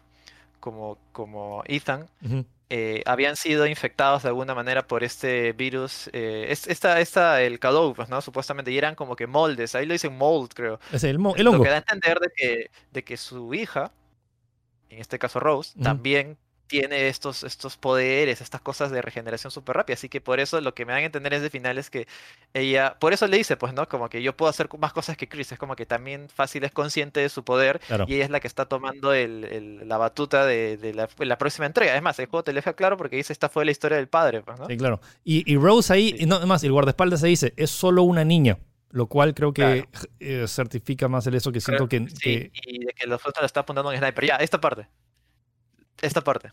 como, 0.61 0.97
como 1.13 1.63
Ethan. 1.67 2.07
Eh, 2.75 3.03
habían 3.05 3.37
sido 3.37 3.67
infectados 3.67 4.23
de 4.23 4.31
alguna 4.31 4.55
manera 4.55 4.87
por 4.87 5.05
este 5.05 5.53
virus. 5.53 6.09
eh, 6.15 6.47
es- 6.49 6.67
esta, 6.67 7.01
esta, 7.01 7.43
el 7.43 7.59
Cadou, 7.59 7.93
pues, 7.95 8.09
¿no? 8.09 8.23
Supuestamente, 8.23 8.71
y 8.73 8.79
eran 8.79 8.95
como 8.95 9.15
que 9.15 9.27
moldes, 9.27 9.75
ahí 9.75 9.85
lo 9.85 9.93
dicen 9.93 10.17
mold, 10.17 10.53
creo. 10.55 10.81
Es 10.91 11.05
el, 11.05 11.19
mo- 11.19 11.37
el 11.37 11.45
Lo 11.45 11.51
hongo. 11.51 11.65
que 11.65 11.69
da 11.69 11.77
a 11.77 11.79
entender 11.81 12.19
de 12.19 12.31
que, 12.35 12.71
de 12.91 13.05
que 13.05 13.19
su 13.19 13.53
hija, 13.53 13.93
en 14.89 15.01
este 15.01 15.19
caso 15.19 15.39
Rose, 15.39 15.79
también 15.83 16.39
tiene 16.81 17.09
estos, 17.09 17.43
estos 17.45 17.77
poderes, 17.77 18.41
estas 18.41 18.63
cosas 18.63 18.91
de 18.91 19.03
regeneración 19.03 19.51
súper 19.51 19.77
rápida. 19.77 19.95
Así 19.95 20.09
que 20.09 20.21
por 20.23 20.41
eso 20.41 20.59
lo 20.63 20.75
que 20.75 20.87
me 20.87 20.93
dan 20.95 21.03
a 21.03 21.05
entender 21.07 21.35
es 21.35 21.43
de 21.43 21.51
final 21.51 21.77
es 21.77 21.91
que 21.91 22.07
ella, 22.55 22.97
por 22.99 23.13
eso 23.13 23.27
le 23.27 23.37
dice, 23.37 23.57
pues, 23.59 23.75
¿no? 23.75 23.87
Como 23.89 24.09
que 24.09 24.23
yo 24.23 24.35
puedo 24.37 24.49
hacer 24.49 24.69
más 24.79 24.93
cosas 24.95 25.17
que 25.19 25.29
Chris. 25.29 25.53
Es 25.53 25.59
como 25.59 25.77
que 25.77 25.85
también 25.85 26.29
fácil 26.31 26.65
es 26.65 26.73
consciente 26.73 27.21
de 27.21 27.29
su 27.29 27.45
poder 27.45 27.79
Claro. 27.87 28.07
y 28.09 28.15
ella 28.15 28.25
es 28.25 28.31
la 28.31 28.41
que 28.41 28.49
está 28.49 28.65
tomando 28.65 29.13
el- 29.13 29.45
el- 29.45 29.89
la 29.89 29.99
batuta 29.99 30.47
de, 30.47 30.79
de 30.79 30.95
la, 30.95 31.09
la 31.19 31.37
próxima 31.39 31.67
entrega. 31.67 31.95
Es 31.95 32.03
más, 32.03 32.19
el 32.19 32.27
juego 32.27 32.43
te 32.45 32.53
lo 32.53 32.57
deja 32.57 32.73
claro 32.73 32.97
porque 32.97 33.17
dice 33.17 33.33
esta 33.33 33.49
fue 33.51 33.65
la 33.67 33.71
historia 33.71 33.99
del 33.99 34.09
padre, 34.09 34.41
pues, 34.41 34.59
¿no? 34.59 34.67
Sí, 34.67 34.77
claro. 34.79 35.01
Y, 35.25 35.51
y 35.53 35.57
Rose 35.59 35.93
ahí, 35.93 36.17
Sí. 36.19 36.27
no, 36.27 36.37
además, 36.37 36.65
el 36.65 36.73
guardaespaldas 36.73 37.21
se 37.21 37.27
dice, 37.27 37.53
es 37.57 37.71
solo 37.71 38.03
una 38.03 38.25
niña, 38.25 38.59
lo 38.91 39.07
cual 39.07 39.35
creo 39.35 39.53
que 39.53 39.87
Claro. 39.91 40.07
eh, 40.21 40.45
certifica 40.49 41.09
más 41.09 41.27
el 41.27 41.35
eso 41.35 41.53
que 41.53 41.61
siento 41.61 41.87
que, 41.89 42.07
Sí, 42.09 42.15
que- 42.21 42.53
y 42.67 42.79
de 42.85 42.93
que 42.93 43.07
los 43.07 43.21
otros 43.27 43.43
lo 43.43 43.47
está 43.47 43.61
apuntando 43.61 43.93
en 43.93 43.99
sniper. 43.99 44.25
Ya, 44.27 44.37
esta 44.37 44.61
parte. 44.61 44.87
Esta 46.03 46.21
parte. 46.23 46.53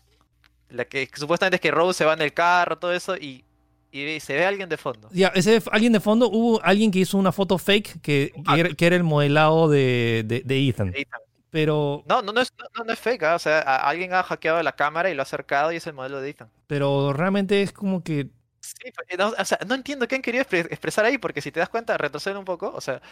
La 0.70 0.84
que, 0.86 1.06
que 1.08 1.20
supuestamente 1.20 1.56
es 1.56 1.60
que 1.60 1.70
Rose 1.72 1.98
se 1.98 2.04
va 2.06 2.14
en 2.14 2.22
el 2.22 2.32
carro, 2.32 2.78
todo 2.78 2.92
eso, 2.92 3.16
y, 3.16 3.44
y 3.92 4.20
se 4.20 4.34
ve 4.34 4.44
a 4.46 4.48
alguien 4.48 4.68
de 4.68 4.76
fondo. 4.76 5.08
Ya, 5.12 5.28
ese 5.28 5.56
f- 5.56 5.68
alguien 5.72 5.92
de 5.92 6.00
fondo, 6.00 6.28
hubo 6.30 6.62
alguien 6.62 6.90
que 6.92 7.00
hizo 7.00 7.18
una 7.18 7.32
foto 7.32 7.58
fake 7.58 8.00
que, 8.00 8.32
que, 8.46 8.60
era, 8.60 8.68
que 8.74 8.86
era 8.86 8.96
el 8.96 9.02
modelado 9.04 9.68
de, 9.68 10.22
de, 10.26 10.42
de 10.44 10.68
Ethan. 10.68 10.92
Ethan. 10.94 11.20
Pero, 11.50 12.04
No, 12.06 12.22
no, 12.22 12.32
no 12.32 12.40
es, 12.40 12.52
no, 12.78 12.84
no 12.84 12.92
es 12.92 12.98
fake, 13.00 13.24
¿ah? 13.24 13.34
o 13.34 13.38
sea, 13.40 13.58
alguien 13.60 14.14
ha 14.14 14.22
hackeado 14.22 14.62
la 14.62 14.72
cámara 14.76 15.10
y 15.10 15.14
lo 15.14 15.22
ha 15.22 15.24
acercado 15.24 15.72
y 15.72 15.76
es 15.76 15.86
el 15.88 15.94
modelo 15.94 16.20
de 16.20 16.30
Ethan. 16.30 16.48
pero 16.68 17.12
realmente 17.12 17.62
es 17.62 17.72
como 17.72 18.04
que. 18.04 18.28
Sí, 18.60 18.92
pues, 18.94 19.18
no, 19.18 19.30
o 19.36 19.44
sea, 19.44 19.58
no 19.66 19.74
entiendo 19.74 20.06
qué 20.06 20.14
han 20.14 20.22
querido 20.22 20.44
expre- 20.44 20.68
expresar 20.70 21.04
ahí, 21.04 21.18
porque 21.18 21.40
si 21.40 21.50
te 21.50 21.58
das 21.58 21.68
cuenta, 21.68 21.98
retroceder 21.98 22.36
un 22.36 22.44
poco, 22.44 22.72
o 22.72 22.80
sea, 22.80 23.02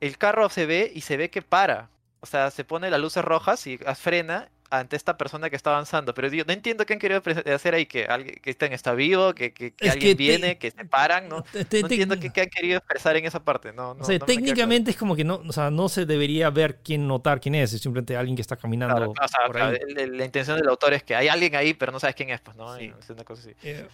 el 0.00 0.18
carro 0.18 0.48
se 0.48 0.66
ve 0.66 0.90
y 0.92 1.02
se 1.02 1.16
ve 1.16 1.30
que 1.30 1.42
para. 1.42 1.90
O 2.20 2.26
sea, 2.26 2.50
se 2.50 2.64
pone 2.64 2.90
las 2.90 3.00
luces 3.00 3.24
rojas 3.24 3.64
y 3.68 3.78
ah, 3.86 3.94
frena 3.94 4.48
ante 4.78 4.96
esta 4.96 5.16
persona 5.16 5.50
que 5.50 5.56
está 5.56 5.70
avanzando. 5.70 6.14
Pero 6.14 6.30
digo, 6.30 6.44
no 6.46 6.52
entiendo 6.52 6.84
qué 6.86 6.92
han 6.94 6.98
querido 6.98 7.22
hacer 7.54 7.74
ahí, 7.74 7.86
que 7.86 8.06
alguien 8.06 8.36
que 8.42 8.50
está 8.60 8.94
vivo, 8.94 9.34
que, 9.34 9.52
que- 9.52 9.74
alguien 9.80 9.98
que 10.00 10.08
te- 10.08 10.14
viene, 10.14 10.58
que 10.58 10.70
se 10.70 10.84
paran, 10.84 11.28
¿no? 11.28 11.42
te- 11.42 11.64
te- 11.64 11.80
No 11.80 11.86
entiendo 11.88 12.18
qué, 12.18 12.40
han 12.40 12.48
querido 12.50 12.78
expresar 12.78 13.16
en 13.16 13.26
esa 13.26 13.42
parte. 13.44 13.72
No, 13.72 13.94
no, 13.94 14.02
o 14.02 14.04
sea, 14.04 14.14
no 14.18 14.24
claro. 14.24 14.26
técnicamente 14.26 14.90
es 14.90 14.96
como 14.96 15.14
que 15.16 15.24
no, 15.24 15.42
o 15.46 15.52
sea, 15.52 15.70
no 15.70 15.88
se 15.88 16.06
debería 16.06 16.50
ver 16.50 16.80
quién 16.82 17.06
notar 17.06 17.40
quién 17.40 17.54
es, 17.54 17.72
es 17.72 17.80
simplemente 17.80 18.16
alguien 18.16 18.36
que 18.36 18.42
está 18.42 18.56
caminando 18.56 18.94
Claro, 18.96 19.10
o 19.12 19.28
sea, 19.28 19.46
por 19.46 19.58
ahí. 19.60 19.78
el- 19.96 20.16
la 20.18 20.24
intención 20.24 20.58
del 20.58 20.68
autor 20.68 20.94
es 20.94 21.02
que 21.02 21.14
hay 21.16 21.28
alguien 21.28 21.54
ahí, 21.56 21.74
pero 21.74 21.92
no 21.92 22.00
sabes 22.00 22.16
quién 22.16 22.30
es, 22.30 22.40
pues, 22.40 22.56
¿no? 22.56 22.76
Sí. 22.76 22.84
Y 22.84 22.94
Es 22.98 23.10
una 23.10 23.24
cosa 23.24 23.42
así. 23.42 23.54
Eh, 23.62 23.86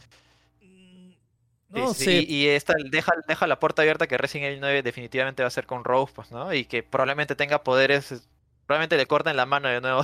Sí, 1.72 1.81
no 1.81 1.95
sí, 1.95 2.05
sé. 2.05 2.12
Y, 2.28 2.35
y 2.35 2.49
esta 2.49 2.74
deja, 2.91 3.12
deja 3.28 3.47
la 3.47 3.61
puerta 3.61 3.83
abierta 3.83 4.09
que 4.09 4.18
Resident 4.18 4.49
Evil 4.49 4.61
9 4.61 4.83
definitivamente 4.83 5.45
va 5.45 5.47
a 5.47 5.51
ser 5.53 5.66
con 5.66 5.85
Rose, 5.85 6.12
pues, 6.14 6.33
¿no? 6.33 6.53
Y 6.53 6.64
que 6.64 6.83
probablemente 6.83 7.37
tenga 7.37 7.62
poderes, 7.62 8.11
es- 8.11 8.28
probablemente 8.66 8.97
le 8.97 9.07
corten 9.07 9.37
la 9.37 9.47
mano 9.47 9.68
de 9.68 9.81
nuevo, 9.81 10.03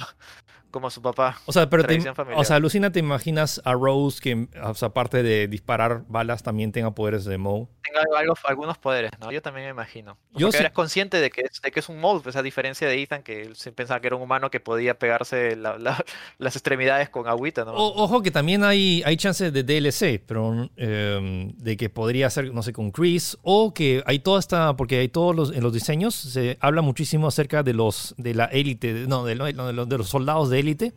como 0.70 0.90
su 0.90 1.00
papá. 1.02 1.38
O 1.46 1.52
sea, 1.52 1.68
pero 1.70 1.84
te- 1.84 1.98
o 2.34 2.44
sea, 2.44 2.58
Lucina, 2.58 2.90
¿te 2.92 2.98
imaginas 3.00 3.60
a 3.64 3.72
Rose 3.72 4.20
que, 4.20 4.48
o 4.62 4.74
sea, 4.74 4.88
aparte 4.88 5.22
de 5.22 5.48
disparar 5.48 6.04
balas, 6.08 6.42
también 6.42 6.72
tenga 6.72 6.90
poderes 6.94 7.24
de 7.24 7.38
Moe? 7.38 7.66
Tenga 7.82 8.00
algo, 8.18 8.34
algunos 8.44 8.76
poderes, 8.78 9.10
¿no? 9.20 9.32
Yo 9.32 9.40
también 9.40 9.66
me 9.66 9.70
imagino. 9.70 10.18
Yo 10.34 10.46
Porque 10.48 10.58
sí- 10.58 10.62
eres 10.64 10.72
consciente 10.72 11.20
de 11.20 11.30
que 11.30 11.42
es, 11.42 11.60
de 11.62 11.70
que 11.70 11.80
es 11.80 11.88
un 11.88 11.98
mold, 12.00 12.22
pues, 12.22 12.36
a 12.36 12.42
diferencia 12.42 12.86
de 12.88 13.00
Ethan, 13.02 13.22
que 13.22 13.42
él 13.42 13.54
pensaba 13.74 14.00
que 14.00 14.08
era 14.08 14.16
un 14.16 14.22
humano 14.22 14.50
que 14.50 14.60
podía 14.60 14.98
pegarse 14.98 15.56
la- 15.56 15.78
la- 15.78 16.04
las 16.38 16.56
extremidades 16.56 17.08
con 17.08 17.26
agüita, 17.26 17.64
¿no? 17.64 17.72
O- 17.72 18.02
ojo 18.04 18.22
que 18.22 18.30
también 18.30 18.62
hay, 18.64 19.02
hay 19.06 19.16
chances 19.16 19.52
de 19.52 19.62
DLC, 19.62 20.22
pero 20.26 20.68
eh, 20.76 21.52
de 21.56 21.76
que 21.76 21.88
podría 21.88 22.28
ser, 22.30 22.52
no 22.52 22.62
sé, 22.62 22.72
con 22.72 22.90
Chris, 22.90 23.38
o 23.42 23.72
que 23.72 24.02
hay 24.06 24.18
toda 24.18 24.40
esta, 24.40 24.76
porque 24.76 24.98
hay 24.98 25.08
todos 25.08 25.34
los, 25.34 25.52
en 25.54 25.62
los 25.62 25.72
diseños, 25.72 26.14
se 26.14 26.58
habla 26.60 26.82
muchísimo 26.82 27.28
acerca 27.28 27.62
de 27.62 27.72
los, 27.72 28.14
de 28.18 28.34
la 28.34 28.44
élite, 28.46 28.92
no, 29.08 29.24
de, 29.24 29.34
lo- 29.36 29.46
de 29.86 29.98
los 29.98 30.08
soldados 30.08 30.50
de 30.50 30.55
élite, 30.56 30.92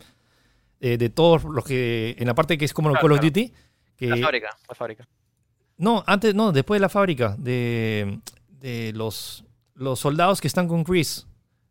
eh, 0.81 0.97
de 0.97 1.09
todos 1.09 1.43
los 1.43 1.63
que, 1.65 2.15
en 2.17 2.27
la 2.27 2.33
parte 2.35 2.57
que 2.57 2.65
es 2.65 2.73
como 2.73 2.89
los 2.89 2.97
Claro, 2.99 3.15
Call 3.15 3.19
of. 3.19 3.25
Duty, 3.25 3.53
que, 3.97 4.07
La 4.07 4.17
fábrica, 4.17 4.49
la 4.67 4.75
fábrica. 4.75 5.07
no, 5.77 6.03
antes, 6.07 6.33
no, 6.35 6.51
después 6.51 6.77
de 6.77 6.81
la 6.81 6.89
fábrica, 6.89 7.35
de, 7.37 8.19
de 8.49 8.91
los, 8.93 9.43
los 9.75 9.99
soldados 9.99 10.39
que 10.41 10.47
están 10.47 10.67
con 10.67 10.83
Chris, 10.83 11.27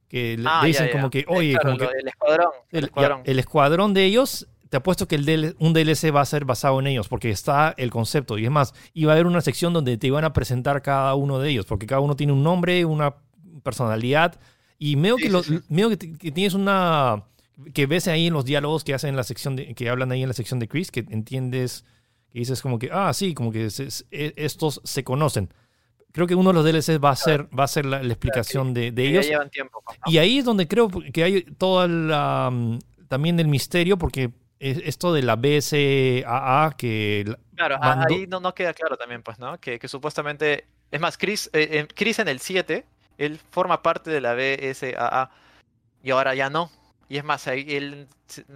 que 0.08 0.36
le, 0.38 0.44
Ah, 0.48 0.60
le 0.62 0.68
dicen 0.68 0.86
ya. 0.86 0.92
como 0.92 1.10
que, 1.10 1.20
Eh, 1.20 1.24
oye, 1.28 1.52
claro, 1.52 1.66
como 1.66 1.78
que 1.78 1.84
lo- 1.84 1.90
el 2.00 2.08
escuadrón, 2.08 2.50
el, 2.70 2.78
el, 2.78 2.80
ya, 2.82 2.86
escuadrón. 2.86 3.20
el 3.24 3.38
escuadrón 3.38 3.94
de 3.94 4.04
ellos, 4.04 4.46
te 4.70 4.76
apuesto 4.76 5.08
que 5.08 5.14
el 5.16 5.24
DL 5.24 5.54
un 5.58 5.72
DLC 5.72 6.10
va 6.14 6.20
a 6.20 6.26
ser 6.26 6.44
basado 6.44 6.78
en 6.80 6.86
ellos, 6.88 7.08
porque 7.08 7.30
está 7.30 7.74
el 7.78 7.90
concepto. 7.90 8.36
Y 8.38 8.44
es 8.44 8.50
más, 8.50 8.74
iba 8.92 9.12
a 9.12 9.14
haber 9.14 9.26
una 9.26 9.40
sección 9.40 9.72
donde 9.72 9.96
te 9.96 10.06
iban 10.06 10.24
a 10.24 10.32
presentar 10.34 10.82
cada 10.82 11.14
uno 11.14 11.38
de 11.38 11.48
ellos, 11.50 11.64
porque 11.64 11.86
cada 11.86 12.02
uno 12.02 12.16
tiene 12.16 12.34
un 12.34 12.42
nombre, 12.42 12.84
una 12.84 13.14
personalidad. 13.62 14.38
Y 14.78 14.96
medio 14.96 15.16
Sí, 15.16 15.22
que, 15.24 15.28
lo- 15.30 15.42
sí. 15.42 15.60
medio 15.68 15.90
que 15.98 16.30
tienes 16.32 16.52
una. 16.54 17.24
Que 17.74 17.86
ves 17.86 18.06
ahí 18.08 18.28
en 18.28 18.34
los 18.34 18.44
diálogos 18.44 18.84
que 18.84 18.94
hacen 18.94 19.10
en 19.10 19.16
la 19.16 19.24
sección 19.24 19.56
de, 19.56 19.74
que 19.74 19.88
hablan 19.88 20.12
ahí 20.12 20.22
en 20.22 20.28
la 20.28 20.34
sección 20.34 20.58
de 20.60 20.68
Chris, 20.68 20.90
que 20.90 21.00
entiendes, 21.10 21.84
que 22.32 22.38
dices 22.40 22.62
como 22.62 22.78
que, 22.78 22.90
ah, 22.92 23.12
sí, 23.12 23.34
como 23.34 23.50
que 23.52 23.70
se- 23.70 23.88
e- 24.10 24.32
estos 24.36 24.80
se 24.84 25.02
conocen. 25.04 25.52
Creo 26.12 26.26
que 26.26 26.34
uno 26.34 26.50
de 26.50 26.54
los 26.54 26.64
DLCs 26.64 27.02
va 27.04 27.10
a 27.10 27.16
ser, 27.16 27.48
va 27.56 27.64
a 27.64 27.68
ser 27.68 27.84
la, 27.84 28.02
la 28.02 28.12
explicación 28.12 28.72
de, 28.74 28.92
de 28.92 29.06
ellos. 29.08 29.26
ya 29.26 29.32
llevan 29.32 29.50
tiempo. 29.50 29.82
¿no? 29.86 30.12
Y 30.12 30.18
ahí 30.18 30.38
es 30.38 30.44
donde 30.44 30.66
creo 30.68 30.88
que 31.12 31.22
hay 31.24 31.42
toda 31.42 31.86
la 31.88 32.50
mm, 32.52 32.78
también 33.08 33.36
del 33.36 33.48
misterio, 33.48 33.98
porque 33.98 34.30
es- 34.58 34.78
esto 34.84 35.12
de 35.12 35.22
la 35.22 35.36
BSAA 35.36 36.74
que 36.76 37.24
la- 37.26 37.38
Claro, 37.56 37.78
mandó- 37.78 38.14
ahí 38.14 38.26
no, 38.26 38.40
no 38.40 38.54
queda 38.54 38.72
claro 38.72 38.96
también, 38.96 39.22
pues, 39.22 39.38
¿no? 39.38 39.58
Que, 39.58 39.78
que 39.78 39.88
supuestamente. 39.88 40.66
Es 40.90 41.00
más, 41.00 41.18
Chris, 41.18 41.50
eh, 41.52 41.68
eh, 41.72 41.88
Chris 41.94 42.18
en 42.20 42.28
el 42.28 42.38
7, 42.40 42.86
él 43.18 43.38
forma 43.50 43.82
parte 43.82 44.10
de 44.10 44.20
la 44.20 44.34
BSAA 44.34 45.30
y 46.02 46.10
ahora 46.10 46.34
ya 46.34 46.48
no. 46.50 46.70
Y 47.08 47.16
es 47.16 47.24
más, 47.24 47.46
ahí 47.48 47.64
él 47.68 48.06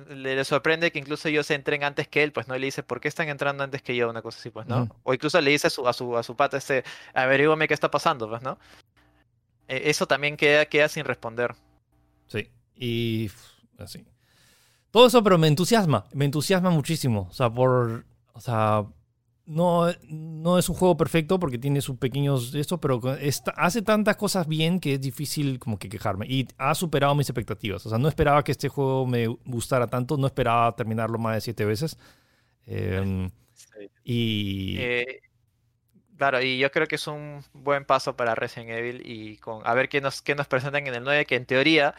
le, 0.08 0.44
sorprende 0.44 0.92
que 0.92 0.98
incluso 0.98 1.28
ellos 1.28 1.50
entren 1.50 1.84
antes 1.84 2.06
que 2.06 2.22
él, 2.22 2.32
pues, 2.32 2.48
¿no? 2.48 2.56
Y 2.56 2.60
le 2.60 2.66
dice, 2.66 2.82
¿por 2.82 3.00
qué 3.00 3.08
están 3.08 3.28
entrando 3.28 3.64
antes 3.64 3.80
que 3.80 3.96
yo? 3.96 4.10
Una 4.10 4.20
cosa 4.20 4.38
así, 4.38 4.50
pues, 4.50 4.66
¿no? 4.66 4.88
O 5.04 5.14
incluso 5.14 5.40
le 5.40 5.50
dice 5.50 5.68
a 5.68 5.70
su, 5.70 5.88
a 5.88 5.92
su, 5.92 6.16
a 6.16 6.22
su 6.22 6.36
pata 6.36 6.58
este, 6.58 6.84
averígame 7.14 7.66
qué 7.66 7.74
está 7.74 7.90
pasando, 7.90 8.28
pues, 8.28 8.42
¿no? 8.42 8.58
Eh, 9.68 9.82
eso 9.86 10.06
también 10.06 10.36
queda, 10.36 10.66
queda 10.66 10.88
sin 10.88 11.04
responder. 11.04 11.54
sí, 12.26 12.50
y 12.76 13.30
así. 13.78 14.04
Todo 14.90 15.06
eso, 15.06 15.22
pero 15.22 15.38
me 15.38 15.48
entusiasma, 15.48 16.04
me 16.12 16.26
entusiasma 16.26 16.68
muchísimo. 16.70 17.28
O 17.30 17.32
sea, 17.32 17.48
por. 17.48 18.04
O 18.34 18.40
sea. 18.40 18.84
No, 19.44 19.90
no 20.08 20.56
es 20.58 20.68
un 20.68 20.76
juego 20.76 20.96
perfecto 20.96 21.38
porque 21.40 21.58
tiene 21.58 21.80
sus 21.80 21.98
pequeños 21.98 22.54
esto, 22.54 22.80
pero 22.80 23.00
está- 23.16 23.50
hace 23.56 23.82
tantas 23.82 24.16
cosas 24.16 24.46
bien 24.46 24.78
que 24.78 24.94
es 24.94 25.00
difícil 25.00 25.58
como 25.58 25.78
que 25.78 25.88
quejarme. 25.88 26.26
Y 26.28 26.46
ha 26.58 26.74
superado 26.76 27.14
mis 27.16 27.28
expectativas. 27.28 27.84
O 27.84 27.88
sea, 27.90 27.98
no 27.98 28.08
esperaba 28.08 28.44
que 28.44 28.52
este 28.52 28.68
juego 28.68 29.04
me 29.06 29.26
gustara 29.26 29.88
tanto, 29.88 30.16
no 30.16 30.26
esperaba 30.28 30.74
terminarlo 30.76 31.18
más 31.18 31.34
de 31.36 31.40
siete 31.40 31.64
veces. 31.64 31.98
Em, 32.66 33.30
y 34.04 34.78
Eh, 34.78 35.20
claro, 36.16 36.40
y 36.42 36.58
yo 36.58 36.70
creo 36.70 36.86
que 36.86 36.96
es 36.96 37.06
un 37.06 37.44
buen 37.52 37.84
paso 37.84 38.16
para 38.16 38.34
Resident 38.34 38.70
Evil 38.70 39.02
y 39.04 39.38
con 39.38 39.66
a 39.66 39.74
ver 39.74 39.88
qué 39.88 40.00
nos, 40.00 40.22
qué 40.22 40.34
nos 40.34 40.48
presentan 40.48 40.86
en 40.86 40.94
el 40.94 41.04
9, 41.04 41.26
que 41.26 41.36
en 41.36 41.46
teoría 41.46 41.94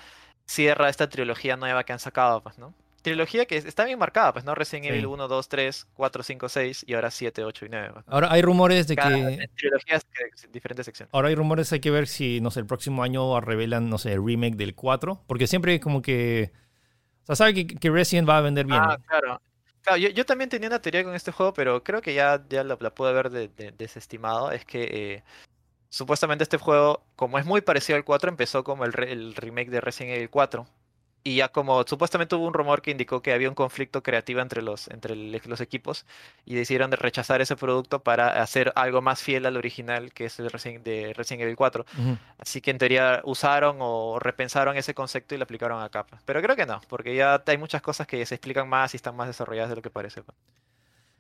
cierra 0.48 0.90
esta 0.90 1.10
trilogía 1.10 1.57
nueva 1.57 1.84
que 1.86 1.94
han 1.94 1.99
sacado, 1.99 2.44
pues, 2.44 2.57
¿no? 2.60 2.74
Trilogía 3.04 3.46
que 3.46 3.58
está 3.58 3.86
bien 3.86 4.00
marcada, 4.00 4.34
pues, 4.34 4.44
¿no? 4.46 4.56
Resident 4.56 4.86
Sí. 4.86 4.90
Evil 4.94 5.06
1, 5.06 5.28
2, 5.28 5.48
3, 5.50 5.88
4, 5.94 6.24
5, 6.24 6.50
6 6.50 6.86
y 6.88 6.94
ahora 6.96 7.12
7, 7.12 7.44
8 7.44 7.66
y 7.66 7.70
9. 7.70 7.90
pues, 7.94 8.08
¿no? 8.08 8.14
ahora 8.14 8.32
hay 8.32 8.42
rumores 8.42 8.88
de 8.88 8.96
Cada 8.96 9.10
que 9.16 9.48
trilogías 9.56 10.06
que 10.06 10.48
diferentes 10.48 10.86
secciones. 10.86 11.14
Ahora 11.14 11.28
hay 11.28 11.36
rumores, 11.36 11.72
hay 11.74 11.80
que 11.82 11.92
ver 11.92 12.08
si, 12.08 12.42
no 12.42 12.50
sé, 12.50 12.62
el 12.62 12.66
próximo 12.66 13.04
año 13.04 13.40
revelan, 13.42 13.90
no 13.90 13.98
sé, 14.00 14.14
el 14.14 14.26
remake 14.26 14.56
del 14.56 14.74
4. 14.74 15.22
Porque 15.28 15.46
siempre 15.48 15.80
como 15.80 16.02
que... 16.02 16.52
O 17.24 17.26
sea, 17.28 17.36
sabe 17.36 17.54
que, 17.54 17.68
que 17.68 17.90
Resident 17.92 18.28
va 18.28 18.38
a 18.40 18.42
vender 18.42 18.66
bien. 18.66 18.80
Ah, 18.82 18.98
claro. 19.08 19.42
Claro, 19.82 19.98
yo, 19.98 20.10
yo 20.10 20.26
también 20.26 20.50
tenía 20.50 20.70
una 20.70 20.82
teoría 20.82 21.04
con 21.04 21.14
este 21.14 21.32
juego, 21.34 21.54
pero 21.54 21.84
creo 21.84 22.02
que 22.02 22.14
ya, 22.14 22.42
ya 22.50 22.64
la, 22.64 22.78
la 22.80 22.96
pude 22.96 23.10
haber 23.10 23.30
de- 23.30 23.50
de- 23.50 23.72
desestimado. 23.74 24.52
Es 24.52 24.64
que 24.64 24.84
eh, 24.84 25.24
supuestamente 25.90 26.44
este 26.44 26.58
juego, 26.58 27.04
como 27.18 27.38
es 27.38 27.46
muy 27.46 27.60
parecido 27.62 27.98
al 27.98 28.06
4, 28.06 28.30
empezó 28.30 28.64
como 28.64 28.86
el, 28.86 28.94
re- 28.94 29.12
el 29.12 29.36
remake 29.36 29.70
de 29.70 29.82
Resident 29.82 30.16
Evil 30.16 30.30
4. 30.30 30.66
Y 31.24 31.38
ya 31.38 31.50
como 31.50 31.84
supuestamente 31.84 32.36
hubo 32.36 32.45
un 32.48 32.54
rumor 32.54 32.82
que 32.82 32.91
indicó 32.91 33.22
que 33.22 33.32
había 33.32 33.48
un 33.48 33.56
conflicto 33.56 34.04
creativo 34.04 34.41
entre 34.41 34.62
los, 34.62 34.90
entre 34.90 35.16
los 35.16 35.62
equipos 35.62 36.06
y 36.45 36.56
decidieron 36.56 36.90
de 36.91 36.98
rechazar 36.98 37.41
ese 37.41 37.56
producto 37.56 38.04
para 38.04 38.41
hacer 38.41 38.74
algo 38.76 39.02
más 39.02 39.22
fiel 39.22 39.45
al 39.45 39.56
original 39.56 40.12
que 40.12 40.26
es 40.26 40.40
el 40.40 40.52
Resident, 40.52 40.84
de 40.84 41.14
Resident 41.14 41.44
Evil 41.44 41.56
4. 41.56 41.86
Así 42.38 42.60
que 42.62 42.72
en 42.72 42.78
teoría 42.78 43.22
usaron 43.24 43.78
o 43.80 44.20
repensaron 44.20 44.76
ese 44.76 44.94
concepto 44.94 45.34
y 45.34 45.38
lo 45.38 45.45
aplicaron 45.45 45.82
acá. 45.82 46.06
pues. 46.06 46.22
Pero 46.26 46.41
creo 46.41 46.56
que 46.56 46.66
no, 46.66 46.82
porque 46.90 47.16
ya 47.16 47.41
hay 47.45 47.58
muchas 47.58 47.82
cosas 47.82 48.06
que 48.06 48.26
se 48.26 48.36
explican 48.36 48.68
más 48.68 48.94
y 48.94 48.98
están 48.98 49.16
más 49.16 49.28
desarrolladas 49.28 49.70
de 49.70 49.78
lo 49.78 49.82
que 49.82 49.90
parece. 49.90 50.24
pues. 50.24 50.38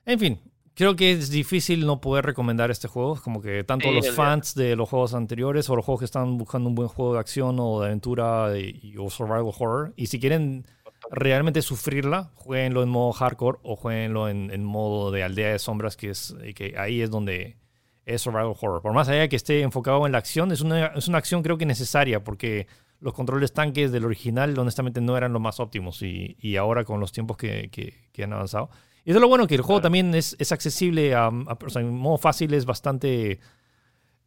En 0.05 0.19
fin, 0.19 0.41
creo 0.75 0.95
que 0.95 1.11
es 1.11 1.29
difícil 1.29 1.85
no 1.85 2.01
poder 2.01 2.25
recomendar 2.25 2.71
este 2.71 2.87
juego. 2.87 3.19
Como 3.23 3.41
que 3.41 3.63
tanto 3.63 3.89
Sí, 3.89 3.95
los 3.95 4.05
fans 4.15 4.55
de 4.55 4.75
los 4.75 4.89
juegos 4.89 5.13
anteriores 5.13 5.69
o 5.69 5.75
los 5.75 5.85
juegos 5.85 5.99
que 5.99 6.05
están 6.05 6.37
buscando 6.37 6.69
un 6.69 6.75
buen 6.75 6.87
juego 6.89 7.13
de 7.13 7.19
acción 7.19 7.57
o 7.59 7.79
de 7.81 7.87
aventura 7.87 8.57
y, 8.57 8.79
y- 8.81 8.97
o 8.97 9.09
survival 9.09 9.51
horror. 9.59 9.93
Y 9.95 10.07
si 10.07 10.19
quieren 10.19 10.65
realmente 11.11 11.61
sufrirla, 11.61 12.31
jueguenlo 12.35 12.81
en 12.83 12.89
modo 12.89 13.11
hardcore 13.13 13.59
o 13.63 13.75
jueguenlo 13.75 14.29
en, 14.29 14.51
en 14.51 14.63
modo 14.63 15.11
de 15.11 15.23
aldea 15.23 15.49
de 15.51 15.59
sombras, 15.59 15.97
que, 15.97 16.09
es, 16.09 16.35
que 16.55 16.75
ahí 16.77 17.01
es 17.01 17.09
donde 17.11 17.57
es 18.05 18.21
survival 18.21 18.53
horror. 18.59 18.81
Por 18.81 18.93
más 18.93 19.09
allá 19.09 19.27
que 19.27 19.35
esté 19.35 19.61
enfocado 19.61 20.05
en 20.05 20.11
la 20.13 20.17
acción, 20.17 20.51
es 20.51 20.61
una, 20.61 20.87
es 20.87 21.07
una 21.07 21.17
acción 21.19 21.43
creo 21.43 21.57
que 21.57 21.65
necesaria 21.65 22.23
porque 22.23 22.67
los 22.99 23.13
controles 23.13 23.53
tanques 23.53 23.91
del 23.91 24.05
original 24.05 24.57
honestamente 24.57 25.01
no 25.01 25.17
eran 25.17 25.33
los 25.33 25.41
más 25.41 25.59
óptimos 25.59 26.01
y, 26.01 26.37
y 26.39 26.55
ahora 26.55 26.85
con 26.85 26.99
los 26.99 27.11
tiempos 27.11 27.37
que, 27.37 27.69
que- 27.69 28.09
que 28.13 28.23
han 28.23 28.33
avanzado. 28.33 28.69
Y 29.05 29.09
eso 29.11 29.17
es 29.19 29.21
lo 29.21 29.27
bueno, 29.27 29.47
que 29.47 29.55
el 29.55 29.61
juego 29.61 29.79
Claro. 29.81 29.83
también 29.83 30.15
es, 30.15 30.35
es 30.39 30.51
accesible, 30.51 31.13
a, 31.13 31.25
a- 31.27 31.57
o 31.65 31.69
sea, 31.69 31.81
en 31.81 31.93
modo 31.95 32.17
fácil 32.17 32.53
es 32.53 32.65
bastante 32.65 33.39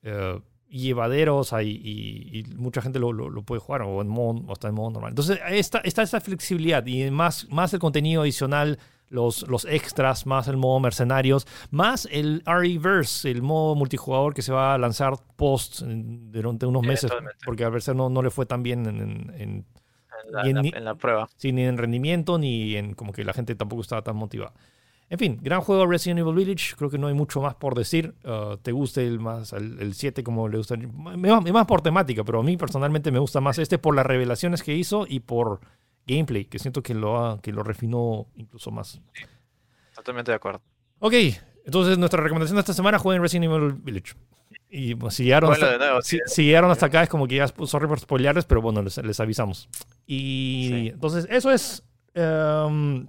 eh, 0.03 0.40
llevadero, 0.69 1.39
o 1.39 1.44
sea, 1.44 1.62
y, 1.62 1.70
y- 1.70 2.39
y 2.40 2.43
mucha 2.57 2.82
gente 2.82 2.98
lo, 2.98 3.12
lo- 3.12 3.31
lo 3.31 3.43
puede 3.43 3.61
jugar 3.61 3.82
o, 3.82 4.03
en 4.03 4.09
modo, 4.09 4.43
o 4.47 4.53
está 4.53 4.69
en 4.69 4.74
modo 4.74 4.90
normal. 4.90 5.11
Entonces 5.12 5.39
está, 5.51 5.78
está 5.78 6.03
esa 6.03 6.20
flexibilidad 6.20 6.85
y 6.86 7.11
más, 7.11 7.48
más 7.51 7.73
el 7.73 7.81
contenido 7.81 8.23
adicional, 8.23 8.78
los, 9.09 9.47
los 9.48 9.65
extras, 9.66 10.27
más 10.27 10.48
el 10.48 10.57
modo 10.57 10.81
mercenarios, 10.81 11.47
más 11.70 12.09
el 12.11 12.43
RE-Verse, 12.44 13.31
el 13.31 13.40
modo 13.40 13.77
multijugador 13.77 14.35
que 14.35 14.43
se 14.43 14.53
va 14.53 14.74
a 14.74 14.78
lanzar 14.78 15.15
post 15.36 15.82
durante 15.82 16.66
unos 16.66 16.82
meses, 16.82 17.12
porque 17.44 17.65
al 17.65 17.70
parecer 17.70 17.94
no, 17.94 18.11
no 18.11 18.20
le 18.20 18.31
fue 18.31 18.47
tan 18.47 18.62
bien 18.65 18.85
en- 18.86 18.97
en- 19.01 19.31
en, 19.40 19.40
En 19.40 19.66
la, 20.31 20.43
en 20.43 20.55
la- 20.57 20.62
ni- 20.62 20.73
en 20.74 20.85
la 20.85 20.94
prueba. 20.94 21.28
Sí, 21.36 21.53
ni 21.53 21.62
en 21.62 21.78
rendimiento, 21.78 22.39
ni 22.39 22.77
en 22.77 22.94
como 22.94 23.12
que 23.12 23.24
la 23.24 23.32
gente 23.32 23.55
tampoco 23.55 23.82
estaba 23.82 24.03
tan 24.03 24.16
motivada. 24.16 24.53
En 25.09 25.19
fin, 25.20 25.39
gran 25.40 25.61
juego 25.61 25.86
Resident 25.86 26.19
Evil 26.19 26.35
Village. 26.35 26.74
Creo 26.77 26.90
que 26.90 26.98
no 26.98 27.07
hay 27.07 27.15
mucho 27.15 27.40
más 27.40 27.55
por 27.55 27.77
decir. 27.77 28.15
Uh, 28.24 28.57
te 28.57 28.73
guste 28.73 29.07
el 29.07 29.20
más 29.20 29.53
el, 29.53 29.78
el 29.81 29.94
7 29.94 30.24
como 30.24 30.48
le 30.48 30.59
gusta. 30.59 30.74
Es 30.74 31.53
más 31.53 31.66
por 31.66 31.81
temática, 31.81 32.24
pero 32.24 32.40
a 32.40 32.43
mí 32.43 32.57
personalmente 32.57 33.12
me 33.12 33.20
gusta 33.20 33.40
más 33.40 33.59
este 33.61 33.78
por 33.78 33.94
las 33.94 34.05
revelaciones 34.05 34.65
que 34.65 34.74
hizo 34.74 35.07
y 35.09 35.20
por 35.20 35.61
gameplay, 36.09 36.44
que 36.47 36.59
siento 36.59 36.82
que 36.82 36.94
lo, 36.94 37.24
ha- 37.24 37.40
que 37.40 37.53
lo 37.53 37.62
refinó 37.62 38.27
incluso 38.35 38.73
más. 38.73 39.01
Totalmente 39.94 40.32
de 40.32 40.36
acuerdo. 40.36 40.61
Ok, 40.98 41.15
entonces 41.65 41.98
nuestra 41.98 42.20
recomendación 42.23 42.57
de 42.57 42.61
esta 42.61 42.73
semana 42.74 42.98
jueguen 42.98 43.23
Resident 43.23 43.44
Evil 43.53 43.73
Village. 43.74 44.15
Y 44.68 44.94
pues, 44.97 45.14
si 45.14 45.24
llegaron, 45.24 45.51
Bueno, 45.51 45.64
hasta, 45.66 45.78
nuevo, 45.78 46.02
si, 46.02 46.16
sí. 46.16 46.22
si 46.26 46.44
llegaron 46.44 46.70
hasta 46.70 46.86
acá 46.86 47.02
es 47.02 47.09
como 47.09 47.26
que 47.28 47.36
ya, 47.36 47.47
sorry 47.48 47.86
por 47.86 48.01
spoilearles, 48.01 48.44
pero 48.47 48.60
bueno, 48.60 48.82
les, 48.82 48.98
les 48.98 49.20
avisamos. 49.20 49.68
Y 50.06 50.68
Sí. 50.70 50.88
entonces 50.94 51.26
eso 51.30 51.51
es... 51.52 51.84
em, 52.14 53.06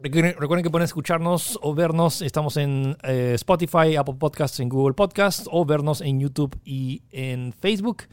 recuerden, 0.00 0.62
que 0.62 0.70
pueden 0.70 0.84
escucharnos 0.84 1.58
o 1.62 1.74
vernos, 1.74 2.20
estamos 2.22 2.56
en 2.56 2.96
eh, 3.02 3.32
Spotify, 3.34 3.96
Apple 3.96 4.16
Podcasts, 4.18 4.60
en 4.60 4.68
Google 4.68 4.94
Podcasts, 4.94 5.48
o 5.50 5.64
vernos 5.64 6.00
en 6.00 6.20
YouTube 6.20 6.58
y 6.64 7.02
en 7.10 7.52
Facebook. 7.52 8.04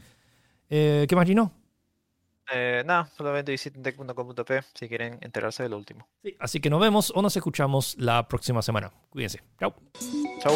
Eh, 0.70 1.06
¿Qué 1.08 1.16
más, 1.16 1.26
Gino? 1.26 1.52
Eh, 2.52 2.82
nada, 2.84 3.08
solamente 3.16 3.52
visiten 3.52 3.82
tech.com.p 3.82 4.60
si 4.74 4.88
quieren 4.88 5.18
enterarse 5.22 5.62
de 5.62 5.68
lo 5.70 5.78
último. 5.78 6.06
Sí, 6.22 6.36
así 6.38 6.60
que 6.60 6.68
nos 6.70 6.80
vemos 6.80 7.12
o 7.14 7.22
nos 7.22 7.34
escuchamos 7.36 7.94
la 7.98 8.28
próxima 8.28 8.60
semana. 8.62 8.90
Cuídense. 9.10 9.40
Chao. 9.58 9.74
Chau. 10.42 10.54